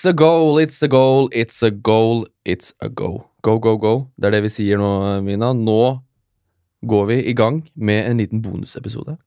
It's 0.00 0.08
a 0.08 0.14
goal, 0.14 0.56
it's 0.56 0.80
a 0.82 0.88
goal, 0.88 1.28
it's 1.30 1.62
a 1.62 1.70
goal, 1.70 2.26
it's 2.42 2.72
a 2.80 2.88
go. 2.88 3.26
Go, 3.44 3.58
go, 3.60 3.76
go. 3.76 3.90
Det 4.16 4.30
er 4.30 4.32
det 4.32 4.46
vi 4.46 4.50
sier 4.54 4.80
nå, 4.80 4.88
Mina. 5.20 5.50
Nå 5.52 5.98
går 6.88 7.04
vi 7.10 7.18
i 7.28 7.34
gang 7.36 7.58
med 7.76 8.08
en 8.08 8.22
liten 8.22 8.40
bonusepisode. 8.40 9.18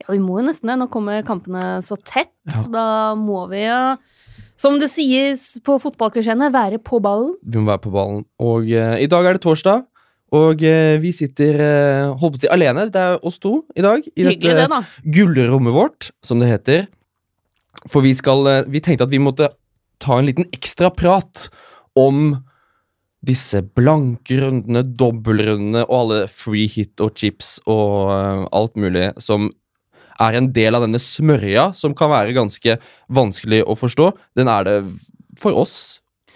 Ja, 0.00 0.06
vi 0.08 0.22
må 0.24 0.38
jo 0.40 0.46
nesten 0.46 0.72
det. 0.72 0.78
Nå 0.80 0.86
kommer 0.88 1.20
kampene 1.28 1.82
så 1.84 2.00
tett. 2.00 2.32
Ja. 2.48 2.64
Da 2.72 2.86
må 3.20 3.42
vi 3.52 3.66
jo, 3.66 3.76
som 4.56 4.80
det 4.80 4.88
sies 4.94 5.50
på 5.68 5.76
fotballklisjeene, 5.84 6.48
være 6.56 6.80
på 6.80 7.02
ballen. 7.04 7.36
Vi 7.44 7.60
må 7.60 7.68
være 7.68 7.84
på 7.84 7.92
ballen. 7.92 8.24
Og 8.40 8.72
eh, 8.72 9.02
i 9.04 9.12
dag 9.12 9.28
er 9.28 9.36
det 9.36 9.44
torsdag, 9.44 9.84
og 10.32 10.64
eh, 10.64 10.96
vi 11.04 11.12
sitter 11.12 11.60
eh, 11.60 12.08
holdt 12.08 12.38
på 12.38 12.46
å 12.46 12.46
si 12.48 12.54
alene. 12.56 12.88
Det 12.88 13.04
er 13.04 13.20
oss 13.20 13.36
to 13.36 13.58
i 13.76 13.84
dag. 13.84 14.00
I 14.16 14.30
Hyggelig 14.32 14.62
det, 14.64 14.70
da. 14.72 14.80
gullrommet 15.04 15.76
vårt, 15.76 16.14
som 16.24 16.40
det 16.40 16.48
heter. 16.56 16.86
For 17.84 18.00
vi 18.00 18.16
skal 18.16 18.46
eh, 18.48 18.64
Vi 18.72 18.80
tenkte 18.80 19.04
at 19.04 19.12
vi 19.12 19.20
måtte 19.20 19.52
ta 20.02 20.18
en 20.18 20.28
liten 20.28 20.48
ekstra 20.54 20.90
prat 20.94 21.46
om 21.98 22.34
disse 23.22 23.62
blanke 23.76 24.40
rundene, 24.40 24.82
dobbeltrundene 24.82 25.84
og 25.86 25.96
alle 26.00 26.22
free 26.30 26.66
hit 26.70 27.02
og 27.02 27.14
chips 27.18 27.56
og 27.70 28.10
uh, 28.10 28.46
alt 28.50 28.78
mulig 28.80 29.12
som 29.22 29.52
er 30.22 30.38
en 30.38 30.50
del 30.54 30.76
av 30.76 30.84
denne 30.84 31.00
smørja, 31.02 31.70
som 31.78 31.94
kan 31.98 32.10
være 32.12 32.34
ganske 32.36 32.76
vanskelig 33.14 33.62
å 33.64 33.76
forstå. 33.78 34.10
Den 34.38 34.50
er 34.50 34.66
det 34.68 34.76
for 35.40 35.56
oss 35.58 35.76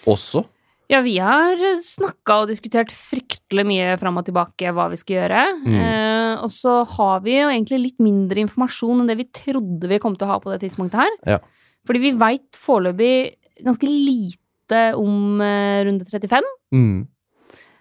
også. 0.08 0.46
Ja, 0.90 1.00
vi 1.02 1.16
har 1.18 1.58
snakka 1.82 2.42
og 2.42 2.50
diskutert 2.52 2.92
fryktelig 2.94 3.64
mye 3.66 3.94
fram 3.98 4.20
og 4.20 4.26
tilbake 4.28 4.70
hva 4.74 4.86
vi 4.92 4.98
skal 5.00 5.16
gjøre. 5.18 5.42
Mm. 5.64 5.78
Eh, 5.82 6.34
og 6.46 6.52
så 6.54 6.78
har 6.96 7.24
vi 7.24 7.34
jo 7.40 7.48
egentlig 7.50 7.80
litt 7.82 8.02
mindre 8.02 8.44
informasjon 8.44 9.02
enn 9.02 9.10
det 9.10 9.18
vi 9.18 9.26
trodde 9.34 9.90
vi 9.90 9.98
kom 10.02 10.14
til 10.14 10.28
å 10.28 10.34
ha 10.34 10.38
på 10.42 10.52
det 10.52 10.60
tidspunktet 10.62 11.02
her. 11.02 11.16
Ja. 11.34 11.40
Fordi 11.86 12.02
vi 12.02 12.14
veit 12.18 12.58
foreløpig 12.58 13.16
ganske 13.64 13.88
lite 13.88 14.80
om 14.98 15.40
eh, 15.40 15.84
runde 15.86 16.04
35. 16.04 16.48
Mm. 16.74 17.06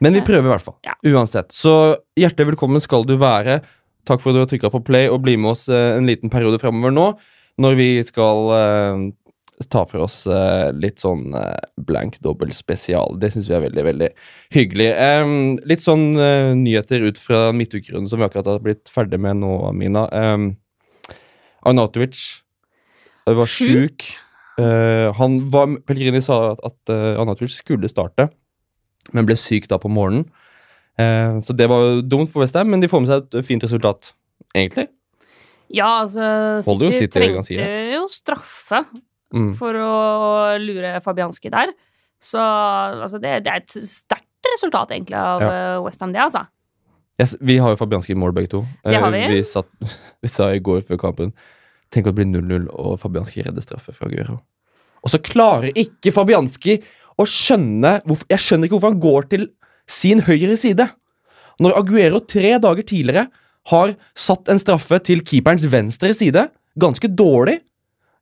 Men 0.04 0.14
vi 0.14 0.22
prøver 0.28 0.50
i 0.50 0.54
hvert 0.54 0.66
fall. 0.66 0.78
Ja. 0.86 0.96
Uansett. 1.08 1.54
Så 1.56 1.96
hjertelig 2.20 2.54
velkommen 2.54 2.84
skal 2.84 3.08
du 3.08 3.16
være. 3.20 3.62
Takk 4.06 4.22
for 4.22 4.32
at 4.32 4.38
du 4.38 4.44
har 4.44 4.50
trykka 4.52 4.72
på 4.74 4.84
play 4.86 5.10
og 5.10 5.24
bli 5.26 5.38
med 5.40 5.56
oss 5.56 5.68
eh, 5.72 5.96
en 5.98 6.08
liten 6.10 6.30
periode 6.34 6.60
fremover 6.62 6.94
nå, 6.94 7.08
når 7.64 7.78
vi 7.80 7.90
skal 8.06 8.52
eh, 8.54 9.06
ta 9.72 9.86
for 9.88 10.04
oss 10.04 10.26
uh, 10.28 10.68
litt 10.76 11.00
sånn 11.00 11.30
uh, 11.32 11.56
blank 11.88 12.18
dobbel 12.24 12.52
spesial. 12.56 13.16
Det 13.22 13.32
syns 13.34 13.48
vi 13.48 13.56
er 13.56 13.64
veldig, 13.64 13.86
veldig 13.88 14.10
hyggelig. 14.56 14.90
Um, 15.24 15.56
litt 15.68 15.84
sånn 15.86 16.10
uh, 16.20 16.52
nyheter 16.60 17.06
ut 17.08 17.22
fra 17.22 17.48
midtukerunden 17.56 18.12
som 18.12 18.20
vi 18.20 18.28
akkurat 18.28 18.50
har 18.52 18.66
blitt 18.66 18.92
ferdig 18.92 19.22
med 19.24 19.40
nå, 19.40 19.54
Mina. 19.78 20.10
Um, 20.12 20.50
Arnautovic 21.66 22.20
var 23.26 23.50
Sjuk? 23.50 24.10
Eh, 24.62 25.10
han 25.18 25.38
var, 25.52 25.68
Pellegrini 25.88 26.22
sa 26.24 26.54
at, 26.54 26.62
at 26.64 26.92
uh, 26.94 27.20
Arnautovic 27.22 27.52
skulle 27.58 27.90
starte, 27.92 28.30
men 29.14 29.28
ble 29.28 29.36
syk 29.40 29.68
da 29.72 29.80
på 29.82 29.92
morgenen. 29.92 30.28
Uh, 30.96 31.42
så 31.44 31.52
det 31.58 31.68
var 31.68 31.82
jo 31.84 32.04
dumt 32.08 32.32
for 32.32 32.40
Westham, 32.46 32.70
men 32.72 32.80
de 32.84 32.88
får 32.88 33.04
med 33.04 33.12
seg 33.12 33.26
et 33.42 33.48
fint 33.50 33.66
resultat, 33.68 34.14
egentlig. 34.56 34.88
Ja, 35.76 36.04
altså 36.06 36.22
Holder 36.68 36.94
City 36.94 37.20
ganske 37.34 37.56
trengte 37.58 37.92
jo 37.98 38.06
straffe 38.14 38.86
Mm. 39.36 39.50
for 39.58 39.76
å 39.76 40.56
lure 40.62 41.02
Fabianski 41.04 41.50
der. 41.52 41.74
Så 42.24 42.40
altså, 42.40 43.18
det, 43.20 43.42
det 43.44 43.52
er 43.52 43.64
et 43.66 43.74
sterkt 43.84 44.48
resultat, 44.54 44.94
egentlig, 44.94 45.18
av 45.20 45.42
Ja. 45.44 45.82
Westham, 45.84 46.14
det, 46.14 46.22
altså. 46.22 46.46
Yes, 47.20 47.34
vi 47.42 47.58
har 47.60 47.74
jo 47.74 47.80
Fabianski 47.80 48.14
i 48.14 48.20
mål, 48.22 48.32
begge 48.38 48.52
to. 48.54 48.62
Det 48.86 48.96
Eh, 48.96 49.10
vi. 49.12 49.24
vi, 49.34 49.42
satt, 49.44 49.68
vi 50.24 50.32
sa 50.32 50.52
i 50.54 50.62
går 50.64 50.86
før 50.88 51.02
kampen 51.02 51.34
Tenk 51.96 52.10
at 52.10 52.18
det 52.18 52.20
blir 52.20 52.28
0-0, 52.28 52.68
og 52.76 53.00
Fabianski 53.00 53.46
redder 53.46 53.64
straffe 53.64 53.96
fra 53.96 54.10
Aguero. 54.10 54.42
Og 55.06 55.14
så 55.14 55.22
klarer 55.24 55.76
ikke 55.80 56.12
Fabianski 56.12 56.82
å 57.16 57.28
skjønne 57.30 58.02
hvorfor, 58.04 58.28
Jeg 58.34 58.44
skjønner 58.44 58.68
ikke 58.68 58.76
hvorfor 58.76 58.92
han 58.92 59.04
går 59.04 59.30
til 59.32 59.48
sin 59.88 60.26
høyre 60.28 60.58
side. 60.60 60.90
Når 61.64 61.78
Aguero 61.80 62.20
tre 62.20 62.58
dager 62.60 62.84
tidligere 62.84 63.30
har 63.72 63.96
satt 64.18 64.52
en 64.52 64.60
straffe 64.60 65.00
til 65.08 65.24
keeperens 65.26 65.66
venstre 65.72 66.12
side, 66.18 66.50
ganske 66.76 67.08
dårlig, 67.08 67.62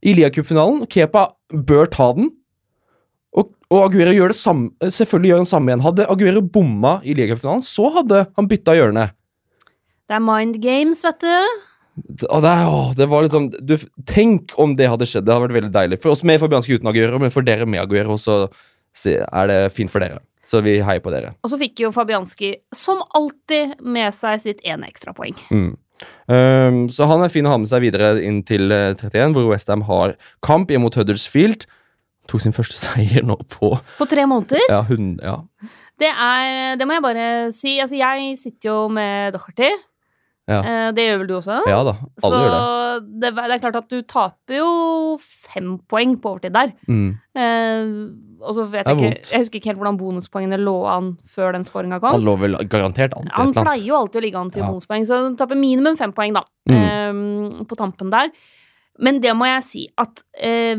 i 0.04 0.14
Liacup-finalen, 0.18 0.84
Kepa 0.92 1.30
bør 1.66 1.88
ta 1.92 2.10
den. 2.18 2.30
Og, 3.34 3.54
og 3.72 3.86
Aguero 3.88 4.14
gjør 4.14 4.34
det 4.34 4.38
samme, 4.38 4.72
selvfølgelig 4.84 5.32
gjør 5.32 5.42
han 5.42 5.50
samme 5.50 5.72
igjen. 5.72 5.86
Hadde 5.86 6.08
Aguero 6.12 6.44
bomma 6.44 6.98
i 7.08 7.16
Liacupfinalen, 7.18 7.64
så 7.66 7.88
hadde 7.98 8.26
han 8.36 8.50
bytta 8.52 8.76
hjørne. 8.78 9.08
Det 10.04 10.18
er 10.20 10.26
mind 10.26 10.60
games, 10.62 11.06
vet 11.08 11.24
du. 11.24 11.64
Og 11.94 12.40
det, 12.42 12.52
å, 12.66 12.78
det 12.98 13.06
var 13.06 13.26
liksom 13.26 13.52
du, 13.54 13.76
Tenk 14.10 14.56
om 14.58 14.74
det 14.78 14.90
hadde 14.90 15.06
skjedd. 15.10 15.28
Det 15.28 15.34
hadde 15.34 15.46
vært 15.46 15.58
veldig 15.60 15.74
deilig. 15.76 16.00
For 16.02 16.16
oss 16.16 16.24
med 16.26 16.42
Fabianski 16.42 16.80
uten 16.80 16.90
Aguero, 16.90 17.20
men 17.22 17.34
for 17.34 17.46
dere 17.46 17.68
med 17.70 17.84
Aguero, 17.84 18.18
så 18.18 18.48
er 19.06 19.50
det 19.52 19.60
fint 19.76 19.94
for 19.94 20.04
dere. 20.04 20.24
Så 20.48 20.60
vi 20.66 20.76
heier 20.84 21.04
på 21.04 21.14
dere. 21.14 21.36
Og 21.46 21.54
så 21.54 21.60
fikk 21.62 21.86
jo 21.86 21.94
Fabianski, 21.96 22.56
som 22.76 23.00
alltid, 23.16 23.78
med 23.80 24.12
seg 24.18 24.42
sitt 24.44 24.66
ene 24.68 24.90
ekstrapoeng. 24.90 25.38
Mm. 25.54 25.72
Um, 26.28 26.82
så 26.92 27.08
han 27.08 27.24
er 27.24 27.32
fin 27.32 27.48
å 27.48 27.54
ha 27.54 27.62
med 27.62 27.70
seg 27.72 27.86
videre 27.86 28.18
inn 28.26 28.42
til 28.48 28.74
eh, 28.74 28.92
31, 28.98 29.38
hvor 29.38 29.48
Westham 29.52 29.86
har 29.88 30.18
kamp 30.44 30.74
imot 30.74 30.98
Huddersfield. 31.00 31.68
Tok 32.32 32.44
sin 32.44 32.56
første 32.56 32.80
seier 32.86 33.24
nå 33.28 33.38
på 33.54 33.72
På 34.00 34.10
tre 34.10 34.28
måneder. 34.30 34.66
Ja, 34.72 34.82
hun, 34.90 35.16
ja. 35.24 35.40
Det 36.02 36.10
er 36.10 36.76
Det 36.80 36.88
må 36.90 36.98
jeg 36.98 37.06
bare 37.06 37.26
si. 37.56 37.78
Altså, 37.80 37.96
jeg 38.00 38.38
sitter 38.42 38.72
jo 38.72 38.78
med 38.92 39.36
Docherty. 39.38 39.72
Ja. 40.50 40.60
Eh, 40.60 40.92
Det 40.92 41.04
gjør 41.08 41.20
vel 41.22 41.28
du 41.30 41.34
også? 41.38 41.62
ja 41.70 41.78
da. 41.88 41.94
Alle 42.24 42.30
så 42.30 42.40
gjør 42.42 42.54
det. 42.54 43.22
det, 43.22 43.30
det 43.36 43.52
er 43.56 43.62
klart 43.64 43.78
at 43.80 43.90
du 43.90 44.02
taper 44.04 44.58
jo 44.58 44.70
fem 45.24 45.78
poeng 45.90 46.18
på 46.20 46.34
overtid 46.34 46.52
der. 46.58 46.74
Mm. 46.90 47.14
Eh, 47.36 47.94
og 48.44 48.52
så 48.58 48.66
vet 48.68 48.86
jeg 48.90 48.98
ikke. 49.00 49.32
Jeg 49.32 49.40
husker 49.46 49.60
ikke 49.62 49.70
helt 49.72 49.80
hvordan 49.80 50.00
bonuspoengene 50.02 50.60
lå 50.60 50.74
an 50.92 51.14
før 51.32 51.54
den 51.56 51.64
skåringa 51.64 52.02
kom. 52.04 52.18
Han 52.18 52.26
lå 52.28 52.34
vel 52.42 52.58
garantert 52.68 53.16
an 53.16 53.30
til 53.30 53.38
Han 53.40 53.54
pleier 53.56 53.86
jo 53.88 53.96
alltid 54.02 54.20
å 54.20 54.26
ligge 54.26 54.42
an 54.42 54.52
til 54.52 54.62
Ja. 54.66 54.68
bonuspoeng, 54.68 55.06
så 55.08 55.22
han 55.24 55.38
taper 55.40 55.56
minimum 55.56 55.96
fem 55.98 56.12
poeng, 56.12 56.34
da. 56.36 56.44
Mm. 56.70 56.76
eh, 56.84 57.64
på 57.70 57.76
tampen 57.80 58.12
der. 58.12 58.30
Men 59.00 59.22
det 59.24 59.32
må 59.36 59.46
jeg 59.48 59.64
si 59.64 59.88
at 59.98 60.22
eh, 60.38 60.76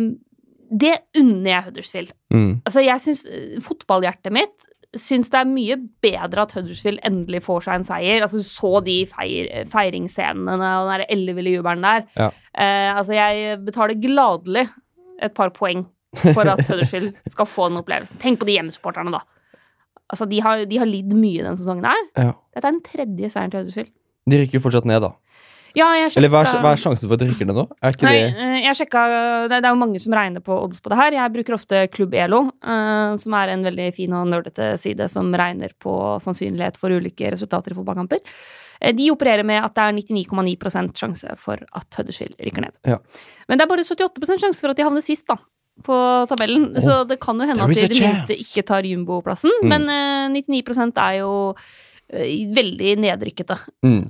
Det 0.74 0.94
unner 1.16 1.50
jeg 1.50 1.64
Huddersfield. 1.70 2.12
Mm. 2.32 2.60
Altså, 2.66 2.80
jeg 2.84 3.00
syns 3.00 3.24
Fotballhjertet 3.62 4.32
mitt 4.32 4.68
syns 5.00 5.30
det 5.32 5.40
er 5.40 5.50
mye 5.50 5.76
bedre 6.04 6.44
at 6.44 6.54
Huddersfield 6.56 7.02
endelig 7.06 7.42
får 7.46 7.66
seg 7.66 7.80
en 7.80 7.86
seier. 7.88 8.22
Altså, 8.24 8.40
du 8.40 8.46
så 8.46 8.72
de 8.86 8.96
feir, 9.10 9.50
feiringsscenene 9.72 10.70
og 10.82 10.90
den 10.92 11.04
elleville 11.12 11.56
jubelen 11.56 11.84
der. 11.86 12.06
Ja. 12.18 12.30
Eh, 12.54 12.90
altså, 12.94 13.16
jeg 13.16 13.58
betaler 13.66 14.00
gladelig 14.00 14.68
et 15.22 15.34
par 15.36 15.52
poeng 15.56 15.86
for 16.22 16.46
at 16.46 16.64
Huddersfield 16.68 17.12
skal 17.32 17.50
få 17.50 17.70
den 17.70 17.80
opplevelsen. 17.82 18.20
Tenk 18.22 18.42
på 18.42 18.48
de 18.48 18.58
hjemmesupporterne, 18.58 19.14
da. 19.14 19.24
Altså, 20.12 20.28
de 20.30 20.40
har, 20.44 20.64
de 20.68 20.78
har 20.80 20.90
lidd 20.90 21.12
mye 21.16 21.42
denne 21.42 21.58
sesongen 21.58 21.88
her. 21.88 22.06
Ja. 22.16 22.32
Dette 22.54 22.68
er 22.68 22.76
den 22.76 22.84
tredje 22.86 23.32
seieren 23.32 23.54
til 23.54 23.64
Huddersfield. 23.64 23.92
De 24.30 24.40
rykker 24.40 24.58
jo 24.58 24.64
fortsatt 24.64 24.88
ned, 24.88 25.02
da. 25.04 25.12
Ja, 25.74 25.88
jeg 25.98 26.12
sjekka 26.12 26.20
Eller 26.20 26.30
hva 26.30 26.40
er, 26.46 26.58
hva 26.62 26.72
er 26.74 26.80
sjansen 26.80 27.08
for 27.10 27.16
at 27.16 27.22
du 27.24 27.30
rykker 27.32 27.48
ned 27.48 27.56
nå? 27.58 27.64
Er 27.82 27.94
ikke 27.96 28.06
Nei, 28.06 28.18
det 28.22 28.42
eh, 28.46 28.58
jeg 28.62 28.78
sjekka 28.78 29.00
det, 29.50 29.56
det 29.56 29.66
er 29.66 29.72
jo 29.72 29.80
mange 29.80 30.02
som 30.02 30.14
regner 30.14 30.44
på 30.44 30.54
odds 30.54 30.82
på 30.82 30.92
det 30.92 30.98
her. 31.00 31.16
Jeg 31.16 31.32
bruker 31.34 31.56
ofte 31.56 31.80
Klubb 31.90 32.14
Elo, 32.14 32.44
uh, 32.62 33.14
som 33.20 33.34
er 33.40 33.54
en 33.56 33.66
veldig 33.66 33.88
fin 33.96 34.14
og 34.14 34.28
nerdete 34.30 34.68
side 34.80 35.08
som 35.10 35.32
regner 35.34 35.74
på 35.82 35.96
sannsynlighet 36.22 36.78
for 36.78 36.94
ulike 36.94 37.34
resultater 37.34 37.74
i 37.74 37.78
fotballkamper. 37.80 38.22
Eh, 38.80 38.94
De 38.94 39.10
opererer 39.10 39.46
med 39.46 39.64
at 39.66 39.74
det 39.74 39.88
er 39.88 39.98
99,9 39.98 40.94
sjanse 41.00 41.36
for 41.42 41.58
at 41.58 41.98
Huddersfield 41.98 42.38
rykker 42.38 42.68
ned. 42.68 42.78
Ja. 42.86 43.00
Men 43.48 43.58
det 43.58 43.66
er 43.66 43.74
bare 43.74 43.86
78% 43.86 44.46
sjanse 44.46 44.62
for 44.62 44.70
at 44.70 44.78
de 44.78 44.86
havner 44.86 45.04
sist, 45.04 45.26
da. 45.30 45.40
På 45.82 45.96
tabellen. 46.30 46.68
Oh, 46.70 46.82
Så 46.82 47.00
det 47.08 47.18
kan 47.18 47.34
jo 47.34 47.48
hende 47.50 47.64
at 47.66 47.74
de 47.74 47.82
i 47.82 47.88
det 47.90 47.98
minste 47.98 48.36
ikke 48.38 48.62
tar 48.62 48.86
jumboplassen. 48.86 49.50
Mm. 49.64 49.72
Men 49.74 49.88
uh, 49.90 50.34
99 50.38 50.92
er 50.94 51.16
jo 51.24 51.32
uh, 51.50 52.28
veldig 52.60 53.00
nedrykkete. 53.08 53.58
mm. 53.82 54.04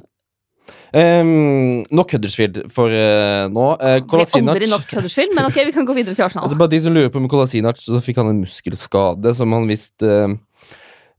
Ehm, 0.94 1.82
Nok 1.90 2.12
Huddersfield 2.14 2.60
for 2.72 2.92
uh, 2.92 3.48
nå. 3.52 3.64
Uh, 3.80 3.98
Det 3.98 4.06
blir 4.06 4.50
aldri 4.52 4.68
nok 4.70 4.92
Huddersfield, 4.94 5.34
men 5.36 5.48
ok, 5.48 5.58
vi 5.68 5.74
kan 5.74 5.86
gå 5.88 5.96
videre 5.96 6.14
til 6.16 6.24
Arsenal. 6.26 6.46
Altså 6.46 6.58
bare 6.60 6.72
De 6.74 6.80
som 6.84 6.94
lurer 6.94 7.10
på 7.12 7.20
med 7.22 7.30
Kolasinac, 7.32 7.80
så 7.82 8.00
fikk 8.04 8.20
han 8.22 8.30
en 8.30 8.40
muskelskade 8.44 9.34
som 9.36 9.52
han 9.56 9.66
visst 9.70 10.04
eh, 10.06 10.36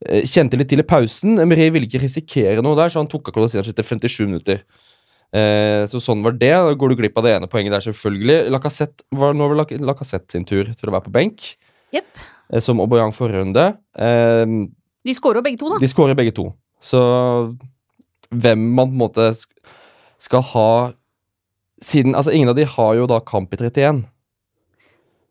eh, 0.08 0.24
kjente 0.32 0.58
litt 0.60 0.70
til 0.72 0.80
i 0.84 0.88
pausen. 0.88 1.36
Emery 1.44 1.68
ville 1.76 1.90
ikke 1.90 2.02
risikere 2.06 2.64
noe 2.66 2.78
der, 2.80 2.94
så 2.94 3.02
han 3.04 3.12
tok 3.12 3.30
av 3.30 3.36
Kolasinac 3.38 3.68
etter 3.74 3.84
57 3.86 4.24
minutter. 4.30 4.64
Uh, 5.36 5.84
så 5.92 6.00
sånn 6.00 6.22
var 6.24 6.38
det. 6.40 6.54
Da 6.56 6.72
går 6.80 6.94
du 6.94 7.00
glipp 7.02 7.18
av 7.20 7.26
det 7.28 7.36
ene 7.36 7.50
poenget 7.52 7.74
der, 7.76 7.84
selvfølgelig. 7.84 8.38
Lacassette 8.56 9.04
var 9.20 9.36
nå 9.36 9.50
vel 9.52 9.60
Lac- 9.60 9.76
Lacassette 9.84 10.32
sin 10.38 10.46
tur 10.48 10.70
til 10.72 10.88
å 10.88 10.94
være 10.96 11.10
på 11.10 11.16
benk, 11.18 11.50
yep. 11.92 12.08
eh, 12.54 12.62
som 12.64 12.80
Aubameyang 12.80 13.12
forrige 13.18 13.42
runde. 13.44 13.66
Eh, 14.00 14.46
De 15.06 15.14
skårer 15.18 15.44
begge 15.44 15.60
to, 15.60 15.74
da. 15.74 15.82
de 15.84 15.90
skårer 15.92 16.16
begge 16.16 16.32
to. 16.38 16.48
Så 16.80 17.02
hvem 18.32 18.66
man 18.76 18.92
på 18.92 18.96
en 18.96 19.02
måte 19.04 19.30
skal 20.24 20.46
ha 20.54 20.70
Siden 21.84 22.16
Altså, 22.16 22.32
ingen 22.32 22.50
av 22.50 22.56
de 22.56 22.64
har 22.66 22.94
jo 22.96 23.06
da 23.06 23.18
kamp 23.20 23.52
i 23.54 23.58
31. 23.60 24.06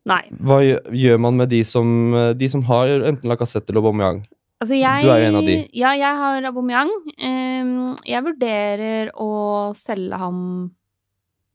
Nei. 0.04 0.20
Hva 0.44 0.58
gjør, 0.60 1.16
man 1.24 1.38
med 1.40 1.48
de 1.48 1.62
som, 1.64 1.88
de 2.36 2.48
som 2.52 2.62
har 2.68 2.92
enten 3.08 3.30
Lacassette 3.30 3.72
eller 3.72 3.80
Aubameyang? 3.80 4.20
Altså 4.60 4.76
jeg, 4.76 5.06
Du 5.06 5.08
er 5.10 5.22
jo 5.22 5.30
en 5.30 5.38
av 5.40 5.48
de. 5.48 5.56
Ja, 5.74 5.94
jeg 5.96 6.20
har 6.20 6.46
Aubameyang. 6.50 6.92
Ehm, 7.16 7.72
jeg 8.06 8.22
vurderer 8.28 9.10
å 9.16 9.30
selge 9.76 10.20
ham 10.20 10.38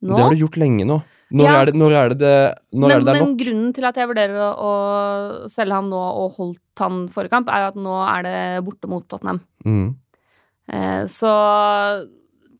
nå. 0.02 0.10
Det 0.16 0.24
har 0.26 0.34
du 0.36 0.42
gjort 0.42 0.60
lenge 0.62 0.90
nå. 0.90 1.00
Når, 1.30 1.46
Ja. 1.46 1.56
er, 1.62 1.66
det, 1.70 1.76
når 1.78 1.92
er 1.94 2.10
det 2.10 2.18
det 2.24 2.36
Når 2.74 2.88
men, 2.88 2.92
er 2.96 3.00
det 3.06 3.14
er 3.14 3.20
men 3.22 3.38
grunnen 3.38 3.74
til 3.78 3.86
at 3.86 3.98
jeg 4.02 4.10
vurderer 4.10 4.40
å, 4.42 4.50
å 4.58 5.50
selge 5.54 5.78
ham 5.78 5.90
nå 5.92 6.02
og 6.02 6.32
holdt 6.40 6.82
han 6.82 7.04
forrige 7.14 7.36
kamp, 7.36 7.52
er 7.54 7.68
jo 7.68 7.68
at 7.70 7.78
nå 7.78 7.98
er 8.10 8.26
det 8.26 8.38
borte 8.66 8.90
mot 8.90 9.06
Tottenham. 9.06 9.40
Mm. 9.62 9.92
Eh, 10.70 11.04
så 11.10 11.32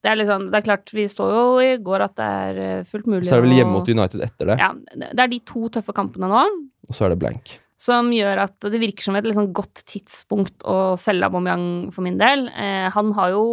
det 0.02 0.10
er 0.14 0.16
liksom 0.22 0.46
Det 0.50 0.58
er 0.62 0.66
klart, 0.66 0.92
vi 0.96 1.04
så 1.12 1.26
jo 1.30 1.42
i 1.62 1.74
går 1.84 2.02
at 2.08 2.14
det 2.18 2.26
er 2.26 2.60
eh, 2.64 2.84
fullt 2.88 3.06
mulig 3.12 3.28
Så 3.28 3.36
er 3.36 3.42
det 3.44 3.50
vel 3.50 3.58
hjemme 3.60 3.76
mot 3.76 3.90
United 3.92 4.22
etter 4.26 4.54
det, 4.54 4.60
Ja, 4.62 4.70
det 5.14 5.20
er 5.26 5.28
de 5.34 5.40
to 5.46 5.68
tøffe 5.70 5.94
kampene 5.94 6.30
nå 6.32 6.44
og 6.90 6.96
så 6.98 7.06
er 7.06 7.12
det 7.14 7.20
blank. 7.22 7.52
som 7.78 8.08
gjør 8.12 8.40
at 8.48 8.66
det 8.74 8.80
virker 8.82 9.06
som 9.06 9.16
et 9.16 9.28
sånn 9.30 9.52
godt 9.54 9.84
tidspunkt 9.86 10.64
å 10.66 10.98
selge 10.98 11.28
Aubameyang 11.30 11.92
for 11.94 12.02
min 12.02 12.18
del. 12.18 12.48
Eh, 12.50 12.90
han 12.90 13.12
har 13.14 13.30
jo 13.36 13.44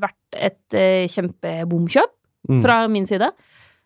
vært 0.00 0.38
et 0.38 0.72
eh, 0.74 1.04
kjempebomkjøp 1.12 2.14
Mm. 2.48 2.58
fra 2.64 2.88
min 2.90 3.04
side. 3.06 3.28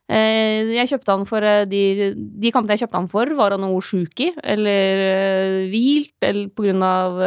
Eh, 0.07 0.69
jeg 0.77 0.87
kjøpte 0.93 1.15
han 1.17 1.25
for 1.27 1.43
eh, 1.43 1.65
de, 1.67 2.13
de 2.15 2.51
kampene 2.55 2.77
jeg 2.77 2.85
kjøpte 2.85 2.99
han 3.01 3.09
for, 3.11 3.31
var 3.35 3.57
han 3.57 3.65
noe 3.65 3.81
sjuk 3.83 4.21
i, 4.23 4.29
eller 4.39 5.01
eh, 5.03 5.55
hvilt, 5.73 6.15
eller 6.23 6.53
på 6.55 6.67
grunn 6.69 6.85
av 6.87 7.19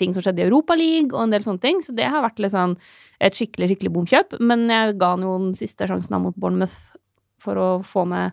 ting 0.00 0.14
som 0.16 0.24
skjedde 0.24 0.40
i 0.40 0.46
Europaligaen 0.46 1.10
og 1.12 1.26
en 1.26 1.34
del 1.34 1.44
sånne 1.44 1.60
ting. 1.64 1.82
Så 1.84 1.92
det 1.96 2.08
har 2.08 2.24
vært 2.24 2.40
sånn 2.54 2.78
et 3.22 3.36
skikkelig, 3.36 3.72
skikkelig 3.72 3.92
bomkjøp. 3.98 4.38
Men 4.40 4.64
jeg 4.72 4.96
ga 5.02 5.12
han 5.12 5.26
jo 5.26 5.34
den 5.44 5.52
siste 5.58 5.88
sjansen 5.90 6.24
mot 6.24 6.38
Bournemouth 6.40 6.78
for 7.42 7.60
å 7.60 7.68
få 7.84 8.06
med 8.08 8.32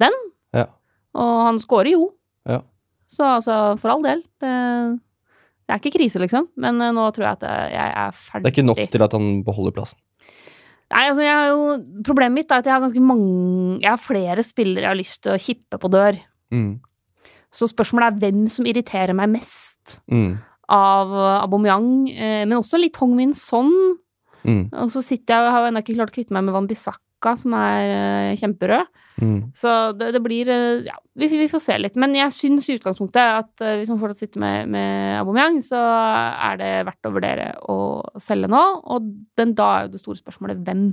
den. 0.00 0.16
Ja. 0.56 0.70
Og 1.18 1.36
han 1.50 1.60
scorer 1.60 1.92
jo. 1.92 2.08
Ja. 2.48 2.62
Så 3.12 3.26
altså, 3.36 3.58
for 3.82 3.92
all 3.92 4.06
del. 4.06 4.24
Det, 4.40 4.54
det 5.66 5.76
er 5.76 5.82
ikke 5.82 5.98
krise, 5.98 6.22
liksom. 6.22 6.48
Men 6.56 6.80
nå 6.80 7.08
tror 7.12 7.28
jeg 7.28 7.40
at 7.42 7.46
jeg 7.74 7.94
er 8.00 8.16
ferdig. 8.16 8.46
Det 8.46 8.52
er 8.54 8.56
ikke 8.56 8.70
nok 8.72 8.84
til 8.96 9.06
at 9.06 9.18
han 9.18 9.30
beholder 9.44 9.76
plassen. 9.76 10.00
Nei, 10.94 11.04
altså, 11.10 11.22
jeg 11.24 11.34
har 11.34 11.48
jo 11.50 12.02
Problemet 12.06 12.36
mitt 12.36 12.52
er 12.52 12.60
at 12.62 12.66
jeg 12.68 12.74
har 12.76 12.82
ganske 12.84 13.02
mange 13.02 13.80
Jeg 13.82 13.90
har 13.90 13.98
flere 13.98 14.44
spillere 14.46 14.84
jeg 14.86 14.92
har 14.92 14.98
lyst 15.00 15.22
til 15.24 15.34
å 15.34 15.40
kippe 15.42 15.80
på 15.82 15.90
dør. 15.90 16.18
Mm. 16.54 16.76
Så 17.50 17.66
spørsmålet 17.70 18.06
er 18.12 18.20
hvem 18.22 18.44
som 18.52 18.68
irriterer 18.68 19.16
meg 19.16 19.32
mest 19.38 20.00
Mm. 20.10 20.36
av 20.68 21.12
eh, 21.14 21.42
Aubameyang, 21.44 22.08
eh, 22.10 22.44
men 22.44 22.58
også 22.58 22.78
litt 22.80 22.96
Hong 22.98 23.14
Min 23.16 23.34
Son. 23.34 23.70
Mm. 24.42 24.68
Og 24.82 24.90
så 24.90 25.02
sitter 25.02 25.34
jeg 25.34 25.46
og 25.46 25.52
har 25.54 25.68
ennå 25.68 25.82
ikke 25.82 25.94
klart 25.94 26.10
å 26.10 26.16
kvitte 26.16 26.34
meg 26.34 26.42
med 26.46 26.54
Van 26.54 26.66
Bissaka, 26.66 27.36
som 27.38 27.54
er 27.54 27.90
eh, 28.32 28.36
kjemperød. 28.40 28.90
Mm. 29.22 29.50
Så 29.56 29.70
det, 29.96 30.10
det 30.12 30.20
blir 30.20 30.48
eh, 30.52 30.84
Ja, 30.84 30.98
vi, 31.16 31.28
vi 31.30 31.48
får 31.48 31.62
se 31.64 31.78
litt. 31.80 31.96
Men 32.00 32.14
jeg 32.16 32.34
syns 32.36 32.68
i 32.68 32.76
utgangspunktet 32.76 33.22
at 33.22 33.64
eh, 33.64 33.78
hvis 33.80 33.90
man 33.92 34.00
fortsatt 34.02 34.26
sitter 34.26 34.42
med, 34.42 34.72
med 34.74 35.20
Aubameyang, 35.22 35.60
så 35.64 35.80
er 35.80 36.60
det 36.60 36.72
verdt 36.90 37.08
å 37.08 37.14
vurdere 37.14 37.50
å 37.72 37.78
selge 38.22 38.50
nå. 38.52 38.64
Og 38.92 39.12
den, 39.40 39.54
da 39.58 39.70
er 39.72 39.86
jo 39.86 39.94
det 39.94 40.02
store 40.02 40.20
spørsmålet 40.20 40.60
hvem 40.66 40.90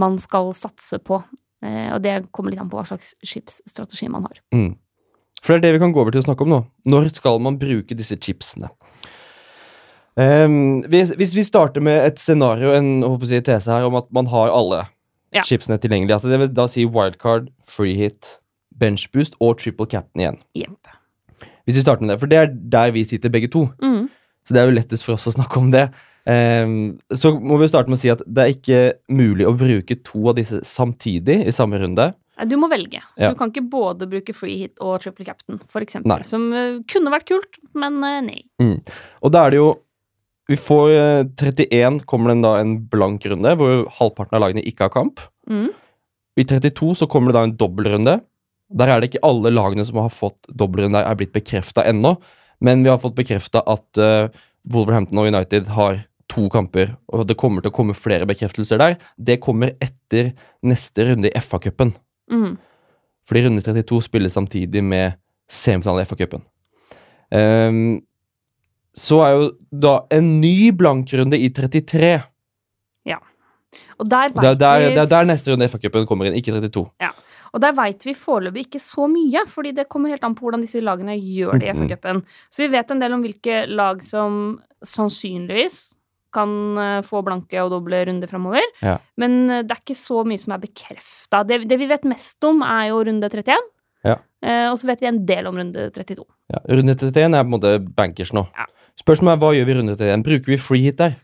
man 0.00 0.18
skal 0.22 0.50
satse 0.58 1.00
på. 1.04 1.20
Eh, 1.64 1.92
og 1.94 2.02
det 2.04 2.18
kommer 2.34 2.52
litt 2.52 2.62
an 2.62 2.72
på 2.72 2.80
hva 2.80 2.86
slags 2.88 3.14
chipsstrategi 3.24 4.10
man 4.12 4.26
har. 4.28 4.42
Mm. 4.54 4.74
For 5.42 5.54
det 5.54 5.60
er 5.60 5.68
det 5.68 5.76
vi 5.76 5.84
kan 5.84 5.94
gå 5.94 6.02
over 6.02 6.14
til 6.14 6.24
å 6.24 6.26
snakke 6.26 6.46
om 6.46 6.52
nå. 6.52 6.60
Når 6.90 7.12
skal 7.16 7.38
man 7.44 7.60
bruke 7.60 7.96
disse 7.96 8.18
chipsene? 8.18 8.72
Um, 10.16 10.80
hvis, 10.88 11.10
hvis 11.20 11.34
vi 11.36 11.44
starter 11.44 11.82
med 11.84 11.98
et 12.00 12.20
scenario, 12.20 12.70
en 12.72 13.04
si, 13.20 13.36
tese 13.44 13.68
her, 13.68 13.84
om 13.84 13.98
at 14.00 14.06
man 14.16 14.30
har 14.32 14.48
alle 14.48 14.86
Ja. 15.34 15.42
chipsene 15.42 15.78
tilgjengelig. 15.78 16.12
Altså 16.14 16.28
det 16.30 16.38
vil 16.40 16.52
da 16.54 16.66
si 16.70 16.84
wildcard, 16.84 17.48
free 17.66 17.94
hit, 17.98 18.38
bench 18.78 19.08
boost 19.12 19.34
og 19.40 19.58
triple 19.58 19.86
captain 19.86 20.22
igjen. 20.22 20.38
Yep. 20.56 20.92
Hvis 21.66 21.76
vi 21.80 21.82
starter 21.82 22.04
med 22.06 22.14
det, 22.14 22.20
for 22.20 22.26
det 22.30 22.38
er 22.38 22.52
der 22.54 22.92
vi 22.94 23.02
sitter 23.04 23.32
begge 23.32 23.48
to. 23.50 23.66
Mm. 23.82 24.06
Så 24.46 24.54
det 24.54 24.60
er 24.62 24.68
jo 24.70 24.76
lettest 24.76 25.04
for 25.04 25.16
oss 25.16 25.26
å 25.26 25.34
snakke 25.34 25.58
om 25.58 25.72
det. 25.74 25.88
Um, 26.26 26.98
så 27.14 27.32
må 27.38 27.58
vi 27.58 27.68
starte 27.70 27.90
med 27.90 27.98
å 27.98 28.02
si 28.02 28.10
at 28.10 28.22
det 28.26 28.42
er 28.44 28.54
ikke 28.54 28.78
mulig 29.14 29.46
å 29.46 29.54
bruke 29.58 29.96
to 30.06 30.28
av 30.30 30.36
disse 30.38 30.60
samtidig 30.66 31.40
i 31.46 31.54
samme 31.54 31.78
runde. 31.82 32.12
Du 32.46 32.56
må 32.60 32.68
velge. 32.68 33.00
Så 33.16 33.22
Ja. 33.22 33.30
du 33.32 33.38
kan 33.38 33.50
ikke 33.50 33.68
både 33.70 34.06
bruke 34.10 34.34
free 34.34 34.58
hit 34.58 34.74
og 34.80 35.00
triple 35.00 35.24
captain, 35.24 35.58
for 35.68 35.80
eksempel. 35.80 36.08
Nei. 36.10 36.22
Som 36.28 36.52
eh, 36.52 36.80
kunne 36.86 37.10
vært 37.10 37.26
kult, 37.30 37.58
men 37.74 37.98
nei. 38.00 38.20
nei. 38.20 38.42
Og 39.22 39.32
da 39.32 39.46
er 39.46 39.50
det 39.50 39.56
jo 39.56 39.70
Vi 40.46 40.56
får 40.56 40.90
eh, 40.94 41.24
31 41.42 42.00
kommer 42.06 42.32
det 42.32 42.42
da 42.44 42.54
en 42.60 42.76
blank 42.90 43.26
runde, 43.26 43.54
hvor 43.58 43.84
halvparten 43.98 44.38
av 44.38 44.44
lagene 44.44 44.64
ikke 44.66 44.86
har 44.86 44.94
kamp. 44.94 45.22
Mm. 45.50 45.70
I 46.36 46.44
32 46.46 46.92
så 47.02 47.08
kommer 47.10 47.32
det 47.32 47.38
da 47.38 47.44
en 47.48 47.56
dobbeltrunde. 47.58 48.18
Der 48.76 48.90
er 48.90 49.00
det 49.00 49.10
ikke 49.10 49.24
alle 49.26 49.52
lagene 49.54 49.86
som 49.86 49.98
har 50.02 50.12
fått 50.12 50.50
dobbeltrunde, 50.50 51.02
er 51.02 51.18
blitt 51.18 51.34
bekrefta 51.34 51.86
ennå. 51.86 52.16
Men 52.62 52.84
vi 52.84 52.90
har 52.92 53.00
fått 53.02 53.16
bekrefta 53.18 53.62
at 53.68 54.00
uh, 54.00 54.28
Wolverhampton 54.72 55.20
og 55.20 55.28
United 55.28 55.68
har 55.76 56.04
to 56.32 56.48
kamper, 56.50 56.94
og 57.12 57.26
det 57.28 57.36
kommer 57.38 57.62
til 57.62 57.70
å 57.70 57.76
komme 57.76 57.94
flere 57.94 58.26
bekreftelser 58.28 58.80
der. 58.82 58.96
Det 59.16 59.38
kommer 59.42 59.74
etter 59.82 60.32
neste 60.66 61.06
runde 61.10 61.30
i 61.30 61.42
FA-cupen. 61.42 61.94
Mm. 62.32 62.56
Fordi 63.26 63.44
runde 63.46 63.62
32 63.66 64.00
spilles 64.06 64.34
samtidig 64.34 64.82
med 64.82 65.18
semifinalen 65.50 66.02
i 66.02 66.08
FA-cupen. 66.08 66.42
Ehm, 67.34 68.00
så 68.96 69.20
er 69.26 69.34
jo 69.36 69.50
da 69.84 69.98
en 70.14 70.36
ny 70.40 70.70
blankrunde 70.76 71.38
i 71.38 71.50
33. 71.52 72.16
Ja. 73.06 73.18
Og 74.00 74.08
der 74.08 74.32
Og 74.32 74.40
Det 74.40 74.48
er 74.48 74.54
vet 74.54 74.60
der, 74.60 74.78
vi 74.78 74.94
det 74.94 75.02
er 75.04 75.12
der 75.12 75.28
neste 75.28 75.52
runde 75.52 75.68
i 75.68 75.68
FA-cupen 75.68 76.06
kommer 76.08 76.28
inn, 76.28 76.38
ikke 76.38 76.54
32. 76.56 76.86
Ja. 77.00 77.12
Og 77.52 77.60
der 77.62 77.72
veit 77.76 78.02
vi 78.04 78.12
foreløpig 78.16 78.66
ikke 78.66 78.80
så 78.82 79.06
mye, 79.08 79.46
fordi 79.48 79.72
det 79.76 79.88
kommer 79.88 80.12
helt 80.12 80.24
an 80.24 80.34
på 80.36 80.44
hvordan 80.44 80.64
disse 80.64 80.80
lagene 80.80 81.14
gjør 81.16 81.60
det 81.60 81.68
i. 81.70 81.76
FA-cupen. 81.76 82.24
Så 82.50 82.64
vi 82.64 82.72
vet 82.72 82.90
en 82.90 83.00
del 83.00 83.14
om 83.16 83.22
hvilke 83.24 83.62
lag 83.68 84.02
som 84.04 84.58
sannsynligvis 84.84 85.96
kan 86.36 86.50
eh, 86.78 87.02
få 87.06 87.22
blanke 87.24 87.62
og 87.62 87.72
doble 87.72 88.02
runder 88.08 88.28
framover. 88.28 88.64
Ja. 88.84 88.98
Men 89.20 89.38
eh, 89.48 89.64
det 89.64 89.76
er 89.76 89.82
ikke 89.82 89.98
så 89.98 90.22
mye 90.28 90.40
som 90.42 90.56
er 90.56 90.62
bekrefta. 90.66 91.42
Det, 91.48 91.62
det 91.70 91.80
vi 91.80 91.88
vet 91.88 92.04
mest 92.08 92.44
om, 92.44 92.60
er 92.66 92.90
jo 92.90 93.02
runde 93.08 93.30
31. 93.32 93.70
Ja. 94.06 94.18
Eh, 94.44 94.66
og 94.70 94.76
så 94.80 94.90
vet 94.90 95.02
vi 95.02 95.10
en 95.10 95.22
del 95.28 95.48
om 95.48 95.56
runde 95.60 95.88
32. 95.96 96.26
Ja, 96.52 96.62
runde 96.68 96.96
31 96.96 97.24
er 97.24 97.40
på 97.40 97.46
en 97.46 97.54
måte 97.56 97.76
bankers 97.96 98.34
nå. 98.36 98.44
Ja. 98.56 98.68
Spørsmålet 99.00 99.36
er 99.36 99.42
hva 99.42 99.52
gjør 99.56 99.68
vi 99.68 99.74
i 99.74 99.78
runde 99.78 99.94
31? 99.96 100.26
Bruker 100.26 100.52
vi 100.54 100.60
free 100.60 100.88
hit 100.88 101.00
der? 101.00 101.16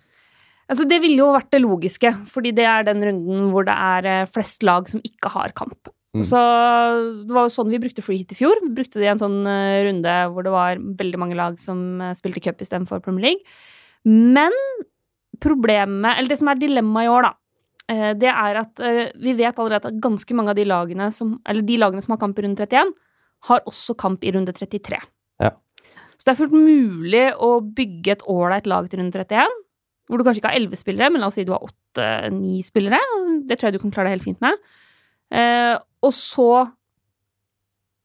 Altså, 0.71 0.87
det 0.89 1.03
ville 1.03 1.21
jo 1.21 1.33
vært 1.35 1.51
det 1.53 1.61
logiske, 1.61 2.13
fordi 2.31 2.53
det 2.57 2.65
er 2.69 2.87
den 2.87 3.03
runden 3.05 3.51
hvor 3.53 3.67
det 3.69 3.75
er 3.75 4.09
eh, 4.09 4.31
flest 4.31 4.65
lag 4.65 4.87
som 4.89 5.03
ikke 5.05 5.33
har 5.35 5.53
kamp. 5.59 5.91
Mm. 6.13 6.23
Så 6.29 6.39
det 7.25 7.33
var 7.33 7.47
jo 7.49 7.53
sånn 7.53 7.73
vi 7.73 7.81
brukte 7.81 8.05
free 8.05 8.23
hit 8.23 8.33
i 8.33 8.39
fjor. 8.39 8.61
Vi 8.63 8.73
brukte 8.77 9.01
det 9.01 9.09
i 9.09 9.13
en 9.13 9.21
sånn 9.21 9.43
eh, 9.49 9.83
runde 9.89 10.17
hvor 10.33 10.47
det 10.47 10.55
var 10.55 10.81
veldig 11.03 11.21
mange 11.21 11.37
lag 11.37 11.59
som 11.61 12.01
eh, 12.01 12.15
spilte 12.17 12.45
cup 12.45 12.65
istedenfor 12.65 13.03
Premier 13.05 13.33
League. 13.33 13.61
Men 14.09 14.57
problemet, 15.43 16.15
eller 16.15 16.33
det 16.33 16.41
som 16.41 16.51
er 16.53 16.61
dilemmaet 16.61 17.09
i 17.09 17.13
år, 17.13 17.29
da, 17.29 17.37
det 18.17 18.29
er 18.31 18.57
at 18.61 18.81
vi 19.21 19.33
vet 19.37 19.59
allerede 19.59 19.91
at 19.91 19.97
ganske 20.01 20.35
mange 20.39 20.53
av 20.53 20.57
de 20.57 20.65
lagene 20.71 21.09
som, 21.15 21.33
eller 21.51 21.67
de 21.67 21.79
lagene 21.83 22.03
som 22.05 22.15
har 22.15 22.21
kamp 22.23 22.39
i 22.39 22.45
runde 22.45 22.63
31, 22.63 22.93
har 23.51 23.65
også 23.69 23.97
kamp 23.99 24.23
i 24.23 24.33
runde 24.35 24.55
33. 24.55 25.01
Så 26.23 26.29
det 26.29 26.37
er 26.37 26.39
fullt 26.39 26.55
mulig 26.55 27.23
å 27.43 27.57
bygge 27.75 28.13
et 28.15 28.21
ålreit 28.31 28.69
lag 28.71 28.87
til 28.87 29.01
runde 29.01 29.11
31, 29.11 29.57
hvor 30.07 30.21
du 30.21 30.23
kanskje 30.23 30.39
ikke 30.39 30.53
har 30.53 30.59
elleve 30.61 30.79
spillere, 30.79 31.11
men 31.11 31.19
la 31.19 31.27
oss 31.33 31.35
si 31.35 31.43
du 31.43 31.51
har 31.51 31.65
åtte-ni 31.67 32.61
spillere. 32.63 33.01
Det 33.43 33.57
tror 33.59 33.69
jeg 33.69 33.75
du 33.75 33.83
kan 33.83 33.95
klare 33.97 34.07
deg 34.07 34.21
helt 34.21 34.29
fint 34.29 34.45
med. 34.45 34.61
Eh, 35.35 35.75
og 36.07 36.15
så 36.15 36.53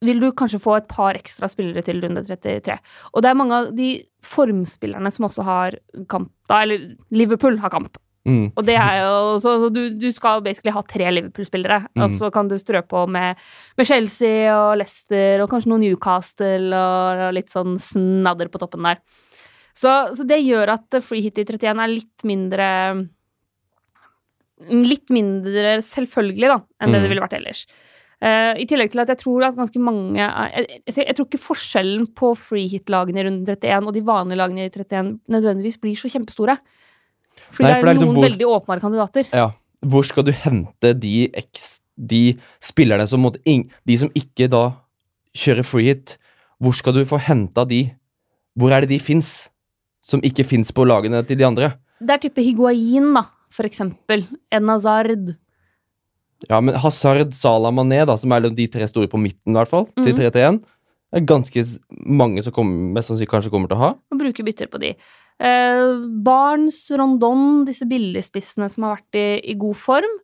vil 0.07 0.23
du 0.23 0.31
kanskje 0.33 0.61
få 0.63 0.79
et 0.79 0.89
par 0.89 1.17
ekstra 1.19 1.45
spillere 1.51 1.85
til 1.85 2.01
runde 2.01 2.25
33. 2.25 2.79
Og 3.13 3.21
det 3.21 3.29
er 3.29 3.37
mange 3.37 3.61
av 3.61 3.69
de 3.77 3.91
formspillerne 4.25 5.13
som 5.13 5.29
også 5.29 5.45
har 5.45 5.77
kamp, 6.09 6.33
da, 6.49 6.63
eller 6.65 6.89
Liverpool 7.13 7.61
har 7.61 7.73
kamp. 7.73 8.01
Mm. 8.27 8.49
Og 8.59 8.65
det 8.67 8.75
er 8.75 8.97
jo 9.05 9.37
Så 9.39 9.53
du, 9.71 9.81
du 9.95 10.07
skal 10.11 10.41
basically 10.43 10.73
ha 10.75 10.83
tre 10.83 11.07
Liverpool-spillere. 11.13 11.85
Mm. 11.95 12.03
Og 12.03 12.15
så 12.19 12.29
kan 12.33 12.49
du 12.51 12.57
strø 12.59 12.81
på 12.83 13.05
med, 13.07 13.39
med 13.79 13.87
Chelsea 13.87 14.51
og 14.51 14.77
Leicester 14.81 15.43
og 15.43 15.51
kanskje 15.51 15.71
noen 15.71 15.85
Newcastle 15.87 16.75
og, 16.75 17.23
og 17.27 17.37
litt 17.37 17.53
sånn 17.53 17.77
snadder 17.81 18.51
på 18.51 18.61
toppen 18.61 18.89
der. 18.89 18.99
Så, 19.77 19.91
så 20.17 20.25
det 20.27 20.41
gjør 20.41 20.73
at 20.73 20.99
free 21.05 21.23
hit 21.23 21.39
i 21.39 21.45
31 21.45 21.83
er 21.83 21.93
litt 21.93 22.27
mindre 22.27 22.71
Litt 24.57 25.11
mindre 25.13 25.75
selvfølgelig, 25.85 26.47
da, 26.49 26.55
enn 26.81 26.89
det 26.89 26.97
Mm. 26.97 27.03
det 27.03 27.09
ville 27.11 27.21
vært 27.21 27.35
ellers. 27.37 27.59
Uh, 28.17 28.57
I 28.57 28.65
tillegg 28.65 28.89
til 28.89 29.03
at 29.03 29.11
jeg 29.13 29.19
tror 29.21 29.43
at 29.45 29.53
ganske 29.59 29.77
mange 29.77 30.17
jeg, 30.17 30.65
jeg, 30.89 31.03
jeg 31.03 31.13
tror 31.13 31.27
ikke 31.27 31.37
forskjellen 31.43 32.07
på 32.17 32.31
free 32.33 32.65
hit-lagene 32.71 33.21
i 33.21 33.25
runde 33.27 33.53
31 33.53 33.85
og 33.85 33.93
de 33.93 34.01
vanlige 34.01 34.39
lagene 34.39 34.65
i 34.65 34.71
31 34.73 35.11
nødvendigvis 35.29 35.77
blir 35.77 35.99
så 36.01 36.09
kjempestore. 36.09 36.57
Fordi 37.51 37.63
Nei, 37.63 37.71
det 37.71 37.77
er 37.77 37.79
for 37.79 37.85
det 37.85 37.89
er 37.89 37.99
liksom 37.99 38.07
noen 38.07 38.17
hvor- 38.17 38.29
veldig 38.29 38.47
åpenbare 38.57 38.81
kandidater. 38.81 39.27
Ja. 39.33 39.51
Hvor 39.85 40.05
skal 40.05 40.23
du 40.23 40.31
hente 40.31 40.93
de, 40.99 41.29
eks, 41.33 41.79
de 41.97 42.21
spillerne 42.61 43.07
som 43.07 43.21
måtte 43.21 43.39
ing, 43.45 43.69
De 43.85 43.97
som 43.97 44.09
ikke 44.09 44.49
da 44.49 44.63
kjører 45.35 45.65
free 45.65 45.85
hit, 45.93 46.17
hvor 46.61 46.73
skal 46.73 46.93
du 46.93 47.03
få 47.05 47.19
henta 47.19 47.65
de? 47.67 47.91
Hvor 48.57 48.71
er 48.71 48.81
det 48.81 48.89
de 48.89 48.99
fins? 48.99 49.49
Som 50.01 50.21
ikke 50.21 50.45
fins 50.45 50.71
på 50.71 50.85
lagene 50.87 51.21
til 51.27 51.37
de 51.37 51.43
andre? 51.45 51.73
Det 52.01 52.09
er 52.09 52.17
type 52.29 52.41
Higuain, 52.41 53.13
da, 53.13 53.25
for 53.49 53.63
eksempel. 53.67 54.25
En 54.51 54.67
Hazard. 54.69 55.35
Ja, 56.49 56.59
men 56.61 56.75
Hazard, 56.75 57.33
Salah, 57.33 57.71
Mané, 57.73 58.05
da, 58.05 58.15
som 58.15 58.31
er 58.31 58.41
de 58.49 58.67
tre 58.67 58.87
store 58.87 59.07
på 59.09 59.17
midten, 59.19 59.51
i 59.53 59.57
hvert 59.57 59.67
fall, 59.71 59.85
til 59.97 60.13
Mhm. 60.13 60.19
31, 60.21 60.59
det 61.13 61.21
er 61.21 61.25
ganske 61.25 61.79
mange 61.91 62.43
som 62.43 62.53
kommer, 62.53 62.93
mest 62.93 63.09
sannsynlig 63.09 63.27
kanskje 63.29 63.49
kommer 63.51 63.67
til 63.67 63.77
å 63.77 63.79
ha. 63.79 63.89
Og 64.11 64.19
bruker 64.19 64.45
bytter 64.45 64.67
på 64.67 64.79
de. 64.79 64.95
Eh, 65.37 65.87
Barnes, 66.25 66.79
Rondon, 66.97 67.65
disse 67.67 67.85
billigspissene 67.89 68.69
som 68.73 68.87
har 68.87 68.97
vært 68.97 69.19
i, 69.19 69.27
i 69.53 69.57
god 69.59 69.77
form, 69.77 70.15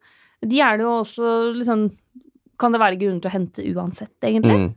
de 0.44 0.62
er 0.64 0.80
det 0.80 0.88
jo 0.88 0.96
også 1.00 1.34
liksom 1.56 1.90
kan 2.60 2.74
det 2.74 2.82
være 2.82 3.00
grunn 3.02 3.20
til 3.22 3.30
å 3.30 3.34
hente 3.34 3.66
uansett, 3.74 4.16
egentlig. 4.24 4.60
Mm. 4.62 4.72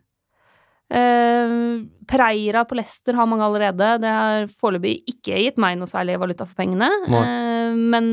Eh, 0.97 1.55
Pereira 2.07 2.63
på 2.65 2.77
Leicester 2.79 3.19
har 3.19 3.29
mange 3.29 3.47
allerede. 3.47 3.97
Det 4.03 4.13
har 4.13 4.49
foreløpig 4.55 4.97
ikke 5.13 5.41
gitt 5.43 5.61
meg 5.63 5.79
noe 5.79 5.91
særlig 5.91 6.19
valuta 6.23 6.47
for 6.47 6.59
pengene. 6.59 6.89
Eh, 7.07 7.77
men, 7.77 8.13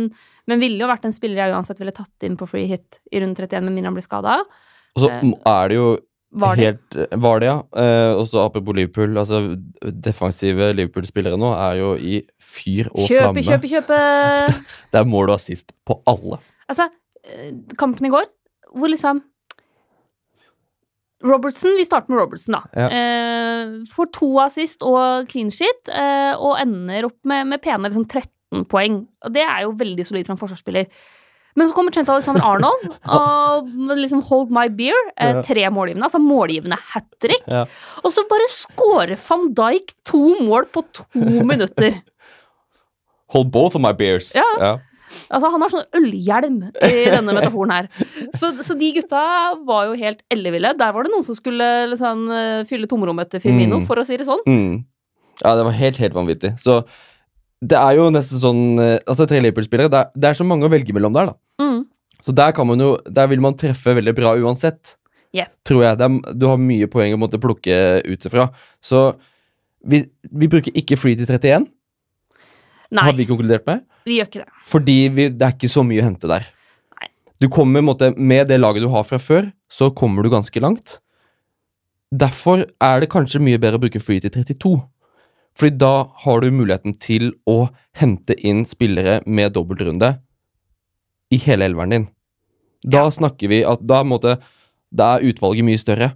men 0.50 0.64
ville 0.64 0.82
jo 0.82 0.90
vært 0.90 1.08
en 1.08 1.16
spiller 1.16 1.44
jeg 1.44 1.56
uansett 1.56 1.82
ville 1.82 1.96
tatt 1.96 2.28
inn 2.28 2.38
på 2.40 2.50
free 2.50 2.70
hit 2.70 3.00
i 3.12 3.22
runde 3.24 3.38
31 3.40 3.68
med 3.68 3.78
mindre 3.78 3.94
han 3.94 4.00
blir 4.00 4.08
skada. 4.08 4.42
Og 4.94 5.06
så 5.06 5.12
Eh, 5.14 5.30
er 5.50 5.70
det 5.72 5.80
jo 5.80 5.88
Var 6.34 6.56
det? 6.58 6.64
helt 6.66 6.96
Var 7.22 7.40
det, 7.44 7.48
ja. 7.52 7.58
Eh, 7.78 8.14
og 8.18 8.24
så 8.32 8.42
apropos 8.48 8.74
Liverpool. 8.76 9.18
altså 9.22 9.42
Defensive 10.02 10.72
Liverpool-spillere 10.74 11.38
nå 11.38 11.52
er 11.54 11.78
jo 11.82 11.92
i 11.96 12.22
fyr 12.42 12.90
og 12.94 13.06
Kjøpe, 13.06 13.44
flamme. 13.44 13.44
kjøpe, 13.46 13.70
kjøpe! 13.70 14.00
Det 14.94 15.02
er 15.04 15.06
mål 15.12 15.30
og 15.30 15.36
assist 15.38 15.76
på 15.86 16.00
alle. 16.10 16.40
Altså, 16.72 16.90
eh, 17.28 17.52
kampen 17.78 18.10
i 18.10 18.14
går, 18.14 18.26
hvor 18.74 18.90
liksom 18.90 19.22
Robertson, 21.24 21.78
Vi 21.78 21.86
starter 21.88 22.12
med 22.12 22.20
Robertson, 22.20 22.58
da. 22.58 22.62
Ja. 22.76 22.88
Eh, 22.92 23.76
får 23.94 24.10
to 24.18 24.30
assist 24.44 24.82
og 24.84 25.30
clean 25.32 25.52
shit, 25.56 25.88
eh, 25.88 26.34
og 26.36 26.58
ender 26.60 27.08
opp 27.08 27.20
med, 27.24 27.48
med 27.48 27.62
pene 27.64 27.88
liksom 27.88 28.04
13 28.10 28.66
poeng. 28.68 29.06
Og 29.24 29.32
det 29.34 29.46
er 29.46 29.62
jo 29.64 29.72
veldig 29.80 30.04
solid 30.06 30.28
for 30.28 30.36
en 30.36 30.42
forsvarsspiller. 30.42 30.90
Men 31.56 31.70
så 31.70 31.76
kommer 31.78 31.92
Trent 31.94 32.10
Alexander 32.10 32.42
Arnold 32.42 32.88
og 33.18 33.68
liksom 34.00 34.24
hold 34.30 34.50
my 34.54 34.68
beer. 34.74 34.98
Eh, 35.22 35.42
tre 35.46 35.68
målgivende, 35.74 36.08
altså 36.08 36.22
målgivende 36.24 36.78
hat 36.94 37.06
trick. 37.22 37.44
Ja. 37.48 37.66
Og 38.04 38.12
så 38.16 38.24
bare 38.32 38.48
scorer 38.50 39.14
van 39.28 39.52
Dijk 39.54 39.94
to 40.10 40.24
mål 40.42 40.66
på 40.74 40.82
to 40.98 41.06
minutter. 41.52 42.00
Hold 43.34 43.52
both 43.54 43.76
of 43.78 43.82
my 43.82 43.94
beers. 43.98 44.32
Ja. 44.36 44.80
Altså, 45.30 45.50
han 45.54 45.62
har 45.62 45.70
sånn 45.70 45.86
ølhjelm 46.00 46.58
i 46.74 46.92
denne 47.14 47.36
metaforen 47.38 47.74
her. 47.74 47.88
Så, 48.38 48.50
så 48.66 48.74
de 48.78 48.90
gutta 48.96 49.22
var 49.68 49.92
jo 49.92 49.98
helt 50.00 50.24
elleville. 50.34 50.72
Der 50.80 50.94
var 50.96 51.06
det 51.06 51.14
noen 51.14 51.26
som 51.28 51.38
skulle 51.38 51.68
liksom, 51.92 52.26
eh, 52.34 52.64
fylle 52.70 52.90
tomrommet 52.90 53.30
til 53.34 53.44
Firmino, 53.44 53.78
Mm. 53.82 53.86
for 53.90 54.02
å 54.02 54.06
si 54.10 54.18
det 54.18 54.26
sånn. 54.30 54.42
Mm. 54.50 54.82
ja, 55.44 55.54
det 55.58 55.66
var 55.70 55.78
helt, 55.78 55.98
helt 56.02 56.18
vanvittig. 56.18 56.56
Så 56.62 56.80
det 57.64 57.80
er 57.80 57.98
jo 57.98 58.10
nesten 58.14 58.42
sånn 58.42 58.64
eh, 58.82 58.98
Altså, 59.08 59.28
tre 59.30 59.40
Liverpool-spillere, 59.44 59.92
det, 59.92 60.04
det 60.20 60.30
er 60.30 60.40
så 60.40 60.48
mange 60.48 60.68
å 60.68 60.72
velge 60.74 60.96
mellom 60.96 61.16
der, 61.16 61.32
da. 61.32 61.64
Mm. 61.64 61.84
Så 62.24 62.36
der 62.36 62.54
kan 62.56 62.68
man 62.70 62.82
jo 62.82 62.96
Der 63.04 63.28
vil 63.32 63.44
man 63.44 63.58
treffe 63.60 63.96
veldig 63.98 64.14
bra 64.18 64.34
uansett. 64.40 64.96
Yeah. 65.34 65.50
Tror 65.66 65.84
jeg. 65.84 65.98
Det 66.00 66.08
er, 66.08 66.34
du 66.38 66.48
har 66.50 66.60
mye 66.62 66.88
poeng 66.92 67.16
å 67.16 67.20
måtte 67.20 67.42
plukke 67.42 67.78
ut 68.06 68.28
ifra. 68.30 68.48
Så 68.84 69.06
vi, 69.84 70.04
vi 70.30 70.50
bruker 70.52 70.76
ikke 70.78 70.98
free 71.00 71.18
til 71.20 71.28
31, 71.28 71.66
Nei, 72.94 73.06
har 73.08 73.16
vi 73.18 73.26
konkludert 73.28 73.66
med. 73.68 73.82
vi 74.08 74.20
gjør 74.20 74.30
ikke 74.30 74.44
det. 74.44 74.62
Fordi 74.70 74.98
vi, 75.12 75.26
det 75.34 75.48
er 75.48 75.56
ikke 75.58 75.72
så 75.74 75.84
mye 75.84 76.04
å 76.04 76.06
hente 76.06 76.30
der. 76.30 76.46
Nei. 77.00 77.10
Du 77.42 77.50
kommer 77.52 77.84
måte, 77.84 78.14
Med 78.16 78.48
det 78.52 78.62
laget 78.62 78.86
du 78.86 78.92
har 78.94 79.04
fra 79.08 79.20
før, 79.20 79.50
så 79.68 79.90
kommer 79.92 80.24
du 80.24 80.32
ganske 80.32 80.64
langt. 80.64 81.00
Derfor 82.14 82.68
er 82.70 83.02
det 83.02 83.10
kanskje 83.10 83.42
mye 83.42 83.60
bedre 83.60 83.82
å 83.82 83.84
bruke 83.84 84.00
free 84.04 84.22
til 84.22 84.32
32. 84.32 84.78
Fordi 85.58 85.78
da 85.78 85.94
har 86.24 86.42
du 86.42 86.50
muligheten 86.52 86.96
til 86.98 87.32
å 87.50 87.70
hente 88.00 88.34
inn 88.42 88.64
spillere 88.66 89.20
med 89.26 89.54
dobbeltrunde 89.54 90.16
i 91.34 91.38
hele 91.46 91.68
elveren 91.70 91.94
din. 91.94 92.08
Da 92.84 93.06
snakker 93.14 93.52
vi 93.52 93.62
at 93.68 93.84
da, 93.86 94.02
måtte, 94.04 94.40
da 94.92 95.16
er 95.18 95.30
utvalget 95.30 95.66
mye 95.68 95.82
større. 95.82 96.12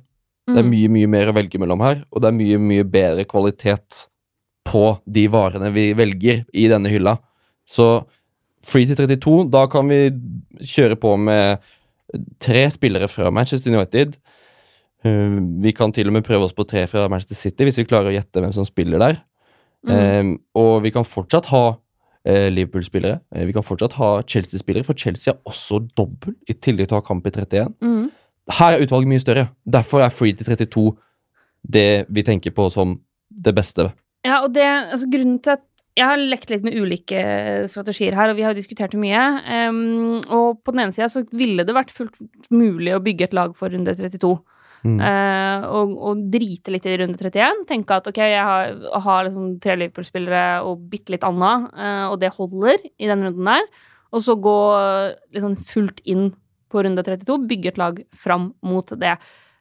Det 0.47 0.57
er 0.61 0.63
Mm. 0.63 0.71
mye 0.71 0.89
mye 0.89 1.07
mer 1.11 1.27
å 1.27 1.35
velge 1.35 1.59
mellom 1.59 1.81
her, 1.83 2.05
og 2.11 2.21
det 2.21 2.27
er 2.29 2.37
mye 2.37 2.57
mye 2.57 2.83
bedre 2.87 3.25
kvalitet 3.27 4.05
på 4.65 4.99
de 5.05 5.27
varene 5.27 5.71
vi 5.73 5.93
velger 5.93 6.45
i 6.53 6.67
denne 6.71 6.87
hylla. 6.89 7.17
Så 7.67 8.05
free 8.63 8.85
til 8.87 8.95
32, 8.95 9.49
da 9.51 9.65
kan 9.67 9.87
vi 9.87 10.09
kjøre 10.63 10.95
på 10.95 11.17
med 11.19 11.59
tre 12.39 12.69
spillere 12.71 13.07
fra 13.11 13.29
Manchester 13.29 13.71
United. 13.75 14.15
Eh, 15.07 15.39
vi 15.63 15.73
kan 15.75 15.93
til 15.95 16.11
og 16.11 16.17
med 16.17 16.25
prøve 16.27 16.47
oss 16.47 16.55
på 16.55 16.67
tre 16.67 16.85
fra 16.91 17.07
Manchester 17.11 17.39
City, 17.39 17.67
hvis 17.67 17.79
vi 17.81 17.87
klarer 17.89 18.11
å 18.11 18.15
gjette 18.17 18.43
hvem 18.43 18.53
som 18.55 18.67
spiller 18.67 19.01
der. 19.03 19.19
Mm. 19.87 19.95
Eh, 19.95 20.31
og 20.59 20.81
vi 20.83 20.91
kan 20.95 21.07
fortsatt 21.07 21.49
ha 21.53 21.63
eh, 22.27 22.47
Liverpool-spillere. 22.53 23.21
Eh, 23.35 23.47
vi 23.49 23.55
kan 23.55 23.65
fortsatt 23.65 23.97
ha 24.01 24.11
Chelsea-spillere, 24.27 24.87
for 24.87 24.99
Chelsea 24.99 25.33
har 25.33 25.41
også 25.47 25.81
dobbel, 25.97 26.35
i 26.49 26.57
tillegg 26.57 26.89
til 26.89 26.97
å 26.97 27.01
ha 27.01 27.07
kamp 27.07 27.27
i 27.27 27.33
31. 27.33 27.73
Mm. 27.83 28.07
Her 28.57 28.75
er 28.75 28.83
utvalget 28.83 29.11
mye 29.11 29.23
større. 29.23 29.47
Derfor 29.67 30.03
er 30.03 30.13
free 30.13 30.35
til 30.35 30.47
32 30.47 30.89
det 31.67 32.05
vi 32.13 32.23
tenker 32.23 32.53
på 32.55 32.69
som 32.71 32.95
det 33.27 33.53
beste. 33.55 33.89
Ja, 34.25 34.41
og 34.43 34.53
det, 34.55 34.63
altså 34.65 35.09
grunnen 35.11 35.39
til 35.43 35.57
at 35.57 35.65
jeg 35.97 36.05
har 36.05 36.21
lekt 36.21 36.51
litt 36.51 36.65
med 36.65 36.75
ulike 36.77 37.21
strategier 37.71 38.13
her, 38.13 38.29
og 38.29 38.37
vi 38.37 38.43
har 38.45 38.53
jo 38.53 38.59
diskutert 38.59 38.93
det 38.93 38.99
mye. 39.01 39.23
Um, 39.67 40.19
og 40.29 40.59
på 40.61 40.73
den 40.73 40.83
ene 40.83 40.93
sida 40.93 41.09
så 41.09 41.23
ville 41.33 41.65
det 41.65 41.73
vært 41.73 41.93
fullt 41.95 42.13
mulig 42.53 42.93
å 42.93 43.01
bygge 43.03 43.25
et 43.27 43.33
lag 43.37 43.55
for 43.57 43.73
runde 43.73 43.95
32. 43.97 44.35
Mm. 44.85 44.97
Eh, 45.01 45.67
og, 45.73 45.93
og 46.09 46.23
drite 46.33 46.73
litt 46.73 46.85
i 46.87 46.95
runde 47.01 47.17
31. 47.17 47.65
Tenke 47.69 47.97
at 47.97 48.09
ok, 48.09 48.21
jeg 48.21 48.43
har, 48.49 48.73
har 49.05 49.27
liksom 49.27 49.55
tre 49.63 49.77
Liverpool-spillere 49.79 50.63
og 50.67 50.85
bitte 50.91 51.15
litt 51.15 51.25
annet, 51.27 51.69
eh, 51.75 52.05
og 52.11 52.19
det 52.21 52.35
holder 52.37 52.83
i 52.97 53.09
den 53.09 53.25
runden 53.27 53.51
der. 53.53 53.67
Og 54.15 54.23
så 54.23 54.37
gå 54.39 54.59
liksom 55.35 55.57
fullt 55.67 55.99
inn 56.07 56.29
på 56.71 56.83
runde 56.83 57.03
32, 57.03 57.41
bygge 57.47 57.73
et 57.73 57.79
lag 57.81 57.99
fram 58.15 58.51
mot 58.65 58.91
det. 58.99 59.17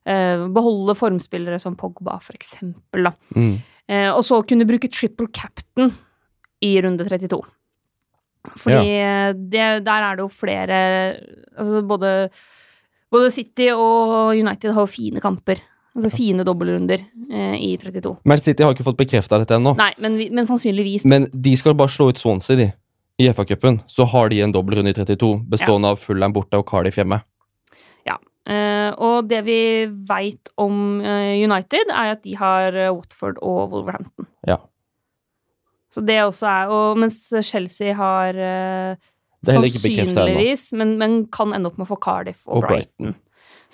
Eh, 0.06 0.46
beholde 0.54 0.94
formspillere 0.98 1.58
som 1.62 1.76
Pogba, 1.78 2.18
for 2.22 2.36
eksempel, 2.38 3.08
da. 3.08 3.12
Mm. 3.34 3.54
Eh, 3.90 4.10
og 4.12 4.22
så 4.26 4.40
kunne 4.46 4.66
bruke 4.68 4.90
triple 4.90 5.28
captain 5.34 5.92
i 6.62 6.76
runde 6.82 7.06
32. 7.06 7.40
Fordi 8.62 8.86
ja. 8.86 9.32
det, 9.34 9.66
der 9.86 10.04
er 10.06 10.14
det 10.14 10.22
jo 10.22 10.28
flere 10.30 10.76
Altså 11.58 11.80
både, 11.82 12.28
både 13.12 13.30
City 13.34 13.70
og 13.72 14.34
United 14.36 14.72
har 14.74 14.86
jo 14.86 14.90
fine 14.90 15.22
kamper. 15.22 15.62
Altså 15.96 16.10
fine 16.12 16.44
dobbeltrunder 16.44 17.00
eh, 17.32 17.54
i 17.64 17.70
32. 17.80 18.18
Man 18.28 18.40
City 18.42 18.64
har 18.66 18.74
ikke 18.74 18.84
fått 18.84 18.98
bekrefta 18.98 19.38
dette 19.40 19.56
ennå, 19.56 19.72
Nei, 19.78 19.94
men, 20.02 20.18
men 20.36 20.48
sannsynligvis. 20.48 21.06
men 21.08 21.24
de 21.32 21.54
skal 21.56 21.76
bare 21.78 21.94
slå 21.94 22.10
ut 22.10 22.20
Swansea, 22.20 22.58
de. 22.60 22.66
I 23.16 23.30
FA-cupen. 23.32 23.78
Så 23.88 24.04
har 24.12 24.28
de 24.28 24.42
en 24.44 24.52
dobbeltrunde 24.52 24.92
i 24.92 24.96
32, 24.98 25.30
bestående 25.48 25.94
av 25.94 25.96
Fulham 25.96 26.34
borte 26.36 26.60
og 26.60 26.66
Cardiff 26.68 26.98
hjemme. 27.00 27.22
Eh, 28.46 28.90
og 29.02 29.26
det 29.26 29.40
vi 29.46 29.60
veit 30.06 30.52
om 30.62 31.00
eh, 31.02 31.34
United, 31.42 31.90
er 31.90 32.12
at 32.14 32.22
de 32.22 32.36
har 32.38 32.76
eh, 32.78 32.92
Watford 32.94 33.40
og 33.42 33.72
Wolverhampton. 33.72 34.28
Ja. 34.46 34.60
Så 35.90 36.04
det 36.06 36.20
også 36.22 36.46
er 36.50 36.70
og 36.70 37.00
Mens 37.00 37.18
Chelsea 37.46 37.94
har 37.96 38.36
eh, 39.48 39.54
sannsynligvis, 39.54 40.72
men, 40.78 40.96
men 40.98 41.14
kan 41.32 41.52
ende 41.56 41.70
opp 41.70 41.78
med 41.78 41.86
å 41.86 41.92
få 41.94 42.00
Cardiff 42.02 42.46
og, 42.48 42.58
Og 42.62 42.68
Brighton. 42.70 43.14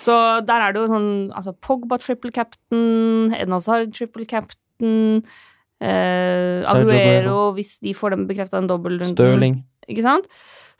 Så 0.02 0.14
der 0.49 0.64
er 0.64 0.73
det 0.73 0.81
jo 0.83 0.88
sånn 0.91 1.11
altså 1.37 1.52
Pogba 1.61 1.99
triple 2.00 2.33
captain, 2.35 3.33
Edna 3.37 3.59
Hazard 3.61 3.93
triple 3.95 4.25
captain, 4.26 5.21
eh, 5.83 6.62
Aguero 6.73 7.52
hvis 7.57 7.76
de 7.85 7.93
får 7.95 8.14
dem 8.17 8.26
bekrefta 8.31 8.59
en 8.59 8.71
dobbeltrunde. 8.71 9.14
Stirling. 9.14 9.61
Ikke 9.91 10.02
sant? 10.07 10.26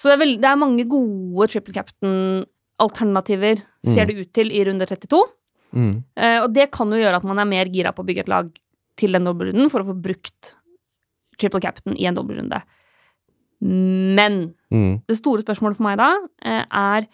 Så 0.01 0.09
det 0.09 0.17
er, 0.17 0.23
veld, 0.25 0.41
det 0.43 0.49
er 0.49 0.59
mange 0.59 0.87
gode 0.89 1.47
triple 1.53 1.75
captain-alternativer, 1.77 3.63
ser 3.85 4.05
Mm. 4.05 4.09
det 4.09 4.17
ut 4.19 4.33
til, 4.33 4.51
i 4.51 4.65
runde 4.65 4.87
32. 4.87 5.23
Mm. 5.73 6.05
Eh, 6.17 6.39
og 6.43 6.53
det 6.53 6.71
kan 6.73 6.91
jo 6.91 6.99
gjøre 7.01 7.17
at 7.17 7.25
man 7.25 7.39
er 7.39 7.45
mer 7.49 7.67
gira 7.67 7.93
på 7.93 8.03
å 8.03 8.07
bygge 8.09 8.21
et 8.25 8.29
lag 8.29 8.51
til 8.97 9.13
den 9.13 9.25
dobbeltrunden 9.25 9.71
for 9.71 9.81
å 9.81 9.89
få 9.93 9.95
brukt 10.03 10.55
triple 11.39 11.61
captain 11.61 11.97
i 11.97 12.07
en 12.07 12.15
dobbeltrunde. 12.15 12.63
Men 13.63 14.55
Mm. 14.73 15.03
det 15.07 15.19
store 15.19 15.45
spørsmålet 15.45 15.77
for 15.77 15.85
meg 15.85 15.99
da 16.01 16.09
eh, 16.49 16.65
er 16.65 17.05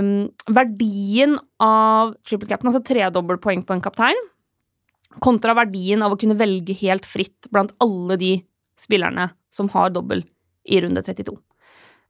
um, 0.00 0.30
verdien 0.48 1.36
av 1.60 2.14
triple 2.26 2.48
captain, 2.48 2.70
altså 2.70 2.82
tredobbel 2.82 3.38
poeng 3.42 3.62
på 3.66 3.76
en 3.76 3.82
kaptein, 3.84 4.16
kontra 5.20 5.54
verdien 5.58 6.02
av 6.02 6.14
å 6.14 6.18
kunne 6.18 6.38
velge 6.38 6.74
helt 6.80 7.06
fritt 7.06 7.50
blant 7.52 7.74
alle 7.84 8.16
de 8.16 8.32
spillerne 8.80 9.28
som 9.52 9.68
har 9.74 9.92
dobbel 9.92 10.24
i 10.70 10.80
runde 10.80 11.02
32. 11.04 11.36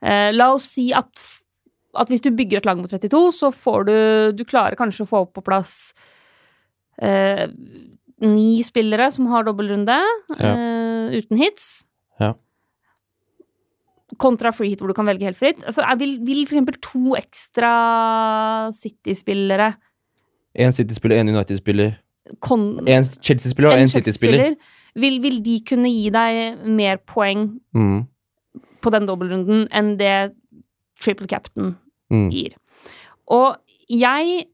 Uh, 0.00 0.30
la 0.32 0.52
oss 0.54 0.70
si 0.76 0.92
at, 0.96 1.10
at 1.98 2.08
hvis 2.08 2.22
du 2.22 2.30
bygger 2.30 2.60
et 2.60 2.68
lag 2.68 2.78
mot 2.78 2.88
32, 2.88 3.26
så 3.34 3.50
får 3.52 3.84
du 3.88 3.96
Du 4.38 4.44
klarer 4.48 4.78
kanskje 4.78 5.04
å 5.04 5.10
få 5.10 5.24
på 5.28 5.42
plass 5.44 5.92
uh, 7.02 7.48
ni 8.20 8.62
spillere 8.62 9.10
som 9.12 9.26
har 9.32 9.44
dobbeltrunde, 9.48 9.98
uh, 10.38 11.10
uten 11.16 11.40
hits. 11.40 11.82
Ja. 12.20 12.34
Kontra 14.18 14.50
free 14.50 14.68
hit, 14.70 14.78
hvor 14.80 14.88
du 14.88 14.94
kan 14.94 15.06
velge 15.06 15.24
helt 15.24 15.38
fritt. 15.38 15.62
Altså, 15.64 15.84
vil, 15.98 16.18
vil 16.26 16.42
eksempel 16.42 16.74
to 16.82 17.14
ekstra 17.16 18.72
City-spillere 18.74 19.74
En 20.54 20.72
City-spiller, 20.72 21.20
en 21.20 21.28
United-spiller. 21.28 21.92
Én 22.42 22.88
En 22.88 23.04
Chelsea-spiller 23.04 23.70
og 23.70 23.76
en 23.78 23.82
en 23.82 23.88
City-spiller. 23.88 24.54
vil, 24.94 25.20
vil 25.22 25.40
de 25.44 25.60
kunne 25.68 25.88
gi 25.88 26.10
deg 26.10 26.58
mer 26.66 26.96
poeng 27.06 27.60
Mm. 27.74 28.06
på 28.82 28.90
den 28.90 29.06
dobbeltrunden 29.06 29.68
enn 29.72 29.96
det 29.98 30.32
triple 31.00 31.26
captain 31.28 31.76
Mm. 32.10 32.30
gir. 32.30 32.50
Og 33.28 33.56
jeg 33.88 34.46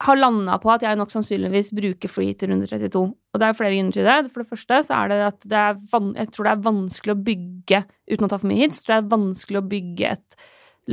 har 0.00 0.14
landa 0.16 0.58
på 0.58 0.70
at 0.70 0.82
jeg 0.82 0.96
nok 0.96 1.10
sannsynligvis 1.10 1.72
bruker 1.74 2.08
free 2.08 2.32
til 2.34 2.50
runde 2.50 2.66
32. 2.66 3.14
Og 3.34 3.40
det 3.42 3.48
er 3.48 3.56
flere 3.58 3.74
grunner 3.74 3.96
til 3.96 4.06
det. 4.06 4.18
For 4.30 4.44
det 4.44 4.50
første 4.52 4.80
så 4.86 4.98
er 5.00 5.10
det 5.10 5.22
at 5.26 5.46
det 5.50 5.60
er 5.60 5.80
jeg 6.20 6.28
tror 6.30 6.46
det 6.46 6.52
er 6.52 6.66
vanskelig 6.68 7.14
å 7.14 7.22
bygge 7.26 7.80
uten 8.12 8.26
å 8.26 8.28
ta 8.30 8.38
for 8.38 8.50
mye 8.50 8.62
hits. 8.62 8.84
Tror 8.84 8.94
det 8.94 9.00
er 9.00 9.16
vanskelig 9.16 9.60
å 9.60 9.66
bygge 9.72 10.12
et 10.14 10.38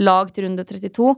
lag 0.01 0.31
til 0.33 0.47
runde 0.47 0.65
32 0.65 1.11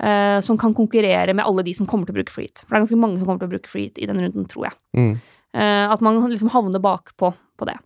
eh, 0.00 0.38
som 0.46 0.58
kan 0.60 0.74
konkurrere 0.76 1.34
med 1.36 1.44
alle 1.44 1.66
de 1.66 1.74
som 1.76 1.88
kommer 1.90 2.08
til 2.08 2.16
å 2.16 2.20
bruke 2.20 2.32
free 2.32 2.48
hit. 2.48 2.64
For 2.64 2.72
det 2.72 2.78
er 2.78 2.86
ganske 2.86 3.02
mange 3.02 3.20
som 3.20 3.28
kommer 3.28 3.42
til 3.42 3.50
å 3.50 3.54
bruke 3.56 3.72
free 3.72 3.90
hit 3.90 4.00
i 4.00 4.08
den 4.08 4.22
runden, 4.24 4.48
tror 4.48 4.70
jeg. 4.70 4.78
Mm. 4.96 5.12
Eh, 5.60 5.86
at 5.92 6.04
man 6.06 6.22
liksom 6.30 6.52
havner 6.54 6.82
bakpå 6.82 7.32
på 7.34 7.68
det. 7.68 7.76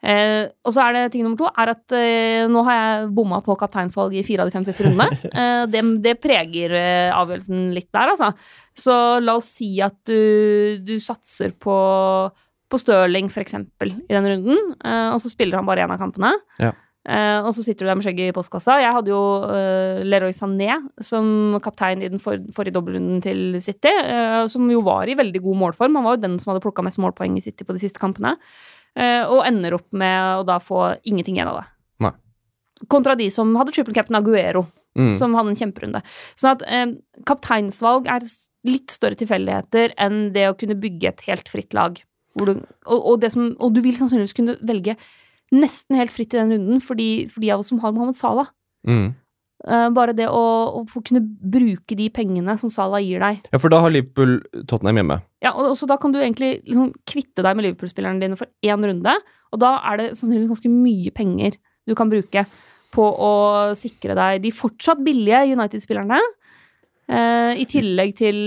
Eh, 0.00 0.48
og 0.64 0.72
så 0.72 0.86
er 0.86 0.96
det 0.96 1.02
ting 1.12 1.26
nummer 1.26 1.36
to 1.36 1.48
er 1.60 1.74
at 1.74 1.94
eh, 1.96 2.48
nå 2.48 2.62
har 2.64 2.76
jeg 2.78 3.08
bomma 3.16 3.42
på 3.44 3.56
kapteinsvalg 3.60 4.14
i 4.16 4.24
fire 4.24 4.46
av 4.46 4.48
de 4.48 4.56
fem 4.56 4.66
siste 4.68 4.86
rundene. 4.86 5.08
Eh, 5.40 5.64
det, 5.70 5.80
det 6.02 6.16
preger 6.20 6.72
eh, 6.74 7.14
avgjørelsen 7.14 7.70
litt 7.76 7.88
der, 7.94 8.10
altså. 8.12 8.30
Så 8.76 8.94
la 9.22 9.36
oss 9.38 9.50
si 9.58 9.68
at 9.84 9.96
du, 10.08 10.80
du 10.82 10.94
satser 11.00 11.52
på, 11.54 11.76
på 12.70 12.80
Stirling, 12.80 13.28
for 13.32 13.44
eksempel, 13.44 13.92
i 14.08 14.16
den 14.16 14.26
runden, 14.26 14.72
eh, 14.80 15.10
og 15.12 15.20
så 15.22 15.30
spiller 15.32 15.60
han 15.60 15.68
bare 15.68 15.84
én 15.84 15.92
av 15.92 16.00
kampene. 16.00 16.32
Ja. 16.60 16.72
Eh, 17.08 17.38
og 17.46 17.52
så 17.56 17.64
sitter 17.64 17.86
du 17.86 17.92
der 17.92 18.00
med 18.00 18.08
skjegget 18.08 18.32
i 18.32 18.36
postkassa. 18.36 18.80
Jeg 18.82 18.96
hadde 18.96 19.12
jo 19.12 19.22
Leroy 20.08 20.34
Sané 20.36 20.80
som 21.04 21.60
kaptein 21.64 22.02
i 22.02 22.10
den 22.12 22.20
for, 22.22 22.42
forrige 22.56 22.76
dobbeltrunden 22.76 23.22
til 23.24 23.60
City, 23.64 23.94
som 24.50 24.68
jo 24.72 24.82
var 24.86 25.08
i 25.08 25.16
veldig 25.20 25.44
god 25.46 25.62
målform. 25.64 26.00
Han 26.00 26.08
var 26.08 26.18
jo 26.18 26.26
den 26.26 26.36
som 26.42 26.52
hadde 26.52 26.64
plukka 26.66 26.84
mest 26.86 27.00
målpoeng 27.00 27.38
i 27.38 27.44
City 27.46 27.68
på 27.68 27.76
de 27.76 27.84
siste 27.86 28.02
kampene. 28.02 28.34
Eh, 28.98 29.22
og 29.22 29.44
ender 29.46 29.76
opp 29.78 29.86
med 29.92 30.40
å 30.40 30.44
da 30.48 30.58
få 30.58 30.96
ingenting 31.06 31.38
igjen 31.38 31.50
av 31.52 31.60
det. 31.60 31.66
Nei. 32.06 32.12
Kontra 32.90 33.14
de 33.16 33.28
som 33.30 33.52
hadde 33.58 33.74
triple 33.76 33.94
cap'n 33.94 34.18
Aguero, 34.18 34.66
Mm. 34.98 35.14
som 35.14 35.34
hadde 35.38 35.52
en 35.52 35.54
kjemperunde. 35.54 36.00
Sånn 36.34 36.56
at 36.56 36.62
eh, 36.66 36.86
kapteinsvalg 37.24 38.08
er 38.10 38.24
litt 38.66 38.90
større 38.90 39.14
tilfeldigheter 39.14 39.94
enn 39.96 40.32
det 40.34 40.48
å 40.50 40.56
kunne 40.58 40.74
bygge 40.74 41.12
et 41.12 41.22
helt 41.28 41.48
fritt 41.48 41.76
lag. 41.78 42.00
Du, 42.34 42.50
og, 42.50 42.98
og, 42.98 43.20
det 43.22 43.30
som, 43.30 43.52
og 43.60 43.74
du 43.74 43.80
vil 43.84 43.94
sannsynligvis 43.94 44.34
kunne 44.34 44.56
velge 44.66 44.96
nesten 45.54 45.98
helt 45.98 46.10
fritt 46.14 46.34
i 46.34 46.40
den 46.40 46.50
runden 46.54 46.82
for 46.82 46.98
de, 46.98 47.28
for 47.30 47.42
de 47.42 47.52
av 47.54 47.62
oss 47.62 47.70
som 47.70 47.78
har 47.82 47.94
Mohammed 47.94 48.18
Salah. 48.18 48.50
Mm. 48.86 49.14
Eh, 49.68 49.88
bare 49.92 50.14
det 50.16 50.24
å, 50.32 50.44
å 50.78 50.80
få 50.88 51.02
kunne 51.04 51.20
bruke 51.20 51.96
de 51.98 52.06
pengene 52.12 52.54
som 52.60 52.72
Salah 52.72 53.02
gir 53.04 53.20
deg. 53.20 53.42
Ja, 53.52 53.60
for 53.60 53.72
da 53.72 53.82
har 53.84 53.92
Liverpool 53.92 54.38
Tottenham 54.70 55.02
hjemme. 55.02 55.18
Ja, 55.44 55.52
og 55.52 55.74
så 55.76 55.88
Da 55.90 55.98
kan 56.00 56.14
du 56.14 56.20
egentlig 56.20 56.62
liksom 56.64 56.94
kvitte 57.08 57.44
deg 57.44 57.56
med 57.56 57.66
Liverpool-spillerne 57.66 58.22
dine 58.22 58.38
for 58.40 58.48
én 58.64 58.88
runde. 58.88 59.14
Og 59.52 59.60
da 59.60 59.74
er 59.90 60.00
det 60.00 60.08
sannsynligvis 60.16 60.52
ganske 60.54 60.72
mye 60.72 61.12
penger 61.12 61.58
du 61.88 61.94
kan 61.98 62.08
bruke 62.12 62.46
på 62.94 63.04
å 63.04 63.32
sikre 63.78 64.16
deg 64.18 64.40
de 64.44 64.54
fortsatt 64.54 65.02
billige 65.04 65.44
United-spillerne. 65.52 66.18
Eh, 67.10 67.60
I 67.60 67.66
tillegg 67.68 68.16
til 68.16 68.38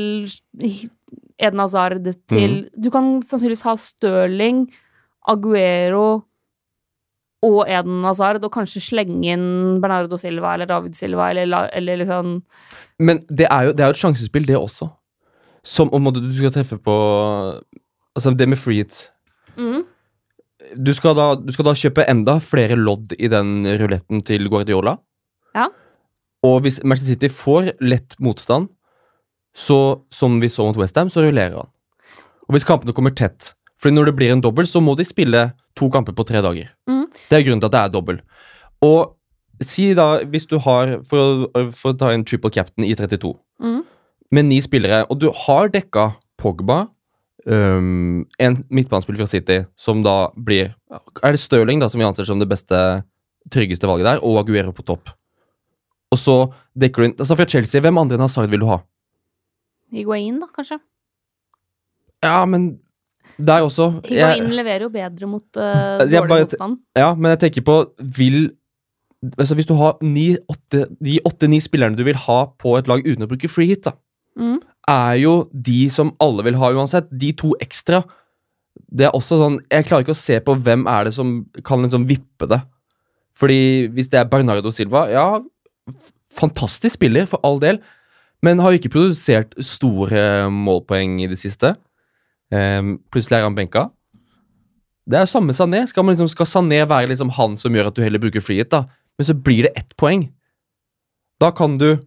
Eden 1.37 1.61
Hazard 1.61 2.07
til 2.31 2.63
Du 2.73 2.89
kan 2.93 3.19
sannsynligvis 3.21 3.65
ha 3.67 3.75
Stirling, 3.77 4.65
Aguero 5.29 6.23
og 7.43 7.63
Eden 7.67 8.01
Hazard, 8.07 8.43
og 8.45 8.53
kanskje 8.55 8.81
slenge 8.85 9.33
inn 9.35 9.47
Bernardo 9.83 10.17
Silva 10.21 10.53
eller 10.55 10.69
David 10.69 10.95
Silva 10.95 11.29
eller, 11.33 11.67
eller 11.75 11.99
liksom 12.03 12.37
Men 13.03 13.19
det 13.29 13.47
er 13.49 13.69
jo, 13.69 13.73
det 13.75 13.83
er 13.83 13.91
jo 13.91 13.97
et 13.97 14.03
sjansespill, 14.03 14.45
det 14.47 14.55
også. 14.59 14.87
Som 15.63 15.91
om 15.95 16.07
du, 16.13 16.21
du 16.23 16.33
skal 16.35 16.53
treffe 16.55 16.77
på 16.83 16.95
Altså, 18.13 18.29
det 18.37 18.45
med 18.47 18.59
free 18.61 18.83
hit. 18.83 19.09
mm, 19.57 19.81
Du 20.85 20.93
skal, 20.93 21.15
da, 21.17 21.33
du 21.35 21.49
skal 21.51 21.65
da 21.65 21.73
kjøpe 21.73 22.05
enda 22.07 22.37
flere 22.39 22.75
lodd 22.77 23.15
i 23.17 23.27
den 23.27 23.65
ruletten 23.81 24.21
til 24.23 24.45
Guardiola. 24.53 24.97
Ja. 25.55 25.67
Og 26.45 26.61
hvis 26.61 26.77
Manchester 26.83 27.15
City 27.15 27.29
får 27.33 27.71
lett 27.81 28.13
motstand, 28.21 28.69
så, 29.55 30.01
som 30.13 30.39
vi 30.41 30.49
så 30.49 30.65
mot 30.67 30.77
Westham, 30.77 31.09
så 31.09 31.25
rullerer 31.25 31.57
han. 31.57 31.69
Og 32.47 32.55
hvis 32.55 32.65
kampene 32.67 32.93
kommer 32.95 33.13
tett 33.17 33.53
Fordi 33.83 33.97
når 33.97 34.07
det 34.09 34.15
blir 34.15 34.31
en 34.31 34.43
dobbel, 34.43 34.67
så 34.69 34.79
må 34.79 34.95
de 34.95 35.03
spille 35.03 35.49
to 35.75 35.89
kamper 35.91 36.15
på 36.15 36.23
tre 36.27 36.39
dager. 36.45 36.71
Mm. 36.87 37.03
Det 37.27 37.35
er 37.35 37.43
grunnen 37.43 37.59
til 37.59 37.67
at 37.67 37.75
det 37.75 37.81
er 37.81 37.91
dobbel. 37.91 38.21
Og 38.83 39.17
si 39.67 39.89
da, 39.97 40.23
hvis 40.27 40.47
du 40.49 40.57
har 40.63 40.97
For 41.07 41.19
å, 41.19 41.63
for 41.75 41.93
å 41.93 41.97
ta 41.99 42.11
en 42.11 42.23
triple 42.27 42.51
captain 42.51 42.85
i 42.87 42.95
32 42.97 43.31
mm, 43.63 43.81
med 44.33 44.47
ni 44.49 44.57
spillere, 44.63 45.03
og 45.11 45.19
du 45.21 45.27
har 45.43 45.69
dekka 45.71 46.09
Pogba, 46.41 46.87
um, 47.45 48.23
en 48.41 48.55
midtbanespiller 48.73 49.21
fra 49.21 49.29
City, 49.29 49.59
som 49.77 50.01
da 50.03 50.31
blir 50.33 50.73
Er 51.21 51.35
det 51.35 51.41
Stirling 51.43 51.83
da, 51.83 51.91
som 51.91 52.01
vi 52.01 52.07
anser 52.07 52.27
som 52.27 52.41
det 52.41 52.49
beste, 52.49 52.79
tryggeste 53.53 53.87
valget 53.87 54.09
der, 54.09 54.23
og 54.23 54.39
Aguero 54.41 54.73
på 54.73 54.85
topp. 54.87 55.11
Og 56.13 56.19
så 56.19 56.37
dekker 56.79 57.03
du 57.03 57.09
inn 57.09 57.15
altså 57.19 57.37
Fra 57.37 57.47
Chelsea, 57.49 57.83
hvem 57.83 57.99
andre 58.01 58.17
enn 58.17 58.25
Hazard 58.25 58.49
vil 58.51 58.63
du 58.63 58.69
ha? 58.71 58.79
Higuain, 59.93 60.39
da, 60.41 60.49
kanskje. 60.49 60.79
Ja, 62.23 62.39
men 62.49 62.79
der 63.39 63.61
også 63.65 63.87
Higuain 64.05 64.51
leverer 64.53 64.81
jo 64.85 64.89
bedre 64.93 65.27
mot 65.27 65.45
uh, 65.57 66.03
dårlig 66.03 66.27
bare- 66.29 66.43
motstand. 66.45 66.77
Ja, 66.97 67.13
men 67.15 67.31
jeg 67.31 67.39
tenker 67.39 67.61
på 67.65 67.77
Vil 68.17 68.51
altså 69.39 69.55
Hvis 69.55 69.65
du 69.69 69.73
har 69.79 69.97
ni, 70.01 70.35
åtte, 70.51 70.87
de 71.01 71.19
åtte-ni 71.25 71.59
spillerne 71.63 71.95
du 71.95 72.03
vil 72.03 72.15
ha 72.15 72.45
på 72.59 72.75
et 72.77 72.87
lag 72.91 72.99
uten 73.07 73.23
å 73.23 73.27
bruke 73.31 73.47
free 73.49 73.67
hit, 73.71 73.83
da, 73.87 73.93
Mm. 74.35 74.59
er 74.89 75.13
jo 75.21 75.47
de 75.53 75.87
som 75.89 76.11
alle 76.19 76.43
vil 76.43 76.55
ha 76.55 76.71
uansett. 76.73 77.07
De 77.17 77.31
to 77.31 77.53
ekstra. 77.61 78.03
Det 78.91 79.05
er 79.05 79.11
også 79.13 79.37
sånn 79.39 79.59
Jeg 79.71 79.85
klarer 79.85 80.03
ikke 80.03 80.15
å 80.15 80.19
se 80.19 80.39
på 80.41 80.55
hvem 80.59 80.87
er 80.89 81.05
det 81.05 81.13
som 81.13 81.45
kan 81.63 81.81
liksom 81.85 82.07
vippe 82.09 82.47
det. 82.49 82.61
Fordi 83.37 83.87
hvis 83.93 84.09
det 84.09 84.19
er 84.19 84.25
Bernardo 84.29 84.71
Silva 84.71 85.07
Ja, 85.11 85.39
fantastisk 86.33 86.95
spiller, 86.97 87.25
for 87.29 87.39
all 87.43 87.59
del. 87.59 87.79
Men 88.43 88.59
har 88.59 88.71
jo 88.73 88.79
ikke 88.81 88.91
produsert 88.91 89.53
store 89.63 90.49
målpoeng 90.51 91.21
i 91.23 91.27
det 91.31 91.37
siste. 91.39 91.75
Ehm, 92.53 92.95
plutselig 93.11 93.39
er 93.39 93.47
han 93.47 93.57
benka. 93.57 93.87
Det 95.09 95.19
er 95.19 95.25
jo 95.25 95.33
samme 95.33 95.55
Sané. 95.55 95.83
Skal, 95.89 96.05
man 96.05 96.15
liksom, 96.15 96.31
skal 96.31 96.47
Sané 96.47 96.83
være 96.87 97.11
liksom 97.11 97.33
han 97.35 97.57
som 97.59 97.75
gjør 97.75 97.89
at 97.89 97.97
du 97.97 98.03
heller 98.05 98.21
bruker 98.23 98.43
frihet, 98.43 98.71
da? 98.71 98.85
Men 99.17 99.27
så 99.27 99.35
blir 99.35 99.67
det 99.67 99.73
ett 99.79 99.95
poeng. 99.99 100.29
Da 101.41 101.51
kan 101.51 101.77
du 101.77 101.97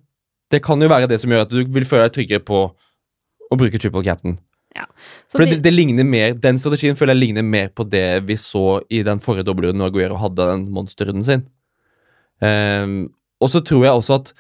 Det 0.47 0.61
kan 0.63 0.79
jo 0.79 0.87
være 0.87 1.09
det 1.11 1.17
som 1.19 1.31
gjør 1.31 1.41
at 1.43 1.51
du 1.51 1.65
vil 1.75 1.85
føle 1.85 2.05
deg 2.07 2.13
tryggere 2.15 2.43
på 2.47 2.59
å 3.51 3.57
bruke 3.59 3.81
triple 3.83 4.05
cap'n. 4.07 4.37
Ja. 4.77 4.85
For 5.27 5.43
det, 5.43 5.57
det 5.65 5.73
ligner 5.73 6.07
mer, 6.07 6.37
Den 6.39 6.61
strategien 6.63 6.95
føler 6.95 7.17
jeg 7.17 7.23
ligner 7.25 7.43
mer 7.43 7.73
på 7.75 7.83
det 7.83 8.23
vi 8.29 8.37
så 8.39 8.81
i 8.87 9.03
den 9.03 9.19
forrige 9.19 9.49
dobbeltrunden 9.49 9.83
når 9.83 9.91
Aguero 9.91 10.21
hadde 10.23 10.47
den 10.53 10.69
monsterrunden 10.71 11.27
sin. 11.27 11.43
Um, 12.39 13.11
og 13.43 13.51
så 13.51 13.59
tror 13.59 13.89
jeg 13.89 13.99
også 13.99 14.21
at 14.21 14.33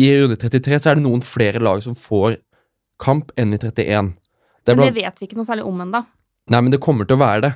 i 0.00 0.08
runde 0.22 0.36
33 0.40 0.80
så 0.80 0.90
er 0.90 0.98
det 0.98 1.04
noen 1.04 1.24
flere 1.24 1.60
lag 1.60 1.84
som 1.84 1.96
får 1.96 2.38
kamp 3.02 3.28
enn 3.36 3.52
i 3.52 3.60
31. 3.60 4.14
Det 4.66 4.74
men 4.74 4.82
blant, 4.82 4.96
det 4.96 5.04
vet 5.04 5.20
vi 5.20 5.28
ikke 5.28 5.38
noe 5.38 5.48
særlig 5.48 5.66
om 5.68 5.80
ennå. 5.84 6.02
Nei, 6.52 6.60
men 6.60 6.74
det 6.74 6.82
kommer 6.82 7.08
til 7.08 7.18
å 7.18 7.22
være 7.22 7.44
det. 7.46 7.52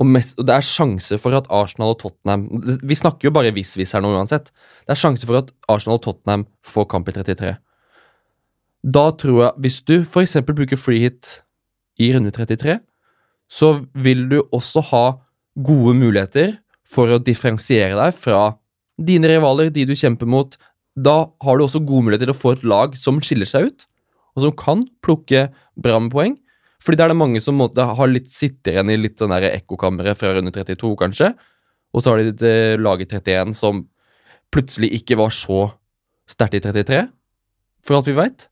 Og, 0.00 0.06
mest, 0.08 0.36
og 0.40 0.46
det 0.48 0.54
er 0.56 0.64
sjanse 0.64 1.18
for 1.20 1.36
at 1.36 1.48
Arsenal 1.52 1.92
og 1.92 1.98
Tottenham 2.00 2.46
Vi 2.88 2.96
snakker 2.96 3.28
jo 3.28 3.34
bare 3.36 3.50
hvis-hvis 3.52 3.92
her 3.92 4.04
nå 4.04 4.14
uansett. 4.16 4.48
Det 4.88 4.94
er 4.94 5.00
sjanse 5.00 5.28
for 5.28 5.42
at 5.42 5.50
Arsenal 5.68 5.98
og 5.98 6.04
Tottenham 6.06 6.46
får 6.64 6.88
kamp 6.92 7.10
i 7.10 7.16
33. 7.18 7.52
Da 8.96 9.04
tror 9.20 9.42
jeg 9.44 9.64
Hvis 9.66 9.80
du 9.84 9.96
f.eks. 10.00 10.38
bruker 10.46 10.80
free 10.80 11.04
hit 11.04 11.40
i 12.00 12.14
runde 12.14 12.32
33, 12.32 12.78
så 13.50 13.74
vil 13.92 14.24
du 14.30 14.38
også 14.56 14.80
ha 14.88 15.04
gode 15.60 15.92
muligheter 15.98 16.54
for 16.88 17.12
å 17.12 17.20
differensiere 17.20 17.98
deg 17.98 18.16
fra 18.16 18.54
dine 18.96 19.28
rivaler, 19.28 19.68
de 19.74 19.84
du 19.84 19.92
kjemper 19.92 20.28
mot. 20.28 20.56
Da 20.96 21.28
har 21.44 21.58
du 21.58 21.66
også 21.66 21.82
gode 21.84 22.06
muligheter 22.06 22.30
til 22.30 22.36
å 22.36 22.40
få 22.40 22.54
et 22.56 22.64
lag 22.64 22.96
som 22.96 23.20
skiller 23.20 23.48
seg 23.50 23.68
ut, 23.68 23.84
og 24.32 24.46
som 24.46 24.56
kan 24.56 24.86
plukke 25.04 25.50
bra 25.82 25.98
med 26.00 26.12
poeng. 26.12 26.36
Fordi 26.80 26.96
det 26.96 27.04
er 27.04 27.12
det 27.12 27.20
mange 27.20 27.40
som 27.44 27.58
måtte 27.60 27.84
har 27.84 28.08
litt 28.08 28.30
sitter 28.32 28.76
igjen 28.76 28.92
i 28.92 28.98
litt 29.00 29.20
sånn 29.20 29.34
ekkokammeret 29.36 30.16
fra 30.16 30.32
runde 30.36 30.52
32, 30.54 30.94
kanskje. 31.02 31.34
Og 31.92 32.02
så 32.02 32.12
har 32.12 32.22
de 32.22 32.36
det 32.40 32.80
laget 32.80 33.12
31 33.12 33.56
som 33.58 33.82
plutselig 34.54 34.92
ikke 35.00 35.18
var 35.20 35.34
så 35.34 35.66
sterkt 36.30 36.56
i 36.56 36.62
33, 36.62 37.02
for 37.84 37.98
alt 37.98 38.08
vi 38.08 38.16
veit. 38.16 38.46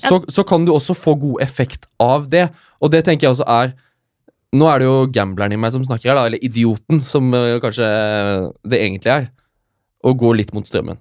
Så, 0.00 0.20
så 0.30 0.44
kan 0.46 0.64
du 0.66 0.72
også 0.74 0.94
få 0.96 1.16
god 1.20 1.42
effekt 1.44 1.88
av 2.02 2.28
det. 2.30 2.48
Og 2.80 2.92
det 2.92 3.04
tenker 3.06 3.28
jeg 3.28 3.36
også 3.36 3.48
er 3.48 3.72
Nå 4.50 4.66
er 4.66 4.80
det 4.82 4.86
jo 4.88 4.94
gambleren 5.14 5.52
i 5.54 5.58
meg 5.62 5.70
som 5.70 5.84
snakker 5.86 6.10
her, 6.10 6.16
da, 6.18 6.24
eller 6.26 6.42
idioten, 6.42 6.98
som 6.98 7.28
øh, 7.30 7.60
kanskje 7.62 7.86
det 8.66 8.80
egentlig 8.82 9.12
er. 9.12 9.28
Å 10.02 10.10
gå 10.18 10.32
litt 10.34 10.50
mot 10.56 10.66
strømmen. 10.66 10.98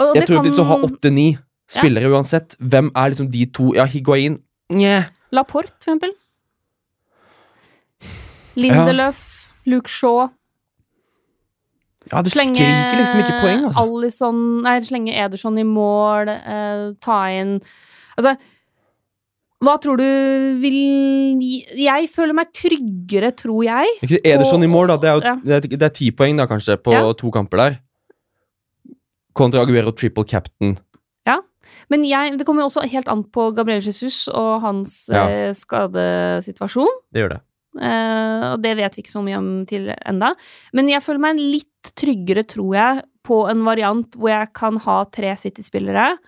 Og 0.00 0.16
Jeg 0.16 0.28
tror 0.28 0.40
kan 0.40 0.46
hvis 0.46 0.58
du 0.58 0.64
har 0.68 0.84
åtte-ni 0.86 1.26
spillere 1.72 2.10
uansett, 2.12 2.56
hvem 2.60 2.90
er 2.94 3.12
liksom 3.14 3.30
de 3.32 3.46
to 3.54 3.72
Ja, 3.76 3.84
Higuain 3.88 4.38
Nja. 4.72 5.02
Laporte, 5.32 5.72
for 5.80 5.92
eksempel. 5.92 6.12
Lindeløf, 8.56 9.20
Luke 9.66 9.88
Shaw. 9.90 10.28
Ja, 12.12 12.20
det 12.26 12.32
Slenge 12.34 12.58
skriker 12.58 12.98
liksom 12.98 13.20
ikke 13.22 13.36
poeng, 13.40 13.60
altså. 13.68 13.84
Allison 13.84 14.38
Nei, 14.64 14.74
slenge 14.84 15.12
Ederson 15.22 15.58
i 15.58 15.64
mål. 15.64 16.28
eh, 16.34 16.88
ta 17.00 17.20
inn 17.30 17.60
Altså, 18.18 18.34
hva 19.62 19.76
tror 19.80 19.96
du 19.96 20.58
vil 20.60 21.40
Jeg 21.78 22.08
føler 22.10 22.34
meg 22.34 22.50
tryggere, 22.52 23.30
tror 23.38 23.62
jeg. 23.64 23.86
Ikke 24.02 24.18
Ederson 24.26 24.62
i 24.66 24.66
mål, 24.68 24.88
da. 24.90 24.96
Det 24.98 25.08
er 25.08 25.14
jo 25.14 25.22
Ja. 25.24 25.34
det 25.44 25.54
er, 25.72 25.76
det 25.76 25.82
er 25.82 25.94
ti 25.94 26.10
poeng, 26.10 26.36
da, 26.36 26.46
kanskje, 26.46 26.76
på 26.82 26.92
Ja. 26.92 27.12
to 27.14 27.30
kamper 27.30 27.56
der. 27.56 27.78
Kontra 29.32 29.62
Aguero 29.62 29.92
triple 29.92 30.24
captain. 30.24 30.76
Men 31.90 32.04
jeg, 32.06 32.36
det 32.38 32.46
kommer 32.46 32.62
jo 32.62 32.70
også 32.70 32.84
helt 32.90 33.08
an 33.08 33.24
på 33.24 33.48
Gabriel 33.56 33.82
Jesus 33.82 34.28
og 34.28 34.60
hans 34.62 35.08
Ja. 35.12 35.26
eh, 35.28 35.52
skadesituasjon. 35.56 36.92
Det 37.12 37.22
gjør 37.24 37.34
det. 37.36 37.40
Eh, 37.80 38.44
og 38.52 38.60
det 38.62 38.76
vet 38.76 38.96
vi 38.96 39.02
ikke 39.02 39.14
så 39.14 39.22
mye 39.24 39.38
om 39.38 39.50
til 39.68 39.88
enda. 40.06 40.34
Men 40.76 40.88
jeg 40.92 41.02
føler 41.02 41.20
meg 41.24 41.40
litt 41.40 41.92
tryggere, 41.98 42.44
tror 42.44 42.74
jeg, 42.76 43.02
på 43.24 43.48
en 43.48 43.64
variant 43.64 44.16
hvor 44.18 44.28
jeg 44.32 44.52
kan 44.58 44.76
ha 44.84 45.04
tre 45.14 45.34
City-spillere, 45.38 46.18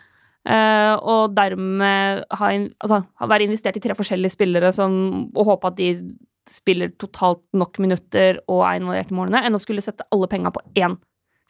eh, 0.46 0.94
og 1.02 1.34
dermed 1.36 2.24
ha, 2.38 2.50
in, 2.54 2.68
altså, 2.80 3.02
være 3.20 3.48
investert 3.48 3.76
i 3.76 3.82
tre 3.84 3.96
forskjellige 3.98 4.32
spillere 4.36 4.72
som, 4.72 5.30
og 5.34 5.44
håpe 5.52 5.72
at 5.72 5.76
de 5.80 5.90
spiller 6.48 6.92
totalt 7.00 7.40
nok 7.56 7.78
minutter 7.80 8.38
og 8.52 8.62
er 8.68 8.80
involvert 8.80 9.10
i 9.12 9.16
målene, 9.16 9.44
enn 9.44 9.56
å 9.56 9.60
skulle 9.62 9.84
sette 9.84 10.04
alle 10.12 10.28
penga 10.28 10.52
på 10.52 10.60
én 10.76 10.96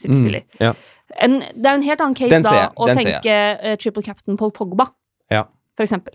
City-spiller. 0.00 0.42
Mm, 0.56 0.60
ja. 0.60 0.72
En, 1.20 1.38
det 1.40 1.66
er 1.66 1.74
jo 1.74 1.80
en 1.82 1.88
helt 1.88 2.00
annen 2.00 2.14
case 2.16 2.42
da 2.42 2.70
å 2.76 2.86
tenke 2.96 3.34
uh, 3.62 3.76
triple 3.76 4.02
captain 4.02 4.36
Paul 4.40 4.50
Pogba, 4.50 4.88
Ja. 5.30 5.44
for 5.76 5.84
eksempel. 5.84 6.14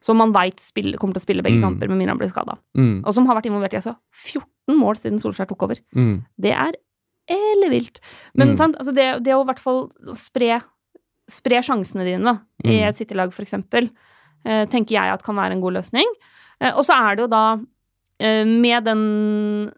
Som 0.00 0.16
man 0.16 0.32
veit 0.32 0.56
kommer 0.98 1.14
til 1.14 1.20
å 1.20 1.26
spille 1.26 1.42
begge 1.42 1.58
Mm. 1.58 1.62
kamper 1.62 1.88
med 1.88 1.98
mindre 1.98 2.10
han 2.14 2.18
blir 2.18 2.30
skada. 2.30 2.58
Mm, 2.76 3.04
Og 3.04 3.12
som 3.12 3.26
har 3.26 3.34
vært 3.36 3.46
involvert 3.50 3.74
i 3.74 3.76
altså 3.80 3.96
14 4.12 4.76
mål 4.78 4.96
siden 4.96 5.18
Solskjær 5.20 5.48
tok 5.48 5.62
over. 5.62 5.76
mm, 5.94 6.24
Det 6.40 6.52
er 6.52 6.72
ellevilt. 7.28 7.98
Men 8.34 8.50
Mm. 8.50 8.56
sant, 8.56 8.76
altså 8.76 8.94
det, 8.94 9.22
det 9.24 9.34
å 9.34 9.42
i 9.42 9.46
hvert 9.46 9.58
fall 9.60 9.90
spre, 10.14 10.62
spre 11.28 11.58
sjansene 11.62 12.04
dine 12.04 12.24
da, 12.24 12.38
i 12.64 12.80
Mm. 12.80 12.88
et 12.88 12.96
City-lag, 12.96 13.32
for 13.34 13.42
eksempel, 13.42 13.90
eh, 14.46 14.64
tenker 14.66 14.92
jeg 14.96 15.12
at 15.12 15.22
kan 15.22 15.34
være 15.36 15.52
en 15.52 15.60
god 15.60 15.74
løsning. 15.74 16.06
Uh, 16.60 16.72
og 16.78 16.84
så 16.84 16.94
er 16.94 17.16
det 17.16 17.22
jo 17.24 17.28
da, 17.28 17.60
med 18.44 18.84
den 18.84 19.72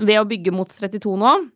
Ved 0.00 0.18
å 0.18 0.24
bygge 0.28 0.52
mot 0.52 0.68
32 0.68 1.16
nå, 1.16 1.50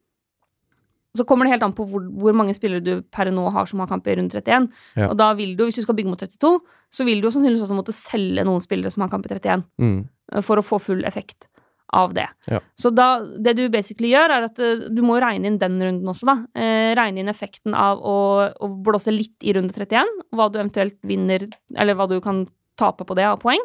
så 1.16 1.24
kommer 1.24 1.46
det 1.46 1.54
helt 1.56 1.64
an 1.66 1.74
på 1.76 1.86
hvor, 1.88 2.04
hvor 2.20 2.34
mange 2.36 2.54
spillere 2.56 2.84
du 2.84 3.04
per 3.14 3.30
nå 3.32 3.48
har 3.54 3.68
som 3.68 3.80
har 3.82 3.90
kamp 3.90 4.06
i 4.08 4.16
rundt 4.18 4.34
31. 4.36 4.68
Ja. 4.98 5.10
Og 5.10 5.16
da 5.18 5.30
vil 5.38 5.54
du, 5.58 5.64
hvis 5.66 5.80
du 5.80 5.84
skal 5.84 5.96
bygge 5.98 6.12
mot 6.12 6.20
32, 6.20 6.58
så 6.94 7.06
vil 7.08 7.20
du 7.20 7.28
jo 7.28 7.32
sannsynligvis 7.34 7.64
også 7.66 7.78
måtte 7.78 7.96
selge 7.96 8.44
noen 8.46 8.62
spillere 8.64 8.92
som 8.92 9.04
har 9.04 9.12
kamp 9.12 9.28
i 9.28 9.32
31 9.32 9.64
mm. 9.80 9.96
eh, 10.34 10.44
for 10.44 10.60
å 10.60 10.66
få 10.66 10.80
full 10.82 11.06
effekt 11.08 11.48
av 11.96 12.12
det. 12.12 12.26
Ja. 12.52 12.60
Så 12.76 12.92
da, 12.92 13.08
det 13.40 13.54
du 13.56 13.64
basically 13.72 14.12
gjør, 14.12 14.34
er 14.36 14.46
at 14.50 14.60
eh, 14.62 14.84
du 14.92 15.00
må 15.06 15.16
regne 15.22 15.48
inn 15.48 15.58
den 15.60 15.80
runden 15.80 16.12
også, 16.12 16.28
da. 16.28 16.36
Eh, 16.60 16.92
regne 16.98 17.24
inn 17.24 17.32
effekten 17.32 17.76
av 17.76 18.02
å, 18.04 18.18
å 18.52 18.70
blåse 18.84 19.14
litt 19.14 19.36
i 19.40 19.56
runde 19.56 19.72
31, 19.72 20.12
hva 20.36 20.50
du 20.52 20.60
eventuelt 20.60 20.98
vinner, 21.08 21.48
eller 21.76 21.96
hva 21.96 22.08
du 22.10 22.18
kan 22.24 22.44
tape 22.78 23.08
på 23.08 23.16
det 23.18 23.26
av 23.30 23.40
poeng. 23.42 23.64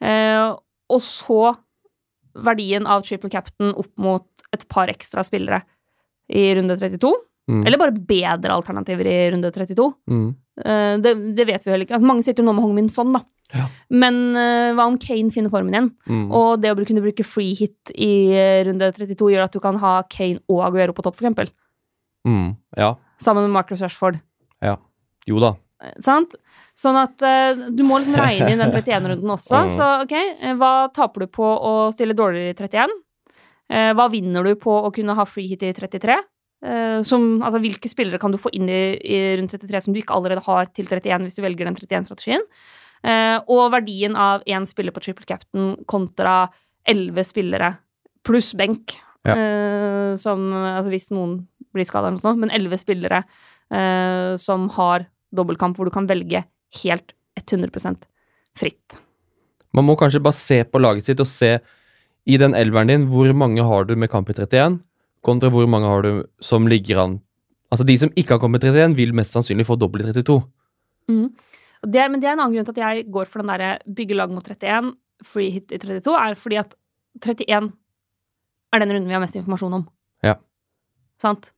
Eh, 0.00 0.48
og 0.92 1.02
så 1.02 1.54
verdien 2.36 2.88
av 2.88 3.04
triple 3.04 3.30
captain 3.32 3.72
opp 3.76 3.92
mot 4.00 4.26
et 4.54 4.64
par 4.72 4.90
ekstra 4.92 5.24
spillere 5.26 5.62
i 6.28 6.48
runde 6.58 6.76
32. 6.78 7.12
Mm. 7.46 7.62
Eller 7.66 7.78
bare 7.78 7.94
bedre 7.94 8.56
alternativer 8.56 9.06
i 9.06 9.16
runde 9.30 9.50
32. 9.54 9.86
Mm. 10.10 10.28
Eh, 10.64 10.92
det, 11.04 11.14
det 11.38 11.46
vet 11.46 11.64
vi 11.64 11.72
heller 11.72 11.86
ikke. 11.86 11.96
Altså, 11.98 12.10
mange 12.10 12.26
sitter 12.26 12.46
nå 12.46 12.54
med 12.56 12.66
Hong 12.66 12.74
Min 12.74 12.90
Son, 12.92 13.12
da. 13.14 13.22
Ja. 13.54 13.68
Men 13.94 14.18
eh, 14.34 14.72
hva 14.74 14.88
om 14.90 14.98
Kane 14.98 15.30
finner 15.34 15.52
formen 15.52 15.74
igjen? 15.74 15.92
Mm. 16.10 16.24
Og 16.34 16.56
det 16.62 16.72
å 16.72 16.78
kunne 16.82 17.04
bruke 17.04 17.26
free 17.26 17.54
hit 17.58 17.94
i 17.94 18.12
eh, 18.34 18.64
runde 18.66 18.90
32 18.96 19.30
gjør 19.34 19.46
at 19.46 19.54
du 19.54 19.62
kan 19.62 19.78
ha 19.82 20.00
Kane 20.10 20.42
og 20.50 20.64
Aguero 20.66 20.96
på 20.96 21.06
topp, 21.06 21.20
for 21.20 21.28
eksempel. 21.28 21.52
Mm. 22.26 22.56
Ja. 22.78 22.96
Sammen 23.22 23.46
med 23.46 23.54
Marcus 23.54 23.84
Rashford. 23.84 24.18
Jo 25.26 25.40
da. 25.42 25.56
Sant? 26.02 26.36
Sånn 26.76 26.96
at 26.98 27.22
uh, 27.24 27.66
du 27.74 27.82
må 27.86 27.98
liksom 28.00 28.16
regne 28.20 28.52
inn 28.52 28.62
den 28.62 28.72
31-runden 28.76 29.32
også. 29.34 29.64
Mm. 29.66 29.72
Så 29.74 29.88
ok, 30.04 30.14
hva 30.60 30.72
taper 30.94 31.26
du 31.26 31.32
på 31.38 31.44
å 31.44 31.74
stille 31.94 32.16
dårligere 32.16 32.54
i 32.54 32.58
31? 32.58 32.94
Eh, 33.72 33.92
hva 33.98 34.06
vinner 34.12 34.46
du 34.46 34.54
på 34.60 34.72
å 34.86 34.92
kunne 34.94 35.16
ha 35.18 35.26
free 35.28 35.50
hit 35.50 35.64
i 35.66 35.72
33? 35.74 36.16
Eh, 36.66 36.98
som, 37.06 37.26
altså, 37.42 37.60
hvilke 37.62 37.90
spillere 37.90 38.20
kan 38.22 38.34
du 38.34 38.38
få 38.40 38.52
inn 38.56 38.70
i, 38.70 38.82
i 39.02 39.20
rundt 39.40 39.54
33 39.54 39.82
som 39.86 39.94
du 39.94 40.00
ikke 40.00 40.16
allerede 40.16 40.44
har 40.46 40.70
til 40.76 40.88
31, 40.88 41.26
hvis 41.26 41.38
du 41.38 41.42
velger 41.44 41.68
den 41.68 41.78
31-strategien? 41.78 42.46
Eh, 43.06 43.38
og 43.52 43.72
verdien 43.74 44.16
av 44.18 44.46
én 44.48 44.66
spiller 44.68 44.94
på 44.94 45.02
triple 45.04 45.28
captain 45.28 45.74
kontra 45.90 46.46
elleve 46.86 47.26
spillere 47.26 47.74
pluss 48.26 48.52
benk. 48.58 48.96
Ja. 49.26 49.34
Som 50.14 50.52
Altså 50.54 50.90
hvis 50.92 51.08
noen 51.10 51.40
blir 51.74 51.86
skada 51.86 52.12
eller 52.12 52.22
noe, 52.22 52.38
men 52.38 52.52
elleve 52.54 52.78
spillere 52.78 53.24
som 54.38 54.68
har 54.76 55.08
dobbeltkamp 55.34 55.74
hvor 55.74 55.90
du 55.90 55.94
kan 55.94 56.06
velge 56.06 56.44
helt 56.84 57.10
100% 57.42 58.06
fritt. 58.54 58.98
Man 59.74 59.88
må 59.88 59.96
kanskje 59.98 60.22
bare 60.22 60.38
se 60.38 60.60
på 60.62 60.80
laget 60.80 61.10
sitt 61.10 61.22
og 61.22 61.26
se 61.26 61.56
i 62.26 62.38
den 62.40 62.56
elveren 62.58 62.90
din 62.90 63.06
hvor 63.10 63.30
mange 63.34 63.62
har 63.62 63.86
du 63.86 63.94
med 63.96 64.10
kamp 64.10 64.30
i 64.30 64.34
31, 64.34 64.80
kontra 65.26 65.50
hvor 65.50 65.68
mange 65.70 65.90
har 65.90 66.02
du 66.02 66.26
som 66.42 66.66
ligger 66.66 67.04
an 67.04 67.20
Altså 67.66 67.82
De 67.82 67.96
som 67.98 68.12
ikke 68.14 68.36
har 68.36 68.38
kommet 68.38 68.62
i 68.62 68.68
31, 68.70 68.94
vil 68.94 69.14
mest 69.16 69.34
sannsynlig 69.34 69.66
få 69.66 69.74
dobbelt 69.74 70.06
i 70.06 70.12
32. 70.14 70.36
Mm. 71.10 71.32
det, 71.82 72.04
men 72.10 72.20
det 72.22 72.28
er 72.28 72.36
en 72.36 72.42
annen 72.44 72.54
grunn 72.54 72.66
til 72.68 72.76
at 72.76 72.82
jeg 72.82 73.08
går 73.10 73.26
for 73.30 73.42
den 73.42 73.50
derre 73.50 73.72
bygge 73.90 74.14
lag 74.14 74.30
mot 74.30 74.46
31, 74.46 74.92
free 75.26 75.50
hit 75.50 75.74
i 75.74 75.80
32, 75.82 76.14
er 76.14 76.38
fordi 76.38 76.60
at 76.62 76.76
31 77.18 77.72
er 78.72 78.82
den 78.82 78.92
runden 78.94 79.10
vi 79.10 79.16
har 79.16 79.22
mest 79.22 79.38
informasjon 79.38 79.80
om. 79.80 79.84
Ja. 80.22 80.36
Sant? 81.22 81.50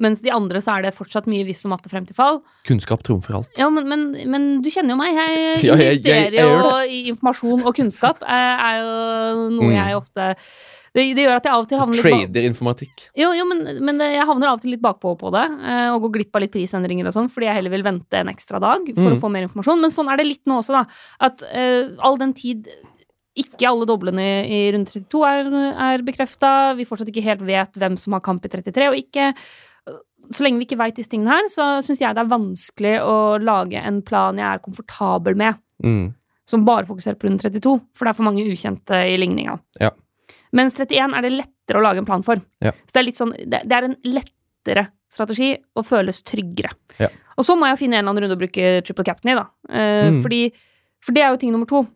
Mens 0.00 0.20
de 0.22 0.30
andre 0.32 0.60
så 0.62 0.76
er 0.78 0.82
det 0.86 0.94
fortsatt 0.96 1.26
mye 1.28 1.44
viss 1.44 1.64
og 1.66 1.72
matte 1.74 1.90
frem 1.92 2.06
til 2.06 2.14
fall. 2.16 2.38
Kunnskap 2.64 3.02
trumfer 3.04 3.34
alt. 3.40 3.50
Ja, 3.58 3.68
men, 3.68 3.88
men, 3.90 4.04
men 4.30 4.62
du 4.62 4.70
kjenner 4.70 4.94
jo 4.94 5.00
meg. 5.00 5.16
Jeg 5.18 5.64
Ja, 5.68 5.74
investerer 5.76 6.36
jo 6.40 6.76
i 6.88 7.02
informasjon 7.10 7.64
og 7.66 7.74
kunnskap. 7.76 8.22
Er, 8.24 8.52
er 8.56 8.78
jo 8.80 9.48
noe 9.58 9.70
Mm. 9.70 9.74
jeg 9.76 9.96
ofte 9.98 10.34
det, 10.90 11.04
det 11.14 11.22
gjør 11.22 11.36
at 11.38 11.44
jeg 11.46 11.52
av 11.54 11.60
og 11.62 11.68
til 11.70 11.78
havner 11.78 11.94
litt 12.02 12.02
Trader 12.32 12.46
informatikk. 12.48 13.02
Jo, 13.14 13.28
jo, 13.36 13.44
men, 13.46 13.60
men 13.86 14.00
jeg 14.02 14.24
havner 14.26 14.48
av 14.50 14.56
og 14.58 14.62
til 14.64 14.72
litt 14.74 14.82
bakpå 14.82 15.12
på 15.20 15.30
det, 15.30 15.44
eh, 15.70 15.86
og 15.94 16.02
går 16.02 16.14
glipp 16.16 16.34
av 16.34 16.42
litt 16.42 16.50
prisendringer 16.50 17.06
og 17.06 17.14
sånn, 17.14 17.28
fordi 17.30 17.46
jeg 17.46 17.54
heller 17.60 17.70
vil 17.76 17.84
vente 17.86 18.18
en 18.18 18.32
ekstra 18.32 18.58
dag 18.58 18.88
for 18.96 19.06
Mm. 19.06 19.14
å 19.14 19.20
få 19.22 19.30
mer 19.30 19.46
informasjon. 19.46 19.78
Men 19.84 19.94
sånn 19.94 20.10
er 20.10 20.18
det 20.18 20.26
litt 20.26 20.42
nå 20.50 20.56
også, 20.58 20.74
da. 20.80 20.82
At 21.28 21.44
uh, 21.46 21.94
all 22.02 22.18
den 22.18 22.32
tid 22.34 22.66
ikke 23.38 23.68
alle 23.70 23.86
doblene 23.86 24.24
i, 24.42 24.66
i 24.66 24.72
runde 24.74 24.90
32 24.90 25.22
er, 25.30 25.52
er 25.94 26.02
bekrefta, 26.02 26.74
vi 26.74 26.84
fortsatt 26.88 27.08
ikke 27.12 27.22
helt 27.22 27.44
vet 27.46 27.78
hvem 27.78 27.94
som 28.00 28.16
har 28.18 28.24
kamp 28.26 28.44
i 28.44 28.50
33 28.50 28.88
og 28.90 28.98
ikke. 28.98 29.30
Så 30.30 30.44
lenge 30.44 30.58
vi 30.60 30.66
ikke 30.68 30.78
veit 30.78 30.94
disse 30.94 31.10
tingene 31.10 31.34
her, 31.34 31.48
så 31.50 31.64
syns 31.82 31.98
jeg 32.00 32.14
det 32.14 32.22
er 32.22 32.30
vanskelig 32.30 32.92
å 33.02 33.14
lage 33.42 33.80
en 33.82 34.00
plan 34.06 34.36
jeg 34.38 34.46
er 34.46 34.62
komfortabel 34.62 35.34
med, 35.36 35.56
Mm. 35.82 36.14
som 36.46 36.64
bare 36.64 36.84
fokuserer 36.86 37.16
på 37.18 37.26
runde 37.28 37.40
32, 37.42 37.80
for 37.94 38.04
det 38.04 38.10
er 38.10 38.18
for 38.18 38.24
mange 38.28 38.44
ukjente 38.46 38.94
i 39.08 39.16
ligninga. 39.16 39.58
Ja. 39.80 39.90
Mens 40.52 40.74
31 40.74 41.14
er 41.16 41.22
det 41.22 41.32
lettere 41.32 41.78
å 41.78 41.82
lage 41.82 41.98
en 41.98 42.04
plan 42.04 42.22
for. 42.22 42.36
Ja. 42.60 42.72
Så 42.86 42.92
det 42.92 43.00
er 43.00 43.06
litt 43.06 43.16
sånn, 43.18 43.32
det, 43.48 43.62
det 43.66 43.72
er 43.72 43.84
en 43.88 43.96
lettere 44.04 44.88
strategi 45.10 45.56
og 45.76 45.86
føles 45.86 46.22
tryggere. 46.22 46.70
Ja. 46.98 47.08
Og 47.38 47.44
så 47.46 47.56
må 47.56 47.66
jeg 47.70 47.78
finne 47.78 47.96
en 47.98 48.04
eller 48.04 48.10
annen 48.12 48.22
runde 48.28 48.36
å 48.36 48.42
bruke 48.42 48.84
triple 48.84 49.04
captain 49.04 49.32
i, 49.32 49.34
da. 49.38 49.46
Eh, 49.70 50.10
Mm. 50.10 50.22
fordi, 50.22 50.52
for 51.00 51.12
det 51.12 51.22
er 51.22 51.30
jo 51.30 51.36
ting 51.38 51.52
nummer 51.52 51.66
to. 51.66 51.86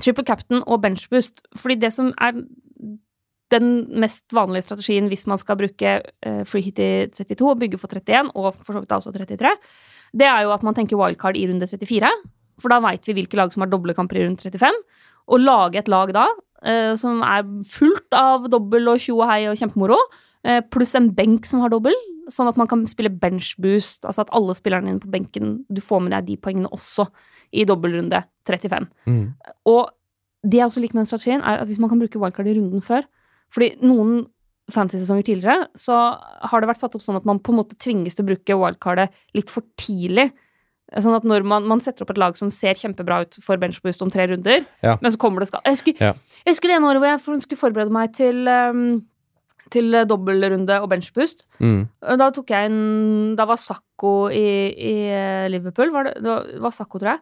Triple 0.00 0.24
captain 0.24 0.62
og 0.66 0.80
bench 0.82 1.08
boost. 1.10 1.42
Fordi 1.56 1.74
det 1.80 1.92
som 1.92 2.12
er 2.20 2.32
den 3.54 3.86
mest 4.02 4.32
vanlige 4.34 4.66
strategien 4.66 5.10
hvis 5.10 5.26
man 5.30 5.38
skal 5.38 5.58
bruke 5.60 5.98
freehit 6.00 6.48
free 6.50 6.64
hit 6.66 6.80
i 6.82 6.88
32 7.14 7.50
og 7.52 7.60
bygge 7.60 7.78
for 7.78 7.92
31, 7.92 8.32
og 8.34 8.56
for 8.58 8.74
så 8.74 8.82
vidt 8.82 8.94
også 8.96 9.12
33, 9.14 9.52
det 10.16 10.26
er 10.26 10.46
jo 10.46 10.54
at 10.54 10.64
man 10.66 10.74
tenker 10.74 10.98
wildcard 10.98 11.38
i 11.38 11.46
runde 11.50 11.68
34. 11.68 12.10
For 12.62 12.72
da 12.72 12.80
veit 12.82 13.06
vi 13.06 13.16
hvilke 13.18 13.38
lag 13.38 13.52
som 13.52 13.64
har 13.64 13.70
doble 13.70 13.94
kamper 13.96 14.18
i 14.18 14.26
runde 14.26 14.42
35. 14.42 14.82
Og 15.26 15.42
lage 15.42 15.80
et 15.80 15.90
lag 15.92 16.12
da 16.16 16.26
eh, 16.64 16.94
som 16.98 17.22
er 17.26 17.46
fullt 17.68 18.16
av 18.16 18.46
dobbel 18.52 18.92
og 18.92 19.02
tjo 19.02 19.18
og 19.20 19.30
hei 19.30 19.42
og 19.50 19.58
kjempemoro, 19.60 19.98
eh, 20.46 20.62
pluss 20.72 20.94
en 20.98 21.10
benk 21.14 21.48
som 21.48 21.64
har 21.64 21.72
dobbel, 21.74 21.96
sånn 22.32 22.48
at 22.50 22.58
man 22.58 22.70
kan 22.70 22.82
spille 22.90 23.12
bench 23.12 23.54
boost, 23.62 24.04
altså 24.04 24.24
at 24.24 24.32
alle 24.34 24.56
spillerne 24.58 24.90
dine 24.90 25.02
på 25.02 25.12
benken, 25.12 25.58
du 25.70 25.82
får 25.84 26.02
med 26.02 26.14
deg 26.16 26.30
de 26.30 26.38
poengene 26.42 26.70
også 26.74 27.06
i 27.54 27.66
dobbeltrunde 27.68 28.24
35. 28.48 28.88
Mm. 29.06 29.26
Og 29.70 29.92
det 30.46 30.58
jeg 30.58 30.66
også 30.66 30.82
liker 30.82 30.98
med 30.98 31.04
den 31.04 31.12
strategien, 31.12 31.44
er 31.44 31.62
at 31.62 31.70
hvis 31.70 31.78
man 31.82 31.90
kan 31.90 32.00
bruke 32.02 32.18
wildcard 32.18 32.50
i 32.50 32.56
runden 32.58 32.82
før 32.82 33.06
Fordi 33.54 33.74
noen 33.86 34.24
fantasy-sesonger 34.72 35.26
tidligere 35.28 35.68
så 35.78 35.94
har 36.50 36.60
det 36.62 36.68
vært 36.72 36.80
satt 36.82 36.96
opp 36.98 37.04
sånn 37.04 37.18
at 37.20 37.26
man 37.28 37.38
på 37.38 37.52
en 37.54 37.60
måte 37.60 37.76
tvinges 37.78 38.16
til 38.18 38.24
å 38.24 38.30
bruke 38.32 38.56
wildcardet 38.58 39.12
litt 39.38 39.52
for 39.52 39.62
tidlig. 39.78 40.32
Sånn 41.02 41.14
at 41.18 41.26
når 41.26 41.42
man, 41.46 41.66
man 41.66 41.80
setter 41.82 42.04
opp 42.04 42.12
et 42.14 42.18
lag 42.22 42.36
som 42.38 42.50
ser 42.54 42.78
kjempebra 42.78 43.20
ut 43.24 43.36
for 43.42 43.58
benchboost 43.58 44.02
om 44.02 44.10
tre 44.10 44.26
runder, 44.30 44.64
Ja. 44.82 44.96
men 45.02 45.12
så 45.12 45.18
kommer 45.18 45.42
det 45.42 45.48
skal 45.50 45.60
Jeg 45.66 45.74
husker, 45.78 45.94
Ja. 46.00 46.12
jeg 46.44 46.54
husker 46.54 46.68
det 46.70 46.76
ene 46.76 46.90
året 46.90 47.02
hvor 47.02 47.34
jeg 47.34 47.42
skulle 47.42 47.62
forberede 47.62 47.90
meg 47.94 48.14
til 48.14 48.46
um, 48.48 49.04
til 49.70 49.90
dobbeltrunde 50.06 50.76
og 50.78 50.88
benchboost. 50.92 51.42
Mm. 51.58 51.88
Da 52.22 52.30
tok 52.30 52.50
jeg 52.54 52.70
en 52.70 53.34
Da 53.34 53.46
var 53.50 53.58
Sakko 53.58 54.28
i, 54.30 54.70
i 54.70 54.94
eh, 55.10 55.48
Liverpool, 55.50 55.90
var 55.90 56.04
det, 56.06 56.22
det 56.22 56.60
var 56.62 56.70
Sakko, 56.70 57.00
tror 57.02 57.16
jeg, 57.16 57.20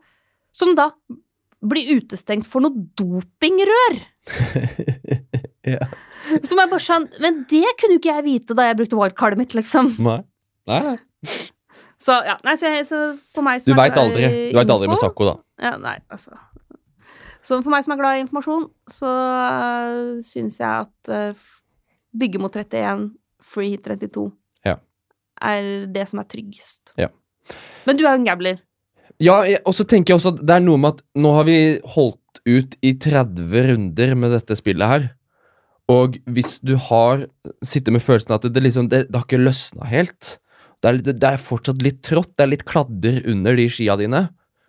som 0.53 0.75
da 0.77 0.91
blir 1.65 1.97
utestengt 1.97 2.45
for 2.45 2.61
noe 2.61 2.77
dopingrør! 3.01 3.97
ja. 5.67 5.89
Som 6.45 6.59
er 6.63 6.69
bare 6.71 6.81
sånn 6.81 7.05
Men 7.21 7.43
det 7.51 7.65
kunne 7.81 7.97
jo 7.97 8.01
ikke 8.01 8.15
jeg 8.17 8.25
vite 8.25 8.55
da 8.57 8.65
jeg 8.71 8.79
brukte 8.79 8.97
wildcardet 8.97 9.39
mitt, 9.41 9.55
liksom. 9.57 9.91
Nei. 10.05 10.21
Nei. 10.71 10.97
Så 12.01 12.17
ja, 12.27 12.35
nei, 12.45 12.55
så, 12.61 12.69
jeg- 12.73 12.87
så 12.89 12.99
for 13.35 13.45
meg 13.47 13.61
Du 13.63 13.71
som 13.71 13.79
er 13.79 13.83
veit 13.83 13.99
aldri. 14.01 14.25
Du 14.53 14.59
vet 14.59 14.73
aldri 14.73 14.89
med 14.91 15.01
Sakko, 15.01 15.29
da. 15.31 15.35
Ja, 15.63 15.75
nei, 15.81 15.99
altså. 16.13 16.37
Så 17.45 17.59
for 17.63 17.71
meg 17.73 17.85
som 17.85 17.93
er 17.95 18.01
glad 18.01 18.17
i 18.19 18.23
informasjon, 18.25 18.67
så 18.93 19.09
uh, 19.13 20.21
syns 20.25 20.57
jeg 20.61 20.87
at 20.87 21.13
uh, 21.13 21.47
bygge 22.17 22.41
mot 22.41 22.53
31, 22.57 23.11
free 23.45 23.75
hit 23.75 23.85
32, 23.85 24.31
Ja. 24.65 24.79
er 25.45 25.87
det 25.93 26.07
som 26.09 26.21
er 26.23 26.29
tryggest. 26.31 26.95
Ja. 27.01 27.09
Men 27.85 27.97
du 28.01 28.07
er 28.07 28.15
jo 28.15 28.23
en 28.23 28.29
gambler. 28.29 28.63
Ja, 29.21 29.43
og 29.69 29.75
så 29.77 29.85
tenker 29.87 30.15
jeg 30.15 30.21
også 30.23 30.33
at 30.39 30.41
det 30.47 30.57
er 30.57 30.65
noe 30.65 30.81
med 30.81 30.97
at 30.97 31.05
nå 31.21 31.35
har 31.37 31.45
vi 31.47 31.59
holdt 31.95 32.41
ut 32.49 32.77
i 32.83 32.95
30 32.97 33.69
runder 33.69 34.15
med 34.19 34.33
dette 34.35 34.57
spillet 34.59 34.89
her. 34.91 35.05
Og 35.93 36.17
hvis 36.33 36.59
du 36.65 36.77
har 36.81 37.27
sitter 37.67 37.93
med 37.93 38.03
følelsen 38.05 38.33
at 38.37 38.47
det, 38.49 38.63
liksom, 38.65 38.89
det, 38.89 39.07
det 39.11 39.19
har 39.19 39.27
ikke 39.27 39.43
løsna 39.43 39.89
helt 39.91 40.39
det 40.85 40.91
er, 40.91 41.17
det 41.17 41.29
er 41.29 41.41
fortsatt 41.41 41.81
litt 41.81 42.03
trått, 42.05 42.35
det 42.37 42.45
er 42.45 42.51
litt 42.51 42.65
kladder 42.69 43.23
under 43.33 43.57
de 43.57 43.65
skia 43.73 43.95
dine. 43.97 44.27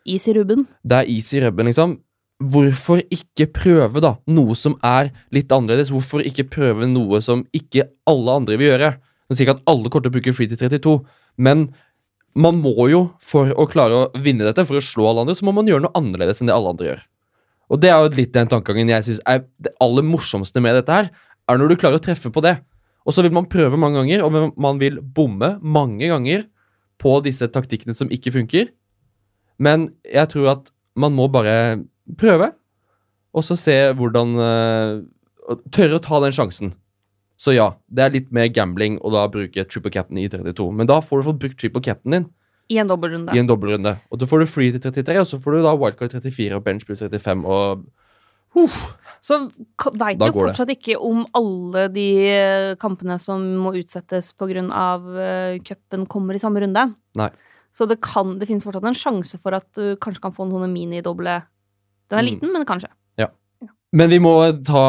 Is 0.08 0.28
i 0.32 0.36
rubben. 0.38 0.64
Det 0.88 1.02
er 1.02 1.10
is 1.12 1.32
i 1.36 1.42
rubben, 1.44 1.68
liksom. 1.68 1.98
Hvorfor 2.40 3.02
ikke 3.12 3.50
prøve 3.52 4.00
da 4.04 4.14
noe 4.32 4.56
som 4.60 4.78
er 4.86 5.10
litt 5.36 5.52
annerledes? 5.52 5.92
Hvorfor 5.92 6.24
ikke 6.24 6.48
prøve 6.52 6.88
noe 6.88 7.20
som 7.24 7.44
ikke 7.56 7.90
alle 8.08 8.38
andre 8.40 8.60
vil 8.60 8.72
gjøre? 8.72 8.94
Nå 9.28 9.36
sier 9.36 9.48
ikke 9.48 9.58
at 9.58 9.68
alle 9.72 9.92
kommer 9.92 10.08
til 10.08 10.14
å 10.14 10.16
bruke 10.16 10.36
free 10.38 10.52
til 10.52 10.62
32, 10.62 10.96
men 11.44 11.68
man 12.36 12.60
må 12.60 12.90
jo, 12.92 13.02
for 13.24 13.52
å 13.56 13.68
klare 13.72 13.98
å 13.98 14.24
vinne 14.24 14.48
dette, 14.48 14.64
for 14.68 14.80
å 14.80 14.84
slå 14.84 15.10
alle 15.10 15.26
andre, 15.26 15.36
så 15.40 15.48
må 15.48 15.56
man 15.56 15.68
gjøre 15.68 15.88
noe 15.88 16.00
annerledes 16.00 16.40
enn 16.44 16.52
det 16.52 16.56
alle 16.56 16.76
andre 16.76 16.90
gjør. 16.92 17.06
Og 17.72 17.82
det 17.82 17.90
er 17.92 18.02
jo 18.04 18.14
litt 18.14 18.34
den 18.36 18.50
tankegangen 18.52 18.92
jeg 18.94 19.08
syns 19.08 19.22
er 19.26 19.44
det 19.62 19.74
aller 19.82 20.06
morsomste 20.06 20.62
med 20.62 20.78
dette 20.78 20.94
her, 20.94 21.12
er 21.50 21.60
når 21.60 21.72
du 21.72 21.80
klarer 21.82 22.00
å 22.00 22.04
treffe 22.04 22.32
på 22.34 22.44
det. 22.46 22.58
Og 23.06 23.14
så 23.14 23.26
vil 23.26 23.34
man 23.34 23.50
prøve 23.50 23.78
mange 23.78 24.02
ganger, 24.02 24.24
og 24.26 24.54
man 24.62 24.82
vil 24.82 25.00
bomme 25.02 25.56
mange 25.62 26.10
ganger 26.10 26.46
på 27.02 27.18
disse 27.26 27.48
taktikkene 27.54 27.94
som 27.98 28.10
ikke 28.14 28.34
funker. 28.34 28.72
Men 29.62 29.92
jeg 30.10 30.32
tror 30.34 30.52
at 30.56 30.72
man 30.98 31.14
må 31.16 31.28
bare 31.32 31.84
prøve, 32.20 32.52
og 33.36 33.46
så 33.46 33.58
se 33.60 33.76
hvordan 33.98 34.40
uh, 34.40 35.04
Tørre 35.70 36.00
å 36.00 36.02
ta 36.02 36.18
den 36.24 36.34
sjansen. 36.34 36.72
Så 37.38 37.54
ja, 37.54 37.68
det 37.86 38.02
er 38.02 38.14
litt 38.16 38.32
mer 38.34 38.48
gambling 38.50 38.96
å 39.06 39.12
da 39.14 39.28
bruke 39.30 39.66
triple 39.70 39.92
cap'n 39.94 40.18
i 40.18 40.24
32. 40.32 40.72
Men 40.74 40.90
da 40.90 40.98
får 41.06 41.22
du 41.22 41.28
fått 41.28 41.42
brukt 41.44 41.60
triple 41.62 41.84
cap'n 41.86 42.16
din 42.16 42.26
I 42.70 42.80
en 42.82 42.88
dobbeltrunde. 42.90 43.34
i 43.36 43.40
en 43.40 43.48
dobbeltrunde. 43.48 43.98
Og 44.12 44.20
da 44.20 44.26
får 44.26 44.40
du 44.42 44.46
free 44.50 44.72
til 44.74 44.82
33, 44.82 45.20
og 45.22 45.28
så 45.30 45.38
får 45.42 45.52
du 45.54 45.64
da 45.64 45.74
wildcard 45.78 46.12
34 46.16 46.56
og 46.58 46.64
bench 46.66 46.86
pluss 46.88 47.04
35 47.04 47.46
og 47.46 47.86
uh. 48.58 48.78
Så 49.26 49.40
veit 49.98 50.20
du 50.20 50.26
jo 50.26 50.32
det. 50.32 50.34
fortsatt 50.38 50.70
ikke 50.76 50.96
om 51.02 51.24
alle 51.34 51.88
de 51.90 52.08
eh, 52.30 52.76
kampene 52.78 53.16
som 53.22 53.42
må 53.58 53.72
utsettes 53.74 54.32
pga. 54.38 54.62
Uh, 55.02 55.58
cupen, 55.66 56.06
kommer 56.06 56.36
i 56.38 56.42
samme 56.42 56.62
runde. 56.62 56.84
Nei. 57.18 57.30
Så 57.74 57.88
det, 57.90 57.98
kan, 58.06 58.36
det 58.40 58.48
finnes 58.48 58.64
fortsatt 58.64 58.86
en 58.86 58.94
sjanse 58.98 59.40
for 59.42 59.58
at 59.58 59.66
du 59.74 59.96
kanskje 59.98 60.22
kan 60.22 60.32
få 60.36 60.46
en 60.46 60.54
sånne 60.54 60.70
minidoble. 60.70 61.40
Den 62.10 62.20
er 62.20 62.24
Mm. 62.24 62.30
liten, 62.30 62.54
men 62.54 62.66
kanskje. 62.70 62.92
Men 63.96 64.12
vi 64.12 64.20
må 64.20 64.34
ta, 64.68 64.82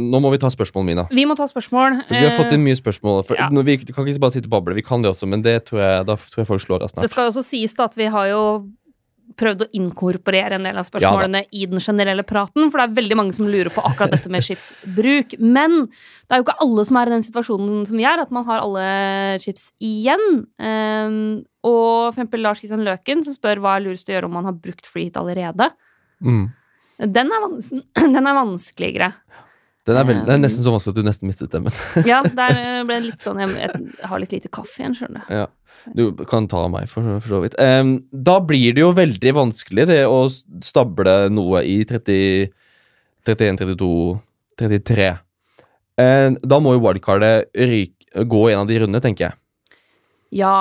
nå 0.00 0.20
må 0.24 0.30
vi 0.32 0.40
ta 0.40 0.48
spørsmålene 0.52 0.90
mine. 0.90 1.06
Vi 1.12 1.26
må 1.28 1.36
ta 1.36 1.46
spørsmål. 1.50 2.00
For 2.08 2.16
vi 2.16 2.22
har 2.24 2.36
fått 2.38 2.52
Eh, 2.52 2.56
inn 2.56 2.64
mye 2.64 2.78
spørsmål. 2.78 3.24
For, 3.28 3.36
ja. 3.36 3.50
vi 3.50 3.76
kan 3.90 4.06
ikke 4.06 4.22
bare 4.22 4.36
sitte 4.36 4.48
og 4.48 4.54
bable, 4.56 4.76
vi 4.78 4.86
kan 4.86 5.04
det 5.04 5.12
også, 5.12 5.28
men 5.28 5.44
det 5.44 5.58
tror 5.68 5.82
jeg, 5.82 6.06
da 6.08 6.16
tror 6.16 6.42
jeg 6.42 6.48
folk 6.48 6.64
slår 6.64 6.86
av 6.86 7.04
Det 7.04 7.12
skal 7.12 7.28
også 7.28 7.44
sies 7.44 7.76
da 7.76 7.90
at 7.90 7.98
vi 7.98 8.08
har 8.08 8.30
jo 8.32 8.44
prøvd 9.40 9.64
å 9.64 9.68
inkorporere 9.74 10.58
en 10.58 10.66
del 10.68 10.78
av 10.78 10.86
spørsmålene 10.86 11.44
i 11.56 11.66
den 11.70 11.82
generelle 11.82 12.24
praten, 12.26 12.68
for 12.70 12.78
det 12.78 12.84
er 12.86 12.98
veldig 13.00 13.16
mange 13.18 13.34
som 13.36 13.48
lurer 13.50 13.72
på 13.72 13.82
akkurat 13.82 14.14
dette 14.14 14.30
med 14.30 14.44
chipsbruk. 14.46 15.36
Men 15.40 15.86
det 15.88 16.36
er 16.36 16.40
jo 16.40 16.46
ikke 16.46 16.58
alle 16.64 16.84
som 16.88 17.00
er 17.00 17.10
i 17.10 17.14
den 17.16 17.24
situasjonen 17.26 17.86
som 17.88 17.98
vi 17.98 18.06
er, 18.08 18.22
at 18.22 18.34
man 18.34 18.46
har 18.48 18.62
alle 18.62 18.84
chips 19.42 19.70
igjen. 19.82 20.44
Um, 20.60 21.16
og 21.66 22.12
for 22.12 22.14
eksempel 22.14 22.44
Lars 22.44 22.62
Kristian 22.62 22.84
Løken 22.86 23.24
som 23.26 23.36
spør 23.36 23.62
hva 23.64 23.78
er 23.78 23.88
lurest 23.88 24.10
å 24.10 24.14
gjøre 24.14 24.30
om 24.30 24.38
man 24.38 24.46
har 24.50 24.54
brukt 24.54 24.86
freehit 24.86 25.18
allerede. 25.18 25.72
Mm. 26.22 26.46
Den 26.98 27.32
er, 27.34 27.42
vans 27.42 27.70
den 28.16 28.26
er 28.26 28.36
vanskeligere. 28.38 29.12
Den 29.84 29.98
er, 30.00 30.06
veldig, 30.08 30.22
den 30.24 30.32
er 30.32 30.38
Um. 30.38 30.44
nesten 30.46 30.64
så 30.64 30.72
vanskelig 30.72 30.94
at 30.94 31.00
du 31.00 31.08
nesten 31.08 31.28
mistet 31.28 31.50
stemmen. 31.50 31.74
Ja, 32.10 32.22
der 32.40 32.84
ble 32.88 33.00
det 33.00 33.10
litt 33.10 33.24
sånn 33.24 33.42
Jeg, 33.42 33.52
jeg 33.58 34.08
har 34.08 34.22
litt 34.22 34.32
lite 34.32 34.52
kaffe 34.52 34.80
igjen, 34.80 34.96
skjønner 34.96 35.26
du. 35.26 35.34
Ja. 35.42 35.48
Du 35.92 36.04
kan 36.24 36.46
ta 36.48 36.62
meg, 36.72 36.86
for, 36.88 37.04
for 37.20 37.28
så 37.28 37.40
vidt. 37.42 37.58
Um, 37.60 37.98
da 38.08 38.38
blir 38.40 38.72
det 38.72 38.80
jo 38.80 38.94
veldig 38.96 39.34
vanskelig 39.36 39.84
det 39.90 39.98
å 40.08 40.22
stable 40.64 41.16
noe 41.34 41.60
i 41.68 41.82
30, 41.84 42.54
31, 43.28 43.58
32, 43.60 43.90
33. 44.62 45.10
Um, 46.00 46.38
da 46.40 46.60
må 46.62 46.72
jo 46.72 46.80
wildcardet 46.86 47.52
ryke, 47.52 48.24
gå 48.30 48.40
en 48.48 48.62
av 48.62 48.70
de 48.70 48.80
rundene, 48.80 49.02
tenker 49.04 49.28
jeg. 49.28 49.36
Ja. 50.40 50.56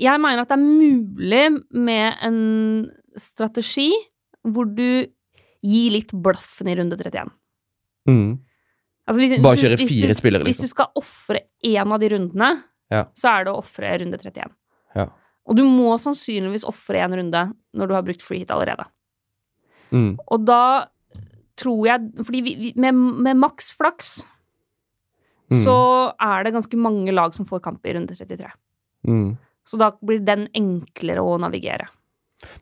Jeg 0.00 0.22
mener 0.22 0.44
at 0.44 0.52
det 0.52 0.56
er 0.56 0.62
mulig 0.62 1.44
med 1.74 2.22
en 2.24 2.38
strategi 3.20 3.90
hvor 4.46 4.70
du 4.70 5.10
gir 5.62 5.90
litt 5.92 6.12
blaffen 6.12 6.68
i 6.68 6.76
runde 6.78 6.96
31. 6.96 7.30
Mm. 8.08 8.38
Altså, 9.06 9.18
hvis, 9.20 9.40
Bare 9.42 9.56
hvis 9.56 9.64
kjøre 9.64 9.78
hvis 9.80 9.90
fire 9.92 10.08
du, 10.14 10.14
spillere, 10.14 10.44
Hvis 10.46 10.60
liksom. 10.60 10.68
du 10.68 10.74
skal 10.74 10.86
ofre 11.00 11.40
én 11.66 11.92
av 11.94 12.00
de 12.00 12.08
rundene, 12.14 12.50
Ja. 12.90 13.04
så 13.14 13.28
er 13.40 13.44
det 13.44 13.52
å 13.52 13.58
ofre 13.60 13.98
runde 14.00 14.18
31. 14.18 14.50
Ja. 14.96 15.06
Og 15.46 15.56
du 15.56 15.64
må 15.64 15.94
sannsynligvis 15.98 16.64
ofre 16.68 16.98
én 17.02 17.14
runde 17.16 17.52
når 17.74 17.88
du 17.88 17.94
har 17.94 18.02
brukt 18.06 18.22
free 18.22 18.38
hit 18.42 18.50
allerede. 18.50 18.86
Mm. 19.92 20.18
Og 20.30 20.44
da 20.46 20.86
tror 21.56 21.84
jeg 21.86 22.24
Fordi 22.24 22.40
vi, 22.42 22.54
vi, 22.56 22.72
med, 22.76 22.94
med 22.94 23.36
maks 23.36 23.72
flaks 23.76 24.24
Mm. 25.50 25.64
så 25.64 26.12
er 26.22 26.44
det 26.44 26.52
ganske 26.54 26.76
mange 26.78 27.10
lag 27.10 27.34
som 27.34 27.44
får 27.44 27.58
kamp 27.64 27.84
i 27.84 27.92
runde 27.96 28.14
33. 28.14 28.52
Mm. 29.08 29.36
Så 29.66 29.76
da 29.76 29.90
blir 29.98 30.20
den 30.24 30.44
enklere 30.54 31.18
å 31.18 31.32
navigere. 31.42 31.88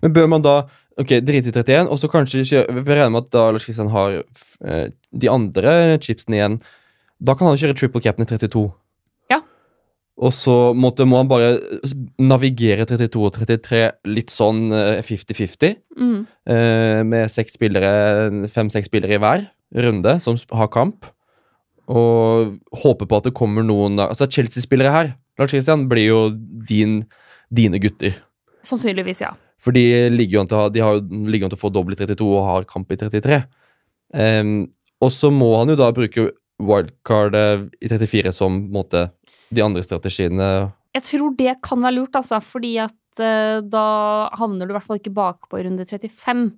Men 0.03 0.15
bør 0.17 0.31
man 0.31 0.45
da 0.45 0.59
Ok, 0.99 1.13
drite 1.23 1.53
i 1.53 1.55
31, 1.55 1.87
og 1.87 1.99
så 2.01 2.11
kanskje 2.11 2.43
kjøre 2.43 2.75
Vi 2.75 2.91
regner 2.91 3.13
med 3.15 3.29
at 3.29 3.35
da 3.35 3.45
Lars 3.55 3.67
Kristian 3.69 3.93
har 3.93 4.17
eh, 4.19 4.89
de 5.15 5.31
andre 5.31 5.99
chipsene 6.03 6.41
igjen. 6.41 6.57
Da 7.23 7.37
kan 7.39 7.47
han 7.47 7.59
kjøre 7.61 7.77
triple 7.79 8.03
cap'n 8.03 8.27
i 8.27 8.27
32. 8.27 8.65
Ja. 9.31 9.39
Og 10.19 10.35
så 10.35 10.57
måtte, 10.75 11.07
må 11.07 11.21
han 11.21 11.31
bare 11.31 11.53
navigere 12.19 12.89
32 12.91 13.23
og 13.29 13.39
33 13.39 13.85
litt 14.11 14.35
sånn 14.35 14.75
eh, 14.75 14.99
50-50. 15.07 15.79
Mm. 15.99 16.19
eh, 16.51 17.05
med 17.07 17.31
seks 17.31 17.55
spillere, 17.55 18.51
fem-seks 18.51 18.91
spillere 18.91 19.19
i 19.19 19.23
hver 19.23 19.47
runde 19.79 20.19
som 20.25 20.39
har 20.51 20.75
kamp. 20.75 21.07
Og 21.89 22.59
håpe 22.83 23.07
på 23.07 23.23
at 23.23 23.31
det 23.31 23.37
kommer 23.39 23.65
noen 23.65 23.97
Altså 24.03 24.27
Chelsea-spillere 24.29 24.93
her, 24.93 25.15
Lars 25.39 25.55
Kristian, 25.55 25.87
blir 25.89 26.11
jo 26.11 26.23
din, 26.69 27.05
dine 27.55 27.79
gutter. 27.81 28.19
Sannsynligvis, 28.67 29.23
ja. 29.23 29.37
For 29.59 29.75
de 29.75 29.83
ligger 30.15 30.39
jo 30.39 30.41
an 30.45 30.51
til, 30.51 30.59
ha- 30.61 30.71
de 30.71 30.83
har, 30.85 31.01
ligger 31.03 31.49
an 31.49 31.53
til 31.55 31.59
å 31.59 31.65
få 31.65 31.73
dobbel 31.75 31.97
i 31.97 31.99
32 31.99 32.27
og 32.31 32.45
har 32.47 32.67
kamp 32.71 32.93
i 32.95 32.99
33. 33.01 33.41
Um, 34.15 34.53
og 35.03 35.11
så 35.15 35.31
må 35.35 35.49
han 35.59 35.69
jo 35.73 35.77
da 35.79 35.91
bruke 35.95 36.29
wildcard 36.59 37.35
eh, 37.39 37.65
i 37.85 37.91
34 37.91 38.33
som 38.35 38.55
måte 38.75 39.09
de 39.55 39.63
andre 39.63 39.83
strategiene 39.85 40.47
Jeg 40.97 41.05
tror 41.07 41.35
det 41.39 41.53
kan 41.63 41.83
være 41.85 41.95
lurt, 42.01 42.17
altså, 42.19 42.41
fordi 42.43 42.73
at 42.83 43.21
uh, 43.23 43.61
da 43.63 43.85
havner 44.41 44.67
du 44.67 44.73
i 44.73 44.77
hvert 44.79 44.87
fall 44.89 44.99
ikke 45.03 45.13
bakpå 45.15 45.61
i 45.61 45.67
runde 45.69 45.85
35. 45.87 46.49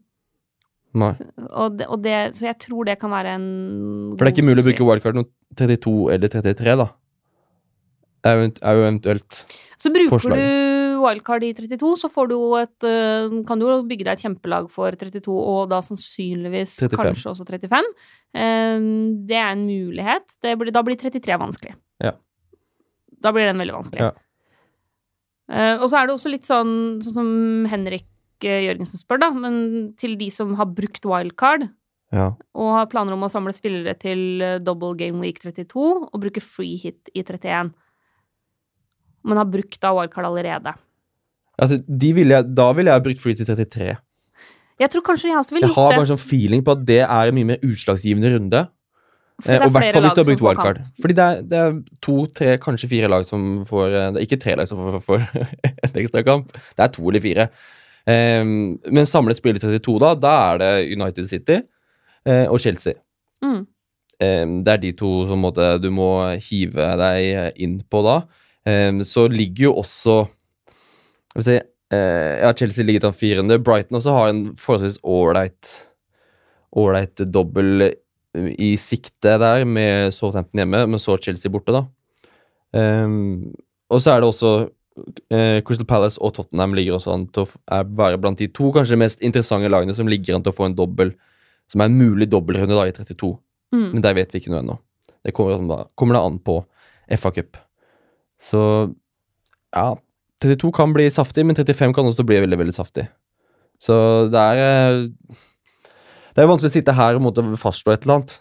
Nei. 1.00 1.10
Og 1.54 1.76
det, 1.78 1.86
og 1.92 2.00
det, 2.02 2.14
så 2.38 2.48
jeg 2.48 2.56
tror 2.64 2.88
det 2.88 2.96
kan 3.02 3.12
være 3.12 3.34
en 3.38 3.44
For 4.16 4.24
det 4.24 4.30
er 4.30 4.36
ikke 4.36 4.48
mulig 4.48 4.64
å 4.64 4.68
bruke 4.70 4.86
wildcard 4.88 5.20
når 5.20 5.28
32 5.60 5.92
eller 6.16 6.32
33, 6.32 6.76
da. 6.80 6.88
Er 8.26 8.34
jo 8.36 8.40
event- 8.42 8.58
er 8.62 8.80
eventuelt 8.84 9.44
Så 9.80 9.92
bruker 9.94 10.10
forslag. 10.16 10.40
du 10.40 10.79
wildcard 11.02 11.44
i 11.46 11.52
32, 11.56 11.90
så 12.02 12.08
får 12.12 12.28
du 12.30 12.36
et 12.60 12.86
eh, 12.88 13.34
Kan 13.48 13.60
du 13.60 13.66
jo 13.66 13.78
bygge 13.88 14.06
deg 14.06 14.12
et 14.14 14.24
kjempelag 14.24 14.70
for 14.74 14.92
32, 15.00 15.28
og 15.34 15.68
da 15.72 15.80
sannsynligvis 15.84 16.78
35. 16.86 16.96
kanskje 17.00 17.30
også 17.34 17.46
35. 17.48 17.90
Eh, 18.34 18.88
det 19.28 19.38
er 19.40 19.50
en 19.54 19.66
mulighet. 19.68 20.36
Det 20.42 20.56
blir, 20.60 20.72
da 20.74 20.82
blir 20.86 20.98
33 21.00 21.38
vanskelig. 21.40 21.74
Ja. 22.04 22.14
Da 23.20 23.32
blir 23.36 23.50
den 23.50 23.60
veldig 23.60 23.76
vanskelig. 23.76 24.06
Ja. 24.06 24.12
Eh, 25.50 25.76
og 25.82 25.88
så 25.90 25.98
er 25.98 26.06
det 26.08 26.14
også 26.14 26.30
litt 26.32 26.46
sånn, 26.48 26.72
sånn 27.04 27.16
som 27.16 27.30
Henrik 27.72 28.06
eh, 28.46 28.62
Jørgensen 28.68 29.00
spør, 29.02 29.18
da, 29.24 29.30
men 29.34 29.92
til 29.98 30.14
de 30.20 30.30
som 30.32 30.54
har 30.60 30.70
brukt 30.70 31.04
wildcard, 31.04 31.66
Ja. 32.14 32.32
og 32.58 32.70
har 32.74 32.86
planer 32.90 33.14
om 33.14 33.22
å 33.22 33.30
samle 33.30 33.52
spillere 33.54 33.92
til 33.98 34.42
double 34.66 34.96
game 34.98 35.20
week 35.22 35.38
32 35.42 35.84
og 36.08 36.16
bruke 36.22 36.40
free 36.42 36.74
hit 36.82 37.10
i 37.14 37.22
31. 37.22 37.70
Men 39.22 39.36
har 39.38 39.46
brukt 39.46 39.78
da 39.82 39.92
wildcard 39.94 40.26
allerede. 40.26 40.72
Altså, 41.60 41.80
de 41.84 42.12
ville 42.16 42.34
jeg, 42.34 42.50
da 42.56 42.70
ville 42.76 42.92
jeg 42.94 43.04
brukt 43.04 43.22
free 43.22 43.36
til 43.36 43.48
33. 43.48 43.94
Jeg 44.80 44.90
tror 44.94 45.02
kanskje 45.04 45.28
jeg 45.28 45.38
også 45.38 45.54
ville 45.54 45.68
Jeg 45.68 45.76
har 45.76 45.90
bare 45.92 46.04
en 46.06 46.12
sånn 46.14 46.22
feeling 46.22 46.62
på 46.64 46.72
at 46.72 46.84
det 46.88 47.02
er 47.04 47.30
en 47.30 47.36
mye 47.36 47.48
mer 47.52 47.66
utslagsgivende 47.66 48.30
runde. 48.34 48.62
Eh, 49.46 49.56
og 49.56 49.68
i 49.68 49.72
hvert 49.74 49.94
fall 49.94 50.04
hvis 50.04 50.16
du 50.16 50.22
har 50.22 50.28
brukt 50.28 50.44
wildcard. 50.44 50.80
Fordi 51.00 51.16
det 51.16 51.26
er, 51.26 51.42
det 51.50 51.58
er 51.60 51.76
to, 52.04 52.16
tre, 52.36 52.54
kanskje 52.62 52.88
fire 52.92 53.10
lag 53.12 53.26
som 53.28 53.66
får 53.68 53.86
eh, 53.88 54.08
Det 54.14 54.22
er 54.22 54.28
ikke 54.28 54.40
tre 54.40 54.56
lag 54.60 54.70
som 54.70 54.80
får, 54.80 55.02
får 55.08 55.26
en 55.28 56.00
ekstra 56.04 56.24
kamp. 56.26 56.56
Det 56.56 56.86
er 56.86 56.94
to 56.96 57.04
eller 57.08 57.24
fire. 57.24 57.50
Um, 58.10 58.80
men 58.88 59.06
samlet 59.06 59.38
spill 59.38 59.58
i 59.58 59.62
32, 59.62 59.98
da, 60.00 60.14
da 60.16 60.32
er 60.48 60.60
det 60.62 60.72
United 60.96 61.28
City 61.28 61.58
eh, 61.60 62.46
og 62.48 62.60
Chelsea. 62.64 62.96
Mm. 63.44 63.62
Um, 64.20 64.54
det 64.64 64.72
er 64.72 64.82
de 64.82 64.92
to 64.96 65.10
som 65.28 65.44
måtte, 65.44 65.74
du 65.80 65.90
må 65.94 66.10
hive 66.48 66.88
deg 67.00 67.60
inn 67.60 67.80
på 67.84 68.02
da. 68.06 68.22
Um, 68.64 69.04
så 69.04 69.28
ligger 69.28 69.68
jo 69.68 69.74
også 69.84 70.16
Skal 71.30 71.40
vi 71.40 71.46
si 71.46 71.58
eh, 71.58 72.34
Ja, 72.42 72.52
Chelsea 72.56 72.86
ligger 72.86 73.06
til 73.06 73.12
400. 73.12 73.62
Brighton 73.62 74.00
også 74.00 74.16
har 74.16 74.30
en 74.30 74.42
forholdsvis 74.58 75.00
ålreit 75.02 75.76
dobbel 77.34 77.90
i 78.58 78.76
sikte 78.78 79.32
der, 79.42 79.64
med 79.66 80.12
Southampton 80.14 80.62
hjemme, 80.62 80.84
men 80.86 81.00
så 81.02 81.16
Chelsea 81.18 81.50
borte, 81.50 81.74
da. 81.74 81.82
Um, 82.70 83.50
og 83.90 84.02
så 84.02 84.12
er 84.12 84.22
det 84.22 84.28
også 84.30 84.50
uh, 84.70 85.58
Crystal 85.66 85.86
Palace 85.86 86.20
og 86.22 86.36
Tottenham 86.36 86.76
ligger 86.78 86.94
også 86.94 87.16
an 87.16 87.24
til 87.34 87.48
å 87.48 87.80
være 87.98 88.20
blant 88.22 88.38
de 88.38 88.46
to 88.54 88.70
kanskje 88.76 89.00
mest 89.00 89.24
interessante 89.26 89.70
lagene 89.70 89.96
som 89.98 90.06
ligger 90.06 90.36
an 90.36 90.46
til 90.46 90.54
å 90.54 90.58
få 90.60 90.68
en 90.68 90.78
dobbel, 90.78 91.10
som 91.70 91.82
er 91.82 91.90
en 91.90 91.98
mulig 91.98 92.30
dobbeltrunde 92.30 92.78
da 92.78 92.86
i 92.86 92.94
32. 92.94 93.32
Mm. 93.74 93.88
Men 93.96 94.06
der 94.06 94.14
vet 94.18 94.30
vi 94.30 94.42
ikke 94.42 94.54
noe 94.54 94.62
ennå. 94.62 94.78
Det 95.26 95.34
kommer, 95.34 95.90
kommer 95.98 96.16
det 96.16 96.22
an 96.22 96.38
på 96.46 96.60
FA 97.18 97.34
Cup. 97.34 97.58
Så 98.40 98.62
ja 99.74 99.88
32 100.40 100.72
kan 100.76 100.92
bli 100.96 101.08
saftig, 101.12 101.44
men 101.46 101.58
35 101.58 101.94
kan 101.96 102.08
også 102.08 102.24
bli 102.26 102.40
veldig, 102.42 102.58
veldig 102.62 102.76
saftig. 102.76 103.06
Så 103.80 103.94
det 104.32 104.40
er 104.40 104.60
eh, 104.60 105.36
Det 106.30 106.42
er 106.42 106.46
jo 106.46 106.52
vanskelig 106.52 106.70
å 106.70 106.76
sitte 106.76 106.96
her 106.96 107.16
og 107.16 107.24
måtte 107.24 107.44
fastslå 107.60 107.94
et 107.94 108.04
eller 108.04 108.20
annet. 108.20 108.36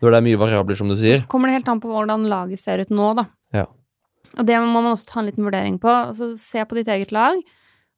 Når 0.00 0.14
det 0.14 0.18
er 0.18 0.24
mye 0.24 0.40
variabler, 0.40 0.78
som 0.78 0.88
du 0.88 0.96
sier. 0.96 1.20
Så 1.20 1.28
kommer 1.28 1.50
det 1.50 1.58
helt 1.58 1.68
an 1.68 1.82
på 1.82 1.90
hvordan 1.92 2.24
laget 2.30 2.62
ser 2.62 2.80
ut 2.80 2.92
nå, 2.94 3.12
da. 3.18 3.26
Ja. 3.52 3.66
Og 4.38 4.46
det 4.48 4.56
må 4.62 4.70
man 4.78 4.94
også 4.94 5.10
ta 5.10 5.20
en 5.20 5.28
liten 5.28 5.44
vurdering 5.44 5.76
på. 5.82 5.90
Altså, 5.90 6.32
se 6.40 6.64
på 6.64 6.78
ditt 6.78 6.88
eget 6.88 7.12
lag. 7.12 7.40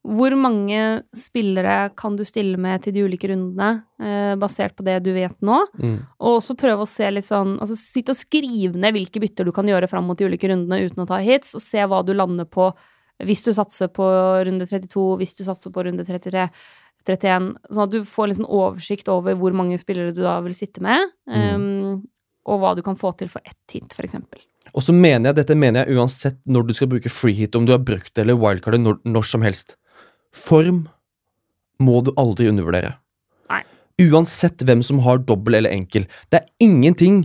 Hvor 0.02 0.34
mange 0.34 1.04
spillere 1.14 1.92
kan 1.94 2.16
du 2.18 2.24
stille 2.26 2.58
med 2.58 2.82
til 2.82 2.96
de 2.96 3.04
ulike 3.06 3.28
rundene, 3.30 3.84
eh, 4.02 4.32
basert 4.34 4.74
på 4.74 4.82
det 4.82 4.96
du 5.06 5.12
vet 5.14 5.36
nå? 5.38 5.60
Mm. 5.78 6.00
Og 6.18 6.40
også 6.40 6.58
prøve 6.58 6.82
å 6.82 6.90
se 6.90 7.06
litt 7.06 7.28
sånn 7.28 7.54
Altså 7.62 7.76
sitt 7.78 8.10
og 8.10 8.18
skriv 8.18 8.74
ned 8.74 8.96
hvilke 8.96 9.22
bytter 9.22 9.46
du 9.46 9.52
kan 9.54 9.68
gjøre 9.70 9.86
fram 9.86 10.08
mot 10.10 10.18
de 10.18 10.26
ulike 10.26 10.50
rundene 10.50 10.82
uten 10.82 11.04
å 11.04 11.06
ta 11.06 11.20
hits, 11.22 11.54
og 11.54 11.62
se 11.62 11.86
hva 11.86 12.02
du 12.02 12.10
lander 12.18 12.50
på 12.50 12.72
hvis 13.26 13.44
du 13.46 13.52
satser 13.54 13.90
på 13.94 14.06
runde 14.46 14.66
32, 14.68 15.02
hvis 15.20 15.36
du 15.38 15.44
satser 15.46 15.72
på 15.74 15.84
runde 15.86 16.04
33, 16.06 16.46
31, 17.06 17.50
sånn 17.68 17.84
at 17.84 17.92
du 17.92 18.00
får 18.08 18.36
sånn 18.38 18.48
oversikt 18.48 19.10
over 19.12 19.36
hvor 19.38 19.54
mange 19.56 19.78
spillere 19.80 20.14
du 20.14 20.22
da 20.24 20.38
vil 20.44 20.54
sitte 20.56 20.82
med, 20.84 21.10
um, 21.26 22.00
og 22.46 22.62
hva 22.62 22.72
du 22.78 22.82
kan 22.86 22.98
få 22.98 23.12
til 23.18 23.30
for 23.32 23.42
ett 23.46 23.74
hit, 23.74 23.94
eksempel. 23.98 24.42
Og 24.72 24.84
så 24.86 24.94
mener 24.94 25.30
jeg, 25.30 25.40
dette 25.42 25.58
mener 25.58 25.82
jeg 25.84 25.98
uansett 25.98 26.38
når 26.48 26.66
du 26.68 26.74
skal 26.76 26.90
bruke 26.94 27.12
free 27.12 27.36
hit, 27.36 27.56
om 27.58 27.66
du 27.66 27.74
har 27.74 27.82
brukt 27.82 28.12
det 28.14 28.24
eller 28.24 28.38
wildcard 28.38 28.78
når, 28.80 29.00
når 29.04 29.28
som 29.28 29.44
helst. 29.44 29.76
Form 30.32 30.86
må 31.82 32.00
du 32.06 32.12
aldri 32.20 32.48
undervurdere. 32.50 32.94
Nei. 33.50 33.62
Uansett 34.06 34.62
hvem 34.64 34.84
som 34.86 35.02
har 35.04 35.20
dobbel 35.26 35.58
eller 35.58 35.74
enkel. 35.74 36.06
Det 36.30 36.40
er 36.40 36.48
ingenting 36.64 37.24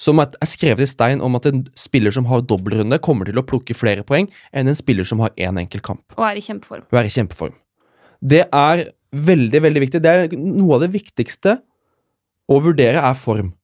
som 0.00 0.20
er 0.20 0.48
skrevet 0.48 0.84
i 0.84 0.90
stein 0.90 1.22
om 1.24 1.38
at 1.38 1.48
en 1.48 1.64
spiller 1.78 2.12
som 2.12 2.28
har 2.28 2.44
dobbeltrunde, 2.44 2.98
kommer 3.04 3.28
til 3.28 3.40
å 3.40 3.44
plukke 3.46 3.76
flere 3.76 4.04
poeng 4.06 4.28
enn 4.52 4.68
en 4.68 4.76
spiller 4.78 5.08
som 5.08 5.22
har 5.24 5.32
én 5.40 5.56
enkel 5.60 5.80
kamp 5.84 6.16
Og 6.18 6.24
er 6.28 6.40
i 6.40 6.44
kjempeform. 6.44 6.84
og 6.90 7.00
er 7.00 7.08
i 7.08 7.14
kjempeform. 7.14 7.54
Det 8.20 8.42
er 8.44 8.84
veldig, 9.16 9.62
veldig 9.62 9.84
viktig. 9.86 10.02
Det 10.02 10.12
er 10.12 10.36
noe 10.36 10.76
av 10.76 10.84
det 10.84 10.92
viktigste 10.94 11.58
å 12.46 12.58
vurdere, 12.62 13.00
er 13.00 13.16
form. 13.18 13.54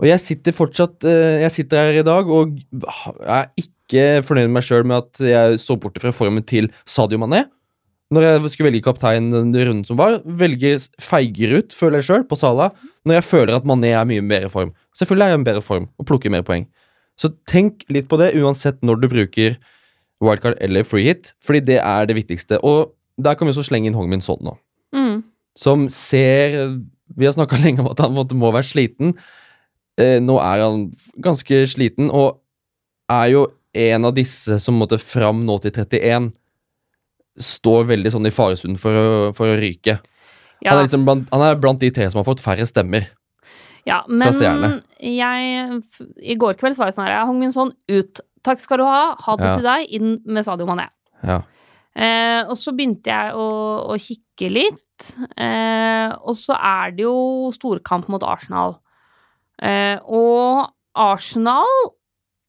Og 0.00 0.08
jeg 0.08 0.22
sitter 0.24 0.54
fortsatt 0.56 1.04
eh, 1.04 1.42
Jeg 1.42 1.52
sitter 1.52 1.90
her 1.90 1.98
i 2.00 2.04
dag 2.06 2.28
og 2.32 2.54
er 3.20 3.50
ikke 3.60 4.22
fornøyd 4.24 4.48
med 4.48 4.56
meg 4.56 4.64
sjøl 4.64 4.86
med 4.88 5.02
at 5.02 5.20
jeg 5.20 5.58
så 5.60 5.76
bort 5.80 5.98
fra 6.00 6.12
formen 6.14 6.44
til 6.46 6.70
Sadio 6.88 7.20
Mané. 7.20 7.44
Når 8.10 8.24
jeg 8.26 8.50
skulle 8.50 8.70
velge 8.72 8.82
kaptein 8.82 9.28
den 9.30 9.52
runden 9.54 9.84
som 9.86 9.98
var, 10.00 10.16
velger 10.24 10.80
feiger 10.98 11.60
ut, 11.60 11.74
føler 11.76 12.00
jeg 12.00 12.08
sjøl, 12.08 12.24
på 12.26 12.38
Sala, 12.38 12.72
når 13.06 13.20
jeg 13.20 13.26
føler 13.28 13.54
at 13.54 13.68
Mané 13.68 13.92
er 13.94 14.08
mye 14.08 14.24
bedre 14.26 14.50
form. 14.50 14.72
Selvfølgelig 14.98 15.24
er 15.26 15.30
jeg 15.30 15.38
i 15.38 15.40
en 15.40 15.46
bedre 15.46 15.62
form 15.62 15.86
og 15.94 16.08
plukker 16.08 16.32
mer 16.34 16.42
poeng. 16.46 16.66
Så 17.20 17.30
tenk 17.46 17.84
litt 17.92 18.08
på 18.10 18.18
det, 18.18 18.32
uansett 18.40 18.80
når 18.82 18.98
du 19.02 19.06
bruker 19.12 19.54
wildcard 20.20 20.58
eller 20.60 20.84
free 20.84 21.06
hit, 21.06 21.30
fordi 21.44 21.60
det 21.70 21.78
er 21.78 22.08
det 22.10 22.16
viktigste. 22.18 22.58
Og 22.66 22.90
der 23.20 23.36
kan 23.38 23.46
vi 23.46 23.54
også 23.54 23.68
slenge 23.68 23.90
inn 23.90 23.98
Hongmin 23.98 24.24
Son 24.24 24.42
nå, 24.42 24.56
Mm. 24.90 25.22
som 25.54 25.88
ser 25.88 26.80
Vi 27.16 27.26
har 27.26 27.32
snakka 27.34 27.58
lenge 27.62 27.80
om 27.80 27.90
at 27.90 27.98
han 27.98 28.14
måtte, 28.14 28.34
må 28.34 28.50
være 28.50 28.66
sliten. 28.66 29.14
Eh, 29.98 30.18
nå 30.22 30.38
er 30.38 30.62
han 30.62 30.92
ganske 31.22 31.66
sliten, 31.66 32.10
og 32.10 32.40
er 33.10 33.30
jo 33.32 33.46
en 33.74 34.04
av 34.04 34.14
disse 34.14 34.58
som 34.62 34.78
måtte 34.78 34.98
fram 34.98 35.44
nå 35.46 35.60
til 35.62 35.72
31. 35.74 36.32
Står 37.38 37.84
veldig 37.88 38.10
sånn 38.12 38.26
i 38.26 38.32
faresund 38.34 38.80
for, 38.82 39.30
for 39.36 39.52
å 39.52 39.58
ryke. 39.60 39.98
Ja, 40.60 40.72
Han, 40.74 40.80
er 40.80 40.88
liksom 40.88 41.04
blant, 41.06 41.28
han 41.32 41.42
er 41.46 41.54
blant 41.60 41.80
de 41.80 41.90
tre 41.94 42.08
som 42.10 42.18
har 42.20 42.26
fått 42.28 42.42
færre 42.44 42.66
stemmer. 42.68 43.06
ja, 43.86 44.02
men 44.08 44.82
jeg 45.00 45.82
I 46.20 46.34
går 46.36 46.58
kveld 46.60 46.76
var 46.76 46.90
jeg 46.90 46.94
sånn 46.98 47.06
her 47.06 47.24
Hong 47.24 47.38
Min 47.40 47.52
sånn 47.54 47.72
ut. 47.88 48.20
Takk 48.44 48.60
skal 48.60 48.78
du 48.82 48.84
ha. 48.84 49.14
Ha 49.20 49.36
det 49.36 49.46
Ja. 49.46 49.54
til 49.56 49.64
deg. 49.64 49.86
Inn 49.96 50.18
med 50.26 50.44
Sadio 50.44 50.66
Mané. 50.66 50.88
Ja. 51.24 51.42
Eh, 51.96 52.44
og 52.48 52.56
så 52.56 52.72
begynte 52.76 53.10
jeg 53.10 53.32
å, 53.34 53.46
å 53.90 53.96
kikke 53.98 54.50
litt, 54.52 55.08
eh, 55.36 56.12
og 56.22 56.36
så 56.38 56.54
er 56.56 56.92
det 56.94 57.02
jo 57.04 57.50
storkamp 57.52 58.06
mot 58.08 58.22
Arsenal. 58.22 58.78
Eh, 59.60 59.98
og 60.06 60.70
Arsenal 60.94 61.66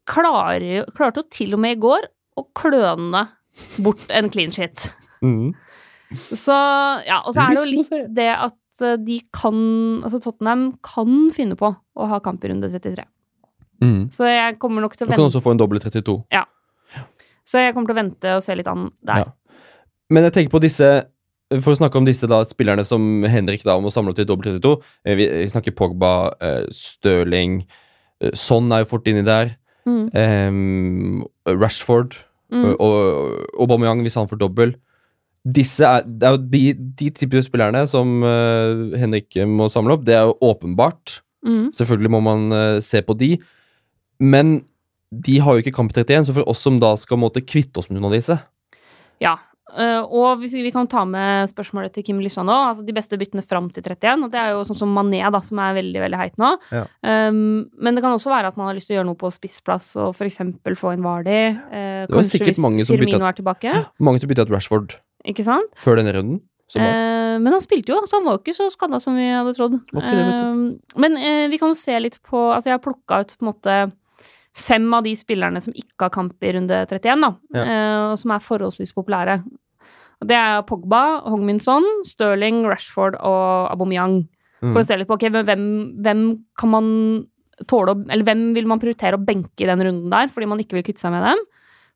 klarer, 0.07 0.85
klarte 0.95 1.23
jo 1.23 1.29
til 1.31 1.53
og 1.57 1.59
med 1.63 1.77
i 1.77 1.81
går 1.81 2.07
å 2.39 2.45
kløne 2.55 3.25
bort 3.83 4.03
en 4.09 4.29
clean 4.33 4.53
shit. 4.55 4.89
Mm. 5.21 5.51
Så 6.31 6.55
ja, 7.07 7.21
og 7.21 7.33
så 7.33 7.45
er 7.45 7.55
det 7.55 7.59
jo 7.59 7.65
til 7.65 7.77
å 7.77 7.99
litt 8.01 8.15
det 8.17 8.29
at 8.33 8.83
eh, 8.83 8.97
de 8.99 9.21
kan 9.31 9.59
Altså 10.03 10.19
Tottenham 10.19 10.65
kan 10.83 11.29
finne 11.31 11.55
på 11.55 11.69
å 11.71 12.07
ha 12.11 12.19
kamp 12.23 12.43
i 12.43 12.51
runde 12.51 12.71
33. 12.71 13.05
Mm. 13.81 14.01
Så 14.13 14.27
jeg 14.27 14.57
kommer 14.61 14.83
nok 14.83 14.97
til 14.97 15.07
å 15.07 15.11
vente 15.11 15.17
Du 15.17 15.23
kan 15.23 15.31
også 15.31 15.43
få 15.43 15.55
en 15.55 15.61
dobbel 15.61 15.81
32. 15.83 16.19
Så 17.51 17.61
jeg 17.61 17.75
kommer 17.75 17.89
til 17.89 17.97
å 17.97 18.01
vente 18.01 18.35
og 18.37 18.43
se 18.45 18.55
litt 18.55 18.69
an 18.69 18.89
der. 19.03 19.25
Ja. 19.25 19.57
Men 20.11 20.27
jeg 20.27 20.35
tenker 20.35 20.55
på 20.55 20.63
disse 20.63 20.87
For 21.61 21.73
å 21.73 21.79
snakke 21.79 21.99
om 21.99 22.07
disse 22.07 22.27
da 22.31 22.41
spillerne 22.47 22.83
som 22.87 23.25
Henrik 23.27 23.65
da 23.67 23.77
må 23.81 23.91
samle 23.91 24.13
opp 24.13 24.19
til 24.19 24.27
dobbelt 24.29 24.61
32 24.61 24.75
eh, 25.03 25.17
vi, 25.19 25.27
vi 25.41 25.49
snakker 25.51 25.75
Pogba, 25.75 26.13
uh, 26.39 26.63
Stirling 26.71 27.61
eh, 28.23 28.31
Son 28.37 28.71
er 28.71 28.85
jo 28.85 28.91
fort 28.93 29.09
inni 29.11 29.25
der. 29.27 29.57
Mm, 29.81 30.11
Um, 30.13 31.23
Rashford 31.49 32.13
mm, 32.51 32.71
og, 32.75 32.95
Aubameyang 33.63 34.03
hvis 34.05 34.17
han 34.19 34.29
får 34.29 34.41
dobbel. 34.41 34.75
Disse 35.41 35.87
er, 35.87 36.05
det 36.05 36.27
er 36.27 36.35
jo 36.35 36.41
de, 36.53 36.63
de 36.99 37.09
typer 37.17 37.41
spillerne 37.45 37.85
som 37.89 38.19
uh, 38.21 38.93
Henrik 38.99 39.39
må 39.49 39.71
samle 39.73 39.97
opp. 39.97 40.05
Det 40.05 40.17
er 40.17 40.27
jo 40.29 40.37
åpenbart. 40.51 41.21
mm. 41.47 41.71
Selvfølgelig 41.79 42.11
må 42.13 42.21
man 42.25 42.51
uh, 42.53 42.81
se 42.83 43.01
på 43.01 43.17
de. 43.17 43.35
Men 44.21 44.59
de 45.11 45.39
har 45.43 45.55
jo 45.55 45.63
ikke 45.63 45.75
kamp 45.75 45.91
i 45.91 45.99
31, 45.99 46.27
så 46.27 46.35
for 46.37 46.49
oss 46.51 46.61
som 46.63 46.77
da 46.79 46.93
skal 46.99 47.19
måtte 47.19 47.43
kvitte 47.43 47.81
oss 47.81 47.89
med 47.89 47.99
noen 47.99 48.11
av 48.11 48.19
disse 48.19 48.37
Ja. 49.21 49.35
Eh, 49.77 50.01
og 50.03 50.41
vi, 50.41 50.49
vi 50.65 50.71
kan 50.73 50.87
ta 50.91 51.03
med 51.07 51.49
spørsmålet 51.51 51.93
til 51.95 52.03
Kim 52.07 52.19
Lisha 52.23 52.43
òg. 52.43 52.51
Altså 52.51 52.85
de 52.87 52.95
beste 52.95 53.17
byttene 53.19 53.43
fram 53.45 53.69
til 53.73 53.83
31. 53.83 54.25
Og 54.27 54.31
det 54.33 54.39
er 54.41 54.51
jo 54.55 54.63
sånn 54.67 54.79
som 54.81 54.93
Mané, 54.95 55.21
da, 55.31 55.41
som 55.45 55.59
er 55.63 55.77
veldig 55.79 56.03
veldig 56.05 56.19
heit 56.19 56.37
nå. 56.41 56.51
Ja. 56.71 56.83
Um, 57.05 57.69
men 57.79 57.95
det 57.97 58.03
kan 58.03 58.13
også 58.15 58.31
være 58.33 58.51
at 58.51 58.59
man 58.59 58.69
har 58.69 58.77
lyst 58.77 58.89
til 58.91 58.97
å 58.97 58.99
gjøre 59.01 59.09
noe 59.11 59.19
på 59.19 59.31
spissplass 59.33 59.93
og 60.01 60.15
f.eks. 60.15 60.41
få 60.81 60.93
inn 60.95 61.05
Vardi. 61.05 61.39
Uh, 61.71 62.05
Det 62.09 62.17
var 62.17 62.27
sikkert 62.29 62.61
mange 62.63 62.85
som 62.87 62.97
tilbake. 62.97 63.75
Mange 64.05 64.21
som 64.21 64.29
bytta 64.31 64.47
ut 64.47 64.53
Rashford 64.53 64.95
Ikke 65.27 65.45
sant? 65.45 65.69
før 65.79 66.01
denne 66.01 66.13
runden. 66.15 66.41
Uh. 66.71 66.81
Eh, 66.81 67.37
men 67.43 67.51
han 67.51 67.63
spilte 67.63 67.91
jo, 67.91 67.97
så 68.07 68.19
han 68.19 68.27
var 68.27 68.37
jo 68.37 68.43
ikke 68.45 68.55
så 68.55 68.69
skada 68.71 68.99
som 69.03 69.17
vi 69.19 69.25
hadde 69.27 69.55
trodd. 69.57 69.79
Det, 69.91 70.01
Eh, 70.01 70.99
men 71.03 71.17
eh, 71.19 71.47
vi 71.51 71.59
kan 71.59 71.71
jo 71.73 71.77
se 71.77 71.97
litt 71.99 72.19
på 72.23 72.39
Altså, 72.53 72.69
jeg 72.71 72.77
har 72.77 72.83
plukka 72.85 73.21
ut 73.23 73.33
på 73.37 73.43
en 73.45 73.49
måte 73.51 73.75
fem 74.55 74.87
av 74.93 75.03
de 75.03 75.13
spillerne 75.15 75.61
som 75.63 75.73
ikke 75.75 76.07
har 76.07 76.11
kamp 76.11 76.43
i 76.43 76.51
runde 76.55 76.81
31, 76.87 77.21
da, 77.23 77.29
Ja. 77.55 77.63
eh, 77.63 78.11
og 78.11 78.17
som 78.19 78.31
er 78.35 78.39
forholdsvis 78.43 78.91
populære. 78.95 79.37
Og 80.21 80.29
Det 80.29 80.37
er 80.37 80.61
Pogba, 80.69 81.01
Hongminson, 81.25 81.85
Min 81.85 82.05
Sterling, 82.05 82.61
Rashford 82.69 83.17
og 83.17 83.71
Aubameyang. 83.73 84.21
Mm. 84.61 84.73
For 84.73 84.83
å 84.83 84.85
se 84.85 84.97
litt 84.99 85.09
på 85.09 85.17
ok, 85.17 85.25
men 85.33 85.47
hvem, 85.47 85.63
hvem 86.05 86.25
kan 86.59 86.69
man 86.69 86.89
tåle 87.69 87.93
å 87.93 87.97
Eller 88.09 88.25
hvem 88.25 88.51
vil 88.55 88.67
man 88.69 88.81
prioritere 88.81 89.17
å 89.17 89.21
benke 89.21 89.65
i 89.65 89.69
den 89.69 89.81
runden 89.81 90.13
der, 90.13 90.29
fordi 90.33 90.49
man 90.49 90.61
ikke 90.61 90.77
vil 90.77 90.85
kvitte 90.85 91.01
seg 91.03 91.13
med 91.13 91.25
dem? 91.25 91.41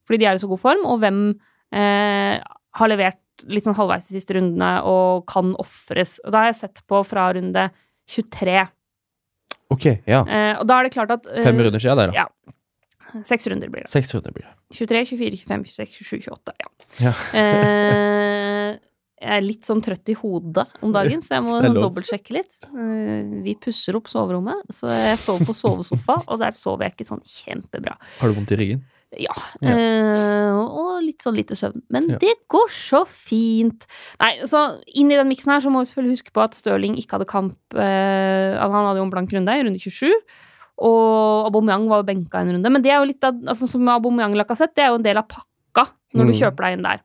Fordi 0.06 0.22
de 0.22 0.30
er 0.30 0.38
i 0.38 0.42
så 0.42 0.50
god 0.50 0.62
form. 0.62 0.84
Og 0.90 1.00
hvem 1.02 1.20
eh, 1.74 2.42
har 2.80 2.92
levert 2.92 3.22
litt 3.50 3.66
sånn 3.66 3.78
halvveis 3.78 4.10
de 4.10 4.18
siste 4.18 4.38
rundene 4.38 4.72
og 4.90 5.26
kan 5.30 5.54
ofres? 5.62 6.18
Og 6.26 6.34
da 6.34 6.44
har 6.44 6.52
jeg 6.52 6.62
sett 6.64 6.82
på 6.90 7.02
fra 7.06 7.30
runde 7.38 7.70
23. 8.10 8.58
Ok, 9.74 9.88
ja. 10.06 10.22
Eh, 10.26 10.54
og 10.60 10.66
da 10.70 10.80
er 10.80 10.88
det 10.88 10.94
klart 10.98 11.14
at 11.14 11.26
eh, 11.30 11.46
Fem 11.46 11.62
runder 11.62 11.82
siden 11.82 12.02
der, 12.02 12.14
da. 12.14 12.26
ja. 12.26 12.56
Seks 13.24 13.48
runder 13.48 13.70
blir 13.72 13.86
det. 13.86 13.92
Seks 13.94 14.12
runder 14.16 14.34
blir 14.36 14.44
det. 14.48 14.56
23, 14.76 15.06
24, 15.14 15.38
25, 15.46 15.64
26, 15.72 15.94
27, 16.04 16.20
28. 16.28 16.56
Ja. 16.60 16.70
Ja. 17.06 17.14
Eh, 17.38 18.80
jeg 19.26 19.38
er 19.40 19.46
litt 19.46 19.66
sånn 19.66 19.80
trøtt 19.82 20.10
i 20.12 20.16
hodet 20.20 20.66
om 20.86 20.92
dagen, 20.94 21.22
så 21.26 21.38
jeg 21.38 21.46
må 21.46 21.60
dobbeltsjekke 21.86 22.36
litt. 22.36 22.52
Eh, 22.68 23.30
vi 23.46 23.56
pusser 23.62 23.96
opp 23.98 24.10
soverommet, 24.12 24.66
så 24.76 24.90
jeg 24.92 25.22
sover 25.22 25.48
på 25.48 25.56
sovesofa, 25.56 26.20
og 26.28 26.42
der 26.44 26.52
sover 26.58 26.90
jeg 26.90 26.98
ikke 26.98 27.08
sånn 27.14 27.24
kjempebra. 27.24 27.96
Har 28.20 28.30
du 28.34 28.38
vondt 28.38 28.52
i 28.54 28.60
ryggen? 28.60 28.84
Ja. 29.16 29.32
Ja. 29.64 29.72
eh, 29.72 30.58
og 30.60 30.98
litt 31.06 31.24
sånn 31.24 31.38
lite 31.38 31.56
søvn. 31.56 31.80
Men 31.94 32.10
Ja. 32.12 32.18
det 32.20 32.34
går 32.52 32.68
så 32.74 33.06
fint. 33.08 33.86
Nei, 34.20 34.34
så 34.50 34.82
inn 34.92 35.12
i 35.14 35.16
den 35.16 35.30
miksen 35.30 35.54
her 35.54 35.62
så 35.64 35.72
må 35.72 35.80
vi 35.80 35.88
selvfølgelig 35.94 36.18
huske 36.18 36.34
på 36.36 36.44
at 36.44 36.58
Stirling 36.58 36.98
ikke 37.00 37.16
hadde 37.16 37.30
kamp 37.30 37.56
eh, 37.80 38.58
Han 38.60 38.74
hadde 38.76 39.00
jo 39.00 39.06
en 39.06 39.14
blank 39.14 39.32
runde 39.32 39.56
i 39.56 39.64
runde 39.64 39.80
27. 39.80 40.12
Og 40.84 41.48
Aubameyang 41.48 41.88
var 41.88 42.02
jo 42.02 42.08
benka 42.10 42.42
en 42.42 42.54
runde. 42.56 42.72
Men 42.72 42.84
det 42.84 42.92
er 42.92 43.00
jo 43.00 43.10
litt 43.12 43.24
av, 43.24 43.38
altså 43.48 43.68
som 43.70 43.88
Aubameyang 43.88 44.36
Lacassette, 44.36 44.76
det 44.76 44.84
er 44.84 44.90
jo 44.92 45.00
en 45.00 45.06
del 45.06 45.18
av 45.22 45.28
pakka 45.32 45.86
når 46.16 46.26
du 46.28 46.34
Mm. 46.34 46.40
kjøper 46.40 46.66
deg 46.66 46.74
inn 46.78 46.84
der. 46.84 47.02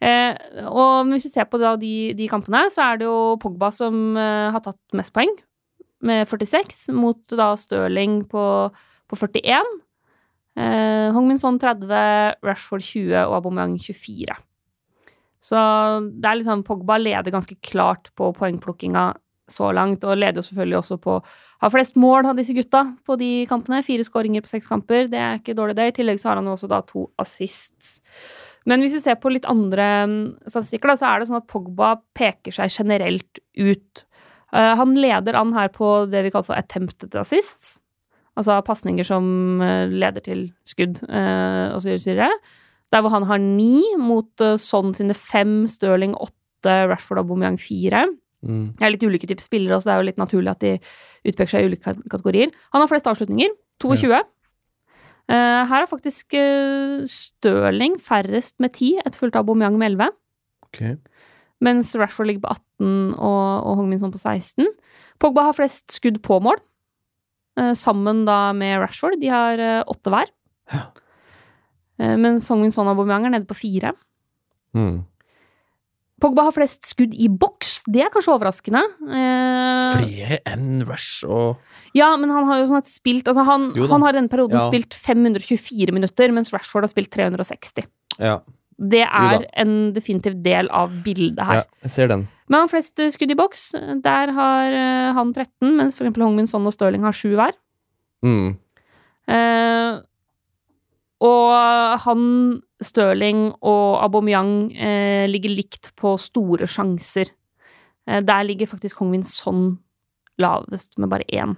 Eh, 0.00 0.62
og 0.68 1.06
hvis 1.08 1.24
vi 1.24 1.30
ser 1.32 1.46
på 1.48 1.58
da 1.60 1.74
de, 1.80 2.12
de 2.16 2.28
kampene, 2.28 2.66
så 2.72 2.82
er 2.92 2.98
det 3.00 3.06
jo 3.08 3.36
Pogba 3.40 3.70
som 3.72 4.16
eh, 4.16 4.50
har 4.52 4.60
tatt 4.60 4.80
mest 4.92 5.12
poeng, 5.12 5.32
med 6.04 6.28
46, 6.28 6.90
mot 6.92 7.18
da 7.32 7.54
Stirling 7.56 8.22
på, 8.28 8.42
på 9.08 9.16
41. 9.16 9.64
Eh, 10.56 11.12
Hongminson 11.12 11.58
Son 11.58 11.60
30, 11.60 12.36
Rashford 12.44 12.84
20 12.84 13.24
og 13.26 13.38
Aubameyang 13.40 13.78
24. 13.80 14.36
Så 15.40 15.56
det 16.20 16.28
er 16.28 16.38
liksom 16.40 16.64
Pogba 16.66 16.96
leder 17.00 17.30
ganske 17.32 17.56
klart 17.62 18.10
på 18.16 18.32
poengplukkinga 18.36 19.14
så 19.48 19.68
langt, 19.72 20.04
og 20.04 20.16
leder 20.18 20.40
jo 20.40 20.46
selvfølgelig 20.48 20.78
også 20.80 20.96
på 21.00 21.20
Har 21.62 21.72
flest 21.72 21.96
mål 21.96 22.28
av 22.30 22.36
disse 22.38 22.54
gutta 22.56 22.82
på 23.06 23.16
de 23.20 23.30
kampene. 23.48 23.82
Fire 23.86 24.04
skåringer 24.04 24.44
på 24.44 24.52
seks 24.52 24.68
kamper. 24.68 25.06
Det 25.12 25.20
er 25.20 25.38
ikke 25.40 25.56
dårlig, 25.56 25.78
det. 25.78 25.88
I 25.88 25.96
tillegg 26.00 26.20
så 26.20 26.30
har 26.30 26.40
han 26.40 26.50
også 26.52 26.68
da 26.70 26.82
to 26.84 27.06
assists. 27.22 28.00
Men 28.66 28.82
hvis 28.82 28.96
vi 28.98 29.04
ser 29.04 29.16
på 29.22 29.30
litt 29.32 29.46
andre 29.48 29.86
mm, 30.10 30.20
statistikker, 30.50 30.90
da, 30.90 30.98
så 30.98 31.08
er 31.08 31.22
det 31.22 31.30
sånn 31.30 31.38
at 31.38 31.48
Pogba 31.50 31.94
peker 32.18 32.54
seg 32.54 32.74
generelt 32.74 33.40
ut. 33.54 34.04
Eh, 34.52 34.72
han 34.80 34.94
leder 34.98 35.38
an 35.38 35.54
her 35.56 35.70
på 35.74 35.90
det 36.10 36.26
vi 36.26 36.32
kaller 36.34 36.50
for 36.50 36.58
attempted 36.58 37.14
assists. 37.18 37.76
Altså 38.36 38.58
pasninger 38.66 39.06
som 39.06 39.62
eh, 39.64 39.88
leder 39.88 40.24
til 40.24 40.48
skudd, 40.68 41.00
uh, 41.08 41.72
og 41.72 41.80
så 41.80 41.94
videre. 41.94 42.28
Der 42.92 43.02
hvor 43.02 43.14
han 43.14 43.24
har 43.30 43.40
ni, 43.40 43.80
mot 43.96 44.28
uh, 44.44 44.58
Son 44.60 44.92
sine 44.94 45.16
fem, 45.16 45.62
Stirling 45.70 46.12
åtte, 46.20 46.74
Rashford 46.90 47.22
og 47.22 47.30
Aubameyang 47.30 47.56
fire. 47.62 48.04
Mm. 48.46 48.64
Det 48.78 48.86
er 48.86 48.94
litt 48.94 49.04
ulike 49.06 49.28
typer 49.28 49.44
spillere, 49.44 49.80
så 49.80 49.90
det 49.90 49.94
er 49.94 50.00
jo 50.00 50.08
litt 50.08 50.22
naturlig 50.22 50.52
at 50.52 50.62
de 50.62 50.72
utpeker 51.26 51.52
seg 51.52 51.64
i 51.64 51.70
ulike 51.72 51.94
kategorier. 52.12 52.54
Han 52.74 52.84
har 52.84 52.90
flest 52.90 53.08
avslutninger, 53.10 53.54
22. 53.82 54.22
Eh, 55.26 55.62
her 55.66 55.82
er 55.82 55.90
faktisk 55.90 56.36
uh, 56.38 57.02
Stirling 57.10 57.96
færrest 58.02 58.60
med 58.62 58.76
10, 58.76 59.02
etterfulgt 59.02 59.34
av 59.34 59.42
Aubameyang 59.42 59.78
med 59.80 59.96
11. 59.96 60.14
Ok. 60.68 60.82
Mens 61.66 61.90
Rashford 61.98 62.28
ligger 62.30 62.44
på 62.44 62.54
18 62.54 63.16
og, 63.16 63.66
og 63.66 63.80
Hongminson 63.80 64.12
på 64.14 64.20
16. 64.20 64.68
Pogba 65.22 65.48
har 65.48 65.56
flest 65.56 65.96
skudd 65.96 66.20
på 66.22 66.38
mål, 66.44 66.60
uh, 67.58 67.74
sammen 67.74 68.22
da 68.28 68.52
med 68.54 68.78
Rashford. 68.84 69.18
De 69.22 69.32
har 69.32 69.64
åtte 69.90 70.14
hver. 70.14 70.30
Ja. 70.72 70.86
Mens 71.96 72.44
Hongminson 72.52 72.84
og 72.84 72.92
Aubameyang 72.92 73.24
er 73.24 73.38
nede 73.38 73.48
på 73.48 73.56
fire. 73.56 73.94
Mm. 74.76 75.00
Pogba 76.20 76.46
har 76.46 76.54
flest 76.56 76.86
skudd 76.88 77.12
i 77.12 77.26
boks. 77.28 77.82
Det 77.92 78.00
er 78.06 78.08
kanskje 78.14 78.32
overraskende. 78.32 78.80
Eh, 79.04 79.96
Flere 80.00 80.38
enn 80.48 80.78
Rush 80.88 81.26
og 81.28 81.58
ja, 81.96 82.08
men 82.16 82.30
han 82.32 82.46
har 82.48 82.62
jo 82.62 82.68
sånn 82.70 82.80
at 82.80 82.88
spilt 82.88 83.28
altså 83.28 83.44
han, 83.44 83.66
han 83.76 84.02
har 84.04 84.14
i 84.14 84.18
denne 84.20 84.32
perioden 84.32 84.56
Ja. 84.58 84.64
spilt 84.64 84.94
524 84.96 85.92
minutter, 85.92 86.32
mens 86.32 86.52
Rashford 86.52 86.84
har 86.84 86.92
spilt 86.92 87.10
360. 87.12 87.84
Ja, 88.20 88.38
Det 88.78 89.04
er 89.08 89.46
en 89.56 89.92
definitiv 89.96 90.42
del 90.44 90.68
av 90.70 90.90
bildet 91.04 91.40
her. 91.44 91.54
ja 91.62 91.64
jeg 91.84 91.90
ser 91.94 92.08
den. 92.08 92.26
Men 92.48 92.60
han 92.60 92.68
har 92.68 92.72
flest 92.74 92.98
eh, 93.00 93.08
skudd 93.10 93.30
i 93.32 93.34
boks. 93.38 93.72
Der 94.04 94.32
har 94.32 94.72
eh, 94.72 95.12
han 95.16 95.32
13, 95.34 95.76
mens 95.76 95.96
for 95.96 96.04
eksempel 96.04 96.22
Hongmin 96.24 96.46
Son 96.48 96.64
og 96.66 96.72
Stirling 96.76 97.02
har 97.04 97.12
7 97.12 97.34
hver. 97.36 97.52
Mm. 98.24 98.56
Eh, 99.28 100.00
og 101.24 102.00
han, 102.04 102.24
Stirling 102.84 103.48
og 103.64 104.02
Aubameyang 104.04 104.72
eh, 104.76 105.24
ligger 105.30 105.54
likt 105.54 105.94
på 105.96 106.16
store 106.20 106.68
sjanser. 106.68 107.30
Eh, 108.06 108.20
der 108.20 108.44
ligger 108.44 108.68
faktisk 108.68 109.00
Hong 109.00 109.14
sånn 109.24 109.78
lavest, 110.36 110.98
med 111.00 111.08
bare 111.08 111.24
én. 111.32 111.56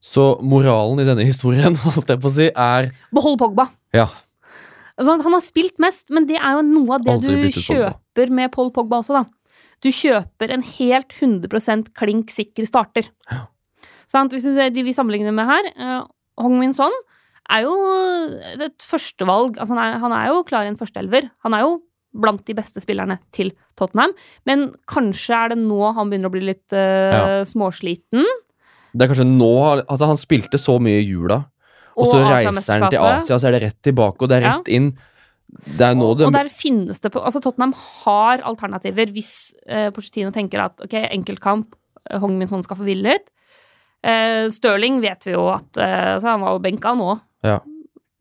Så 0.00 0.38
moralen 0.40 1.02
i 1.02 1.08
denne 1.08 1.26
historien, 1.26 1.74
holdt 1.84 2.14
jeg 2.14 2.22
på 2.22 2.30
å 2.30 2.36
si, 2.36 2.48
er 2.54 2.92
Behold 3.10 3.40
Pogba! 3.42 3.68
Ja. 3.96 4.06
Altså, 5.00 5.16
han 5.24 5.34
har 5.34 5.42
spilt 5.42 5.80
mest, 5.82 6.08
men 6.12 6.28
det 6.28 6.38
er 6.38 6.58
jo 6.58 6.64
noe 6.66 6.96
av 6.96 7.04
det 7.04 7.12
Aldri 7.16 7.50
du 7.50 7.58
kjøper 7.58 8.32
med 8.36 8.52
Paul 8.54 8.70
Pogba 8.74 9.00
også, 9.00 9.18
da. 9.18 9.24
Du 9.80 9.88
kjøper 9.88 10.52
en 10.52 10.62
helt 10.76 11.14
100 11.16 11.88
klink 11.96 12.32
sikker 12.32 12.68
starter. 12.68 13.08
Ja. 13.32 13.46
Sant? 14.10 14.34
Hvis 14.34 14.44
vi, 14.44 14.52
ser 14.58 14.72
de 14.74 14.84
vi 14.84 14.92
sammenligner 14.92 15.32
med 15.32 15.48
her, 15.48 15.70
uh, 15.80 16.02
Hong 16.40 16.58
Min 16.60 16.74
Son 16.76 16.92
er 17.50 17.66
jo 17.66 17.74
et 18.66 18.84
førstevalg. 18.86 19.58
Altså, 19.58 19.74
han, 19.76 19.82
er, 19.82 19.98
han 20.02 20.14
er 20.16 20.30
jo 20.32 20.42
klar 20.48 20.66
i 20.66 20.72
en 20.72 20.78
førsteelver. 20.80 21.30
Han 21.46 21.56
er 21.56 21.64
jo 21.66 21.78
blant 22.10 22.42
de 22.48 22.56
beste 22.58 22.82
spillerne 22.82 23.18
til 23.34 23.52
Tottenham. 23.78 24.14
Men 24.48 24.70
kanskje 24.90 25.36
er 25.36 25.52
det 25.52 25.60
nå 25.62 25.92
han 25.96 26.10
begynner 26.10 26.30
å 26.30 26.34
bli 26.34 26.42
litt 26.48 26.74
uh, 26.74 26.80
Ja. 26.80 27.22
småsliten. 27.46 28.26
Det 28.90 29.06
er 29.06 29.12
kanskje 29.12 29.28
nå 29.28 29.50
Altså, 29.84 30.08
han 30.10 30.18
spilte 30.18 30.58
så 30.58 30.80
mye 30.82 30.98
i 30.98 31.06
jula, 31.06 31.44
og, 31.94 32.06
Og 32.06 32.10
så 32.10 32.24
reiser 32.26 32.82
han 32.82 32.90
til 32.90 33.04
Asia, 33.04 33.38
så 33.38 33.48
er 33.48 33.56
det 33.56 33.62
rett 33.68 33.80
tilbake, 33.86 34.22
og 34.22 34.30
det 34.30 34.40
er 34.40 34.46
Ja. 34.48 34.56
rett 34.58 34.68
inn. 34.72 34.92
Det 35.50 35.82
er 35.82 35.94
nå 35.98 36.12
det 36.16 36.26
Og 36.28 36.32
der 36.32 36.48
finnes 36.48 37.00
det 37.02 37.10
på 37.10 37.22
Altså, 37.22 37.40
Tottenham 37.42 37.72
har 37.74 38.42
alternativer 38.46 39.10
hvis 39.10 39.52
uh, 39.66 39.90
Pochettino 39.90 40.30
tenker 40.34 40.62
at 40.62 40.80
ok, 40.84 40.94
enkeltkamp, 41.10 41.74
eh, 42.10 42.18
Hong 42.22 42.38
Min 42.38 42.48
Son 42.48 42.62
skal 42.62 42.78
få 42.78 42.86
villet. 42.86 43.22
Uh, 44.02 44.48
Stirling 44.48 45.00
vet 45.02 45.26
vi 45.26 45.34
jo 45.34 45.48
at 45.52 45.76
uh, 45.76 46.16
så 46.18 46.32
Han 46.32 46.40
var 46.46 46.54
jo 46.56 46.62
benka 46.64 46.94
nå. 46.96 47.18
Ja. 47.44 47.58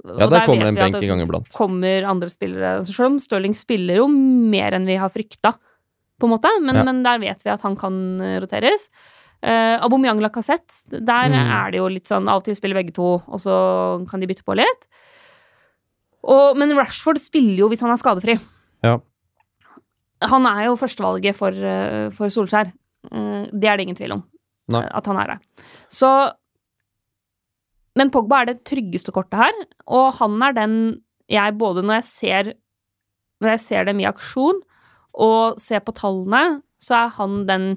Ja, 0.05 0.13
der 0.15 0.29
der 0.31 0.45
kommer 0.47 0.69
en 0.69 0.75
benk 0.79 0.95
en 0.95 1.07
gang 1.09 1.21
iblant. 1.21 1.49
kommer 1.53 2.05
andre 2.07 2.29
spillere. 2.31 2.85
Selv 2.87 3.05
om 3.09 3.17
Stirling 3.19 3.53
spiller 3.55 3.97
jo 3.99 4.07
mer 4.07 4.71
enn 4.77 4.85
vi 4.87 4.95
har 4.95 5.09
frykta, 5.11 5.53
på 6.19 6.23
en 6.27 6.31
måte, 6.37 6.49
men, 6.61 6.75
Ja. 6.75 6.83
men 6.83 7.03
der 7.03 7.19
vet 7.19 7.43
vi 7.43 7.49
at 7.51 7.61
han 7.61 7.75
kan 7.75 8.19
eh, 8.21 8.39
roteres. 8.39 8.89
Uh, 9.43 9.79
Aubameyang 9.83 10.19
Lacassette, 10.19 10.83
der 10.89 11.29
Mm. 11.29 11.51
er 11.51 11.71
det 11.71 11.77
jo 11.79 11.87
litt 11.87 12.03
sånn 12.07 12.27
Av 12.27 12.37
og 12.41 12.43
til 12.43 12.55
spiller 12.55 12.75
begge 12.75 12.93
to, 12.93 13.21
og 13.25 13.39
så 13.39 14.05
kan 14.09 14.19
de 14.19 14.27
bytte 14.27 14.43
på 14.43 14.55
litt. 14.55 14.87
Og, 16.23 16.57
men 16.57 16.75
Rashford 16.75 17.19
spiller 17.19 17.57
jo 17.63 17.69
hvis 17.69 17.79
han 17.79 17.91
er 17.91 17.95
skadefri. 18.01 18.39
Ja. 18.83 18.97
Han 20.27 20.45
er 20.45 20.65
jo 20.67 20.75
førstevalget 20.75 21.35
for, 21.35 21.51
eh, 21.51 22.09
for 22.11 22.27
Solskjær. 22.27 22.73
Mm, 23.13 23.51
det 23.57 23.69
er 23.69 23.77
det 23.77 23.85
ingen 23.87 23.95
tvil 23.95 24.11
om. 24.17 24.23
Nei. 24.67 24.83
At 24.91 25.05
han 25.07 25.17
er 25.17 25.27
det. 25.27 25.63
Så 25.89 26.09
Men 27.97 28.11
Pogba 28.13 28.41
er 28.43 28.51
det 28.51 28.63
tryggeste 28.69 29.13
kortet 29.15 29.39
her, 29.41 29.61
og 29.87 30.13
han 30.19 30.37
er 30.45 30.53
den 30.57 30.75
jeg 31.29 31.57
både 31.57 31.83
når 31.85 31.99
jeg 31.99 32.07
ser 32.09 32.53
Når 33.39 33.49
jeg 33.53 33.61
ser 33.63 33.85
dem 33.87 33.99
i 34.01 34.07
aksjon, 34.09 34.57
og 35.15 35.59
ser 35.61 35.79
på 35.79 35.93
tallene, 35.95 36.61
så 36.81 36.95
er 37.05 37.13
han 37.15 37.45
den 37.47 37.69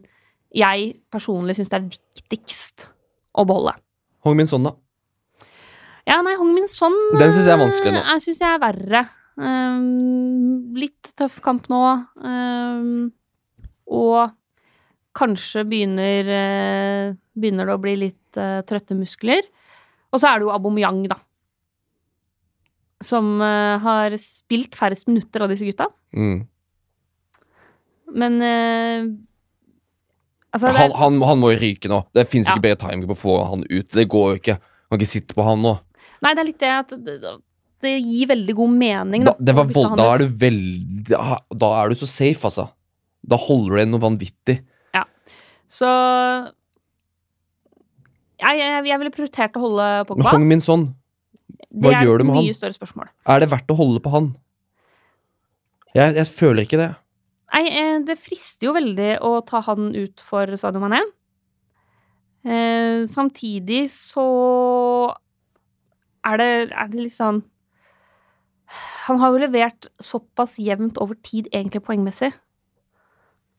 jeg 0.53 0.97
personlig 1.13 1.55
syns 1.57 1.71
det 1.71 1.79
er 1.79 1.87
viktigst 1.87 2.89
å 3.39 3.45
beholde. 3.49 3.77
Hong 4.27 4.37
Min 4.37 4.49
Son, 4.51 4.67
da. 4.67 4.75
Ja, 6.09 6.19
nei, 6.27 6.35
Hong 6.37 6.51
Min 6.55 6.67
Son 6.69 6.93
Den 7.15 7.31
synes 7.33 7.47
jeg 7.47 7.55
er 7.55 7.63
vanskelig 7.63 7.95
nå. 7.95 8.03
eh, 8.03 8.11
Jeg 8.11 8.25
syns 8.27 8.43
jeg 8.43 8.51
er 8.51 8.63
verre. 8.63 9.05
Um, 9.39 10.75
litt 10.77 11.13
tøff 11.17 11.39
kamp 11.45 11.71
nå. 11.73 11.81
Um, 12.21 13.13
og 13.87 14.35
kanskje 15.17 15.65
begynner 15.69 16.29
eh, 16.37 17.15
Begynner 17.39 17.71
det 17.71 17.77
å 17.79 17.81
bli 17.81 17.95
litt 18.03 18.41
uh, 18.41 18.61
trøtte 18.69 18.99
muskler. 18.99 19.47
Og 20.13 20.21
så 20.21 20.29
er 20.29 20.41
det 20.41 20.47
jo 20.47 20.53
Aubameyang, 20.55 21.03
da. 21.11 21.19
Som 23.03 23.35
uh, 23.43 23.81
har 23.83 24.15
spilt 24.21 24.77
færrest 24.79 25.09
minutter 25.11 25.43
av 25.47 25.51
disse 25.53 25.67
gutta. 25.67 25.89
Mm. 26.15 26.43
Men 28.13 28.41
uh, 28.45 29.13
Altså, 30.53 30.69
det 30.69 30.77
Han, 30.77 30.91
er, 30.91 30.97
han, 31.01 31.15
han 31.25 31.39
må 31.41 31.55
jo 31.55 31.61
ryke 31.63 31.89
nå. 31.89 32.03
Det 32.13 32.27
fins 32.29 32.45
Ja. 32.45 32.53
ikke 32.53 32.67
bedre 32.67 32.81
timing 32.85 33.07
på 33.09 33.15
å 33.17 33.23
få 33.23 33.37
han 33.49 33.63
ut. 33.71 33.89
Det 33.89 34.05
går 34.13 34.27
jo 34.35 34.41
ikke. 34.43 34.57
Kan 34.61 35.01
ikke 35.01 35.09
sitte 35.09 35.37
på 35.39 35.47
han 35.47 35.63
nå. 35.65 35.79
nei, 36.21 36.35
det 36.37 36.43
er 36.43 36.47
litt 36.51 36.61
det 36.61 36.73
at 36.77 36.91
det, 37.07 37.15
det 37.83 37.93
gir 38.05 38.29
veldig 38.29 38.55
god 38.59 38.75
mening. 38.83 39.25
Da, 39.25 39.33
det 39.41 39.55
var 39.57 39.71
vold, 39.73 39.95
da 39.97 40.11
er 40.13 40.21
du 40.21 40.35
veldig 40.43 41.07
da, 41.09 41.39
da 41.65 41.71
er 41.81 41.89
du 41.89 41.97
så 41.99 42.07
safe, 42.11 42.45
altså. 42.51 42.69
Da 43.25 43.39
holder 43.41 43.73
du 43.73 43.79
igjen 43.81 43.95
noe 43.95 44.03
vanvittig. 44.05 44.59
Ja. 44.93 45.07
Så 45.73 45.89
jeg, 48.43 48.59
jeg, 48.61 48.85
jeg 48.91 49.01
ville 49.03 49.15
prioritert 49.15 49.57
å 49.59 49.63
holde 49.63 49.89
Pogba. 50.09 50.33
Hong 50.35 50.47
Min 50.51 50.63
Son, 50.65 50.89
hva 51.73 51.95
er 51.95 52.07
gjør 52.07 52.21
du 52.21 52.25
et 52.25 52.29
med 52.29 52.37
mye 52.41 52.51
han? 52.51 52.59
større 52.59 52.77
spørsmål. 52.77 53.13
er 53.35 53.43
det 53.43 53.51
verdt 53.53 53.73
å 53.73 53.79
holde 53.79 54.03
på 54.05 54.13
han? 54.13 54.33
Jeg, 55.93 56.15
jeg 56.17 56.29
føler 56.33 56.67
ikke 56.67 56.81
det. 56.81 56.91
Nei, 57.53 57.65
eh, 57.69 57.99
det 58.09 58.17
frister 58.21 58.71
jo 58.71 58.77
veldig 58.77 59.11
å 59.29 59.35
ta 59.45 59.61
han 59.67 59.91
ut 59.93 60.23
for 60.25 60.49
Sadio 60.57 60.81
Mané. 60.81 61.03
Eh, 62.43 63.05
samtidig 63.07 63.85
så 63.93 64.25
er 66.27 66.41
det, 66.41 66.49
er 66.73 66.89
det 66.91 67.05
litt 67.05 67.15
sånn 67.15 67.45
Han 69.07 69.21
har 69.21 69.31
jo 69.35 69.43
levert 69.45 69.87
såpass 70.03 70.57
jevnt 70.63 70.99
over 71.03 71.15
tid, 71.23 71.49
egentlig 71.53 71.83
poengmessig, 71.87 72.33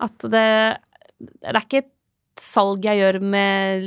at 0.04 0.26
det, 0.34 0.48
det 1.20 1.52
er 1.52 1.60
ikke 1.62 1.82
et 1.84 1.90
salg 2.42 2.86
jeg 2.88 2.98
gjør 3.00 3.18
med 3.22 3.84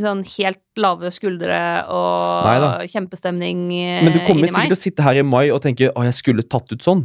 sånn 0.00 0.22
helt 0.36 0.60
lave 0.80 1.10
skuldre 1.12 1.58
og 1.90 2.46
Neida. 2.46 2.68
kjempestemning 2.88 3.64
eh, 3.76 4.02
Men 4.06 4.14
du 4.14 4.20
kommer 4.24 4.48
sikkert 4.48 4.70
til 4.72 4.78
å 4.78 4.80
sitte 4.84 5.04
her 5.04 5.18
i 5.20 5.24
mai 5.26 5.50
og 5.52 5.60
tenke 5.64 5.90
å, 5.92 6.04
jeg 6.06 6.16
skulle 6.16 6.44
tatt 6.46 6.70
ut 6.72 6.84
sånn. 6.86 7.02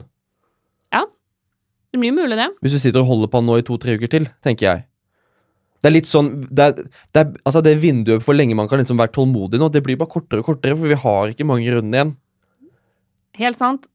Ja. 0.96 1.02
Det 1.92 2.00
blir 2.00 2.14
mulig, 2.16 2.38
det. 2.40 2.50
Hvis 2.64 2.78
du 2.78 2.80
sitter 2.80 3.02
og 3.04 3.10
holder 3.10 3.32
på 3.34 3.42
nå 3.44 3.58
i 3.60 3.66
to-tre 3.68 3.98
uker 3.98 4.12
til, 4.14 4.30
tenker 4.46 4.70
jeg. 4.70 4.86
Det 5.84 5.90
er 5.92 5.94
litt 5.94 6.08
sånn 6.10 6.30
Det, 6.50 6.64
er, 6.64 6.88
det, 7.14 7.20
er, 7.22 7.34
altså 7.46 7.62
det 7.62 7.76
vinduet 7.84 8.24
for 8.26 8.34
lenge 8.38 8.56
man 8.58 8.70
kan 8.72 8.80
liksom 8.82 8.98
være 8.98 9.12
tålmodig 9.14 9.60
nå, 9.62 9.68
det 9.70 9.84
blir 9.86 10.00
bare 10.00 10.10
kortere 10.10 10.42
og 10.42 10.48
kortere, 10.48 10.78
for 10.80 10.90
vi 10.90 10.98
har 11.04 11.34
ikke 11.34 11.46
mange 11.46 11.70
runder 11.76 12.00
igjen. 12.00 12.16
Helt 13.42 13.60
sant. 13.60 13.86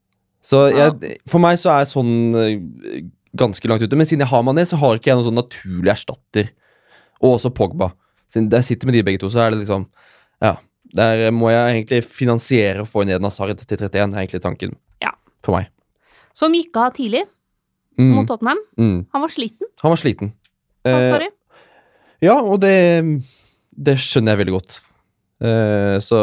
Så 0.45 0.69
Så- 0.69 0.77
jeg, 0.77 1.17
for 1.27 1.39
meg 1.41 1.57
så 1.57 1.73
er 1.79 1.89
sånn 1.89 2.13
eh, 2.35 3.01
ganske 3.35 3.67
langt 3.67 3.81
ute. 3.81 3.95
Men 3.97 4.05
siden 4.05 4.19
jeg 4.25 4.31
har 4.31 4.43
Mané, 4.43 4.65
så 4.67 4.77
har 4.77 4.97
ikke 4.99 5.09
jeg 5.11 5.17
noen 5.17 5.27
sånn 5.31 5.39
naturlig 5.41 5.91
erstatter. 5.95 6.51
Og 7.21 7.35
også 7.37 7.51
Pogba. 7.53 7.91
Siden 8.33 8.49
jeg 8.51 8.63
sitter 8.63 8.87
med 8.89 8.95
de 8.97 9.03
begge 9.03 9.19
to, 9.21 9.29
så 9.29 9.45
er 9.45 9.51
det 9.55 9.59
liksom 9.65 9.87
Ja. 10.41 10.55
Der 10.95 11.29
må 11.31 11.47
jeg 11.49 11.75
egentlig 11.85 12.03
finansiere 12.03 12.81
å 12.83 12.87
få 12.89 13.05
ned 13.07 13.21
Nazard 13.23 13.55
til 13.63 13.77
31, 13.77 14.11
er 14.13 14.25
egentlig 14.25 14.41
tanken. 14.43 14.73
Ja. 15.01 15.11
For 15.43 15.55
meg. 15.55 15.69
Som 16.35 16.51
gikk 16.53 16.75
av 16.75 16.93
tidlig 16.97 17.23
Mm, 17.99 18.13
mot 18.15 18.27
Tottenham. 18.27 18.57
mm. 18.79 19.05
Han 19.13 19.21
var 19.21 19.27
sliten. 19.29 19.67
Han 19.83 19.91
var 19.91 19.97
sliten. 19.99 20.33
Eh, 20.85 21.09
sorry. 21.11 21.27
Ja, 22.21 22.37
og 22.39 22.61
det, 22.61 23.03
det 23.77 23.97
skjønner 23.99 24.31
jeg 24.31 24.39
veldig 24.45 24.53
godt. 24.55 24.77
Eh, 25.43 25.97
så 25.99 26.17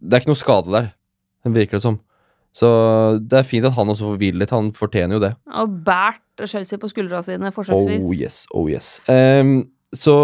det 0.00 0.14
er 0.14 0.22
ikke 0.22 0.30
noe 0.30 0.38
skade 0.40 0.70
der, 0.72 0.88
virker 1.50 1.78
det 1.78 1.82
som. 1.82 1.98
Så 2.54 2.70
det 3.22 3.38
er 3.40 3.46
fint 3.46 3.66
at 3.66 3.74
han 3.76 3.88
også 3.92 4.08
får 4.12 4.16
hvile 4.22 4.38
litt. 4.42 4.50
Han 4.54 4.70
fortjener 4.72 5.18
jo 5.18 5.22
det. 5.26 5.32
Og 5.58 5.74
bært 5.86 6.46
Chelsea 6.50 6.78
på 6.78 6.88
skuldra 6.90 7.20
sine, 7.26 7.50
forsøksvis. 7.54 8.02
Oh 8.06 8.14
yes, 8.16 8.40
oh 8.54 8.70
yes. 8.70 9.00
Ehm, 9.10 9.68
så 9.96 10.14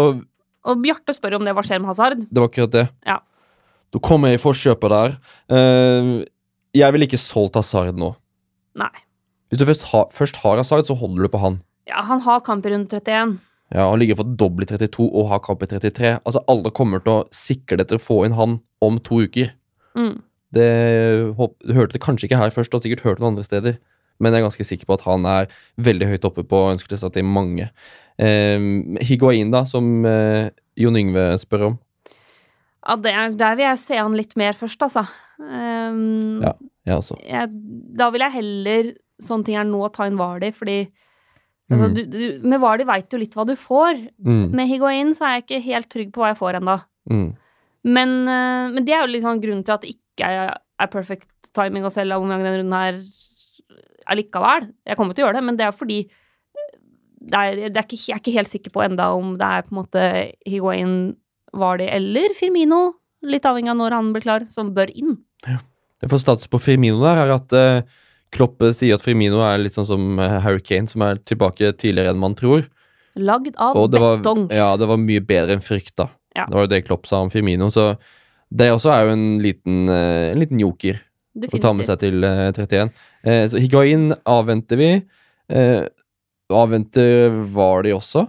Og 0.67 0.81
Bjarte 0.83 1.13
spør 1.15 1.37
om 1.39 1.45
det 1.47 1.53
hva 1.55 1.63
skjer 1.63 1.79
med 1.79 1.87
Hazard. 1.91 2.17
det 2.27 2.39
var 2.41 2.49
akkurat 2.49 2.71
det. 2.71 2.85
Ja. 3.07 3.19
Da 3.93 3.99
kommer 4.03 4.29
jeg 4.33 4.39
i 4.39 4.43
forkjøpet 4.43 4.89
der. 4.91 5.13
Uh, 5.47 6.25
jeg 6.75 6.91
ville 6.93 7.07
ikke 7.07 7.19
solgt 7.21 7.55
Hazard 7.55 7.95
nå. 7.95 8.15
Nei. 8.75 8.91
Hvis 9.49 9.59
du 9.61 9.65
først, 9.65 9.83
har- 9.93 10.09
først 10.11 10.35
har 10.43 10.57
Hazard, 10.59 10.85
så 10.85 10.97
holder 10.97 11.23
du 11.23 11.29
på 11.29 11.39
han. 11.39 11.61
Ja, 11.87 12.01
han 12.03 12.19
har 12.19 12.41
kamp 12.41 12.65
i 12.65 12.69
runde 12.73 12.89
31. 12.91 13.39
Ja, 13.73 13.89
Han 13.89 13.99
ligger 13.99 14.15
for 14.17 14.23
dobbel 14.23 14.63
i 14.63 14.65
32 14.67 15.07
og 15.11 15.29
har 15.29 15.39
kamp 15.39 15.63
i 15.63 15.67
33. 15.67 16.19
Altså, 16.25 16.43
Alle 16.47 16.69
kommer 16.71 16.99
til 17.03 17.13
å 17.13 17.29
sikre 17.31 17.77
det 17.77 17.87
til 17.87 17.97
å 17.97 18.03
få 18.03 18.25
inn 18.25 18.33
han 18.35 18.59
om 18.81 18.99
to 18.99 19.21
uker. 19.23 19.51
Mm. 19.95 20.21
Det 20.53 21.35
Du 21.65 21.73
hørte 21.73 21.93
det 21.93 22.01
kanskje 22.01 22.27
ikke 22.29 22.37
her 22.39 22.49
først, 22.51 22.71
du 22.71 22.77
har 22.77 22.81
sikkert 22.81 23.03
hørt 23.03 23.19
det 23.19 23.27
andre 23.27 23.43
steder. 23.43 23.77
Men 24.19 24.33
jeg 24.33 24.41
er 24.41 24.47
ganske 24.49 24.65
sikker 24.65 24.85
på 24.85 24.93
at 24.97 25.01
han 25.01 25.25
er 25.25 25.47
veldig 25.79 26.07
høyt 26.07 26.25
oppe 26.25 26.43
på 26.43 26.61
ønskelista 26.73 27.11
til 27.13 27.23
mange. 27.23 27.69
Um, 28.17 28.97
Higuain, 29.05 29.51
da, 29.53 29.63
som 29.69 30.05
eh, 30.09 30.49
Jon 30.79 30.95
Yngve 30.97 31.27
spør 31.41 31.67
om. 31.67 31.75
Ja, 32.87 32.95
det 33.03 33.11
er, 33.13 33.33
der 33.37 33.57
vil 33.59 33.65
jeg 33.67 33.79
se 33.83 33.97
han 33.99 34.15
litt 34.17 34.33
mer 34.39 34.55
først, 34.57 34.81
altså. 34.87 35.03
Um, 35.39 36.41
Ja. 36.41 36.53
Jeg 36.87 36.95
også. 37.01 37.17
jeg, 37.27 37.49
da 37.99 38.07
vil 38.13 38.21
jeg 38.23 38.31
heller, 38.37 38.93
sånne 39.21 39.45
ting 39.45 39.57
er 39.59 39.65
nå, 39.67 39.81
ta 39.91 40.05
inn 40.07 40.17
Vardi, 40.17 40.53
fordi 40.55 40.77
altså, 41.69 41.89
Mm. 41.89 41.93
du, 41.97 42.01
du, 42.07 42.47
Med 42.47 42.61
Vardi 42.63 42.85
veit 42.87 43.09
du 43.11 43.17
litt 43.19 43.33
hva 43.35 43.43
du 43.45 43.53
får. 43.59 43.99
Mm, 44.23 44.51
Med 44.55 44.67
Higuain 44.69 45.09
så 45.13 45.25
er 45.27 45.33
jeg 45.35 45.43
ikke 45.43 45.65
helt 45.65 45.89
trygg 45.91 46.13
på 46.15 46.21
hva 46.23 46.29
jeg 46.31 46.39
får 46.39 46.61
ennå. 46.61 46.77
mm, 47.11 47.27
Men, 47.83 48.09
uh, 48.27 48.71
men 48.71 48.85
det 48.85 48.93
er 48.95 49.05
jo 49.05 49.19
sånn 49.21 49.41
grunnen 49.43 49.65
til 49.67 49.73
at 49.75 49.81
det 49.83 49.91
ikke 49.97 50.25
er, 50.31 50.55
er 50.79 50.87
perfect 50.87 51.51
timing 51.53 51.83
å 51.83 51.91
selge 51.91 52.15
Aubameyang 52.15 52.41
denne 52.43 52.61
runden 52.63 52.73
her 52.79 53.01
allikevel. 54.07 54.71
Jeg 54.87 54.97
kommer 54.97 55.13
til 55.13 55.25
å 55.25 55.27
gjøre 55.27 55.39
det, 55.41 55.43
men 55.43 55.57
det 55.59 55.65
er 55.67 55.75
fordi 55.75 55.99
det 57.27 57.43
er, 57.43 57.61
det 57.67 57.81
er 57.81 57.85
ikke, 57.85 57.99
jeg 57.99 58.15
er 58.15 58.21
ikke 58.21 58.35
helt 58.37 58.51
sikker 58.51 58.73
på 58.73 58.83
enda 58.85 59.09
om 59.15 59.35
det 59.39 59.47
er 59.47 59.65
på 59.65 59.73
en 59.73 59.79
måte 59.81 60.03
Higuain, 60.47 60.97
var 61.57 61.79
det, 61.81 61.89
eller 61.95 62.35
Firmino, 62.37 62.81
litt 63.25 63.47
avhengig 63.47 63.71
av 63.73 63.79
når 63.79 63.95
han 63.97 64.11
blir 64.15 64.25
klar, 64.25 64.45
som 64.51 64.73
bør 64.75 64.91
inn. 64.93 65.17
Det 65.43 66.09
får 66.11 66.21
status 66.23 66.49
på 66.51 66.59
Firmino 66.61 66.99
der, 67.01 67.23
er 67.23 67.33
at 67.37 67.55
uh, 67.57 68.03
Klopp 68.35 68.61
sier 68.75 68.97
at 68.97 69.05
Firmino 69.05 69.39
er 69.45 69.61
litt 69.61 69.77
sånn 69.77 69.87
som 69.87 70.19
eh, 70.19 70.37
Harry 70.43 70.59
Kane, 70.59 70.89
som 70.91 71.03
er 71.05 71.21
tilbake 71.23 71.71
tidligere 71.79 72.11
enn 72.11 72.19
man 72.19 72.35
tror. 72.37 72.65
Lagd 73.17 73.55
av 73.55 73.77
betong. 73.89 74.49
ja, 74.53 74.67
det 74.77 74.89
var 74.89 74.99
mye 75.01 75.23
bedre 75.23 75.55
enn 75.55 75.63
frykta. 75.63 76.09
Ja. 76.35 76.45
Det 76.45 76.57
var 76.57 76.67
jo 76.67 76.71
det 76.73 76.83
Klopp 76.85 77.07
sa 77.09 77.23
om 77.23 77.31
Firmino, 77.33 77.71
så 77.73 77.93
det 78.53 78.67
også 78.71 78.91
er 78.93 79.07
jo 79.07 79.15
en 79.15 79.27
liten, 79.43 79.85
uh, 79.89 80.33
en 80.33 80.43
liten 80.43 80.59
joker. 80.61 80.99
å 81.47 81.61
ta 81.61 81.71
med 81.73 81.87
seg 81.87 82.03
til 82.03 82.23
uh, 82.27 82.49
31. 82.51 82.91
Eh, 83.27 83.43
så 83.51 83.61
Higuain 83.61 84.11
avventer 84.27 84.79
vi. 84.79 84.91
Eh, 85.47 85.83
avventer 86.55 87.43
var 87.53 87.83
de 87.83 87.91
også. 87.95 88.27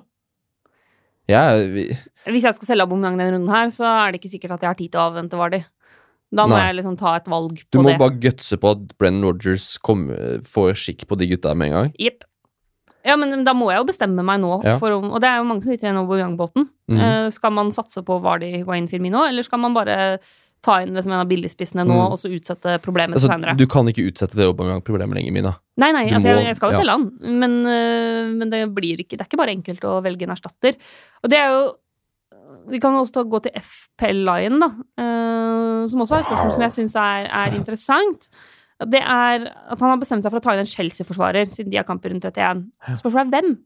Ja, 1.29 1.57
vi, 1.61 1.91
Hvis 2.29 2.45
jeg 2.47 2.57
skal 2.57 2.67
selge 2.71 2.87
abonnement 2.87 3.19
denne 3.21 3.35
runden 3.37 3.53
her, 3.53 3.69
så 3.75 3.85
er 3.85 4.13
det 4.13 4.21
ikke 4.23 4.33
sikkert 4.33 4.57
at 4.57 4.63
jeg 4.65 4.69
har 4.73 4.79
tid 4.79 4.93
til 4.95 5.01
å 5.03 5.09
avvente 5.11 5.37
Vardi. 5.39 5.61
Da 6.35 6.45
må 6.45 6.57
Nei. 6.57 6.67
jeg 6.67 6.77
liksom 6.81 6.97
ta 7.01 7.15
et 7.17 7.29
valg 7.29 7.55
på 7.57 7.63
det. 7.65 7.71
du 7.73 7.79
må 7.81 7.89
det. 7.93 7.99
bare 8.01 8.19
gutse 8.21 8.57
på 8.61 8.71
at 8.75 8.99
Brennan 9.01 9.25
Rogers 9.25 9.79
kommer- 9.79 10.41
får 10.45 10.75
skikk 10.77 11.07
på 11.09 11.17
de 11.17 11.27
gutta 11.29 11.55
med 11.57 11.69
en 11.69 11.73
gang. 11.77 11.93
Jepp. 11.99 12.25
Ja, 13.05 13.17
men 13.17 13.45
da 13.45 13.55
må 13.55 13.71
jeg 13.71 13.79
jo 13.81 13.85
bestemme 13.89 14.23
meg 14.25 14.41
nå, 14.41 14.63
Ja. 14.65 14.79
for 14.79 14.91
om, 14.93 15.11
og 15.13 15.21
det 15.21 15.29
er 15.29 15.39
jo 15.39 15.45
mange 15.45 15.63
som 15.63 15.73
sitter 15.73 15.89
igjen 15.89 15.97
over 16.03 16.19
Aubameyang-båten. 16.19 16.69
Mhm. 16.91 17.01
Eh, 17.01 17.31
skal 17.31 17.51
man 17.51 17.71
satse 17.71 18.03
på 18.05 18.21
Vardi, 18.21 18.51
Higuain, 18.59 18.89
Firmino, 18.89 19.25
eller 19.25 19.43
skal 19.43 19.59
man 19.59 19.73
bare 19.73 20.19
ta 20.65 20.81
inn 20.83 20.95
det 20.97 21.05
som 21.05 21.13
en 21.15 21.21
av 21.23 21.29
billigspissene 21.31 21.85
nå, 21.87 21.95
Mm. 21.95 22.13
og 22.13 22.19
så 22.19 22.31
utsette 22.35 22.79
problemet 22.83 23.15
Altså, 23.19 23.29
senere? 23.31 23.57
du 23.57 23.67
kan 23.67 23.87
ikke 23.87 24.07
utsette 24.11 24.35
det 24.35 24.47
Aubameyang-problemet 24.47 25.15
lenger, 25.15 25.33
Mina. 25.33 25.53
Nei, 25.77 25.93
nei, 25.93 26.07
altså, 26.11 26.29
må- 26.29 26.37
jeg, 26.39 26.47
jeg 26.47 26.57
skal 26.57 26.73
jo 26.73 26.79
ja. 26.79 26.85
den, 26.85 26.89
han, 27.23 27.39
men, 27.39 27.67
eh, 27.67 28.33
men 28.35 28.51
det 28.51 28.75
blir 28.75 28.99
ikke 28.99 29.17
Det 29.17 29.21
er 29.21 29.29
ikke 29.31 29.39
bare 29.39 29.55
enkelt 29.55 29.81
å 29.87 30.03
velge 30.03 30.23
en 30.27 30.35
erstatter. 30.35 30.75
Og 31.23 31.31
det 31.31 31.39
er 31.39 31.49
jo 31.51 31.77
Vi 32.69 32.79
kan 32.81 32.93
også 32.93 33.25
gå 33.29 33.41
til 33.43 33.53
FPL 33.55 34.25
Lion, 34.25 34.59
da, 34.61 34.67
eh, 34.99 35.87
som 35.89 36.01
også 36.01 36.17
er 36.17 36.21
et 36.21 36.27
spørsmål 36.27 36.53
som 36.53 36.61
jeg 36.63 36.71
syns 36.77 36.95
er, 36.97 37.29
er 37.33 37.57
interessant. 37.57 38.29
Det 38.79 39.01
er 39.01 39.47
at 39.71 39.79
han 39.81 39.89
har 39.91 39.97
bestemt 39.97 40.23
seg 40.23 40.31
for 40.31 40.39
å 40.39 40.43
ta 40.43 40.53
inn 40.53 40.61
en 40.61 40.67
Chelsea-forsvarer, 40.67 41.49
siden 41.49 41.71
de 41.71 41.77
har 41.79 41.85
kamper 41.85 42.11
rundt 42.13 42.25
31. 42.25 42.71
Spørsmålet 42.95 43.33
er 43.33 43.41
hvem? 43.41 43.59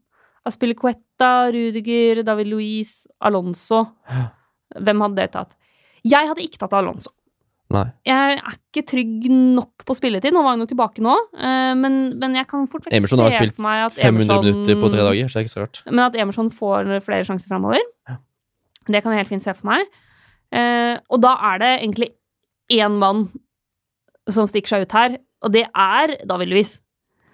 Aspilicueta, 0.45 1.51
Rudiger, 1.53 2.23
David 2.23 2.47
Louise, 2.47 3.07
Alonso. 3.21 3.83
Hvem 4.75 5.03
hadde 5.05 5.19
deltatt? 5.21 5.49
tatt? 5.51 5.57
Jeg 6.03 6.29
hadde 6.29 6.43
ikke 6.43 6.59
tatt 6.61 6.73
Alonso. 6.77 7.13
Nei. 7.73 7.85
Jeg 8.05 8.35
er 8.37 8.57
ikke 8.59 8.83
trygg 8.85 9.23
nok 9.31 9.85
på 9.87 9.95
spilletid. 9.97 10.35
Nå 10.35 10.43
var 10.45 10.53
han 10.53 10.61
jo 10.61 10.67
tilbake 10.69 11.01
nå, 11.01 11.13
eh, 11.39 11.71
men, 11.79 11.95
men 12.21 12.35
jeg 12.37 12.45
kan 12.51 12.67
fort 12.69 12.85
vekk 12.85 12.93
Emerson 12.99 13.23
har 13.23 13.33
se 13.33 13.39
spilt 13.39 13.57
for 13.57 13.65
meg 13.65 13.85
at 13.87 13.95
500 13.97 14.43
minutter 14.43 14.77
på 14.83 14.91
tre 14.93 15.05
dager, 15.07 15.31
så 15.31 15.39
det 15.39 15.41
er 15.41 15.47
ikke 15.47 15.55
så 15.55 15.63
rart. 15.63 15.79
Men 15.89 16.03
at 16.05 16.17
Emerson 16.21 16.51
får 16.53 16.91
flere 17.07 17.25
sjanser 17.29 17.49
framover. 17.49 17.81
Ja. 18.09 18.19
Det 18.85 19.01
kan 19.01 19.15
jeg 19.15 19.23
helt 19.23 19.31
fint 19.31 19.45
se 19.45 19.55
for 19.57 19.71
meg. 19.71 19.87
Eh, 20.53 20.99
og 21.09 21.23
da 21.23 21.33
er 21.53 21.63
det 21.63 21.71
egentlig 21.79 22.11
én 22.77 22.99
mann 23.01 23.25
som 24.29 24.47
stikker 24.47 24.75
seg 24.75 24.85
ut 24.85 24.95
her, 24.95 25.17
og 25.43 25.55
det 25.55 25.65
er 25.67 26.17
David 26.29 26.51
Luiz. 26.53 26.77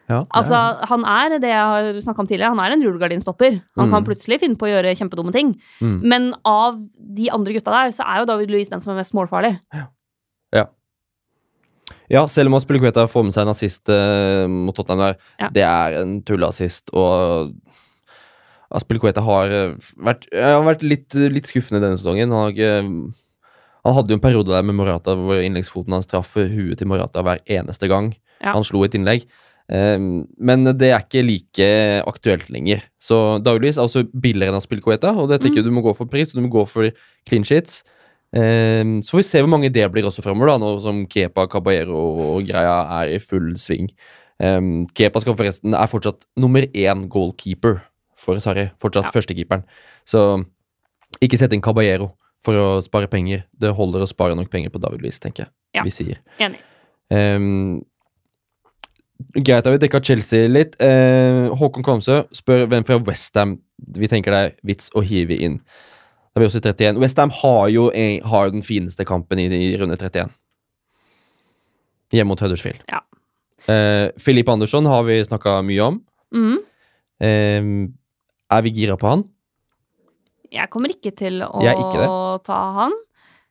Ja, 0.10 0.24
Altså, 0.34 0.58
han 0.90 1.04
er 1.06 1.36
det 1.40 1.50
jeg 1.52 1.66
har 1.70 2.00
snakka 2.02 2.20
om 2.24 2.28
tidligere, 2.28 2.50
han 2.56 2.60
er 2.64 2.74
en 2.74 2.82
rullegardinstopper. 2.84 3.60
Han 3.78 3.88
Mm. 3.88 3.92
kan 3.94 4.06
plutselig 4.08 4.40
finne 4.42 4.58
på 4.58 4.66
å 4.66 4.72
gjøre 4.74 4.96
kjempedumme 4.98 5.32
ting. 5.32 5.52
Mm. 5.82 6.02
Men 6.04 6.34
av 6.44 6.80
de 6.98 7.30
andre 7.30 7.54
gutta 7.54 7.70
der, 7.76 7.92
så 7.94 8.02
er 8.08 8.20
jo 8.24 8.26
David 8.26 8.50
Luiz 8.50 8.70
den 8.70 8.82
som 8.82 8.94
er 8.96 9.02
mest 9.04 9.14
målfarlig. 9.14 9.60
Ja, 9.74 10.66
Ja, 12.10 12.24
selv 12.26 12.50
om 12.50 12.56
Aspilicueta 12.58 13.04
får 13.10 13.24
med 13.26 13.34
seg 13.36 13.44
en 13.46 13.52
assist 13.54 13.90
eh, 13.90 14.48
mot 14.50 14.76
Tottenham 14.76 15.00
der, 15.12 15.18
Ja. 15.40 15.50
det 15.54 15.64
er 15.64 16.02
en 16.02 16.22
tulleassist, 16.26 16.90
og 16.94 17.54
Aspilicueta 18.72 19.22
har 19.26 19.50
eh, 19.54 19.76
vært, 19.98 20.26
har 20.34 20.64
vært 20.66 20.82
litt, 20.86 21.14
litt 21.34 21.46
skuffende 21.50 21.82
denne 21.82 21.98
sesongen. 21.98 22.30
Han, 22.34 22.48
har 22.48 22.52
ikke, 22.54 23.14
han 23.86 23.94
hadde 23.98 24.10
jo 24.14 24.18
en 24.20 24.26
periode 24.26 24.54
der 24.54 24.66
med 24.66 24.76
Morata 24.78 25.16
hvor 25.18 25.42
innleggsfoten 25.42 25.94
hans 25.98 26.10
traff 26.10 26.34
huet 26.38 26.78
til 26.82 26.88
Morata 26.90 27.22
hver 27.26 27.42
eneste 27.46 27.88
gang 27.90 28.16
Ja. 28.42 28.54
han 28.54 28.64
slo 28.64 28.84
et 28.86 28.94
innlegg. 28.98 29.26
Eh, 29.70 29.98
men 30.00 30.64
det 30.80 30.90
er 30.90 31.04
ikke 31.04 31.22
like 31.26 31.70
aktuelt 32.10 32.50
lenger. 32.50 32.82
Så 33.00 33.40
David 33.46 33.70
er 33.70 33.84
også 33.86 34.06
billigere 34.10 34.50
enn 34.54 34.58
Aspilicueta, 34.60 35.14
og 35.16 35.30
dette 35.30 35.50
ikke 35.52 35.64
du 35.66 35.72
må 35.72 35.84
gå 35.86 35.94
for 35.98 36.10
pris, 36.10 36.32
du 36.34 36.42
må 36.42 36.50
gå 36.54 36.66
for 36.68 36.90
clean 37.30 37.46
sheets. 37.46 37.84
Ehm, 38.36 39.00
så 39.02 39.16
får 39.16 39.22
vi 39.24 39.26
se 39.26 39.42
hvor 39.42 39.50
mange 39.50 39.72
det 39.74 39.88
blir 39.92 40.06
også 40.06 40.22
fremover, 40.22 40.52
da, 40.52 40.58
nå 40.62 40.76
som 40.84 41.04
Kepa, 41.10 41.48
Caballero 41.50 41.98
og 42.36 42.44
greia 42.46 42.76
er 43.02 43.16
i 43.16 43.20
full 43.24 43.56
sving. 43.58 43.90
Um, 44.40 44.86
Kepa 44.96 45.20
skal 45.20 45.36
forresten 45.36 45.74
er 45.76 45.90
fortsatt 45.92 46.22
nummer 46.40 46.62
én 46.72 47.08
goalkeeper 47.12 47.82
for 48.16 48.40
Sarri. 48.40 48.70
Fortsatt 48.80 49.10
Ja. 49.10 49.12
førstekeeperen. 49.12 49.64
Så 50.06 50.46
ikke 51.22 51.38
sett 51.38 51.52
inn 51.54 51.62
Caballero 51.62 52.14
for 52.46 52.54
å 52.54 52.82
spare 52.84 53.10
penger. 53.10 53.44
Det 53.60 53.74
holder 53.76 54.06
å 54.06 54.08
spare 54.08 54.36
nok 54.36 54.50
penger 54.50 54.70
på 54.70 54.80
David 54.80 55.02
Louise, 55.02 55.20
tenker 55.20 55.44
jeg. 55.46 55.50
Ja. 55.76 55.84
Vi 55.84 55.90
sier. 55.90 56.18
Enig. 56.40 56.60
Ehm, 57.12 57.82
greit, 59.36 59.66
at 59.66 59.72
vi 59.74 59.82
dekka 59.82 60.02
Chelsea 60.04 60.50
litt. 60.50 60.76
Eh, 60.84 61.50
Håkon 61.60 61.86
Kvamsø 61.86 62.24
spør 62.36 62.68
hvem 62.72 62.86
fra 62.88 63.00
Westham 63.08 63.60
vi 63.98 64.10
tenker 64.12 64.34
det 64.34 64.40
er 64.40 64.56
vits 64.68 64.92
å 64.98 65.04
hive 65.06 65.38
inn. 65.40 65.60
Da 66.30 66.40
er 66.40 66.44
vi 66.44 66.50
også 66.50 66.62
i 66.62 66.66
31. 66.68 67.00
Westham 67.02 67.32
har 67.42 67.70
jo 67.74 67.88
en, 67.96 68.20
har 68.32 68.52
den 68.54 68.66
fineste 68.66 69.06
kampen 69.08 69.42
i, 69.42 69.48
i 69.48 69.72
runde 69.80 69.98
31. 69.98 70.34
Hjemme 72.14 72.34
mot 72.34 72.42
Huddersfield. 72.42 72.84
Ja. 72.90 73.02
Eh, 73.70 74.10
Filip 74.22 74.50
Andersson 74.50 74.88
har 74.90 75.06
vi 75.08 75.20
snakka 75.26 75.60
mye 75.66 75.86
om. 75.86 76.00
Mm. 76.36 76.58
Eh, 77.22 77.70
er 78.50 78.66
vi 78.66 78.74
gira 78.76 78.98
på 79.00 79.10
han? 79.10 79.28
Jeg 80.50 80.72
kommer 80.74 80.90
ikke 80.94 81.14
til 81.14 81.44
å 81.46 81.62
ikke 81.62 82.08
ta 82.48 82.60
han. 82.80 82.96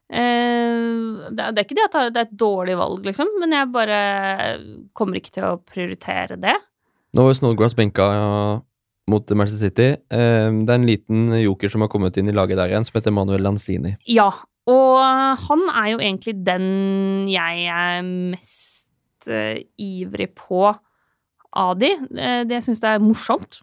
Eh, 0.08 1.28
det, 1.36 1.44
er- 1.44 1.64
ikke 1.64 1.76
det 1.76 1.84
at 1.88 1.98
det 2.14 2.22
er 2.22 2.26
et 2.28 2.38
dårlig 2.40 2.76
valg, 2.80 3.04
liksom, 3.04 3.28
men 3.42 3.52
jeg 3.52 3.70
bare 3.74 3.98
kommer 4.96 5.20
ikke 5.20 5.34
til 5.36 5.44
å 5.44 5.58
prioritere 5.60 6.38
det. 6.40 6.56
Nå 7.16 7.26
er 7.28 7.36
Snodgrass 7.36 7.76
benka 7.76 8.06
ja, 8.14 8.30
mot 9.08 9.30
Manchester 9.36 9.68
City. 9.68 9.88
Eh, 10.12 10.48
det 10.64 10.72
er 10.72 10.78
en 10.80 10.88
liten 10.88 11.28
joker 11.42 11.72
som 11.72 11.84
har 11.84 11.92
kommet 11.92 12.16
inn 12.20 12.28
i 12.28 12.36
laget 12.36 12.60
der 12.60 12.72
igjen, 12.72 12.88
som 12.88 12.98
heter 13.00 13.14
Manuel 13.14 13.44
Lanzini. 13.44 13.96
Ja, 14.08 14.30
og 14.68 14.98
han 15.48 15.64
er 15.72 15.94
jo 15.94 16.02
egentlig 16.02 16.36
den 16.44 17.28
jeg 17.32 17.64
er 17.72 18.02
mest 18.04 19.28
eh, 19.28 19.64
ivrig 19.80 20.30
på 20.36 20.68
av 21.58 21.78
de. 21.80 21.88
det 22.12 22.52
jeg 22.58 22.66
syns 22.66 22.80
det 22.84 22.90
er 22.92 23.00
morsomt. 23.02 23.62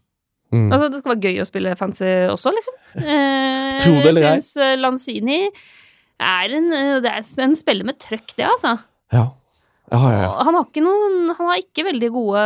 Mm. 0.53 0.69
Altså, 0.73 0.87
det 0.89 0.99
skal 1.01 1.13
være 1.13 1.29
gøy 1.29 1.41
å 1.41 1.45
spille 1.47 1.75
fancy 1.77 2.09
også, 2.31 2.51
liksom. 2.55 2.75
Tro 3.83 3.93
det 3.97 4.09
eller 4.09 4.25
ei. 4.25 4.33
Jeg 4.35 4.43
syns 4.45 4.79
Lanzini 4.81 5.39
er 6.19 6.53
en, 6.57 6.69
eh, 6.73 6.99
det 7.03 7.11
er 7.11 7.43
en 7.43 7.55
spiller 7.55 7.85
med 7.87 7.97
trøkk, 7.99 8.35
det, 8.37 8.45
altså. 8.47 8.77
Ja. 9.13 9.25
Ja, 9.91 9.99
ja, 10.01 10.21
ja. 10.23 10.29
Han 10.47 10.55
har 10.57 10.65
noen 10.81 11.27
Han 11.37 11.45
har 11.51 11.59
ikke 11.61 11.83
veldig 11.85 12.07
gode 12.09 12.45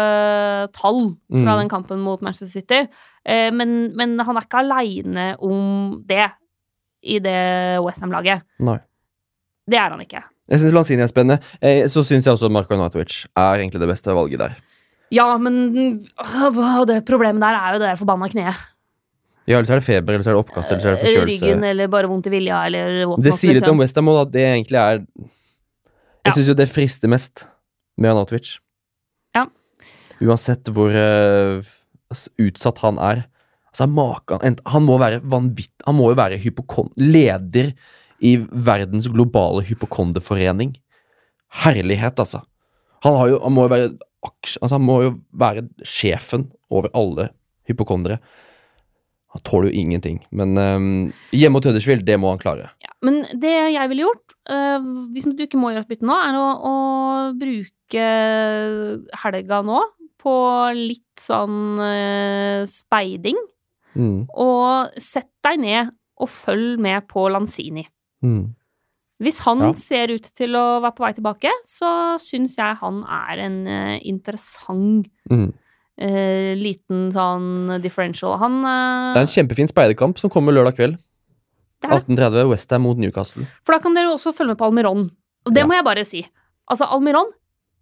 tall 0.76 1.16
fra 1.32 1.54
Mm. 1.56 1.60
den 1.62 1.70
kampen 1.72 2.00
mot 2.04 2.22
Manchester 2.22 2.52
City, 2.60 2.82
eh, 3.26 3.50
men, 3.52 3.96
men 3.96 4.18
han 4.20 4.36
er 4.36 4.42
ikke 4.44 4.60
aleine 4.60 5.36
om 5.40 6.04
det 6.06 6.26
i 7.02 7.20
det 7.24 7.80
Westham-laget. 7.80 8.42
Nei. 8.60 8.80
Det 9.70 9.78
er 9.80 9.90
han 9.94 10.02
ikke. 10.04 10.24
Jeg 10.50 10.60
syns 10.60 10.74
Lanzini 10.74 11.02
er 11.06 11.08
spennende. 11.08 11.40
Eh, 11.62 11.86
så 11.88 12.04
syns 12.04 12.26
jeg 12.26 12.34
også 12.34 12.50
Marko 12.52 12.76
Natovic 12.76 13.22
er 13.38 13.62
egentlig 13.62 13.80
det 13.80 13.88
beste 13.88 14.12
valget 14.12 14.40
der. 14.42 14.56
Ja, 15.12 15.38
men 15.38 15.72
det 15.74 17.06
problemet 17.06 17.40
der 17.42 17.56
er 17.56 17.74
jo 17.74 17.80
det 17.80 17.98
forbanna 18.02 18.28
kneet. 18.28 18.58
Ja, 19.50 19.58
eller 19.58 19.66
så 19.66 19.74
er 19.74 19.82
det 19.82 19.88
feber, 19.88 20.14
eller 20.14 20.26
så 20.26 20.30
er 20.30 20.38
det 20.38 20.44
oppkast, 20.44 20.72
eller 20.72 20.84
så 20.84 20.90
er 20.92 20.96
det 20.96 21.02
forkjølelse. 21.02 21.46
Ryggen 21.46 21.64
eller 21.66 21.90
bare 21.90 22.10
vondt 22.12 22.28
i 22.30 22.34
vilja 22.36 22.60
eller 22.68 23.00
what 23.10 23.24
Det 23.26 23.34
sier 23.34 23.56
litt 23.56 23.64
liksom. 23.64 23.80
om 23.80 23.82
Westham 23.82 24.12
òg, 24.12 24.20
at 24.28 24.34
det 24.36 24.46
egentlig 24.46 24.82
er 24.82 25.04
Ja. 26.20 26.30
Jeg 26.30 26.36
syns 26.36 26.50
jo 26.52 26.56
det 26.60 26.68
frister 26.70 27.10
mest 27.10 27.46
med 27.98 28.12
Anatovic. 28.12 28.58
Ja. 29.34 29.46
Uansett 30.22 30.68
hvor 30.76 30.94
eh, 30.94 31.64
altså, 32.12 32.34
utsatt 32.44 32.82
han 32.84 33.00
er. 33.02 33.24
Altså, 33.72 33.88
maken, 33.90 34.60
han 34.66 34.86
må 34.86 34.98
være 35.00 35.22
vanvittig 35.24 35.86
Han 35.88 35.96
må 35.98 36.10
jo 36.12 36.18
være 36.20 36.40
leder 36.98 37.72
i 38.20 38.36
verdens 38.52 39.08
globale 39.08 39.64
hypokonderforening. 39.64 40.76
Herlighet, 41.64 42.20
altså. 42.20 42.44
Han, 43.02 43.16
har 43.16 43.30
jo, 43.32 43.40
han 43.42 43.56
må 43.56 43.68
være 43.72 43.90
altså, 44.26 44.76
Han 44.76 44.86
må 44.86 45.02
jo 45.04 45.16
være 45.32 45.66
sjefen 45.88 46.52
over 46.70 46.92
alle 46.94 47.30
hypokondere. 47.70 48.20
Han 49.36 49.42
tåler 49.46 49.70
jo 49.70 49.82
ingenting. 49.84 50.20
Men 50.34 50.58
um, 50.58 50.86
hjemme 51.36 51.54
mot 51.60 51.66
Huddersfield, 51.66 52.02
det 52.08 52.16
må 52.18 52.32
han 52.32 52.40
klare. 52.42 52.72
Ja, 52.82 52.90
men 53.06 53.22
det 53.38 53.52
jeg 53.76 53.90
ville 53.92 54.08
gjort, 54.08 54.34
uh, 54.50 54.80
hvis 55.14 55.28
du 55.30 55.44
ikke 55.46 55.60
må 55.62 55.70
gjøre 55.74 55.86
et 55.86 55.92
bytte 55.92 56.08
nå, 56.10 56.16
er 56.18 56.38
å, 56.40 56.48
å 56.66 56.74
bruke 57.38 58.08
helga 59.24 59.62
nå 59.66 59.84
på 60.20 60.34
litt 60.76 61.22
sånn 61.24 61.78
uh, 61.80 62.66
speiding. 62.70 63.38
Mm. 63.94 64.26
Og 64.34 64.98
sett 65.02 65.30
deg 65.46 65.62
ned 65.62 65.94
og 66.20 66.30
følg 66.34 66.82
med 66.84 67.06
på 67.10 67.28
Lanzini. 67.32 67.86
Mm. 68.26 68.50
Hvis 69.20 69.42
han 69.44 69.60
Ja. 69.60 69.72
ser 69.76 70.12
ut 70.16 70.28
til 70.36 70.56
å 70.56 70.80
være 70.84 70.96
på 70.96 71.04
vei 71.06 71.14
tilbake, 71.18 71.52
så 71.68 72.18
syns 72.24 72.56
jeg 72.60 72.78
han 72.82 73.02
er 73.04 73.46
en 73.46 73.58
uh, 73.68 73.98
interessant 74.02 75.10
Mm. 75.30 75.52
Eh, 76.00 76.56
liten 76.60 77.10
sånn 77.16 77.80
differential. 77.84 78.38
Han 78.42 78.60
eh, 78.64 79.14
Det 79.14 79.22
er 79.22 79.28
en 79.28 79.34
kjempefin 79.36 79.70
speiderkamp 79.72 80.20
som 80.22 80.30
kommer 80.34 80.56
lørdag 80.56 80.76
kveld. 80.80 80.98
det 81.82 81.90
er 81.92 82.00
det. 82.00 82.18
18.30 82.18 82.50
Westham 82.52 82.82
mot 82.88 82.98
Newcastle. 82.98 83.46
For 83.66 83.76
da 83.76 83.80
kan 83.84 83.94
dere 83.96 84.12
også 84.14 84.34
følge 84.36 84.54
med 84.56 84.58
på 84.60 84.66
Almiron. 84.70 85.10
Og 85.46 85.54
det 85.54 85.62
Ja. 85.64 85.68
må 85.68 85.74
jeg 85.78 85.86
bare 85.86 86.06
si. 86.06 86.26
Altså, 86.70 86.86
Almiron, 86.92 87.32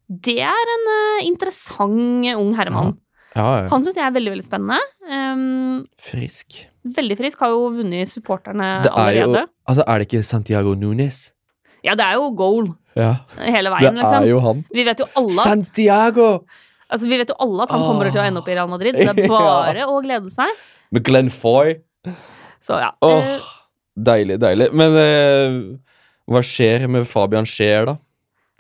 det 0.10 0.40
er 0.40 0.74
en 0.76 0.88
eh, 0.94 1.26
interessant 1.28 2.36
ung 2.38 2.54
herremann. 2.56 2.98
Ja, 3.36 3.64
ja. 3.64 3.68
Han 3.70 3.84
syns 3.84 3.96
jeg 4.00 4.06
er 4.06 4.12
veldig, 4.16 4.32
veldig 4.34 4.46
spennende. 4.48 4.78
Um, 5.06 5.86
Frisk. 6.02 6.56
veldig 6.88 7.18
frisk. 7.20 7.40
Har 7.44 7.50
jo 7.50 7.68
vunnet 7.76 8.08
supporterne 8.10 8.84
Det 8.84 8.92
er 8.92 9.12
jo 9.14 9.24
allerede. 9.28 9.48
Altså, 9.68 9.84
er 9.86 9.98
det 10.00 10.08
ikke 10.08 10.24
Santiago 10.24 10.74
Nunes? 10.76 11.32
Ja, 11.84 11.94
det 11.94 12.06
er 12.06 12.14
jo 12.18 12.32
goal 12.34 12.72
Ja. 12.96 13.18
hele 13.38 13.70
Det 13.70 13.74
veien, 13.78 13.96
liksom. 14.00 14.24
er 14.24 14.28
jo 14.30 14.40
han. 14.40 14.64
Vi 14.74 14.84
vet 14.88 14.98
jo 15.00 15.06
alle 15.16 15.28
at 15.30 15.44
Santiago! 15.44 16.40
Altså, 16.90 17.08
vi 17.10 17.18
vet 17.20 17.30
jo 17.34 17.36
alle 17.44 17.64
at 17.66 17.72
han 17.76 17.82
kommer 17.84 18.08
til 18.12 18.22
å 18.22 18.26
ende 18.28 18.40
opp 18.40 18.48
i 18.48 18.56
Real 18.56 18.70
Madrid, 18.72 18.96
så 18.96 19.14
det 19.14 19.26
er 19.26 19.28
Ja. 19.28 19.34
bare 19.34 19.88
å 19.92 19.98
glede 20.06 20.32
seg. 20.32 20.54
Med 20.96 21.04
Glenn 21.04 21.30
Foy. 21.34 21.76
Så 22.64 22.78
ja. 22.80 22.94
Åh, 23.04 23.24
eh, 23.24 23.42
deilig, 23.98 24.38
deilig. 24.40 24.70
Men 24.74 24.96
eh, 25.02 25.58
hva 26.32 26.42
skjer 26.44 26.88
med 26.92 27.08
Fabian 27.08 27.46
Scheer, 27.48 27.86
da? 27.92 27.98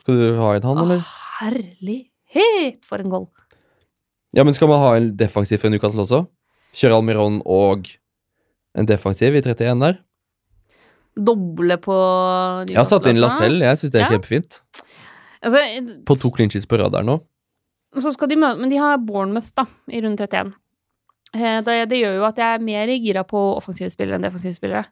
Skal 0.03 0.19
du 0.19 0.25
ha 0.41 0.53
inn 0.57 0.63
han, 0.67 0.81
eller? 0.83 0.99
åh, 1.03 1.13
herlighet, 1.39 2.83
for 2.87 2.99
en 3.03 3.09
goal. 3.13 3.27
Ja, 4.35 4.43
men 4.43 4.53
skal 4.53 4.67
man 4.69 4.79
ha 4.83 4.91
en 4.99 5.13
defensiv 5.17 5.61
for 5.63 5.71
Newcastle 5.71 6.03
også? 6.03 6.25
Kjøre 6.77 6.97
Almiron 6.99 7.39
og 7.47 7.87
en 8.77 8.85
defensiv 8.85 9.33
i 9.39 9.41
31 9.41 9.79
der? 9.81 9.97
Doble 11.17 11.79
på 11.81 11.95
Jeg 12.69 12.77
har 12.77 12.85
satt 12.85 13.07
inn 13.09 13.17
Newcastle. 13.17 13.47
Lacelle. 13.47 13.65
Jeg 13.71 13.79
syns 13.81 13.91
det 13.95 14.01
er 14.01 14.05
Ja. 14.05 14.11
kjempefint. 14.13 14.59
Altså, 15.41 16.03
På 16.05 16.15
to 16.19 16.29
clinches 16.31 16.65
på 16.69 16.77
rad 16.77 16.91
der 16.93 17.03
nå. 17.07 17.21
Så 17.95 18.11
skal 18.13 18.29
de 18.29 18.35
møte 18.39 18.59
Men 18.59 18.69
de 18.69 18.77
har 18.81 18.97
Bournemouth, 18.99 19.49
da, 19.55 19.65
i 19.89 20.01
runde 20.03 20.19
31. 20.27 20.53
Eh, 21.33 21.61
Det, 21.65 21.89
det 21.89 21.99
gjør 22.01 22.17
jo 22.19 22.25
at 22.27 22.37
jeg 22.37 22.53
er 22.57 22.63
mer 22.63 22.87
gira 22.87 23.23
på 23.23 23.39
offensive 23.57 23.89
spillere 23.89 24.15
enn 24.19 24.25
defensive 24.27 24.53
spillere. 24.57 24.85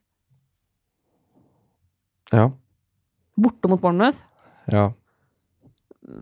Ja. 2.33 2.49
Borte 3.37 3.67
mot 3.69 3.81
Bournemouth. 3.81 4.17
ja. 4.71 4.91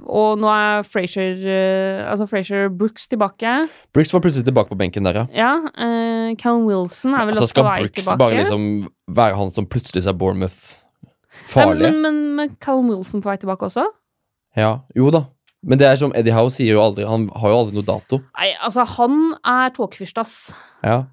Og 0.08 0.38
nå 0.40 0.48
er 0.48 0.86
Frazier 0.88 1.42
eh, 1.44 2.06
Altså 2.08 2.24
Frazier 2.32 2.70
Brooks 2.72 3.04
tilbake. 3.12 3.68
Brooks 3.92 4.14
var 4.14 4.22
plutselig 4.24 4.46
tilbake 4.48 4.70
på 4.72 4.78
benken 4.80 5.04
der, 5.04 5.18
ja. 5.18 5.26
Ja. 5.36 5.50
Uh, 5.76 6.30
Callum 6.40 6.64
Wilson 6.70 7.12
er 7.12 7.26
vel 7.28 7.34
Altså, 7.34 7.44
også 7.44 7.52
skal 7.52 7.66
på 7.66 7.68
vei 7.68 7.82
Brooks 7.82 7.98
tilbake. 8.06 8.18
bare 8.22 8.38
liksom 8.38 8.64
være 9.12 9.36
han 9.36 9.52
som 9.52 9.68
plutselig 9.68 10.06
ser 10.06 10.16
Bournemouth 10.16 10.56
farlig? 11.52 11.90
men, 11.92 12.00
men, 12.06 12.22
men 12.38 12.56
Callum 12.64 12.94
Wilson 12.94 13.22
på 13.22 13.28
vei 13.34 13.36
tilbake 13.42 13.68
også? 13.68 13.84
Ja, 14.56 14.72
jo 14.96 15.10
da. 15.12 15.26
Men 15.64 15.80
det 15.80 15.88
er 15.88 16.00
som 16.00 16.12
Eddie 16.18 16.36
Howe 16.36 16.52
sier 16.52 16.76
jo 16.76 16.82
aldri 16.84 17.06
Han 17.08 17.30
har 17.40 17.54
jo 17.54 17.60
aldri 17.62 17.78
noe 17.78 17.88
dato. 17.88 18.20
Nei, 18.36 18.50
altså, 18.60 18.84
han 18.98 19.20
er 19.48 19.72
tåkefyrst, 19.76 20.18
ass. 20.20 20.38
Ja. 20.84 21.04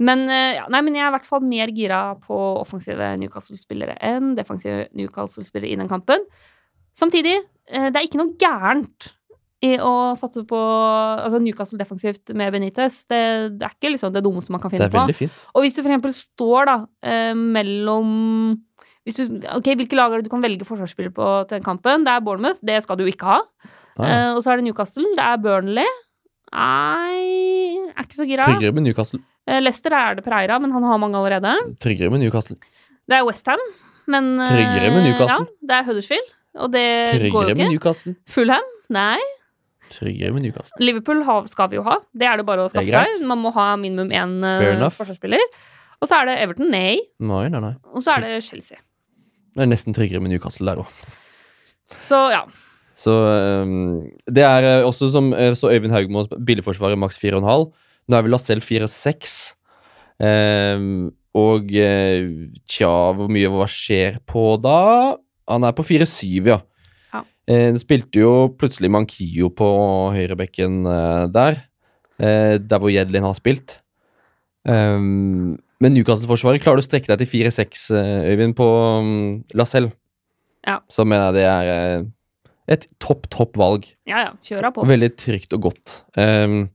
Men, 0.00 0.24
eh, 0.32 0.54
ja, 0.56 0.64
nei, 0.72 0.80
men 0.86 0.94
jeg 0.96 1.04
er 1.04 1.10
i 1.12 1.16
hvert 1.18 1.28
fall 1.28 1.44
mer 1.44 1.68
gira 1.76 2.00
på 2.24 2.36
offensive 2.62 3.10
Newcastle-spillere 3.20 3.98
enn 4.08 4.32
defensive 4.38 4.86
Newcastle-spillere 4.96 5.74
i 5.74 5.76
den 5.76 5.90
kampen. 5.90 6.24
Samtidig, 6.96 7.36
eh, 7.68 7.90
det 7.92 8.00
er 8.00 8.06
ikke 8.08 8.22
noe 8.22 8.32
gærent 8.40 9.10
i 9.60 9.74
å 9.76 10.16
satse 10.16 10.40
på 10.48 10.56
altså 10.56 11.36
Newcastle 11.44 11.76
defensivt 11.76 12.32
med 12.32 12.54
Benitez. 12.54 13.02
Det, 13.04 13.20
det 13.60 13.66
er 13.66 13.74
ikke 13.76 13.92
liksom 13.92 14.14
det 14.14 14.22
dummeste 14.24 14.54
man 14.54 14.62
kan 14.62 14.72
Det 14.72 14.80
finne 14.80 14.88
er 14.88 15.12
på. 15.12 15.18
fint. 15.18 15.42
Og 15.52 15.66
hvis 15.66 15.76
du 15.76 15.82
eksempel 15.82 16.16
står 16.16 16.70
da 16.70 16.76
eh, 17.04 17.34
mellom 17.36 18.56
hvis 19.04 19.16
du, 19.16 19.36
ok, 19.56 19.68
Hvilke 19.80 19.96
lag 19.96 20.12
er 20.12 20.20
det 20.20 20.28
du 20.28 20.32
kan 20.32 20.42
velge 20.44 20.66
forsvarsspiller 20.68 21.12
på 21.16 21.28
til 21.48 21.56
den 21.58 21.64
kampen? 21.64 22.04
Det 22.04 22.12
er 22.12 22.24
Bournemouth. 22.24 22.60
Det 22.64 22.82
skal 22.84 22.98
du 23.00 23.06
ikke 23.08 23.28
ha. 23.28 23.38
Eh, 24.06 24.30
og 24.34 24.40
så 24.44 24.52
er 24.52 24.60
det 24.60 24.68
Newcastle. 24.68 25.06
Det 25.18 25.26
er 25.26 25.42
Burnley. 25.44 25.96
Nei 26.50 27.50
er 28.00 28.06
ikke 28.08 28.18
så 28.18 28.26
gira. 28.28 28.46
Tryggere 28.48 28.76
med 28.76 28.86
Newcastle. 28.88 29.20
Uh, 29.48 29.58
Leicester 29.62 29.94
er 29.96 30.18
det 30.18 30.24
Pereira, 30.26 30.58
men 30.62 30.72
han 30.74 30.86
har 30.86 31.00
mange 31.02 31.18
allerede. 31.18 31.54
Tryggere 31.82 32.12
med 32.12 32.22
Newcastle. 32.24 32.56
Det 33.10 33.18
er 33.18 33.26
Westham, 33.26 33.62
men 34.10 34.32
uh, 34.38 34.46
Tryggere 34.48 34.92
med 34.94 35.06
Newcastle. 35.08 35.48
Ja, 35.48 35.66
det 35.68 35.76
er 35.78 35.88
Huddersfield, 35.88 36.32
og 36.58 36.72
det 36.74 36.86
går 36.86 37.10
jo 37.10 37.18
Tryggere 37.18 37.54
med 37.54 37.66
ikke. 37.66 37.74
Newcastle. 37.74 38.14
Fulham? 38.30 38.70
Nei. 38.94 39.18
Tryggere 39.90 40.34
med 40.36 40.46
Newcastle. 40.46 40.78
Liverpool 40.84 41.24
har, 41.26 41.48
skal 41.50 41.70
vi 41.72 41.80
jo 41.80 41.84
ha. 41.88 41.98
Det 42.14 42.28
er 42.30 42.38
det 42.40 42.46
bare 42.46 42.66
å 42.66 42.70
skaffe 42.70 42.94
seg. 42.94 43.24
Man 43.26 43.42
må 43.42 43.50
ha 43.56 43.72
minimum 43.80 44.12
én 44.14 44.38
uh, 44.46 44.86
forsvarsspiller. 44.94 45.42
Og 46.00 46.08
så 46.08 46.22
er 46.22 46.30
det 46.30 46.38
Everton. 46.46 46.70
Nei. 46.72 47.00
Nei, 47.20 47.42
nei, 47.52 47.60
nei. 47.60 47.74
Og 47.92 48.04
så 48.04 48.14
er 48.14 48.24
det 48.24 48.44
Chelsea. 48.46 48.78
Det 49.50 49.66
er 49.66 49.68
nesten 49.68 49.96
tryggere 49.96 50.22
med 50.22 50.32
Newcastle 50.32 50.70
der 50.70 50.84
òg. 50.84 50.92
Så 51.98 52.22
ja. 52.30 52.44
Så 53.00 53.14
ehm, 53.30 54.10
det 54.28 54.44
er 54.44 54.66
eh, 54.68 54.86
også 54.86 55.08
som 55.14 55.30
eh, 55.32 55.54
så 55.56 55.72
Øyvind 55.72 55.94
Haugmo, 55.94 56.26
billigforsvarer 56.36 57.00
maks 57.00 57.20
4,5. 57.22 57.70
Nå 58.10 58.16
er 58.16 58.26
vel 58.26 58.34
Lacelle 58.34 58.64
4,6. 58.64 59.38
Ehm, 60.26 61.08
og 61.40 61.72
eh, 61.72 62.28
tja, 62.68 62.92
hvor 63.16 63.30
mye 63.32 63.52
hva 63.52 63.68
skjer 63.70 64.20
på 64.28 64.44
da? 64.60 65.16
Han 65.50 65.64
er 65.64 65.76
på 65.76 65.86
4,7, 65.86 66.50
ja. 66.50 66.60
Ja. 67.14 67.24
Eh, 67.48 67.72
spilte 67.80 68.20
jo 68.22 68.34
plutselig 68.60 68.92
Mankio 68.92 69.48
på 69.56 69.70
høyrebekken 70.14 70.84
der. 71.34 71.64
Der 72.20 72.82
hvor 72.82 72.92
Jedlin 72.92 73.24
har 73.24 73.32
spilt. 73.32 73.78
Ehm, 74.68 75.56
men 75.80 75.96
Newcastle-forsvaret 75.96 76.60
klarer 76.60 76.80
du 76.80 76.84
å 76.84 76.86
strekke 76.86 77.08
deg 77.08 77.22
til 77.22 77.30
4-6, 77.48 77.84
eh, 77.96 78.30
Øyvind, 78.34 78.54
på 78.58 78.66
um, 79.00 79.12
Lacelle. 79.56 79.94
Ja. 80.66 80.82
Så 80.92 81.06
mener 81.08 81.30
jeg 81.30 81.38
det 81.38 81.46
er 81.48 82.02
et 82.70 82.86
topp, 83.02 83.26
topp 83.34 83.56
valg. 83.58 83.86
Ja, 84.06 84.20
ja. 84.28 84.32
Kjøra 84.46 84.70
på. 84.74 84.84
Veldig 84.86 85.08
trygt 85.18 85.52
og 85.56 85.64
godt. 85.68 85.96
Um, 86.16 86.68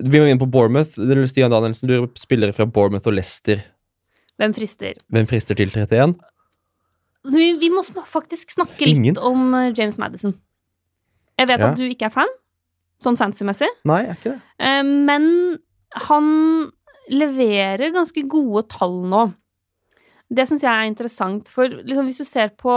vi 0.00 0.18
må 0.22 0.26
inn 0.30 0.40
på 0.40 0.48
Bournemouth. 0.50 0.96
Stian 1.30 1.52
Danielsen, 1.52 1.86
du 1.90 2.08
spillere 2.18 2.54
fra 2.56 2.66
Bournemouth 2.66 3.06
og 3.06 3.14
Leicester. 3.14 3.62
Hvem 4.40 4.54
frister? 4.56 4.98
Hvem 5.12 5.28
frister 5.30 5.54
til 5.58 5.70
31? 5.70 6.16
Vi, 7.30 7.50
vi 7.60 7.68
må 7.70 7.82
snak 7.84 8.06
faktisk 8.08 8.54
snakke 8.56 8.86
litt 8.88 8.96
Ingen. 8.96 9.18
om 9.20 9.50
eh, 9.58 9.72
James 9.76 9.98
Madison. 10.00 10.32
Jeg 11.38 11.48
vet 11.50 11.60
Ja. 11.60 11.70
at 11.72 11.76
du 11.78 11.84
ikke 11.84 12.08
er 12.08 12.14
fan, 12.14 12.30
sånn 13.00 13.16
fancy-messig, 13.20 13.68
Nei, 13.88 13.98
jeg 14.06 14.10
er 14.14 14.18
ikke 14.18 14.32
det. 14.32 14.40
eh, 14.60 14.82
men 14.82 15.26
han 16.08 16.26
leverer 17.10 17.92
ganske 17.94 18.24
gode 18.30 18.64
tall 18.72 19.02
nå. 19.10 19.26
Det 20.30 20.44
syns 20.48 20.62
jeg 20.64 20.70
er 20.72 20.88
interessant, 20.88 21.48
for 21.52 21.68
liksom, 21.68 22.06
hvis 22.08 22.20
du 22.22 22.24
ser 22.28 22.52
på, 22.60 22.74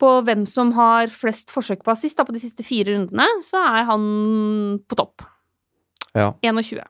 på 0.00 0.12
hvem 0.26 0.46
som 0.48 0.72
har 0.76 1.12
flest 1.12 1.52
forsøk 1.52 1.84
på 1.84 1.92
assist 1.92 2.18
da, 2.18 2.26
på 2.26 2.34
de 2.34 2.42
siste 2.42 2.64
fire 2.66 2.94
rundene, 2.94 3.26
så 3.46 3.60
er 3.60 3.86
han 3.90 4.04
på 4.88 4.98
topp. 4.98 5.26
Ja. 6.16 6.32
21. 6.42 6.80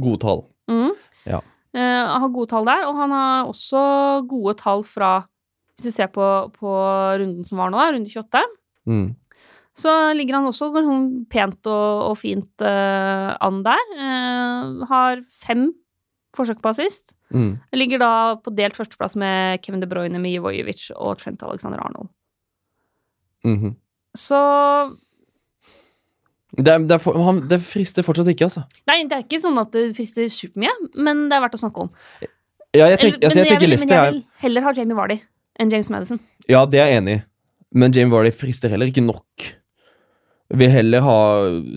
Gode 0.00 0.20
tall. 0.24 0.42
Mm. 0.70 0.94
Ja. 1.28 1.42
Uh, 1.74 2.16
har 2.22 2.32
gode 2.32 2.50
tall 2.50 2.66
der, 2.68 2.86
og 2.88 2.98
han 2.98 3.14
har 3.14 3.50
også 3.50 3.84
gode 4.30 4.56
tall 4.60 4.84
fra 4.86 5.12
Hvis 5.74 5.88
vi 5.88 5.90
ser 5.90 6.06
på, 6.14 6.22
på 6.54 6.72
runden 7.18 7.42
som 7.42 7.58
var 7.58 7.72
nå, 7.72 7.78
da, 7.80 7.90
runde 7.96 8.06
28. 8.06 8.42
Mm. 8.86 9.08
Så 9.74 9.90
ligger 10.14 10.38
han 10.38 10.46
også 10.46 10.68
sånn 10.70 11.08
pent 11.26 11.66
og, 11.66 12.12
og 12.12 12.18
fint 12.20 12.62
uh, 12.62 13.34
an 13.42 13.64
der. 13.66 13.88
Uh, 13.98 14.84
har 14.86 15.24
fem 15.26 15.72
forsøk 16.36 16.60
på 16.62 16.70
assist. 16.72 17.14
Mm. 17.34 17.54
Ligger 17.74 17.98
da 18.02 18.10
på 18.42 18.52
delt 18.54 18.76
førsteplass 18.78 19.16
med 19.20 19.62
Kevin 19.64 19.80
De 19.82 19.88
Bruyne, 19.90 20.20
Mijevojevic 20.22 20.90
og 20.96 21.18
Trent 21.22 21.42
Alexander 21.42 21.80
Arnold. 21.84 22.08
Mhm. 23.44 23.74
Så 24.16 24.38
det, 26.54 26.68
er- 26.70 26.84
det, 26.86 26.94
er 26.94 27.18
han, 27.26 27.40
det 27.50 27.58
frister 27.66 28.04
fortsatt 28.06 28.28
ikke, 28.30 28.46
altså. 28.46 28.62
Nei, 28.86 29.00
det 29.10 29.16
er 29.16 29.24
ikke 29.26 29.40
sånn 29.42 29.58
at 29.58 29.72
det 29.74 29.88
frister 29.96 30.28
supermye, 30.30 30.70
men 31.02 31.24
det 31.30 31.36
er 31.38 31.42
verdt 31.42 31.56
å 31.58 31.62
snakke 31.64 31.86
om. 31.88 31.90
Ja, 32.74 32.86
jeg, 32.90 32.98
tenk, 33.00 33.14
Eller- 33.16 33.26
altså, 33.26 33.38
jeg 33.38 33.48
tenker 33.48 33.66
vil, 33.66 33.78
men 33.78 33.88
jeg 33.94 34.12
vil 34.12 34.22
heller 34.44 34.62
ha 34.68 34.72
Jamie 34.78 34.96
Vardy 34.98 35.18
enn 35.62 35.70
James 35.70 35.90
Madison. 35.90 36.20
Ja, 36.50 36.64
det 36.66 36.80
er 36.82 36.88
jeg 36.92 37.02
enig 37.02 37.18
i. 37.18 37.22
Men 37.74 37.92
Jamie 37.94 38.14
Vardy 38.14 38.30
frister 38.34 38.70
heller 38.70 38.86
ikke 38.90 39.02
nok. 39.02 39.48
Vil 40.54 40.70
heller 40.70 41.00
ha 41.02 41.14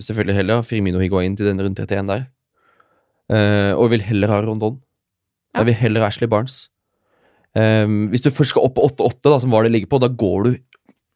Selvfølgelig 0.04 0.34
heller 0.36 0.54
ha 0.60 0.62
Firmino 0.62 1.00
Higuain 1.00 1.34
til 1.36 1.46
den 1.48 1.58
rundt 1.64 1.78
31 1.80 2.06
der. 2.06 2.26
Eh, 3.28 3.72
og 3.76 3.90
vil 3.92 4.04
heller 4.04 4.30
ha 4.32 4.40
Rondon. 4.44 4.78
Ja. 5.52 5.60
Jeg 5.60 5.70
vil 5.70 5.78
heller 5.82 6.04
ha 6.04 6.08
Ashley 6.12 6.28
Barnes. 6.30 6.68
Um, 7.58 8.06
hvis 8.12 8.22
du 8.22 8.28
først 8.30 8.52
skal 8.52 8.66
opp 8.68 8.76
på 8.76 8.84
8-8, 8.86 9.38
som 9.42 9.50
var 9.50 9.64
det 9.64 9.72
ligger 9.72 9.88
på, 9.90 9.98
da 9.98 10.10
går 10.12 10.42
du 10.44 10.50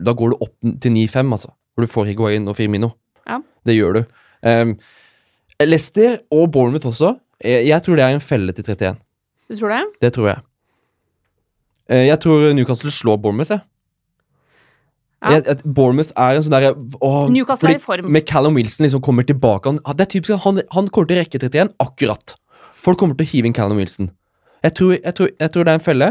Da 0.02 0.14
går 0.18 0.32
du 0.32 0.36
opp 0.42 0.56
til 0.82 0.90
9-5, 0.90 1.28
altså. 1.36 1.52
Hvor 1.74 1.84
du 1.84 1.90
får 1.92 2.08
Higuain 2.08 2.48
og 2.50 2.56
Firmino. 2.58 2.88
Ja. 3.28 3.36
Det 3.64 3.76
gjør 3.76 4.00
du. 4.00 4.00
Um, 4.42 4.72
Leicester 5.62 6.16
og 6.34 6.48
Bournemouth 6.52 6.88
også. 6.90 7.12
Jeg, 7.44 7.68
jeg 7.68 7.82
tror 7.84 7.96
det 8.00 8.04
er 8.04 8.16
en 8.16 8.24
felle 8.24 8.52
til 8.56 8.64
31. 8.66 8.96
Du 9.52 9.56
tror 9.60 9.68
det? 9.76 9.82
Det 10.02 10.12
tror 10.16 10.28
jeg. 10.32 10.40
Uh, 11.92 12.02
Jeg 12.08 12.18
tror 12.24 12.52
Newcastle 12.56 12.90
slår 12.90 13.20
Bournemouth, 13.22 13.52
jeg. 13.54 13.62
Ja. 15.22 15.36
Jeg, 15.36 15.44
jeg, 15.46 15.72
Bournemouth 15.76 16.10
er 16.18 16.36
en 16.36 16.44
sånn 16.46 16.54
derre 16.54 16.72
Newcastle 17.30 17.70
er 17.70 17.78
i 17.78 17.82
form. 17.82 18.08
Med 18.10 18.26
Callum 18.26 18.56
Wilson 18.58 18.88
liksom 18.88 19.04
kommer 19.06 19.26
tilbake 19.26 19.70
han, 19.70 19.78
Det 19.94 20.08
er 20.08 20.10
typisk 20.16 20.34
at 20.34 20.42
han, 20.42 20.58
han 20.74 20.88
kommer 20.90 21.12
til 21.12 21.20
rekke 21.20 21.38
31 21.38 21.70
akkurat. 21.82 22.34
Folk 22.82 22.98
kommer 22.98 23.14
til 23.18 23.28
å 23.28 23.30
hive 23.30 23.46
inn 23.46 23.54
Callum 23.54 23.78
Wilson. 23.78 24.10
Jeg 24.66 24.74
tror, 24.78 24.96
jeg 24.98 25.14
tror, 25.18 25.30
tror 25.54 25.66
det 25.66 25.72
er 25.72 25.78
en 25.78 25.84
felle. 25.84 26.10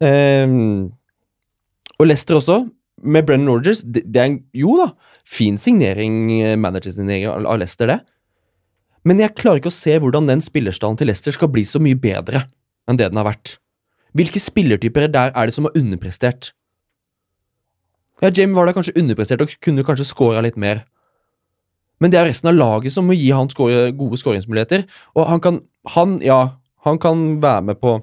Um, 0.00 0.88
og 1.98 2.08
Leicester 2.08 2.38
også, 2.38 2.62
med 3.02 3.26
Brennan 3.28 3.50
Rogers. 3.52 3.82
Det, 3.84 4.04
det 4.08 4.22
er 4.22 4.30
en, 4.32 4.40
jo 4.56 4.76
da, 4.80 4.90
fin 5.28 5.58
signering, 5.60 6.18
eh, 6.40 6.56
managersignering 6.60 7.28
av, 7.30 7.58
Leicester, 7.60 7.90
det. 7.90 8.00
Men 9.08 9.20
jeg 9.22 9.36
klarer 9.38 9.60
ikke 9.60 9.72
å 9.72 9.78
se 9.78 9.94
hvordan 10.00 10.28
den 10.28 10.42
spillerstanden 10.44 11.00
til 11.00 11.10
Leicester 11.10 11.36
skal 11.36 11.50
bli 11.52 11.64
så 11.68 11.80
mye 11.82 11.98
bedre 11.98 12.46
enn 12.88 12.98
det 12.98 13.10
den 13.10 13.20
har 13.20 13.28
vært. 13.28 13.56
Hvilke 14.16 14.40
spillertyper 14.40 15.10
der 15.12 15.34
er 15.36 15.48
det 15.48 15.54
som 15.54 15.68
har 15.68 15.76
underprestert? 15.78 16.52
Ja, 18.22 18.30
Jamie 18.34 18.56
var 18.56 18.66
da 18.66 18.74
kanskje 18.74 18.96
underprestert 18.98 19.42
og 19.44 19.52
kunne 19.62 19.84
kanskje 19.86 20.08
scora 20.08 20.42
litt 20.42 20.58
mer. 20.58 20.82
Men 22.02 22.12
det 22.12 22.20
er 22.20 22.28
resten 22.30 22.50
av 22.50 22.58
laget 22.58 22.94
som 22.94 23.06
må 23.08 23.16
gi 23.18 23.30
han 23.34 23.50
score, 23.50 23.90
gode 23.98 24.18
skåringsmuligheter. 24.20 24.86
Og 25.16 25.26
han 25.30 25.42
kan 25.42 25.62
Han, 25.88 26.18
ja, 26.20 26.58
han 26.84 26.98
kan 26.98 27.40
være 27.40 27.62
med 27.62 27.78
på 27.80 28.02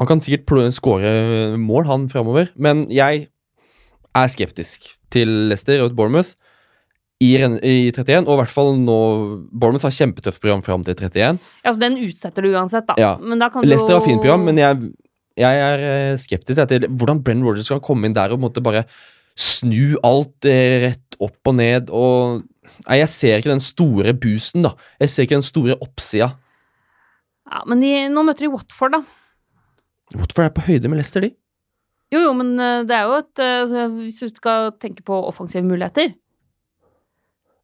Han 0.00 0.06
kan 0.06 0.20
sikkert 0.20 0.74
skåre 0.74 1.56
mål, 1.56 1.86
han 1.86 2.08
framover, 2.08 2.50
men 2.56 2.90
jeg 2.90 3.28
er 4.14 4.28
skeptisk 4.28 4.98
til 5.10 5.28
Leicester 5.48 5.80
og 5.84 5.94
Bournemouth 5.94 6.34
i, 7.22 7.36
i 7.38 7.92
31, 7.92 8.26
og 8.26 8.34
i 8.34 8.40
hvert 8.40 8.50
fall 8.50 8.72
nå 8.80 8.98
Bournemouth 9.52 9.86
har 9.86 9.94
kjempetøft 9.94 10.42
program 10.42 10.62
fram 10.66 10.82
til 10.82 10.96
31. 10.96 11.38
Ja, 11.38 11.68
altså 11.68 11.80
Den 11.80 11.98
utsetter 12.02 12.42
du 12.42 12.50
uansett, 12.50 12.88
da. 12.88 12.96
Ja. 12.98 13.12
Men 13.22 13.38
da 13.38 13.48
kan 13.52 13.62
du 13.62 13.70
Leicester 13.70 13.94
har 13.94 14.04
fint 14.04 14.20
program, 14.24 14.42
men 14.48 14.58
jeg, 14.58 14.90
jeg 15.38 15.60
er 15.64 15.82
eh, 15.88 16.18
skeptisk 16.20 16.58
jeg, 16.60 16.68
til 16.68 16.86
hvordan 16.90 17.22
Brenn 17.24 17.44
Rogers 17.46 17.70
kan 17.72 17.80
komme 17.84 18.08
inn 18.08 18.14
der 18.16 18.34
og 18.34 18.40
måtte 18.42 18.62
bare 18.64 18.84
snu 19.38 19.94
alt 20.04 20.44
eh, 20.48 20.78
rett 20.88 21.16
opp 21.22 21.48
og 21.48 21.54
ned. 21.56 21.90
og 21.90 22.42
Nei, 22.86 22.98
Jeg 23.02 23.08
ser 23.12 23.38
ikke 23.40 23.52
den 23.52 23.62
store 23.64 24.12
boosten, 24.14 24.62
da. 24.64 24.74
Jeg 25.00 25.10
ser 25.10 25.26
ikke 25.26 25.38
den 25.38 25.46
store 25.46 25.76
oppsida. 25.82 26.30
Ja, 27.50 27.62
Men 27.68 27.80
de, 27.82 27.90
nå 28.12 28.22
møter 28.24 28.46
de 28.46 28.52
Watford, 28.52 28.94
da. 28.96 29.02
Watford 30.16 30.44
er 30.46 30.52
på 30.56 30.64
høyde 30.68 30.88
med 30.88 31.00
Leicester, 31.00 31.24
de? 31.24 31.32
Jo, 32.12 32.20
jo, 32.26 32.32
men 32.36 32.52
eh, 32.60 32.82
det 32.88 32.96
er 32.96 33.06
jo 33.08 33.14
et 33.22 33.40
altså, 33.40 33.86
Hvis 33.96 34.18
du 34.20 34.28
skal 34.36 34.72
tenke 34.80 35.04
på 35.06 35.16
offensive 35.28 35.64
muligheter, 35.64 36.12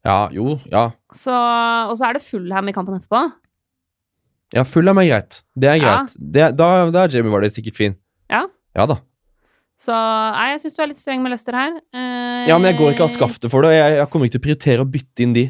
Ja, 0.06 0.28
jo, 0.32 0.54
ja. 0.70 0.86
så 1.12 1.34
Og 1.90 1.96
så 1.98 2.06
er 2.08 2.16
det 2.16 2.22
Fullham 2.24 2.68
i 2.70 2.72
kampen 2.72 2.96
etterpå. 2.96 3.26
Ja, 4.56 4.64
Fulham 4.64 4.98
er 5.02 5.08
greit. 5.10 5.42
Det 5.58 5.68
er 5.68 5.76
Ja. 5.76 5.96
greit. 5.98 6.14
Det, 6.18 6.56
da, 6.56 6.68
da 6.90 7.04
er 7.04 7.08
Jamie 7.12 7.30
Vardy 7.32 7.50
sikkert 7.52 7.76
fin. 7.76 7.96
Ja. 8.30 8.46
Ja 8.76 8.86
da. 8.86 8.98
Så 9.78 9.92
nei, 9.94 10.48
jeg 10.56 10.60
syns 10.64 10.74
du 10.76 10.82
er 10.82 10.88
litt 10.90 10.98
streng 10.98 11.20
med 11.22 11.30
Lester 11.30 11.54
her. 11.54 11.76
Eh, 11.94 12.48
Ja, 12.48 12.56
men 12.58 12.72
jeg 12.72 12.78
går 12.80 12.94
ikke 12.94 13.04
av 13.06 13.12
skaftet 13.14 13.50
for 13.52 13.62
det, 13.62 13.70
og 13.70 13.76
jeg, 13.76 13.96
jeg 14.00 14.10
kommer 14.10 14.26
ikke 14.26 14.34
til 14.38 14.40
å 14.40 14.46
prioritere 14.48 14.82
å 14.84 14.90
bytte 14.90 15.22
inn 15.22 15.32
de. 15.36 15.44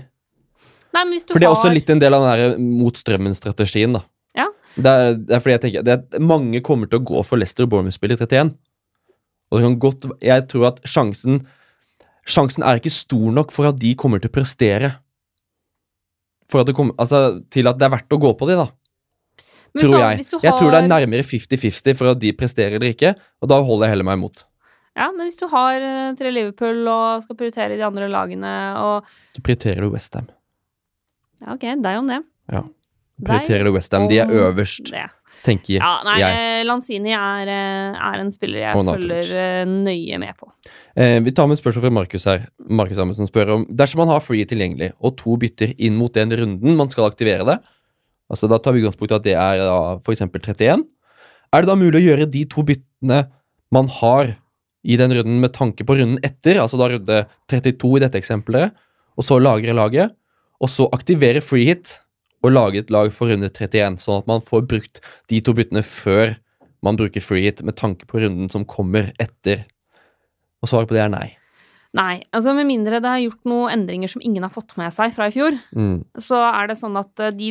Nei, 0.93 1.05
men 1.05 1.13
hvis 1.15 1.25
du 1.29 1.33
For 1.33 1.41
det 1.41 1.49
er 1.49 1.55
også 1.55 1.73
litt 1.73 1.89
en 1.91 1.99
del 2.03 2.13
av 2.17 2.25
den 2.27 2.39
der 2.41 2.59
mot 2.59 2.97
strømmen-strategien, 2.97 3.93
da. 3.97 4.03
Ja. 4.37 4.49
Det 4.77 4.87
er, 4.93 5.15
det 5.15 5.35
er 5.37 5.41
fordi 5.41 5.55
jeg 5.57 5.63
tenker 5.65 5.83
det 5.87 5.95
er, 5.97 6.21
Mange 6.21 6.61
kommer 6.65 6.89
til 6.91 7.01
å 7.01 7.05
gå 7.05 7.23
for 7.25 7.41
Lester 7.41 7.65
og 7.65 7.71
Bournemouth-spill 7.73 8.13
i 8.13 8.17
31. 8.19 8.53
Og 9.51 9.59
det 9.59 9.65
kan 9.65 9.79
godt 9.81 10.05
Jeg 10.21 10.45
tror 10.49 10.67
at 10.69 10.83
sjansen 10.85 11.47
Sjansen 12.29 12.63
er 12.63 12.77
ikke 12.77 12.93
stor 12.93 13.31
nok 13.33 13.51
for 13.55 13.65
at 13.71 13.79
de 13.81 13.95
kommer 13.97 14.21
til 14.21 14.29
å 14.29 14.35
prestere. 14.35 14.91
For 16.53 16.61
at 16.61 16.67
det 16.69 16.75
kommer, 16.77 16.93
altså, 17.01 17.41
til 17.49 17.67
at 17.71 17.79
det 17.81 17.87
er 17.87 17.95
verdt 17.95 18.13
å 18.13 18.19
gå 18.21 18.35
på 18.37 18.49
de, 18.51 18.57
da. 18.61 18.67
Tror 19.77 19.99
jeg. 19.99 20.25
Har... 20.33 20.45
Jeg 20.45 20.55
tror 20.59 20.71
det 20.73 20.79
er 20.83 20.89
nærmere 20.91 21.27
50-50 21.27 21.99
for 21.99 22.13
at 22.13 22.21
de 22.23 22.33
presterer 22.37 22.79
eller 22.79 22.95
ikke, 22.95 23.15
og 23.43 23.51
da 23.53 23.61
holder 23.61 23.87
jeg 23.89 23.97
heller 23.97 24.09
meg 24.09 24.19
imot. 24.21 24.45
Ja, 24.99 25.11
men 25.15 25.29
hvis 25.29 25.39
du 25.39 25.47
har 25.53 25.79
eh, 25.79 26.15
tre 26.19 26.33
Liverpool 26.35 26.89
og 26.91 27.23
skal 27.23 27.37
prioritere 27.39 27.77
de 27.79 27.85
andre 27.87 28.09
lagene 28.11 28.55
og 28.83 29.07
Så 29.37 29.45
prioriterer 29.47 29.85
du 29.85 29.93
Westham. 29.93 30.27
Ja, 31.45 31.55
ok, 31.55 31.69
deg 31.85 32.01
om 32.01 32.11
det. 32.11 32.19
Ja. 32.51 32.65
Prioriterer 33.23 33.69
du 33.69 33.75
Westham. 33.77 34.09
De 34.11 34.19
er 34.23 34.31
øverst, 34.31 34.91
det. 34.91 35.05
tenker 35.47 35.77
jeg. 35.77 35.83
Ja, 35.83 35.93
nei, 36.07 36.19
jeg. 36.23 36.43
eh, 36.59 36.65
Lanzini 36.67 37.15
er, 37.15 37.51
eh, 37.51 37.95
er 38.11 38.25
en 38.25 38.33
spiller 38.35 38.65
jeg 38.65 38.85
følger 38.91 39.71
nøye 39.71 40.19
med 40.19 40.35
på. 40.39 40.51
Eh, 40.99 41.21
vi 41.23 41.31
tar 41.31 41.47
med 41.47 41.59
et 41.59 41.63
spørsmål 41.63 41.87
fra 41.87 41.95
Markus 41.95 42.27
her. 42.27 42.49
Markus 42.67 42.99
Amundsen 42.99 43.31
spør 43.31 43.55
om 43.55 43.67
dersom 43.71 44.03
man 44.03 44.11
har 44.11 44.23
free 44.25 44.47
tilgjengelig 44.51 44.93
og 44.99 45.15
to 45.21 45.37
bytter 45.39 45.77
inn 45.79 45.95
mot 45.99 46.15
den 46.15 46.35
runden 46.35 46.79
man 46.79 46.91
skal 46.91 47.07
aktivere 47.07 47.47
det, 47.47 47.61
altså 48.29 48.49
da 48.51 48.59
tar 48.63 48.77
vi 48.77 48.83
utgangspunkt 48.85 49.13
i 49.13 49.19
at 49.19 49.27
det 49.27 49.37
er 49.39 49.63
da 49.65 49.79
f.eks. 49.99 50.25
31, 50.29 50.85
er 51.49 51.65
det 51.65 51.71
da 51.71 51.79
mulig 51.81 52.03
å 52.03 52.07
gjøre 52.11 52.29
de 52.31 52.45
to 52.51 52.65
byttene 52.67 53.23
man 53.75 53.89
har 53.99 54.35
i 54.89 54.97
den 55.01 55.13
runden 55.17 55.41
med 55.43 55.55
tanke 55.57 55.85
på 55.85 55.97
runden 55.99 56.21
etter, 56.25 56.61
altså 56.63 56.79
da 56.81 56.91
runde 56.93 57.23
32 57.51 57.95
i 57.97 58.03
dette 58.05 58.21
eksempelet, 58.21 58.77
og 59.19 59.27
så 59.27 59.41
lagre 59.43 59.75
laget, 59.77 60.15
og 60.63 60.71
så 60.73 60.89
aktivere 60.95 61.43
free 61.45 61.69
hit 61.69 61.99
og 62.45 62.53
lage 62.55 62.83
et 62.83 62.93
lag 62.95 63.11
for 63.15 63.31
runde 63.33 63.51
31, 63.51 63.99
sånn 64.03 64.23
at 64.23 64.31
man 64.31 64.45
får 64.45 64.69
brukt 64.71 65.03
de 65.31 65.41
to 65.43 65.55
byttene 65.57 65.83
før 65.87 66.37
man 66.87 66.99
bruker 66.99 67.25
free 67.25 67.49
hit 67.49 67.65
med 67.67 67.79
tanke 67.79 68.07
på 68.07 68.23
runden 68.23 68.51
som 68.53 68.67
kommer 68.69 69.11
etter. 69.19 69.67
Og 70.63 70.71
svaret 70.71 70.91
på 70.91 70.97
det 70.97 71.05
er 71.07 71.13
nei. 71.15 71.38
Nei, 71.99 72.21
altså 72.33 72.53
med 72.55 72.69
mindre 72.69 73.01
det 73.03 73.11
har 73.11 73.19
gjort 73.25 73.49
noen 73.51 73.73
endringer 73.75 74.11
som 74.13 74.23
ingen 74.23 74.45
har 74.47 74.53
fått 74.55 74.77
med 74.79 74.93
seg 74.95 75.11
fra 75.17 75.27
i 75.27 75.35
fjor, 75.35 75.57
Mm. 75.75 76.05
så 76.23 76.39
er 76.53 76.69
det 76.71 76.77
sånn 76.79 76.97
at 77.01 77.19
eh, 77.25 77.33
de, 77.35 77.49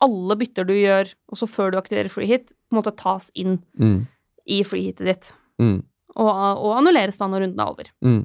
alle 0.00 0.36
bytter 0.40 0.64
du 0.64 0.72
gjør, 0.78 1.10
også 1.34 1.48
før 1.50 1.72
du 1.74 1.78
aktiverer 1.80 2.08
free 2.08 2.26
hit, 2.30 2.54
på 2.70 2.76
en 2.76 2.80
måte 2.82 2.94
tas 2.96 3.28
inn 3.34 3.58
Mm. 3.78 4.06
i 4.48 4.62
free 4.64 4.86
hitet 4.88 5.06
ditt. 5.06 5.32
Mm. 5.60 5.82
Og, 6.16 6.30
og 6.30 6.78
annulleres 6.78 7.18
da 7.20 7.28
når 7.28 7.44
runden 7.44 7.60
er 7.60 7.70
over. 7.74 7.90
Mm. 8.02 8.22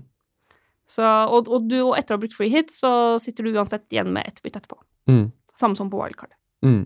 Så, 0.88 1.04
og, 1.04 1.48
og, 1.50 1.68
du, 1.68 1.80
og 1.84 1.98
etter 1.98 2.14
å 2.14 2.18
ha 2.18 2.22
brukt 2.24 2.34
free 2.38 2.50
hit, 2.54 2.72
så 2.72 3.20
sitter 3.20 3.44
du 3.44 3.54
uansett 3.58 3.86
igjen 3.92 4.14
med 4.14 4.26
ett 4.28 4.42
bytte 4.46 4.62
etterpå. 4.62 4.78
Mm. 5.10 5.32
Samme 5.60 5.76
som 5.76 5.90
på 5.90 5.98
wildcard. 6.00 6.32
Mm. 6.64 6.86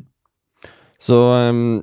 Så 0.99 1.15
ehm, 1.37 1.81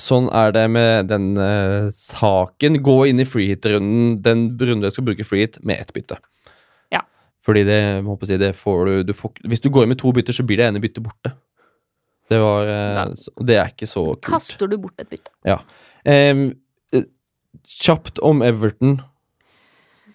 sånn 0.00 0.26
er 0.34 0.54
det 0.54 0.64
med 0.74 1.08
den 1.10 1.32
uh, 1.38 1.90
saken. 1.94 2.80
Gå 2.84 2.96
inn 3.10 3.22
i 3.22 3.28
freehit-runden, 3.28 4.18
den 4.24 4.46
runden 4.58 4.84
du 4.86 4.94
skal 4.94 5.06
bruke 5.06 5.26
freehit, 5.26 5.60
med 5.66 5.82
ett 5.82 5.94
bytte. 5.96 6.18
Ja. 6.94 7.04
Fordi 7.44 7.64
det, 7.68 7.78
jeg 7.78 8.04
håper 8.08 8.26
å 8.26 8.30
si, 8.32 8.40
det 8.40 8.52
får 8.58 8.84
du, 8.88 8.94
du 9.10 9.14
får, 9.16 9.34
Hvis 9.50 9.64
du 9.64 9.70
går 9.70 9.86
inn 9.86 9.94
med 9.94 10.02
to 10.02 10.12
bytter, 10.16 10.36
så 10.36 10.46
blir 10.46 10.60
det 10.60 10.68
ene 10.68 10.82
byttet 10.82 11.04
borte. 11.04 11.34
Det 12.32 12.40
var 12.40 12.68
uh, 12.68 13.24
Det 13.44 13.58
er 13.60 13.72
ikke 13.74 13.88
så 13.90 14.06
kult. 14.16 14.30
Kaster 14.32 14.70
du 14.70 14.78
bort 14.80 15.00
et 15.02 15.10
bytte? 15.10 15.34
Ja. 15.46 15.60
Um, 16.04 16.52
kjapt 17.64 18.18
om 18.24 18.42
Everton. 18.44 18.98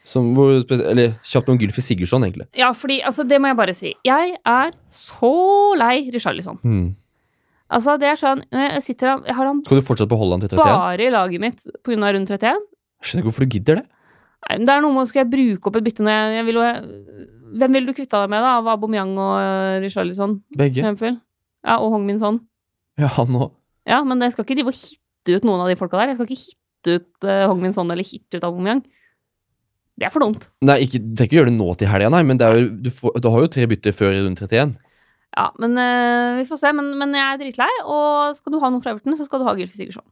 Som, 0.09 0.31
hvor, 0.33 0.55
eller 0.73 1.19
kjapt 1.27 1.51
om 1.51 1.57
Gylfi 1.59 1.83
Sigurdsson, 1.85 2.23
egentlig. 2.25 2.47
Ja, 2.57 2.71
fordi, 2.73 2.97
altså, 3.05 3.23
det 3.29 3.37
må 3.41 3.51
jeg 3.51 3.57
bare 3.59 3.75
si. 3.77 3.91
Jeg 4.07 4.31
er 4.47 4.71
så 4.95 5.33
lei 5.77 6.09
Richarlison. 6.13 6.57
Mm. 6.63 6.95
Altså, 7.69 7.95
det 8.01 8.07
er 8.09 8.17
sånn 8.17 8.39
Jeg 8.49 8.81
sitter 8.81 9.19
Jeg 9.27 9.35
har 9.37 9.45
han 9.45 9.61
Skal 9.65 9.81
du 9.81 9.85
fortsatt 9.85 10.09
beholde 10.09 10.37
han 10.37 10.43
til 10.43 10.57
31? 10.57 10.65
bare 10.65 11.05
i 11.05 11.11
laget 11.13 11.43
mitt 11.43 11.65
av 11.69 12.13
rundt 12.15 12.31
31. 12.33 12.63
Jeg 12.99 13.05
skjønner 13.05 13.21
ikke 13.21 13.29
hvorfor 13.29 13.45
du 13.45 13.55
gidder 13.55 13.81
det. 13.81 13.85
Nei, 14.47 14.57
men 14.57 14.65
Det 14.65 14.73
er 14.75 14.83
noe 14.85 14.95
med 14.95 15.09
Skal 15.09 15.23
jeg 15.23 15.31
bruke 15.33 15.69
opp 15.69 15.79
et 15.79 15.85
bytte 15.85 16.05
når 16.05 16.15
jeg, 16.15 16.35
jeg 16.39 16.47
vil 16.49 16.59
jo 16.59 16.65
Hvem 17.59 17.75
ville 17.77 17.89
du 17.89 17.97
kvitta 17.97 18.23
deg 18.23 18.31
med, 18.33 18.45
da? 18.45 18.55
Av 18.59 18.67
Aubameyang 18.75 19.15
og 19.17 19.33
uh, 19.41 19.77
Richarlison, 19.81 20.35
for 20.53 20.61
Begge. 20.61 20.83
eksempel? 20.83 21.15
Ja, 21.65 21.79
og 21.81 21.95
Hong 21.95 22.03
Min 22.05 22.19
Son. 22.21 22.37
Ja, 23.01 23.09
han 23.15 23.33
òg. 23.33 23.55
Ja, 23.89 24.03
men 24.05 24.21
jeg 24.21 24.35
skal 24.35 24.45
ikke 24.45 24.59
drive 24.59 24.69
og 24.69 24.77
hitte 24.77 25.33
ut 25.39 25.47
noen 25.49 25.63
av 25.63 25.71
de 25.71 25.77
folka 25.79 25.97
der. 25.97 26.11
Jeg 26.11 26.19
skal 26.19 26.29
ikke 26.29 26.37
hitte 26.43 26.93
ut 26.99 27.25
uh, 27.25 27.47
Hong 27.49 27.63
Min 27.63 27.73
Son 27.73 27.89
eller 27.89 28.05
hitte 28.05 28.37
ut 28.37 28.45
Aubameyang. 28.45 28.83
Det 29.97 30.07
er 30.07 30.13
for 30.13 30.23
dumt. 30.23 30.45
Nei, 30.61 30.77
ikke, 30.85 31.01
du 31.01 31.09
trenger 31.17 31.27
ikke 31.27 31.39
gjøre 31.39 31.49
det 31.49 31.57
nå 31.57 31.71
til 31.81 31.89
helga, 31.91 32.13
nei, 32.13 32.21
men 32.29 32.37
det 32.39 32.45
er 32.47 32.59
jo, 32.59 32.69
du, 32.85 32.91
får, 32.93 33.17
du 33.19 33.27
har 33.33 33.43
jo 33.43 33.51
tre 33.57 33.65
bytter 33.73 33.97
før 33.97 34.13
i 34.13 34.21
runde 34.21 34.45
31. 34.45 34.77
Ja, 35.39 35.45
men 35.61 35.77
uh, 35.79 36.39
vi 36.39 36.47
får 36.49 36.59
se. 36.59 36.71
Men, 36.75 36.91
men 36.99 37.15
jeg 37.15 37.25
er 37.25 37.39
dritlei, 37.39 37.69
og 37.87 38.35
skal 38.35 38.53
du 38.53 38.59
ha 38.59 38.71
noe 38.73 38.83
fra 38.83 38.95
Everton, 38.95 39.15
så 39.15 39.27
skal 39.27 39.39
du 39.39 39.47
ha 39.47 39.55
Gylfi 39.55 39.79
Sigurdsson. 39.79 40.03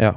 Ja. 0.00 0.14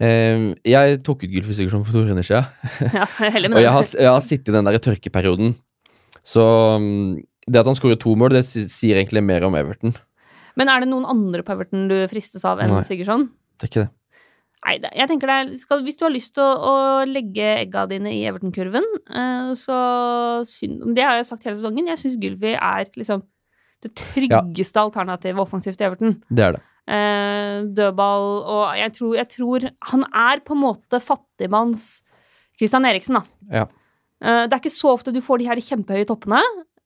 Um, 0.00 0.50
jeg 0.64 1.00
tok 1.04 1.24
ut 1.24 1.32
Gylfi 1.32 1.56
Sigurdsson 1.56 1.86
for 1.86 1.96
to 1.96 2.04
runder 2.04 2.26
siden. 2.26 2.48
Ja, 3.00 3.08
heller 3.32 3.56
Og 3.56 3.64
jeg 3.64 3.72
har, 3.76 3.88
jeg 3.96 4.12
har 4.12 4.22
sittet 4.24 4.52
i 4.52 4.56
den 4.58 4.68
der 4.68 4.80
tørkeperioden. 4.84 5.54
Så 6.26 6.44
um, 6.76 7.16
det 7.48 7.62
at 7.62 7.68
han 7.68 7.78
skårer 7.78 8.00
to 8.00 8.12
mål, 8.18 8.36
det 8.36 8.44
sier 8.48 9.00
egentlig 9.00 9.24
mer 9.24 9.46
om 9.48 9.56
Everton. 9.56 9.96
Men 10.60 10.68
er 10.68 10.82
det 10.82 10.90
noen 10.90 11.08
andre 11.08 11.44
på 11.46 11.54
Everton 11.56 11.88
du 11.88 11.96
fristes 12.10 12.44
av 12.48 12.60
enn 12.60 12.76
Sigurdsson? 12.84 13.30
Det 13.56 13.68
er 13.68 13.72
ikke 13.72 13.84
det. 13.86 13.92
Nei, 14.60 14.74
jeg 14.92 15.08
tenker 15.08 15.30
det 15.30 15.36
er, 15.40 15.52
skal, 15.56 15.80
Hvis 15.86 15.96
du 15.96 16.04
har 16.04 16.12
lyst 16.12 16.34
til 16.36 16.44
å, 16.44 16.50
å 16.68 16.74
legge 17.08 17.46
egga 17.62 17.86
dine 17.88 18.12
i 18.12 18.24
Everton-kurven, 18.28 18.84
eh, 19.08 19.52
så 19.56 19.76
synd 20.48 20.90
Det 20.96 21.06
har 21.06 21.16
jeg 21.16 21.30
sagt 21.30 21.46
hele 21.48 21.56
sesongen. 21.56 21.88
Jeg 21.88 22.00
syns 22.02 22.18
Gylvi 22.20 22.52
er 22.56 22.90
liksom 22.92 23.24
det 23.80 23.94
tryggeste 23.96 24.82
alternativet 24.82 25.40
offensivt 25.40 25.78
til 25.80 25.88
Everton. 25.88 26.18
Det 26.28 26.44
er 26.44 26.58
det. 26.58 26.62
Eh, 26.90 27.56
dødball 27.76 28.28
og 28.50 28.62
jeg 28.74 28.92
tror, 28.96 29.10
jeg 29.14 29.28
tror 29.30 29.66
Han 29.92 30.04
er 30.10 30.40
på 30.42 30.56
en 30.56 30.62
måte 30.64 30.98
fattigmanns 30.98 32.00
Christian 32.58 32.88
Eriksen, 32.88 33.20
da. 33.20 33.22
Ja. 33.60 33.66
Eh, 34.20 34.44
det 34.48 34.52
er 34.52 34.60
ikke 34.60 34.74
så 34.74 34.94
ofte 34.96 35.14
du 35.14 35.22
får 35.24 35.40
de 35.40 35.48
her 35.48 35.60
kjempehøye 35.64 36.08
toppene, 36.08 36.40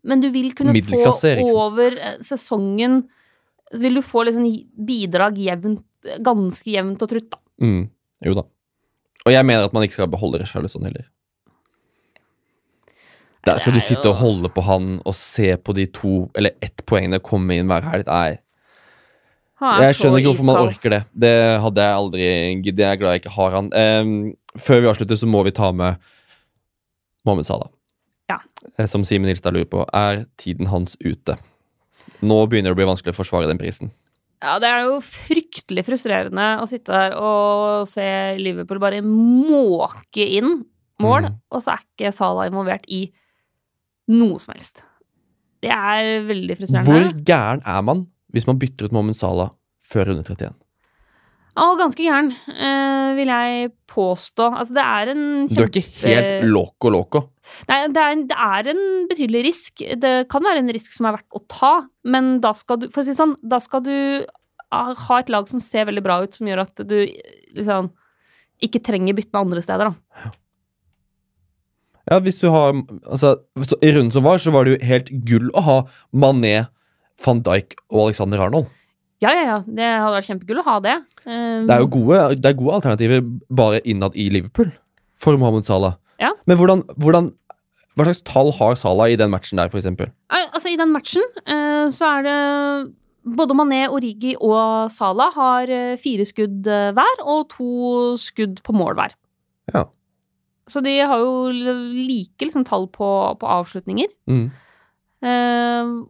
men 0.07 0.23
du 0.23 0.29
vil 0.35 0.53
kunne 0.55 0.75
få 0.87 1.01
over 1.51 1.97
eh, 1.97 2.19
sesongen 2.23 3.03
Vil 3.81 3.99
du 3.99 4.03
få 4.07 4.27
liksom 4.29 4.45
bidrag 4.87 5.41
jevnt, 5.41 5.83
ganske 6.23 6.69
jevnt 6.71 7.03
og 7.03 7.11
trutt, 7.11 7.33
da. 7.33 7.41
Mm. 7.63 7.89
Jo 8.25 8.37
da. 8.39 8.47
Og 9.25 9.33
jeg 9.33 9.47
mener 9.47 9.67
at 9.67 9.75
man 9.77 9.85
ikke 9.87 9.97
skal 9.99 10.11
beholde 10.13 10.41
Richarlison 10.43 10.85
heller. 10.85 11.07
Der 13.45 13.61
skal 13.61 13.77
du 13.77 13.81
sitte 13.85 14.09
og 14.09 14.17
holde 14.17 14.49
på 14.49 14.65
han 14.65 14.99
og 15.05 15.15
se 15.17 15.51
på 15.61 15.75
de 15.77 15.85
to 15.93 16.15
eller 16.37 16.55
ett 16.65 16.81
poengene 16.89 17.21
komme 17.21 17.59
inn 17.59 17.69
hver 17.69 17.85
helg. 17.85 18.09
Nei, 18.09 18.39
jeg 19.85 19.99
skjønner 19.99 20.21
ikke 20.21 20.33
hvorfor 20.33 20.49
man 20.49 20.61
orker 20.63 20.95
det. 20.95 21.03
Det 21.13 21.35
hadde 21.61 21.85
jeg 21.85 21.99
aldri 22.01 22.29
giddet. 22.65 22.85
Jeg 22.85 22.91
er 22.91 23.01
glad 23.01 23.17
jeg 23.17 23.23
ikke 23.23 23.35
har 23.37 23.57
han. 23.59 23.71
Um, 23.73 24.15
før 24.61 24.81
vi 24.81 24.91
avslutter, 24.91 25.21
så 25.21 25.29
må 25.29 25.43
vi 25.45 25.53
ta 25.57 25.71
med 25.77 26.01
Mohammed 27.25 27.49
Salah. 27.49 27.69
Ja. 28.33 28.41
Eh, 28.79 28.89
Som 28.89 29.05
Simen 29.05 29.29
Hilstad 29.29 29.53
lurer 29.53 29.69
på, 29.69 29.85
er 29.93 30.25
tiden 30.41 30.73
hans 30.73 30.97
ute? 31.05 31.37
Nå 32.25 32.41
begynner 32.49 32.73
det 32.73 32.77
å 32.77 32.81
bli 32.81 32.89
vanskelig 32.89 33.15
å 33.15 33.21
forsvare 33.21 33.49
den 33.51 33.61
prisen. 33.61 33.93
Ja, 34.43 34.57
det 34.61 34.69
er 34.69 34.89
jo 34.89 34.97
fryktelig 35.05 35.85
frustrerende 35.87 36.47
å 36.61 36.67
sitte 36.69 36.93
der 36.93 37.15
og 37.17 37.87
se 37.89 38.07
Liverpool 38.41 38.81
bare 38.83 39.03
måke 39.05 40.25
inn 40.25 40.65
mål, 41.03 41.29
mm. 41.29 41.39
og 41.51 41.63
så 41.65 41.75
er 41.75 41.85
ikke 41.85 42.13
Salah 42.15 42.49
involvert 42.51 42.85
i 42.93 43.07
noe 44.13 44.41
som 44.43 44.53
helst. 44.55 44.85
Det 45.65 45.73
er 45.73 46.27
veldig 46.29 46.59
frustrerende. 46.59 46.91
Hvor 46.91 47.25
gæren 47.25 47.65
er 47.65 47.87
man 47.87 48.05
hvis 48.35 48.49
man 48.49 48.59
bytter 48.61 48.89
ut 48.89 48.95
Mohammed 48.95 49.17
Salah 49.19 49.55
før 49.85 50.11
runde 50.11 50.27
31? 50.27 50.53
Ja, 51.55 51.69
ganske 51.79 52.03
gæren, 52.03 52.33
eh, 52.51 53.15
vil 53.15 53.31
jeg 53.31 53.71
påstå. 53.87 54.49
Altså, 54.59 54.75
det 54.75 54.85
er 54.85 55.13
en 55.13 55.47
Du 55.47 55.61
er 55.63 55.71
ikke 55.71 55.87
helt 56.03 56.49
loco 56.51 56.91
loco. 56.91 57.23
Nei, 57.69 57.81
det 57.93 58.01
er, 58.01 58.15
en, 58.15 58.23
det 58.31 58.39
er 58.41 58.71
en 58.73 58.85
betydelig 59.11 59.43
risk. 59.49 59.83
Det 60.01 60.15
kan 60.33 60.45
være 60.45 60.63
en 60.63 60.73
risk 60.75 60.95
som 60.97 61.09
er 61.09 61.19
verdt 61.19 61.37
å 61.37 61.43
ta, 61.51 61.73
men 62.09 62.39
da 62.45 62.55
skal 62.57 62.81
du 62.83 62.89
For 62.93 63.03
å 63.03 63.07
si 63.07 63.17
sånn, 63.17 63.37
da 63.45 63.61
skal 63.63 63.85
du 63.85 63.97
ah, 64.73 64.95
ha 64.97 65.19
et 65.21 65.33
lag 65.33 65.49
som 65.51 65.63
ser 65.63 65.89
veldig 65.91 66.05
bra 66.05 66.23
ut, 66.25 66.35
som 66.37 66.49
gjør 66.49 66.65
at 66.65 66.85
du 66.89 66.97
liksom 67.55 67.91
ikke 68.65 68.81
trenger 68.87 69.17
byttene 69.19 69.43
andre 69.45 69.63
steder, 69.65 69.93
da. 69.93 70.33
Ja, 72.11 72.19
hvis 72.21 72.37
du 72.37 72.51
har 72.53 72.75
Altså, 72.75 73.39
så, 73.65 73.79
I 73.81 73.93
runden 73.97 74.13
som 74.13 74.25
var, 74.27 74.41
så 74.43 74.53
var 74.55 74.67
det 74.67 74.75
jo 74.75 74.87
helt 74.87 75.11
gull 75.29 75.51
å 75.57 75.65
ha 75.65 75.77
Mané, 76.13 76.67
van 77.25 77.41
Dijk 77.45 77.77
og 77.91 78.09
Alexander 78.09 78.43
Arnold. 78.45 78.71
Ja, 79.23 79.31
ja, 79.33 79.45
ja. 79.47 79.59
Det 79.65 79.87
hadde 79.87 80.17
vært 80.17 80.29
kjempegull 80.29 80.61
å 80.61 80.67
ha 80.67 80.79
det. 80.85 80.95
Um, 81.25 81.65
Det 81.69 81.77
er 81.77 81.85
jo 81.85 81.91
gode, 81.95 82.23
det 82.37 82.51
er 82.51 82.57
gode 82.59 82.81
alternativer 82.81 83.23
bare 83.49 83.81
innad 83.89 84.17
i 84.19 84.27
Liverpool 84.33 84.73
for 85.17 85.39
Mohammed 85.41 85.69
Salah. 85.69 85.97
Ja. 86.23 86.35
Men 86.47 86.61
hvordan, 86.61 86.85
hvordan 87.01 87.33
Hva 87.95 88.09
slags 88.09 88.25
tall 88.27 88.51
har 88.57 88.75
Salah 88.75 89.13
i 89.13 89.17
den 89.19 89.31
matchen 89.31 89.61
der, 89.61 89.71
eksempel? 89.71 90.09
Altså, 90.35 90.73
i 90.73 90.79
den 90.79 90.91
matchen 90.91 91.23
uh, 91.47 91.87
så 91.95 92.09
er 92.17 92.25
det 92.27 92.39
både 93.25 93.57
Mané, 93.57 93.85
Origi 93.89 94.35
og 94.37 94.91
Salah 94.93 95.33
har 95.35 95.71
eh, 95.73 95.97
fire 96.01 96.27
skudd 96.29 96.67
eh, 96.69 96.91
hver, 96.97 97.23
og 97.25 97.47
to 97.55 98.15
skudd 98.21 98.61
på 98.65 98.75
mål 98.77 98.99
hver. 98.99 99.15
Ja. 99.73 99.87
Så 100.69 100.83
de 100.85 100.93
har 101.01 101.21
jo 101.21 101.49
like 101.49 102.45
liksom, 102.45 102.67
tall 102.69 102.87
på, 102.93 103.09
på 103.41 103.49
avslutninger. 103.59 104.13
Mm. 104.29 104.51
Uh, 105.25 106.05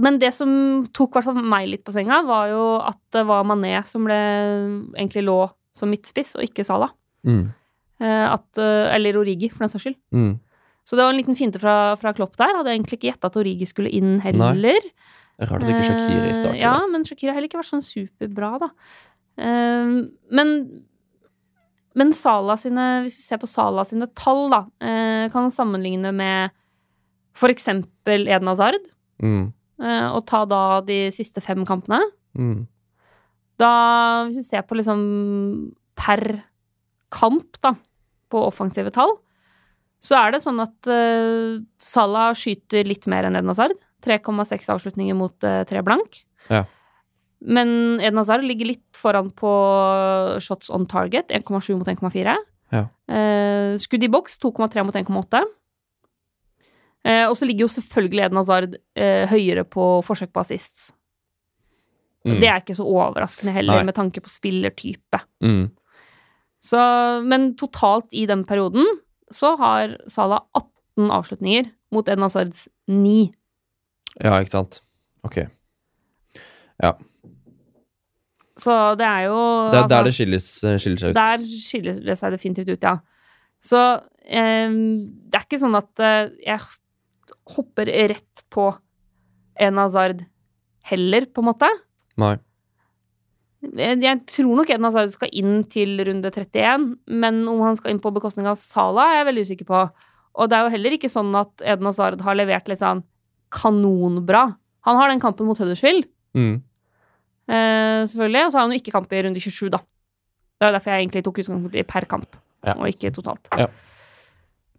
men 0.00 0.18
det 0.18 0.32
som 0.34 0.48
tok 0.96 1.12
i 1.12 1.18
hvert 1.18 1.28
fall 1.28 1.52
meg 1.52 1.68
litt 1.70 1.84
på 1.86 1.92
senga, 1.94 2.22
var 2.26 2.48
jo 2.50 2.64
at 2.82 2.98
det 3.14 3.26
var 3.28 3.44
Mané 3.46 3.76
som 3.86 4.08
ble, 4.08 4.16
egentlig 4.96 5.26
lå 5.28 5.38
som 5.78 5.92
midtspiss, 5.92 6.34
og 6.38 6.48
ikke 6.48 6.66
Salah. 6.66 6.94
Mm. 7.26 7.52
Eh, 8.02 8.26
at, 8.32 8.58
eh, 8.58 8.94
eller 8.96 9.16
Origi, 9.20 9.48
for 9.52 9.58
den 9.64 9.68
saks 9.72 9.84
skyld. 9.86 9.96
Mm. 10.12 10.40
Så 10.84 10.96
det 10.98 11.04
var 11.04 11.12
en 11.14 11.20
liten 11.20 11.36
finte 11.38 11.60
fra, 11.62 11.94
fra 11.96 12.12
Klopp 12.12 12.34
der. 12.36 12.56
Hadde 12.58 12.68
jeg 12.72 12.80
egentlig 12.80 12.98
ikke 12.98 13.10
gjetta 13.12 13.30
at 13.30 13.36
Origi 13.40 13.66
skulle 13.70 13.92
inn 13.94 14.18
heller. 14.20 14.80
Det 15.38 15.46
er 15.46 15.50
rart 15.50 15.62
at 15.62 15.70
ikke 15.70 15.86
Shakiri 15.86 16.26
i 16.30 16.34
starten. 16.36 16.58
Ja, 16.60 16.74
men 16.90 17.04
Shakiri 17.06 17.30
har 17.30 17.38
heller 17.38 17.48
ikke 17.48 17.60
vært 17.62 17.70
sånn 17.72 17.86
superbra, 17.86 18.50
da. 18.66 18.68
Eh, 19.38 19.94
men 20.30 20.50
men 21.94 22.10
Sala 22.12 22.56
sine, 22.58 23.04
hvis 23.04 23.20
vi 23.20 23.22
ser 23.22 23.38
på 23.38 23.46
Sala 23.46 23.84
sine 23.86 24.08
tall, 24.18 24.48
da, 24.50 24.64
eh, 24.82 25.28
kan 25.30 25.44
man 25.46 25.52
sammenligne 25.54 26.10
med 26.12 26.50
for 27.38 27.48
eksempel 27.54 28.26
Eden 28.28 28.48
Hazard, 28.50 28.82
Mm. 29.22 29.52
eh, 29.80 30.08
og 30.10 30.26
ta 30.26 30.44
da 30.44 30.80
de 30.80 31.08
siste 31.14 31.40
fem 31.40 31.64
kampene. 31.64 32.00
Mm. 32.36 32.66
Da, 33.58 34.24
hvis 34.26 34.36
vi 34.36 34.42
ser 34.42 34.62
på 34.62 34.74
liksom 34.74 35.70
per 35.94 36.42
kamp, 37.14 37.58
da, 37.64 37.74
på 38.32 38.42
offensive 38.48 38.92
tall, 38.94 39.16
så 40.04 40.18
er 40.20 40.34
det 40.34 40.42
sånn 40.44 40.60
at 40.60 40.90
uh, 40.90 41.62
Salah 41.80 42.34
skyter 42.36 42.84
litt 42.84 43.06
mer 43.08 43.24
enn 43.28 43.38
Edna 43.38 43.54
Hazard. 43.54 43.78
3,6 44.04 44.68
avslutninger 44.74 45.16
mot 45.16 45.46
uh, 45.48 45.62
3 45.64 45.84
blank. 45.86 46.18
Ja. 46.50 46.66
Men 47.44 48.02
Edna 48.04 48.20
Hazard 48.20 48.44
ligger 48.44 48.74
litt 48.74 48.98
foran 49.00 49.30
på 49.32 49.52
shots 50.44 50.68
on 50.74 50.84
target, 50.90 51.32
1,7 51.32 51.72
mot 51.78 51.88
1,4. 51.88 52.36
Ja. 52.74 52.86
Uh, 53.08 53.80
skudd 53.80 54.04
i 54.04 54.12
boks, 54.12 54.36
2,3 54.44 54.84
mot 54.84 55.00
1,8. 55.00 55.44
Eh, 57.04 57.26
og 57.28 57.36
så 57.36 57.46
ligger 57.46 57.66
jo 57.66 57.72
selvfølgelig 57.74 58.24
Eden 58.24 58.40
Hazard 58.40 58.76
eh, 58.96 59.24
høyere 59.28 59.66
på 59.68 59.86
forsøk 60.06 60.32
på 60.32 60.40
assists. 60.40 60.88
Mm. 62.24 62.38
Det 62.40 62.48
er 62.48 62.62
ikke 62.62 62.76
så 62.78 62.86
overraskende 62.88 63.52
heller, 63.52 63.82
Nei. 63.82 63.88
med 63.90 63.96
tanke 63.98 64.22
på 64.24 64.32
spillertype. 64.32 65.20
Mm. 65.44 65.66
Så, 66.64 66.80
men 67.28 67.52
totalt 67.60 68.08
i 68.16 68.24
den 68.30 68.44
perioden 68.48 68.86
så 69.34 69.54
har 69.60 69.98
Salah 70.10 70.44
18 70.56 71.10
avslutninger 71.12 71.68
mot 71.94 72.08
Eden 72.08 72.24
Hazards 72.24 72.68
9. 72.88 73.26
Ja, 74.22 74.38
ikke 74.38 74.54
sant. 74.54 74.80
Ok. 75.26 75.42
Ja. 76.82 76.94
Så 78.60 78.74
det 78.98 79.06
er 79.06 79.26
jo 79.26 79.38
Det 79.72 79.78
er 79.78 79.82
altså, 79.82 79.90
der 79.96 80.06
det 80.06 80.14
skilles, 80.14 80.48
eh, 80.64 80.78
skiller 80.78 81.02
seg 81.02 81.10
ut. 81.10 81.18
Der 81.18 81.44
skiller 81.66 82.00
det 82.06 82.16
seg 82.20 82.34
definitivt 82.36 82.70
ut, 82.70 82.86
ja. 82.86 82.96
Så 83.64 83.80
eh, 84.24 84.70
det 84.70 85.40
er 85.40 85.46
ikke 85.46 85.60
sånn 85.60 85.78
at 85.78 86.04
eh, 86.04 86.30
jeg 86.46 86.62
hopper 87.56 87.90
rett 88.14 88.44
på 88.54 88.70
en 89.64 89.80
Hazard 89.82 90.22
heller, 90.88 91.26
på 91.26 91.42
en 91.42 91.48
måte. 91.50 91.70
Nei. 92.20 92.36
Jeg, 93.76 94.00
jeg 94.02 94.20
tror 94.26 94.56
nok 94.58 94.70
Eden 94.70 94.84
Hazard 94.84 95.08
skal 95.14 95.30
inn 95.32 95.62
til 95.72 95.96
runde 96.06 96.30
31, 96.30 96.98
men 97.08 97.42
om 97.48 97.60
han 97.64 97.76
skal 97.78 97.94
inn 97.94 98.00
på 98.04 98.12
bekostning 98.14 98.46
av 98.50 98.56
Salah, 98.60 99.10
er 99.14 99.16
jeg 99.22 99.28
veldig 99.30 99.44
usikker 99.48 99.68
på. 99.70 99.80
Og 100.34 100.50
det 100.50 100.56
er 100.58 100.64
jo 100.66 100.72
heller 100.74 100.96
ikke 100.96 101.10
sånn 101.12 101.32
at 101.38 101.62
Eden 101.64 101.86
Hazard 101.88 102.20
har 102.26 102.34
levert 102.38 102.68
litt 102.68 102.82
sånn 102.82 103.04
kanonbra. 103.54 104.56
Han 104.84 104.96
har 105.00 105.08
den 105.12 105.20
kampen 105.22 105.46
mot 105.46 105.58
Huddersfield, 105.58 106.04
Mm. 106.34 106.60
eh, 107.48 108.04
selvfølgelig, 108.10 108.46
og 108.46 108.50
så 108.52 108.58
har 108.58 108.66
han 108.68 108.72
jo 108.72 108.80
ikke 108.82 108.92
kamp 108.92 109.12
i 109.12 109.22
runde 109.22 109.40
27, 109.40 109.70
da. 109.70 109.78
Det 110.60 110.68
er 110.68 110.72
derfor 110.78 110.90
jeg 110.92 111.06
egentlig 111.08 111.24
tok 111.24 111.38
utgangspunkt 111.38 111.74
i 111.76 111.82
per 111.82 112.04
kamp, 112.06 112.36
Ja. 112.64 112.74
og 112.74 112.86
ikke 112.88 113.12
totalt. 113.14 113.48
Ja. 113.56 113.66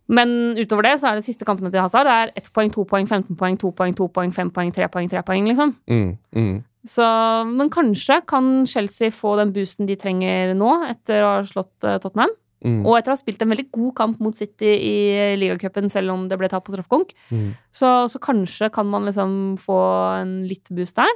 Men 0.08 0.56
utover 0.58 0.84
det 0.84 1.00
så 1.02 1.08
er 1.10 1.16
det 1.16 1.26
siste 1.26 1.46
kampene 1.46 1.72
til 1.72 1.82
Hazard 1.82 2.06
det 2.06 2.14
er 2.14 2.32
1 2.38 2.52
poeng, 2.54 2.70
2 2.72 2.86
poeng, 2.86 3.08
15 3.08 3.36
poeng, 3.36 3.58
2 3.58 3.72
poeng, 3.74 3.96
2 3.96 4.08
poeng, 4.14 4.32
5 4.34 4.52
poeng, 4.52 4.72
3 4.72 4.88
poeng, 4.88 5.10
3 5.10 5.24
poeng, 5.24 5.48
liksom. 5.48 5.76
Mm. 5.90 6.18
Mm. 6.36 6.64
Så, 6.86 7.06
men 7.50 7.72
kanskje 7.74 8.20
kan 8.30 8.66
Chelsea 8.70 9.14
få 9.14 9.36
den 9.40 9.54
boosten 9.56 9.88
de 9.90 9.98
trenger 9.98 10.54
nå, 10.58 10.72
etter 10.92 11.26
å 11.26 11.32
ha 11.38 11.46
slått 11.50 11.86
eh, 11.88 11.98
Tottenham. 12.04 12.34
Mm. 12.66 12.80
Og 12.86 12.96
etter 12.98 13.12
å 13.12 13.16
ha 13.16 13.20
spilt 13.20 13.42
en 13.44 13.52
veldig 13.52 13.68
god 13.76 13.92
kamp 13.98 14.22
mot 14.24 14.38
City 14.38 14.72
i 14.74 14.96
ligacupen, 15.38 15.90
selv 15.94 16.14
om 16.14 16.28
det 16.30 16.38
ble 16.42 16.50
tatt 16.50 16.66
på 16.66 16.74
straffekonk. 16.74 17.14
Mm. 17.34 17.50
Så, 17.74 17.92
så 18.14 18.22
kanskje 18.22 18.72
kan 18.74 18.90
man 18.90 19.06
liksom 19.10 19.56
få 19.62 19.80
en 20.22 20.38
litt 20.50 20.70
boost 20.74 20.98
der. 21.02 21.12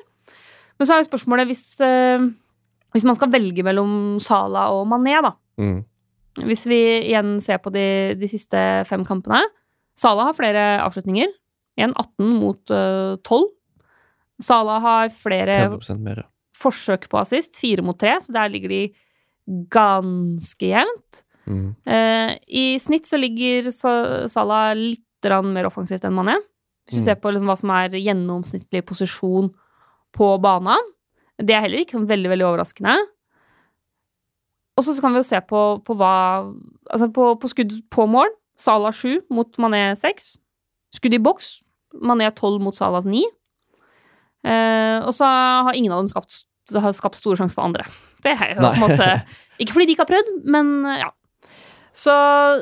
Men 0.80 0.88
så 0.88 0.96
er 0.96 1.02
jo 1.02 1.10
spørsmålet 1.10 1.50
hvis, 1.50 1.64
eh, 1.86 2.26
hvis 2.96 3.08
man 3.08 3.18
skal 3.18 3.32
velge 3.34 3.66
mellom 3.66 3.94
Sala 4.24 4.70
og 4.76 4.86
Mané, 4.90 5.18
da. 5.26 5.34
Mm. 5.62 5.80
Hvis 6.46 6.66
vi 6.70 6.80
igjen 7.10 7.38
ser 7.44 7.60
på 7.62 7.72
de, 7.74 8.16
de 8.16 8.28
siste 8.32 8.60
fem 8.88 9.02
kampene 9.08 9.42
Sala 10.00 10.30
har 10.30 10.36
flere 10.38 10.66
avslutninger. 10.86 11.32
Igjen 11.80 11.92
18 11.92 12.36
mot 12.40 12.72
uh, 12.72 13.18
12. 13.28 13.48
Salah 14.40 14.80
har 14.82 15.10
flere 15.10 15.56
30 15.70 15.98
mer, 16.00 16.16
ja. 16.24 16.28
forsøk 16.56 17.08
på 17.12 17.20
assist, 17.20 17.58
fire 17.60 17.84
mot 17.84 17.98
tre, 18.00 18.18
så 18.24 18.32
der 18.36 18.50
ligger 18.54 18.70
de 18.70 18.94
ganske 19.74 20.70
jevnt. 20.70 21.24
Mm. 21.50 21.76
Eh, 21.90 22.38
I 22.48 22.78
snitt 22.80 23.08
så 23.10 23.18
ligger 23.20 23.72
Sa- 23.74 24.28
Salah 24.30 24.74
litt 24.78 25.02
mer 25.26 25.66
offensivt 25.68 26.06
enn 26.06 26.14
Mané. 26.16 26.38
Hvis 26.88 27.00
vi 27.00 27.02
Mm. 27.02 27.06
ser 27.06 27.16
på 27.16 27.32
liksom 27.34 27.46
hva 27.50 27.58
som 27.58 27.70
er 27.72 27.90
gjennomsnittlig 27.90 28.82
posisjon 28.86 29.54
på 30.14 30.40
banen. 30.42 30.80
Det 31.38 31.52
er 31.56 31.62
heller 31.62 31.80
ikke 31.80 31.98
sånn 31.98 32.08
veldig, 32.08 32.30
veldig 32.30 32.46
overraskende. 32.48 32.96
Og 34.78 34.84
så 34.84 35.00
kan 35.02 35.12
vi 35.12 35.20
jo 35.20 35.24
se 35.28 35.40
på, 35.42 35.84
på 35.84 35.96
hva 35.98 36.54
Altså 36.92 37.12
på, 37.14 37.36
på 37.40 37.48
skudd 37.52 37.74
på 37.92 38.08
mål. 38.10 38.30
Salah 38.58 38.92
7 38.92 39.22
mot 39.30 39.52
Mané 39.58 39.96
6. 39.96 40.38
Skudd 40.96 41.14
i 41.14 41.20
boks. 41.20 41.62
Mané 42.02 42.32
12 42.34 42.60
mot 42.62 42.74
Salah 42.76 43.04
9. 43.06 43.24
Eh, 44.48 44.98
og 45.04 45.12
så 45.16 45.28
har 45.68 45.76
ingen 45.76 45.94
av 45.94 46.04
dem 46.04 46.12
skapt, 46.12 46.44
har 46.74 46.96
skapt 46.96 47.20
store 47.20 47.40
sjanser 47.40 47.58
for 47.58 47.68
andre. 47.68 47.88
Det 48.24 48.36
er 48.36 48.54
jo 48.56 48.64
på 48.64 48.72
en 48.72 48.84
måte 48.84 49.08
Ikke 49.60 49.76
fordi 49.76 49.90
de 49.90 49.96
ikke 49.96 50.06
har 50.06 50.12
prøvd, 50.14 50.30
men 50.52 50.76
eh, 50.88 51.02
ja. 51.06 51.10
Så, 52.00 52.14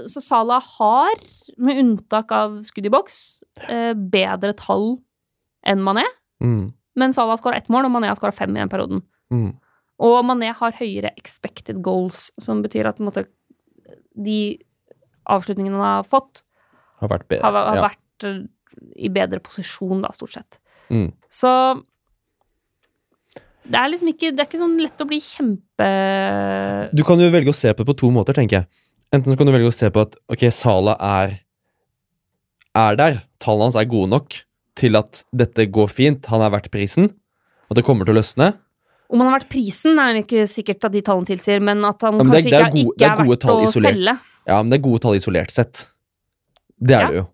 så 0.09 0.21
Salah 0.23 0.63
har, 0.79 1.19
med 1.61 1.77
unntak 1.81 2.31
av 2.33 2.61
skudd 2.65 2.87
i 2.87 2.91
boks, 2.93 3.17
eh, 3.67 3.91
bedre 3.93 4.55
tall 4.57 4.95
enn 5.67 5.83
Mané. 5.83 6.05
Mm. 6.41 6.71
Men 6.97 7.13
Salah 7.13 7.35
har 7.35 7.41
skåra 7.41 7.59
ett 7.59 7.69
mål, 7.69 7.85
og 7.85 7.93
Mané 7.93 8.09
har 8.09 8.17
skåra 8.17 8.33
fem 8.33 8.55
i 8.55 8.61
den 8.63 8.71
perioden. 8.71 9.03
Mm. 9.29 9.51
Og 10.07 10.17
Mané 10.25 10.53
har 10.57 10.77
høyere 10.79 11.11
expected 11.19 11.83
goals, 11.85 12.31
som 12.41 12.63
betyr 12.65 12.89
at 12.89 13.03
måte, 13.03 13.27
de 14.17 14.57
avslutningene 15.29 15.77
han 15.77 15.99
har 15.99 16.07
fått, 16.07 16.41
Har 17.03 17.11
vært 17.11 17.27
bedre. 17.29 17.43
har, 17.45 17.59
har 17.67 17.77
ja. 17.77 17.85
vært 17.91 18.25
eh, 18.25 18.39
i 18.95 19.11
bedre 19.13 19.43
posisjon, 19.43 20.01
da, 20.01 20.13
stort 20.15 20.33
sett. 20.37 20.59
Mm. 20.89 21.11
Så 21.29 21.51
det 23.67 23.75
er 23.75 23.89
liksom 23.91 24.07
ikke 24.13 24.29
Det 24.31 24.39
er 24.39 24.47
ikke 24.47 24.61
sånn 24.61 24.77
lett 24.79 25.01
å 25.03 25.07
bli 25.09 25.17
kjempe 25.19 25.87
Du 26.95 27.01
kan 27.07 27.19
jo 27.19 27.27
velge 27.33 27.51
å 27.51 27.57
se 27.57 27.73
på 27.75 27.83
det 27.83 27.89
på 27.89 27.97
to 27.99 28.11
måter, 28.15 28.37
tenker 28.37 28.61
jeg. 28.61 28.67
Enten 29.11 29.33
så 29.33 29.37
kan 29.39 29.47
du 29.49 29.51
velge 29.55 29.67
å 29.71 29.75
se 29.75 29.89
på 29.91 30.05
at 30.05 30.15
ok, 30.31 30.45
Sala 30.55 30.95
er 31.03 31.41
er 32.77 32.95
der. 32.99 33.15
Tallene 33.41 33.65
hans 33.71 33.75
er 33.79 33.87
gode 33.89 34.11
nok 34.11 34.35
til 34.77 34.95
at 34.99 35.23
dette 35.33 35.65
går 35.73 35.87
fint. 35.89 36.27
Han 36.29 36.43
er 36.45 36.51
verdt 36.53 36.67
prisen. 36.69 37.07
At 37.71 37.79
det 37.79 37.83
kommer 37.87 38.05
til 38.05 38.13
å 38.13 38.19
løsne. 38.19 38.51
Om 39.09 39.23
han 39.23 39.31
har 39.31 39.39
vært 39.39 39.49
prisen, 39.49 39.97
er 39.97 40.13
det 40.13 40.25
ikke 40.27 40.43
sikkert 40.51 40.85
at 40.85 40.93
de 40.93 41.01
tallene 41.01 41.25
tilsier, 41.25 41.59
men 41.63 41.81
at 41.87 41.99
han 42.05 42.17
men 42.19 42.27
det- 42.27 42.43
kanskje 42.43 42.51
det 42.51 42.53
er 42.59 42.65
ikke, 42.67 42.75
gode- 42.75 42.93
ikke 42.93 43.07
er 43.07 43.11
er, 43.11 43.17
verdt 43.31 43.47
å 43.47 43.63
isolert. 43.63 43.95
selge. 43.95 44.13
Ja, 44.47 44.61
men 44.61 44.69
det 44.69 44.77
er 44.79 44.83
gode 44.89 44.99
tall 45.01 45.15
isolert 45.17 45.51
sett. 45.51 45.85
Det 46.79 46.95
er 46.95 47.01
Ja. 47.01 47.07
det 47.07 47.15
jo. 47.17 47.27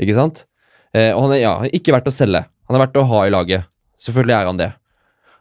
Ikke 0.00 0.14
sant? 0.14 0.44
Eh, 0.94 1.12
og 1.12 1.22
han 1.24 1.32
er 1.32 1.40
ja, 1.42 1.54
ikke 1.68 1.92
verdt 1.92 2.06
å 2.08 2.14
selge. 2.14 2.46
Han 2.68 2.76
er 2.76 2.84
verdt 2.84 2.98
å 3.00 3.06
ha 3.08 3.24
i 3.26 3.32
laget. 3.32 3.68
Selvfølgelig 4.02 4.36
er 4.36 4.50
han 4.50 4.60
det. 4.60 4.72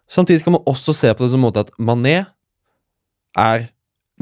Samtidig 0.08 0.46
kan 0.46 0.56
man 0.56 0.68
også 0.70 0.96
se 0.96 1.12
på 1.12 1.26
det 1.26 1.34
som 1.34 1.42
en 1.42 1.48
måte 1.50 1.66
at 1.66 1.74
Mané 1.78 2.22
er 3.38 3.68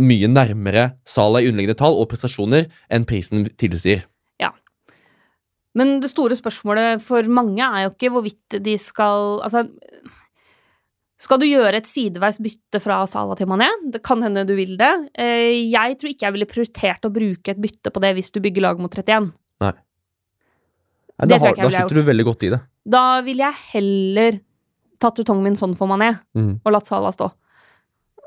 mye 0.02 0.28
nærmere 0.28 0.90
Salah 1.08 1.44
i 1.44 1.48
underliggende 1.52 1.78
tall 1.80 1.96
og 1.96 2.10
prestasjoner 2.12 2.66
enn 2.92 3.06
prisen 3.08 3.46
tilsier. 3.62 4.04
Ja. 4.42 4.50
Men 5.78 6.00
det 6.04 6.10
store 6.12 6.36
spørsmålet 6.36 7.04
for 7.06 7.30
mange 7.32 7.64
er 7.64 7.86
jo 7.86 7.94
ikke 7.94 8.12
hvorvidt 8.16 8.58
de 8.66 8.76
skal 8.82 9.40
Altså, 9.46 9.68
skal 11.22 11.40
du 11.40 11.46
gjøre 11.48 11.80
et 11.80 11.88
sideveis 11.88 12.42
bytte 12.44 12.82
fra 12.84 13.04
Salah 13.08 13.38
til 13.40 13.48
Mané? 13.48 13.70
Det 13.94 14.02
kan 14.04 14.26
hende 14.26 14.44
du 14.50 14.56
vil 14.58 14.76
det. 14.82 14.92
Eh, 15.14 15.70
Jeg 15.72 16.00
tror 16.02 16.12
ikke 16.12 16.28
jeg 16.28 16.36
ville 16.36 16.50
prioritert 16.50 17.08
å 17.08 17.14
bruke 17.14 17.54
et 17.54 17.62
bytte 17.62 17.94
på 17.94 18.04
det 18.04 18.16
hvis 18.18 18.34
du 18.36 18.42
bygger 18.44 18.66
lag 18.68 18.82
mot 18.82 18.92
31. 18.92 19.32
Nei, 19.64 19.72
Det 21.22 21.30
da, 21.30 21.38
tror 21.38 21.40
jeg 21.40 21.40
har, 21.40 21.54
ikke 21.54 21.62
jeg 21.70 21.72
da 21.72 21.78
sitter 21.86 22.02
du 22.02 22.10
veldig 22.10 22.26
godt 22.34 22.44
i 22.44 22.56
det. 22.58 22.66
Da 22.86 23.22
ville 23.26 23.44
jeg 23.48 23.62
heller 23.74 24.40
tatt 25.02 25.20
ut 25.20 25.30
min 25.42 25.56
sånn 25.58 25.76
for 25.78 25.88
Mané 25.90 26.20
Mm. 26.36 26.60
og 26.64 26.72
latt 26.72 26.88
Sala 26.88 27.12
stå. 27.12 27.32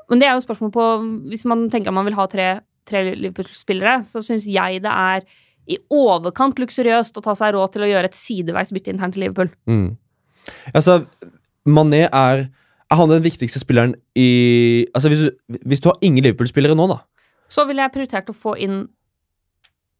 Men 0.09 0.19
det 0.19 0.27
er 0.27 0.33
jo 0.35 0.45
spørsmål 0.45 0.71
på 0.73 0.85
Hvis 1.29 1.45
man 1.45 1.69
tenker 1.69 1.87
at 1.89 1.93
man 1.93 2.05
vil 2.05 2.15
ha 2.15 2.25
tre, 2.27 2.61
tre 2.85 3.15
Liverpool-spillere, 3.15 3.99
så 4.03 4.21
syns 4.25 4.45
jeg 4.49 4.81
det 4.81 4.91
er 4.91 5.21
i 5.69 5.77
overkant 5.93 6.57
luksuriøst 6.57 7.17
å 7.17 7.21
ta 7.23 7.35
seg 7.37 7.53
råd 7.53 7.73
til 7.73 7.83
å 7.85 7.89
gjøre 7.91 8.05
et 8.09 8.15
sideveis 8.17 8.71
bytte 8.73 8.89
internt 8.89 9.15
i 9.17 9.19
Liverpool. 9.19 9.49
Mm. 9.67 9.97
Altså, 10.73 11.05
Mané 11.67 12.07
er 12.11 12.49
Er 12.91 12.95
han 12.97 13.09
den 13.09 13.21
viktigste 13.21 13.59
spilleren 13.61 13.93
i 14.17 14.87
Altså, 14.95 15.09
hvis 15.09 15.27
du, 15.27 15.57
hvis 15.67 15.79
du 15.79 15.89
har 15.89 15.97
ingen 16.01 16.23
Liverpool-spillere 16.23 16.73
nå, 16.75 16.87
da. 16.89 17.03
Så 17.47 17.67
ville 17.67 17.81
jeg 17.83 17.91
prioritert 17.93 18.29
å 18.29 18.33
få 18.33 18.55
inn 18.57 18.87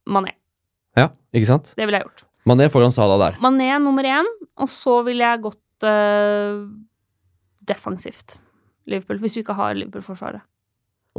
Mané. 0.09 0.33
Ja, 0.97 1.09
ikke 1.33 1.45
sant? 1.45 1.73
Det 1.77 1.85
ville 1.85 1.99
jeg 1.99 2.07
gjort. 2.07 2.23
Mané 2.49 2.65
foran 2.73 2.91
Salah 2.91 3.19
der. 3.21 3.37
Mané 3.43 3.67
nummer 3.83 4.01
én, 4.03 4.25
og 4.59 4.69
så 4.69 4.99
ville 5.07 5.23
jeg 5.25 5.41
gått 5.45 5.87
uh, 5.87 6.67
defensivt. 7.69 8.37
Liverpool, 8.89 9.19
hvis 9.23 9.35
du 9.37 9.41
ikke 9.43 9.55
har 9.57 9.75
Liverpool-forsvaret. 9.77 10.41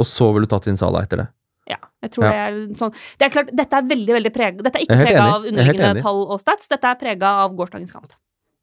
Og 0.01 0.07
så 0.09 0.31
vil 0.35 0.47
du 0.47 0.51
tatt 0.51 0.67
inn 0.71 0.79
Salah 0.81 1.05
etter 1.07 1.23
det. 1.25 1.29
Ja, 1.71 1.77
jeg 2.03 2.11
tror 2.15 2.25
Ja. 2.25 2.31
det 2.31 2.41
er 2.41 2.75
sånn 2.75 2.93
Det 3.21 3.27
er 3.27 3.31
klart, 3.31 3.51
dette 3.55 3.77
er 3.77 3.83
veldig, 3.87 4.15
veldig 4.17 4.31
prega 4.35 4.65
Dette 4.65 4.79
er 4.81 4.83
ikke 4.87 4.97
prega 5.05 5.23
av 5.23 5.45
er 5.45 5.51
underliggende 5.53 6.03
tall 6.03 6.23
og 6.25 6.41
stats, 6.41 6.67
dette 6.73 6.89
er 6.89 6.97
prega 6.99 7.29
av 7.45 7.53
gårsdagens 7.55 7.93
kamp. 7.95 8.11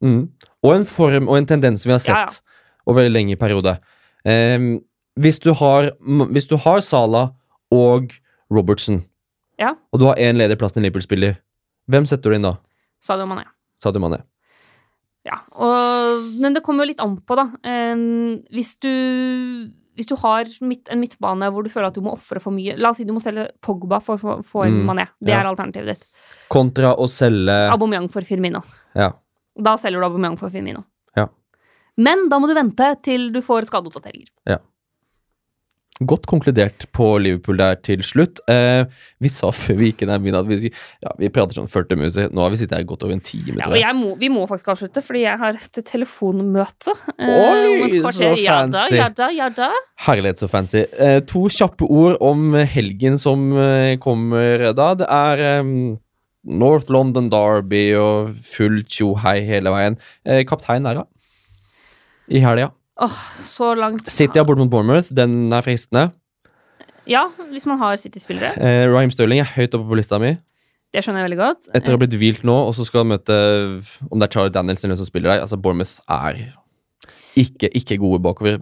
Mm. 0.03 0.25
Og 0.65 0.73
en 0.73 0.83
form 0.89 1.29
og 1.29 1.37
en 1.37 1.45
tendens 1.47 1.85
vi 1.85 1.93
har 1.93 2.01
sett 2.03 2.15
Ja, 2.15 2.25
ja. 2.25 2.59
over 2.89 3.05
en 3.05 3.13
lengre 3.13 3.37
periode. 3.39 3.77
Um, 4.25 4.81
hvis, 5.15 5.39
du 5.39 5.53
har, 5.53 5.91
hvis 6.33 6.49
du 6.49 6.57
har 6.57 6.81
Salah 6.81 7.29
og 7.71 8.11
Robertson, 8.51 9.05
Ja. 9.59 9.75
og 9.93 9.99
du 9.99 10.05
har 10.05 10.15
én 10.15 10.35
ledig 10.37 10.57
plass 10.59 10.73
til 10.73 10.81
en 10.83 10.89
Liverpool-spiller, 10.89 11.37
hvem 11.87 12.05
setter 12.05 12.29
du 12.31 12.35
inn 12.35 12.41
da? 12.49 12.57
Sadio 12.99 13.25
Mané. 13.25 13.45
Sadio 13.81 14.01
Mané. 14.03 14.19
Ja, 15.27 15.41
og, 15.59 16.23
men 16.39 16.55
det 16.55 16.61
kommer 16.63 16.85
jo 16.85 16.91
litt 16.93 17.01
an 17.03 17.17
på, 17.27 17.35
da. 17.35 17.49
Hvis 18.53 18.77
du 18.83 18.91
hvis 19.97 20.05
du 20.05 20.13
har 20.21 20.45
midt, 20.61 20.85
en 20.93 20.99
midtbane 21.01 21.47
hvor 21.49 21.65
du 21.65 21.71
føler 21.73 21.87
at 21.89 21.95
du 21.97 22.03
må 22.05 22.11
ofre 22.13 22.37
for 22.39 22.53
mye 22.53 22.75
La 22.77 22.91
oss 22.93 22.99
si 23.01 23.05
du 23.07 23.15
må 23.15 23.21
selge 23.23 23.47
Pogba 23.65 23.97
for 24.05 24.21
å 24.21 24.43
få- 24.45 24.65
en 24.67 24.75
Mm, 24.77 24.85
Mané. 24.85 25.07
Det 25.19 25.31
ja. 25.33 25.39
er 25.41 25.49
alternativet 25.49 25.87
ditt. 25.87 26.05
Kontra 26.53 26.91
å 26.95 27.07
selge 27.09 27.55
Aubameyang 27.73 28.05
for 28.13 28.21
Firmino. 28.21 28.61
Ja. 28.93 29.11
Da 29.57 29.73
selger 29.75 29.99
du 29.99 30.05
Aubameyang 30.05 30.37
for 30.37 30.49
Firmino. 30.53 30.83
Ja. 31.17 31.25
Men 31.97 32.29
da 32.29 32.37
må 32.37 32.45
du 32.47 32.53
vente 32.53 32.91
til 33.01 33.31
du 33.33 33.41
får 33.41 33.65
skadeoppdateringer. 33.71 34.29
Godt 36.05 36.27
konkludert 36.29 36.83
på 36.93 37.05
Liverpool 37.17 37.57
der 37.57 37.79
til 37.81 38.03
slutt. 38.05 38.37
Eh, 38.51 38.83
vi 39.23 39.31
sa 39.33 39.49
før 39.55 39.79
vi 39.79 39.89
gikk 39.89 40.03
inn 40.05 40.11
her 40.13 40.37
at 40.37 40.49
vi, 40.49 40.69
ja, 41.01 41.13
vi 41.17 41.29
prater 41.33 41.57
sånn 41.57 41.69
40 41.73 41.97
minutter. 41.97 42.27
Nå 42.29 42.43
har 42.43 42.53
vi 42.53 42.59
sittet 42.61 42.77
her 42.77 42.85
godt 42.85 43.05
over 43.07 43.15
en 43.15 43.23
time. 43.25 43.57
Ja, 43.79 43.93
må, 43.97 44.13
vi 44.19 44.29
må 44.29 44.43
faktisk 44.49 44.69
avslutte, 44.75 45.01
fordi 45.01 45.23
jeg 45.23 45.41
har 45.41 45.57
et 45.57 45.81
telefonmøte. 45.89 46.93
eh, 47.17 47.81
Oi, 47.87 48.01
så 48.05 48.13
fancy! 48.13 48.45
Ja 48.45 48.59
da, 48.69 48.85
ja 48.93 49.09
da, 49.09 49.31
ja 49.33 49.49
da. 49.49 49.71
Herlighet 50.05 50.43
så 50.43 50.51
fancy. 50.51 50.85
Eh, 51.01 51.19
to 51.25 51.47
kjappe 51.49 51.89
ord 51.89 52.21
om 52.21 52.53
helgen 52.53 53.17
som 53.21 53.49
eh, 53.57 53.95
kommer 54.03 54.69
da. 54.77 54.91
Det 55.01 55.09
er 55.09 55.45
eh, 55.49 55.73
North 56.47 56.93
London 56.93 57.31
Derby 57.33 57.87
og 57.97 58.35
full 58.45 58.83
tjohei 58.85 59.39
hele 59.49 59.73
veien. 59.73 59.97
Eh, 60.29 60.45
kaptein 60.45 60.85
er 60.85 61.01
da. 61.01 61.07
I 62.29 62.43
helga. 62.43 62.69
Åh, 62.99 63.17
så 63.45 63.73
langt. 63.77 64.07
City 64.09 64.39
har 64.39 64.45
borte 64.47 64.59
mot 64.63 64.69
Bournemouth. 64.71 65.09
Den 65.13 65.51
er 65.53 65.61
fristende. 65.65 66.07
Ja, 67.07 67.27
hvis 67.51 67.65
man 67.69 67.77
har 67.79 67.95
City-spillere. 68.01 68.55
Eh, 68.59 68.85
Raheem 68.91 69.11
Sterling 69.13 69.39
er 69.39 69.47
høyt 69.53 69.75
oppe 69.77 69.87
på 69.87 69.99
lista 69.99 70.19
mi. 70.19 70.33
Det 70.93 71.03
skjønner 71.03 71.21
jeg 71.23 71.29
veldig 71.29 71.39
godt. 71.39 71.67
Etter 71.75 71.93
å 71.93 71.97
ha 71.97 72.01
blitt 72.01 72.15
hvilt 72.19 72.43
nå, 72.47 72.55
og 72.67 72.73
så 72.75 72.85
skal 72.87 73.03
han 73.03 73.11
møte 73.13 73.35
om 74.09 74.17
det 74.19 74.27
er 74.27 74.33
Charlie 74.33 74.53
Daniels 74.55 74.83
eller 74.87 74.99
som 74.99 75.07
spiller 75.07 75.33
der. 75.33 75.43
Altså, 75.43 75.59
Bournemouth 75.61 75.99
er 76.09 76.41
ikke, 77.37 77.69
ikke 77.77 77.99
gode 78.01 78.21
bakover. 78.23 78.57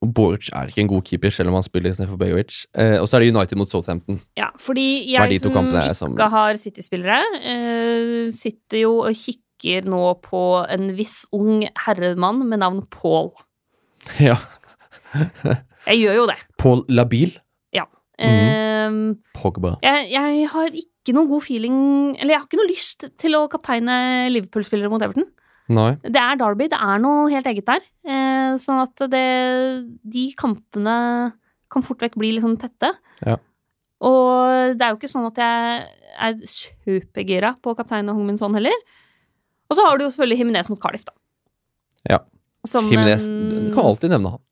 Boric 0.00 0.48
er 0.56 0.70
ikke 0.70 0.80
en 0.80 0.88
god 0.88 1.02
keeper, 1.04 1.32
selv 1.34 1.50
om 1.50 1.58
han 1.58 1.64
spiller 1.66 1.92
istedenfor 1.92 2.16
Bayovic. 2.20 2.62
Eh, 2.72 2.96
og 3.02 3.08
så 3.08 3.18
er 3.18 3.24
det 3.26 3.34
United 3.34 3.58
mot 3.60 3.68
Southampton. 3.68 4.20
Ja, 4.38 4.48
fordi 4.56 4.86
er 5.12 5.26
jeg 5.28 5.40
som 5.42 5.52
ikke 5.52 5.94
som- 5.94 6.16
har 6.30 6.54
City-spillere, 6.56 7.20
eh, 7.44 8.30
sitter 8.30 8.78
jo 8.80 9.00
og 9.04 9.12
kikker 9.12 9.84
nå 9.84 10.22
på 10.22 10.66
en 10.70 10.96
viss 10.96 11.26
ung 11.32 11.66
herremann 11.84 12.48
med 12.48 12.60
navn 12.60 12.86
Paul. 12.88 13.32
Ja. 14.30 14.36
Jeg 15.86 16.02
gjør 16.04 16.18
jo 16.20 16.26
det. 16.30 16.36
På 16.60 16.74
Labil. 16.88 17.36
Eh, 18.20 18.96
Pogba. 19.32 19.78
jeg, 19.80 20.08
jeg 20.12 20.48
har 20.52 20.74
ikke 20.76 21.14
noe 21.16 21.28
god 21.30 21.44
feeling 21.46 21.76
Eller 22.18 22.34
jeg 22.34 22.40
har 22.42 22.48
ikke 22.48 22.58
noe 22.60 22.68
lyst 22.68 23.06
til 23.20 23.36
å 23.38 23.46
kapteine 23.48 23.94
Liverpool-spillere 24.34 24.90
mot 24.92 25.02
Everton. 25.04 25.24
Nei. 25.70 25.94
Det 26.02 26.20
er 26.20 26.36
Derby, 26.40 26.66
det 26.68 26.80
er 26.82 27.00
noe 27.00 27.30
helt 27.30 27.46
eget 27.46 27.68
der. 27.68 27.84
Eh, 28.04 28.56
sånn 28.60 28.82
at 28.82 29.04
det 29.12 29.24
De 30.02 30.24
kampene 30.38 30.96
kan 31.70 31.86
fort 31.86 32.02
vekk 32.02 32.18
bli 32.18 32.34
litt 32.34 32.44
sånn 32.44 32.58
tette. 32.60 32.90
Ja. 33.22 33.38
Og 34.04 34.74
det 34.76 34.82
er 34.84 34.92
jo 34.92 34.98
ikke 34.98 35.12
sånn 35.12 35.28
at 35.28 35.38
jeg 35.38 35.84
er 36.26 36.40
supergira 36.50 37.54
på 37.62 37.76
kapteinen 37.78 38.10
Hong 38.12 38.26
Min 38.26 38.40
Son 38.40 38.56
heller. 38.58 38.74
Og 39.70 39.78
så 39.78 39.84
har 39.86 39.96
du 39.96 40.04
jo 40.04 40.10
selvfølgelig 40.10 40.40
Himinez 40.40 40.70
mot 40.72 40.80
Cardiff, 40.82 41.06
da. 41.06 41.14
Ja. 42.10 42.18
Som 42.68 42.90
Jimenez 42.90 43.24
en- 43.26 43.68
Du 43.68 43.74
kan 43.74 43.86
alltid 43.86 44.10
nevne 44.10 44.36
han. 44.36 44.42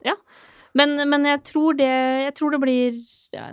Men, 0.77 1.09
men 1.09 1.25
jeg, 1.25 1.41
tror 1.49 1.77
det, 1.79 1.89
jeg 2.25 2.35
tror 2.37 2.53
det 2.53 2.59
blir 2.61 2.99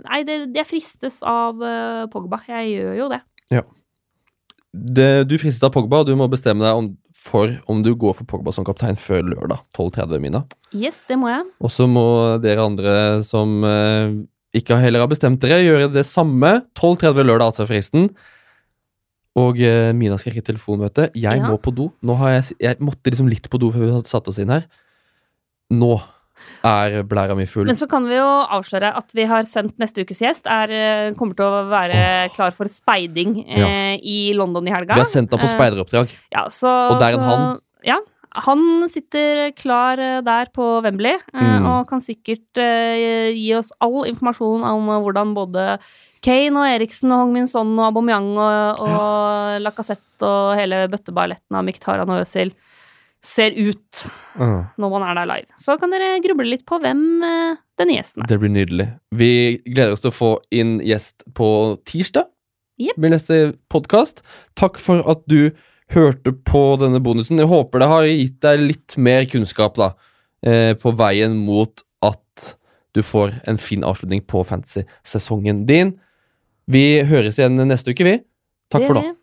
Nei, 0.05 0.21
det, 0.25 0.35
jeg 0.57 0.67
fristes 0.69 1.19
av 1.25 1.59
uh, 1.61 2.05
Pogba. 2.13 2.39
Jeg 2.49 2.71
gjør 2.77 2.93
jo 2.97 3.09
det. 3.13 3.19
det, 4.73 5.09
du 5.29 5.35
fristes 5.37 5.65
av 5.65 5.73
Pogba, 5.75 6.01
og 6.01 6.09
du 6.09 6.15
må 6.17 6.27
bestemme 6.31 6.65
deg 6.65 6.79
om, 6.79 6.87
for 7.13 7.53
om 7.69 7.83
du 7.85 7.91
går 7.97 8.15
for 8.17 8.29
Pogba 8.29 8.53
som 8.55 8.65
kaptein 8.65 8.97
før 8.97 9.25
lørdag 9.25 9.61
12.30, 9.77 10.23
Mina. 10.23 10.43
Yes, 10.73 11.03
det 11.09 11.19
må 11.21 11.29
jeg. 11.29 11.45
Og 11.61 11.73
så 11.73 11.85
må 11.89 12.07
dere 12.41 12.65
andre 12.65 12.95
som 13.27 13.59
uh, 13.65 14.17
ikke 14.57 14.79
heller 14.81 15.05
har 15.05 15.11
bestemt 15.11 15.41
dere, 15.43 15.61
gjøre 15.65 15.91
det 15.93 16.05
samme. 16.09 16.59
12.30 16.77 17.29
lørdag, 17.29 17.51
altså 17.51 17.67
fristen. 17.69 18.09
Og 19.37 19.59
eh, 19.61 19.91
Mina 19.93 20.17
skal 20.17 20.33
rekke 20.33 20.47
telefonmøte. 20.49 21.09
Jeg 21.13 21.37
Ja. 21.41 21.47
må 21.51 21.59
på 21.61 21.73
do. 21.75 21.91
Nå 22.01 22.15
har 22.17 22.29
jeg, 22.39 22.55
jeg 22.59 22.79
måtte 22.81 23.11
liksom 23.13 23.29
litt 23.29 23.49
på 23.53 23.59
do 23.61 23.71
før 23.71 23.85
vi 23.85 23.91
hadde 23.93 24.09
satt 24.09 24.27
oss 24.31 24.39
inn 24.41 24.49
her. 24.49 24.65
Nå 25.73 25.91
er 26.63 27.01
blæra 27.03 27.35
mi 27.37 27.45
full. 27.49 27.65
Men 27.65 27.75
så 27.77 27.87
kan 27.89 28.05
vi 28.07 28.15
jo 28.15 28.25
avsløre 28.25 28.91
at 28.97 29.11
vi 29.17 29.25
har 29.29 29.43
sendt 29.49 29.77
neste 29.81 30.01
ukes 30.05 30.19
gjest. 30.23 30.47
Er, 30.49 30.69
eh, 30.73 31.13
kommer 31.17 31.35
til 31.37 31.45
å 31.45 31.63
være 31.69 32.29
klar 32.35 32.53
for 32.55 32.65
speiding 32.71 33.43
eh, 33.47 33.97
i 34.01 34.33
London 34.37 34.67
i 34.67 34.71
helga. 34.73 34.95
Vi 34.95 35.01
har 35.05 35.09
sendt 35.09 35.29
henne 35.33 35.41
på 35.41 35.49
Eh, 35.49 35.55
speideroppdrag. 35.57 36.13
Ja, 36.33 36.47
så, 36.49 36.69
Og 36.93 36.99
det 37.01 37.09
er 37.13 37.17
en 37.17 37.19
så- 37.19 37.29
han. 37.29 37.59
Ja. 37.85 37.97
Han 38.45 38.87
sitter 38.89 39.51
klar 39.57 39.97
eh, 39.97 40.21
der 40.21 40.45
på 40.53 40.81
Wembley 40.83 41.13
eh, 41.33 41.41
Mm. 41.41 41.65
og 41.65 41.87
kan 41.89 41.99
sikkert 41.99 42.55
eh, 42.57 43.33
gi 43.33 43.53
oss 43.55 43.71
all 43.81 44.03
informasjon 44.05 44.63
om 44.63 44.89
eh, 44.89 45.01
hvordan 45.01 45.33
både 45.33 45.79
Kane 46.27 46.59
og 46.59 46.67
Eriksen 46.67 47.11
og 47.15 47.21
Hong-Min 47.23 47.47
Son 47.47 47.69
og 47.79 47.85
Aubameyang 47.87 48.33
og, 48.35 48.81
og 48.83 49.61
Lacassette 49.63 50.27
og 50.27 50.57
hele 50.59 50.83
bøtteballetten 50.91 51.55
av 51.55 51.63
Miktaran 51.67 52.11
og 52.11 52.25
Øzil 52.25 52.51
ser 53.23 53.55
ut 53.55 54.07
Mm. 54.37 54.67
når 54.77 54.91
man 54.93 55.03
er 55.07 55.15
der 55.17 55.25
live. 55.25 55.47
Så 55.57 55.73
kan 55.81 55.89
dere 55.89 56.19
gruble 56.21 56.45
litt 56.45 56.61
på 56.69 56.77
hvem 56.77 56.99
eh, 57.25 57.55
denne 57.79 57.95
gjesten 57.95 58.21
er. 58.21 58.27
Det 58.29 58.37
blir 58.37 58.51
nydelig. 58.53 58.85
Vi 59.17 59.29
gleder 59.65 59.95
oss 59.95 60.03
til 60.03 60.11
å 60.11 60.17
få 60.17 60.29
inn 60.53 60.75
gjest 60.85 61.25
på 61.33 61.47
tirsdag. 61.89 62.27
Yep. 62.77 62.99
Blir 63.01 63.13
neste 63.15 63.39
podkast. 63.73 64.21
Takk 64.59 64.77
for 64.77 65.01
at 65.09 65.23
du 65.25 65.49
hørte 65.95 66.35
på 66.45 66.61
denne 66.77 67.01
bonusen. 67.01 67.41
Jeg 67.41 67.49
håper 67.49 67.81
det 67.81 67.89
har 67.89 68.05
gitt 68.11 68.37
deg 68.45 68.61
litt 68.61 68.97
mer 69.01 69.25
kunnskap 69.31 69.79
da, 69.81 69.93
eh, 70.45 70.75
på 70.77 70.93
veien 70.99 71.33
mot 71.47 71.81
at 72.05 72.53
du 72.93 73.01
får 73.01 73.39
en 73.49 73.57
fin 73.57 73.81
avslutning 73.81 74.21
på 74.29 74.45
fantasy-sesongen 74.45 75.65
din. 75.65 75.95
Vi 76.67 76.83
høres 77.07 77.39
igjen 77.39 77.55
neste 77.69 77.93
uke, 77.95 78.03
vi. 78.03 78.17
Takk 78.73 78.87
for 78.89 78.99
nå. 78.99 79.16